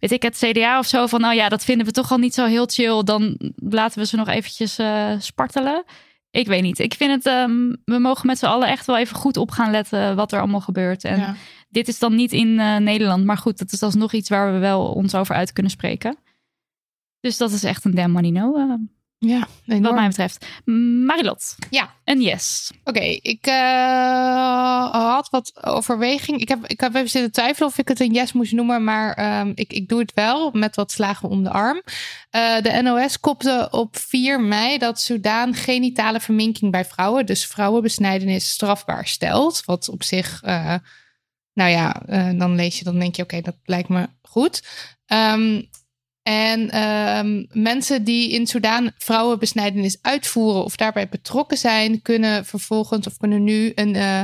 weet 0.00 0.12
ik, 0.12 0.22
het 0.22 0.36
CDA 0.36 0.78
of 0.78 0.86
zo 0.86 1.06
van, 1.06 1.20
nou 1.20 1.34
ja, 1.34 1.48
dat 1.48 1.64
vinden 1.64 1.86
we 1.86 1.92
toch 1.92 2.10
al 2.10 2.18
niet 2.18 2.34
zo 2.34 2.44
heel 2.44 2.66
chill. 2.66 3.02
Dan 3.02 3.38
laten 3.56 3.98
we 3.98 4.06
ze 4.06 4.16
nog 4.16 4.28
eventjes 4.28 4.78
eh, 4.78 5.12
spartelen. 5.18 5.84
Ik 6.36 6.46
weet 6.46 6.62
niet. 6.62 6.78
Ik 6.78 6.94
vind 6.94 7.10
het, 7.12 7.26
ehm, 7.26 7.72
we 7.84 7.98
mogen 7.98 8.26
met 8.26 8.38
z'n 8.38 8.46
allen 8.46 8.68
echt 8.68 8.86
wel 8.86 8.98
even 8.98 9.16
goed 9.16 9.36
op 9.36 9.50
gaan 9.50 9.70
letten 9.70 10.16
wat 10.16 10.32
er 10.32 10.38
allemaal 10.38 10.60
gebeurt. 10.60 11.04
En 11.04 11.18
Ja. 11.18 11.34
dit 11.68 11.88
is 11.88 11.98
dan 11.98 12.14
niet 12.14 12.32
in 12.32 12.58
eh, 12.60 12.76
Nederland, 12.76 13.24
maar 13.24 13.38
goed, 13.38 13.58
dat 13.58 13.72
is 13.72 13.82
alsnog 13.82 14.12
iets 14.12 14.28
waar 14.28 14.52
we 14.52 14.58
wel 14.58 14.86
ons 14.92 15.14
over 15.14 15.34
uit 15.34 15.52
kunnen 15.52 15.72
spreken. 15.72 16.16
Dus 17.20 17.36
dat 17.36 17.50
is 17.52 17.64
echt 17.64 17.84
een 17.84 17.94
damn 17.94 18.12
money 18.12 18.30
no, 18.30 18.56
eh, 18.56 18.74
Ja, 19.26 19.48
wat 19.64 19.94
mij 19.94 20.06
betreft. 20.06 20.46
Marilot. 21.04 21.54
Ja. 21.70 21.94
Een 22.04 22.20
yes. 22.20 22.70
Oké, 22.84 23.00
ik 23.00 23.46
eh, 23.46 24.90
had 24.90 25.28
wat 25.30 25.64
overweging. 25.64 26.40
Ik 26.40 26.48
heb, 26.48 26.66
ik 26.66 26.80
heb 26.80 26.94
even 26.94 27.08
zitten 27.08 27.32
twijfelen 27.32 27.68
of 27.68 27.78
ik 27.78 27.88
het 27.88 28.00
een 28.00 28.12
yes 28.12 28.32
moest 28.32 28.52
noemen, 28.52 28.84
maar 28.84 29.14
ehm, 29.14 29.52
ik, 29.54 29.72
ik 29.72 29.88
doe 29.88 29.98
het 29.98 30.14
wel 30.14 30.50
met 30.52 30.76
wat 30.76 30.92
slagen 30.92 31.28
om 31.28 31.42
de 31.42 31.50
arm. 31.50 31.82
Eh, 32.30 32.60
de 32.60 32.82
NOS 32.82 33.20
kopte 33.20 33.68
op 33.70 33.96
4 33.96 34.40
mei 34.40 34.78
dat 34.78 35.00
Soudaan 35.00 35.54
genitale 35.54 36.20
verminking 36.20 36.70
bij 36.70 36.84
vrouwen, 36.84 37.26
dus 37.26 37.46
vrouwenbesnijdenis, 37.46 38.50
strafbaar 38.50 39.06
stelt. 39.06 39.64
Wat 39.64 39.88
op 39.88 40.02
zich, 40.02 40.42
eh, 40.42 40.74
nou 41.52 41.70
ja, 41.70 42.02
dan 42.32 42.54
lees 42.54 42.78
je, 42.78 42.84
dan 42.84 42.98
denk 42.98 43.16
je, 43.16 43.22
oké, 43.22 43.40
dat 43.40 43.56
lijkt 43.64 43.88
me 43.88 44.08
goed. 44.22 44.62
Ehm, 45.06 45.60
en 46.26 46.70
ehm, 46.70 47.44
mensen 47.52 48.04
die 48.04 48.30
in 48.30 48.46
Soudaan 48.46 48.90
vrouwenbesnijdenis 48.98 49.98
uitvoeren 50.02 50.64
of 50.64 50.76
daarbij 50.76 51.08
betrokken 51.08 51.56
zijn, 51.58 52.02
kunnen 52.02 52.44
vervolgens 52.44 53.06
of 53.06 53.16
kunnen 53.16 53.44
nu 53.44 53.72
een 53.74 53.94
eh, 53.94 54.22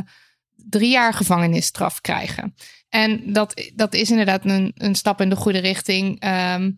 drie 0.57 0.91
jaar 0.91 1.15
gevangenisstraf 1.15 2.01
krijgen. 2.01 2.55
En 2.89 3.33
dat, 3.33 3.71
dat 3.75 3.95
is 3.95 4.11
inderdaad 4.11 4.45
een, 4.45 4.73
een 4.77 4.95
stap 4.95 5.21
in 5.21 5.29
de 5.31 5.37
goede 5.37 5.59
richting. 5.59 6.21
Ehm, 6.21 6.71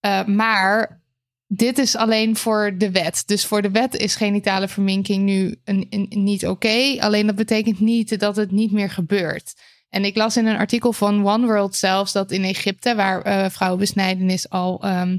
eh, 0.00 0.24
maar 0.24 1.02
dit 1.46 1.78
is 1.78 1.96
alleen 1.96 2.36
voor 2.36 2.74
de 2.78 2.90
wet. 2.90 3.22
Dus 3.26 3.44
voor 3.46 3.62
de 3.62 3.70
wet 3.70 3.94
is 3.96 4.16
genitale 4.16 4.68
verminking 4.68 5.22
nu 5.24 5.56
een- 5.64 6.06
niet 6.08 6.46
oké. 6.46 6.96
Alleen 6.98 7.26
dat 7.26 7.36
betekent 7.36 7.80
niet 7.80 8.18
dat 8.20 8.36
het 8.36 8.50
niet 8.50 8.72
meer 8.72 8.90
gebeurt. 8.90 9.54
En 9.94 10.04
ik 10.04 10.16
las 10.16 10.36
in 10.36 10.46
een 10.46 10.56
artikel 10.56 10.92
van 10.92 11.26
One 11.26 11.46
World 11.46 11.76
zelfs 11.76 12.12
dat 12.12 12.30
in 12.30 12.44
Egypte, 12.44 12.94
waar 12.94 13.22
eh, 13.22 13.50
vrouwenbesnijdenis 13.50 14.48
al 14.48 14.82
ehm, 14.82 15.18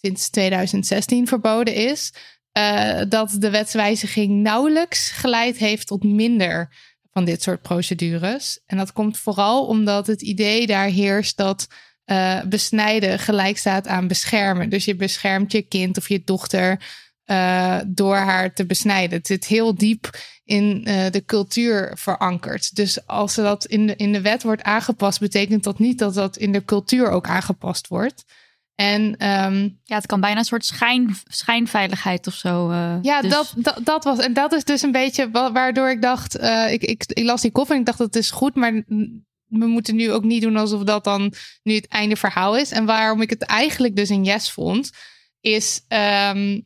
sinds 0.00 0.30
2016 0.30 1.26
verboden 1.26 1.74
is, 1.74 2.12
eh, 2.52 3.00
dat 3.08 3.36
de 3.38 3.50
wetswijziging 3.50 4.42
nauwelijks 4.42 5.10
geleid 5.10 5.56
heeft 5.56 5.86
tot 5.86 6.04
minder 6.04 6.74
van 7.12 7.24
dit 7.24 7.42
soort 7.42 7.62
procedures. 7.62 8.60
En 8.66 8.76
dat 8.76 8.92
komt 8.92 9.18
vooral 9.18 9.66
omdat 9.66 10.06
het 10.06 10.22
idee 10.22 10.66
daar 10.66 10.88
heerst 10.88 11.36
dat 11.36 11.66
eh, 12.04 12.42
besnijden 12.42 13.18
gelijk 13.18 13.58
staat 13.58 13.86
aan 13.86 14.08
beschermen. 14.08 14.70
Dus 14.70 14.84
je 14.84 14.94
beschermt 14.96 15.52
je 15.52 15.62
kind 15.62 15.98
of 15.98 16.08
je 16.08 16.22
dochter 16.24 16.80
door 17.86 18.16
haar 18.16 18.54
te 18.54 18.66
besnijden. 18.66 19.18
Het 19.18 19.26
zit 19.26 19.46
heel 19.46 19.74
diep 19.74 20.10
in 20.48 20.84
eh, 20.84 21.10
de 21.10 21.24
cultuur 21.24 21.92
verankerd. 21.94 22.74
Dus 22.76 23.06
als 23.06 23.34
dat 23.34 23.64
in 23.64 23.86
de, 23.86 23.96
in 23.96 24.12
de 24.12 24.20
wet 24.20 24.42
wordt 24.42 24.62
aangepast, 24.62 25.20
betekent 25.20 25.62
dat 25.64 25.78
niet 25.78 25.98
dat 25.98 26.14
dat 26.14 26.36
in 26.36 26.52
de 26.52 26.64
cultuur 26.64 27.10
ook 27.10 27.26
aangepast 27.28 27.88
wordt. 27.88 28.24
En 28.74 29.16
ehm, 29.16 29.68
Ja, 29.84 29.96
het 29.96 30.06
kan 30.06 30.20
bijna 30.20 30.38
een 30.38 30.44
soort 30.44 30.64
schijn, 30.64 31.16
schijnveiligheid 31.24 32.26
of 32.26 32.34
zo. 32.34 32.70
eh, 32.70 32.96
ja, 33.02 33.20
dus- 33.20 33.30
dat, 33.30 33.52
dat, 33.56 33.80
dat 33.84 34.04
was. 34.04 34.18
En 34.18 34.32
dat 34.32 34.52
is 34.52 34.64
dus 34.64 34.82
een 34.82 34.92
beetje 34.92 35.30
wa- 35.30 35.52
waardoor 35.52 35.90
ik 35.90 36.02
dacht. 36.02 36.36
eh, 36.36 36.72
ik, 36.72 36.82
ik, 36.82 37.04
ik 37.06 37.24
las 37.24 37.40
die 37.42 37.50
kop 37.50 37.70
en 37.70 37.78
ik 37.78 37.86
dacht 37.86 37.98
dat 37.98 38.16
is 38.16 38.30
goed, 38.30 38.54
maar 38.54 38.72
we 39.46 39.66
moeten 39.66 39.96
nu 39.96 40.12
ook 40.12 40.24
niet 40.24 40.42
doen 40.42 40.56
alsof 40.56 40.82
dat 40.82 41.04
dan 41.04 41.32
nu 41.62 41.74
het 41.74 41.88
einde 41.88 42.16
verhaal 42.16 42.56
is. 42.56 42.70
En 42.70 42.84
waarom 42.84 43.22
ik 43.22 43.30
het 43.30 43.42
eigenlijk 43.42 43.96
dus 43.96 44.08
een 44.08 44.24
yes 44.24 44.50
vond, 44.50 44.90
is 45.40 45.84
ehm, 45.88 46.60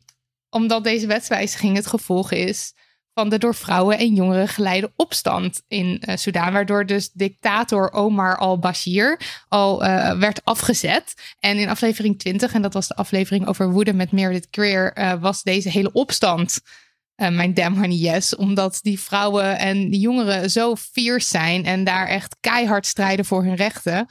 omdat 0.49 0.83
deze 0.83 1.07
wetswijziging 1.07 1.75
het 1.75 1.87
gevolg 1.87 2.31
is 2.31 2.73
van 3.13 3.29
de 3.29 3.37
door 3.37 3.55
vrouwen 3.55 3.97
en 3.97 4.15
jongeren 4.15 4.47
geleide 4.47 4.91
opstand 4.95 5.61
in 5.67 6.01
eh 6.01 6.15
Soudaan. 6.15 6.53
Waardoor 6.53 6.85
dus 6.85 7.11
dictator 7.11 7.91
Omar 7.91 8.37
al-Bashir 8.37 9.19
al 9.47 9.83
eh, 9.83 10.17
werd 10.19 10.41
afgezet. 10.43 11.13
En 11.39 11.57
in 11.57 11.69
aflevering 11.69 12.19
20, 12.19 12.53
en 12.53 12.61
dat 12.61 12.73
was 12.73 12.87
de 12.87 12.95
aflevering 12.95 13.47
over 13.47 13.71
woede 13.71 13.93
met 13.93 14.11
Meredith 14.11 14.47
Greer, 14.51 14.93
eh, 14.93 15.13
was 15.21 15.43
deze 15.43 15.69
hele 15.69 15.91
opstand 15.91 16.59
mijn 17.15 17.53
damn 17.53 17.75
honey 17.75 17.97
yes. 17.97 18.35
Omdat 18.35 18.79
die 18.81 18.99
vrouwen 18.99 19.57
en 19.57 19.89
die 19.89 19.99
jongeren 19.99 20.51
zo 20.51 20.75
fierce 20.75 21.27
zijn 21.27 21.65
en 21.65 21.83
daar 21.83 22.07
echt 22.07 22.35
keihard 22.39 22.85
strijden 22.85 23.25
voor 23.25 23.43
hun 23.43 23.55
rechten. 23.55 24.07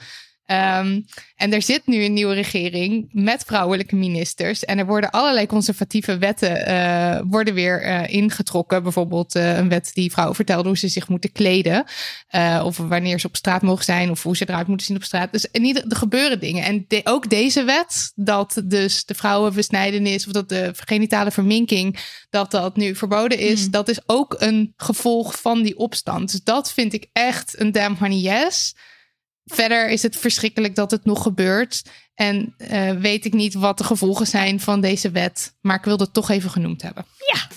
Ehm, 0.53 1.01
en 1.35 1.53
er 1.53 1.61
zit 1.61 1.87
nu 1.87 2.03
een 2.03 2.13
nieuwe 2.13 2.33
regering 2.33 3.09
met 3.11 3.43
vrouwelijke 3.45 3.95
ministers. 3.95 4.65
En 4.65 4.77
er 4.77 4.85
worden 4.85 5.09
allerlei 5.09 5.45
conservatieve 5.45 6.17
wetten 6.17 6.65
eh, 6.65 7.21
worden 7.29 7.53
weer 7.53 7.81
eh, 7.81 8.13
ingetrokken. 8.13 8.83
Bijvoorbeeld 8.83 9.35
eh, 9.35 9.57
een 9.57 9.69
wet 9.69 9.91
die 9.93 10.11
vrouwen 10.11 10.35
vertelde 10.35 10.67
hoe 10.67 10.77
ze 10.77 10.87
zich 10.87 11.07
moeten 11.07 11.31
kleden. 11.31 11.85
Of 12.63 12.77
wanneer 12.77 13.19
ze 13.19 13.27
op 13.27 13.35
straat 13.35 13.61
mogen 13.61 13.83
zijn. 13.83 14.11
Of 14.11 14.23
hoe 14.23 14.37
ze 14.37 14.49
eruit 14.49 14.67
moeten 14.67 14.85
zien 14.85 14.95
op 14.95 15.03
straat. 15.03 15.31
Dus 15.31 15.47
in 15.51 15.63
ieder, 15.63 15.85
er 15.87 15.95
gebeuren 15.95 16.39
dingen. 16.39 16.63
En 16.63 16.85
de- 16.87 17.01
ook 17.03 17.29
deze 17.29 17.63
wet, 17.63 18.11
dat 18.15 18.61
dus 18.65 19.05
de 19.05 19.15
vrouwenbesnijdenis... 19.15 20.25
of 20.25 20.31
dat 20.31 20.49
de 20.49 20.71
genitale 20.75 21.31
verminking, 21.31 21.99
dat 22.29 22.51
dat 22.51 22.75
nu 22.75 22.95
verboden 22.95 23.37
is... 23.37 23.65
Mm. 23.65 23.71
dat 23.71 23.89
is 23.89 23.99
ook 24.05 24.35
een 24.39 24.73
gevolg 24.77 25.41
van 25.41 25.63
die 25.63 25.77
opstand. 25.77 26.31
Dus 26.31 26.43
dat 26.43 26.73
vind 26.73 26.93
ik 26.93 27.07
echt 27.13 27.59
een 27.59 27.71
damn 27.71 27.97
honey 27.99 28.17
yes... 28.17 28.73
Verder 29.45 29.89
is 29.89 30.03
het 30.03 30.17
verschrikkelijk 30.17 30.75
dat 30.75 30.91
het 30.91 31.05
nog 31.05 31.21
gebeurt. 31.21 31.83
En 32.15 32.53
eh, 32.57 32.91
weet 32.91 33.25
ik 33.25 33.33
niet 33.33 33.53
wat 33.53 33.77
de 33.77 33.83
gevolgen 33.83 34.27
zijn 34.27 34.59
van 34.59 34.81
deze 34.81 35.11
wet. 35.11 35.55
Maar 35.61 35.77
ik 35.77 35.83
wilde 35.83 36.03
het 36.03 36.13
toch 36.13 36.29
even 36.29 36.49
genoemd 36.49 36.81
hebben. 36.81 37.05
Ja. 37.17 37.47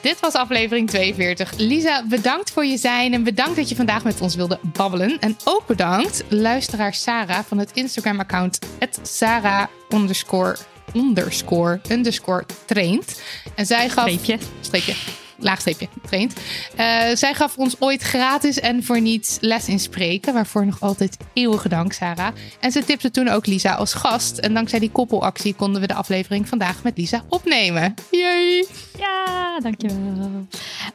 Dit 0.00 0.20
was 0.20 0.34
aflevering 0.34 0.88
42. 0.88 1.52
Lisa, 1.56 2.06
bedankt 2.06 2.50
voor 2.50 2.64
je 2.64 2.76
zijn. 2.76 3.12
En 3.12 3.24
bedankt 3.24 3.56
dat 3.56 3.68
je 3.68 3.76
vandaag 3.76 4.04
met 4.04 4.20
ons 4.20 4.34
wilde 4.34 4.58
babbelen. 4.62 5.18
En 5.18 5.36
ook 5.44 5.66
bedankt 5.66 6.24
luisteraar 6.28 6.94
Sarah 6.94 7.44
van 7.44 7.58
het 7.58 7.70
Instagram-account 7.72 8.58
Sarah 9.02 9.66
underscore 9.88 10.56
underscore 10.94 11.80
underscore 11.90 12.44
traint. 12.66 13.22
En 13.54 13.66
zij 13.66 13.88
gaf 13.88 14.08
Streepje. 14.08 14.38
streepje, 14.60 14.94
laagstreepje, 15.40 15.88
traint. 16.02 16.34
Eh, 16.76 17.02
zij 17.14 17.34
gaf 17.34 17.56
ons 17.56 17.76
ooit 17.78 18.02
gratis 18.02 18.60
en 18.60 18.84
voor 18.84 19.00
niets 19.00 19.38
les 19.40 19.68
in 19.68 19.80
spreken. 19.80 20.34
Waarvoor 20.34 20.66
nog 20.66 20.80
altijd 20.80 21.16
eeuwige 21.32 21.68
dank, 21.68 21.92
Sarah. 21.92 22.34
En 22.60 22.72
ze 22.72 22.84
tipte 22.84 23.10
toen 23.10 23.28
ook 23.28 23.46
Lisa 23.46 23.72
als 23.72 23.94
gast. 23.94 24.38
En 24.38 24.54
dankzij 24.54 24.78
die 24.78 24.90
koppelactie 24.90 25.54
konden 25.54 25.80
we 25.80 25.86
de 25.86 25.94
aflevering 25.94 26.48
vandaag 26.48 26.82
met 26.82 26.98
Lisa 26.98 27.22
opnemen. 27.28 27.94
Yay! 28.10 28.66
Ja, 28.98 29.60
dankjewel. 29.60 30.46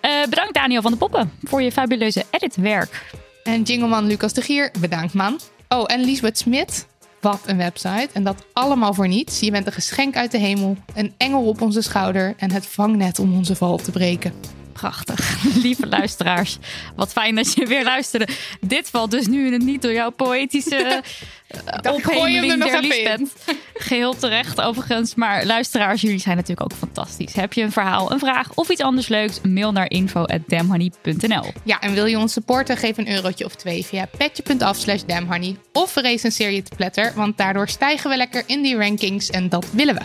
Eh 0.01 0.23
bedankt 0.29 0.53
Daniel 0.53 0.81
van 0.81 0.91
de 0.91 0.97
Poppen 0.97 1.31
voor 1.43 1.61
je 1.61 1.71
fabuleuze 1.71 2.23
editwerk. 2.29 3.13
En 3.43 3.61
jingleman 3.61 4.07
Lucas 4.07 4.33
de 4.33 4.41
Gier, 4.41 4.71
bedankt 4.79 5.13
man. 5.13 5.39
Oh, 5.69 5.83
en 5.87 6.03
Liesbeth 6.03 6.37
Smit, 6.37 6.87
wat 7.25 7.41
een 7.45 7.57
website. 7.57 8.09
En 8.13 8.23
dat 8.23 8.45
allemaal 8.53 8.93
voor 8.93 9.07
niets. 9.07 9.39
Je 9.39 9.51
bent 9.51 9.65
een 9.65 9.71
geschenk 9.71 10.15
uit 10.15 10.31
de 10.31 10.37
hemel, 10.37 10.77
een 10.93 11.13
engel 11.17 11.47
op 11.47 11.61
onze 11.61 11.81
schouder... 11.81 12.33
en 12.37 12.51
het 12.51 12.65
vangnet 12.65 13.19
om 13.19 13.35
onze 13.35 13.55
val 13.55 13.77
te 13.77 13.91
breken. 13.91 14.33
Prachtig. 14.75 15.43
Lieve 15.63 15.87
luisteraars, 15.87 16.57
wat 16.95 17.11
fijn 17.11 17.35
dat 17.35 17.53
je 17.53 17.65
weer 17.65 17.83
luisterde. 17.83 18.27
Dit 18.61 18.89
valt 18.89 19.11
dus 19.11 19.27
nu 19.27 19.57
niet 19.57 19.81
door 19.81 19.93
jouw 19.93 20.09
poëtische 20.09 20.75
eh, 21.47 21.93
ophemeling 21.93 22.55
nog 22.55 22.69
der 22.69 22.83
even 22.83 23.03
in. 23.03 23.19
Liesbeth. 23.19 23.57
Geheel 23.87 24.15
terecht 24.15 24.61
overigens. 24.61 25.15
Maar 25.15 25.45
luisteraars, 25.45 26.01
jullie 26.01 26.19
zijn 26.19 26.35
natuurlijk 26.35 26.71
ook 26.71 26.77
fantastisch. 26.77 27.33
Heb 27.33 27.53
je 27.53 27.61
een 27.61 27.71
verhaal, 27.71 28.11
een 28.11 28.19
vraag 28.19 28.53
of 28.53 28.69
iets 28.69 28.81
anders 28.81 29.07
leuks? 29.07 29.41
Mail 29.41 29.71
naar 29.71 29.89
info.damhoney.nl 29.89 31.53
Ja, 31.63 31.79
en 31.79 31.93
wil 31.93 32.05
je 32.05 32.17
ons 32.17 32.33
supporten? 32.33 32.77
Geef 32.77 32.97
een 32.97 33.11
eurotje 33.11 33.45
of 33.45 33.55
twee 33.55 33.85
via 33.85 34.07
petje.af 34.17 34.77
slash 34.77 35.01
damhoney. 35.01 35.57
Of 35.71 35.95
recenseer 35.95 36.51
je 36.51 36.63
te 36.63 36.75
pletter, 36.75 37.13
want 37.15 37.37
daardoor 37.37 37.69
stijgen 37.69 38.09
we 38.09 38.17
lekker 38.17 38.43
in 38.45 38.61
die 38.61 38.77
rankings 38.77 39.29
en 39.29 39.49
dat 39.49 39.65
willen 39.71 39.95
we. 39.95 40.01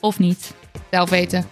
Of 0.00 0.18
niet. 0.18 0.52
Zelf 0.90 1.10
weten. 1.10 1.48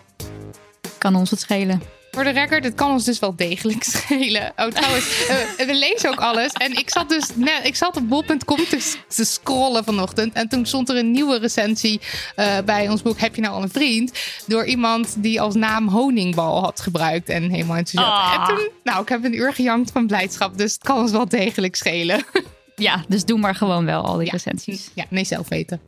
Kan 0.99 1.15
ons 1.15 1.31
het 1.31 1.41
schelen. 1.41 2.00
Voor 2.11 2.24
de 2.24 2.31
record, 2.31 2.65
het 2.65 2.74
kan 2.74 2.91
ons 2.91 3.05
dus 3.05 3.19
wel 3.19 3.37
degelijk 3.37 3.82
schelen. 3.95 4.53
Oh, 4.57 4.66
trouwens, 4.66 5.27
eh, 5.28 5.66
we 5.66 5.74
lezen 5.74 6.11
ook 6.11 6.20
alles. 6.20 6.53
En 6.53 6.73
ik 6.73 6.91
zat 6.91 7.09
dus 7.09 7.24
net, 7.35 7.61
ik 7.66 7.77
zat 7.77 7.97
op 7.97 8.09
bol.com 8.09 8.57
te, 8.69 8.95
te 9.09 9.24
scrollen 9.24 9.85
vanochtend. 9.85 10.32
En 10.32 10.49
toen 10.49 10.66
stond 10.66 10.89
er 10.89 10.97
een 10.97 11.11
nieuwe 11.11 11.39
recensie 11.39 12.01
eh, 12.37 12.59
bij 12.65 12.89
ons 12.89 13.03
boek 13.03 13.19
Heb 13.20 13.35
je 13.35 13.41
nou 13.41 13.55
al 13.55 13.62
een 13.62 13.70
vriend? 13.70 14.12
Door 14.47 14.65
iemand 14.65 15.15
die 15.23 15.41
als 15.41 15.55
naam 15.55 15.89
honingbal 15.89 16.61
had 16.62 16.81
gebruikt. 16.81 17.28
En 17.28 17.51
helemaal 17.51 17.77
enthousiast. 17.77 18.23
Ah. 18.23 18.49
En 18.49 18.55
toen, 18.57 18.69
nou, 18.85 19.03
ik 19.03 19.09
heb 19.09 19.24
een 19.24 19.35
uur 19.35 19.53
gejankt 19.55 19.91
van 19.91 20.07
blijdschap. 20.07 20.59
Dus 20.59 20.73
het 20.73 20.82
kan 20.82 20.99
ons 20.99 21.11
wel 21.11 21.28
degelijk 21.28 21.77
schelen. 21.77 22.24
Ja, 22.77 23.05
dus 23.09 23.24
doe 23.24 23.39
maar 23.39 23.55
gewoon 23.55 23.85
wel 23.85 24.03
al 24.05 24.16
die 24.16 24.24
Ja. 24.27 24.32
recensies. 24.32 24.91
Ja, 24.95 25.05
nee, 25.09 25.24
zelf 25.24 25.49
weten. 25.49 25.81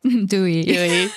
Doei. 0.26 0.64
Doei. 0.64 1.10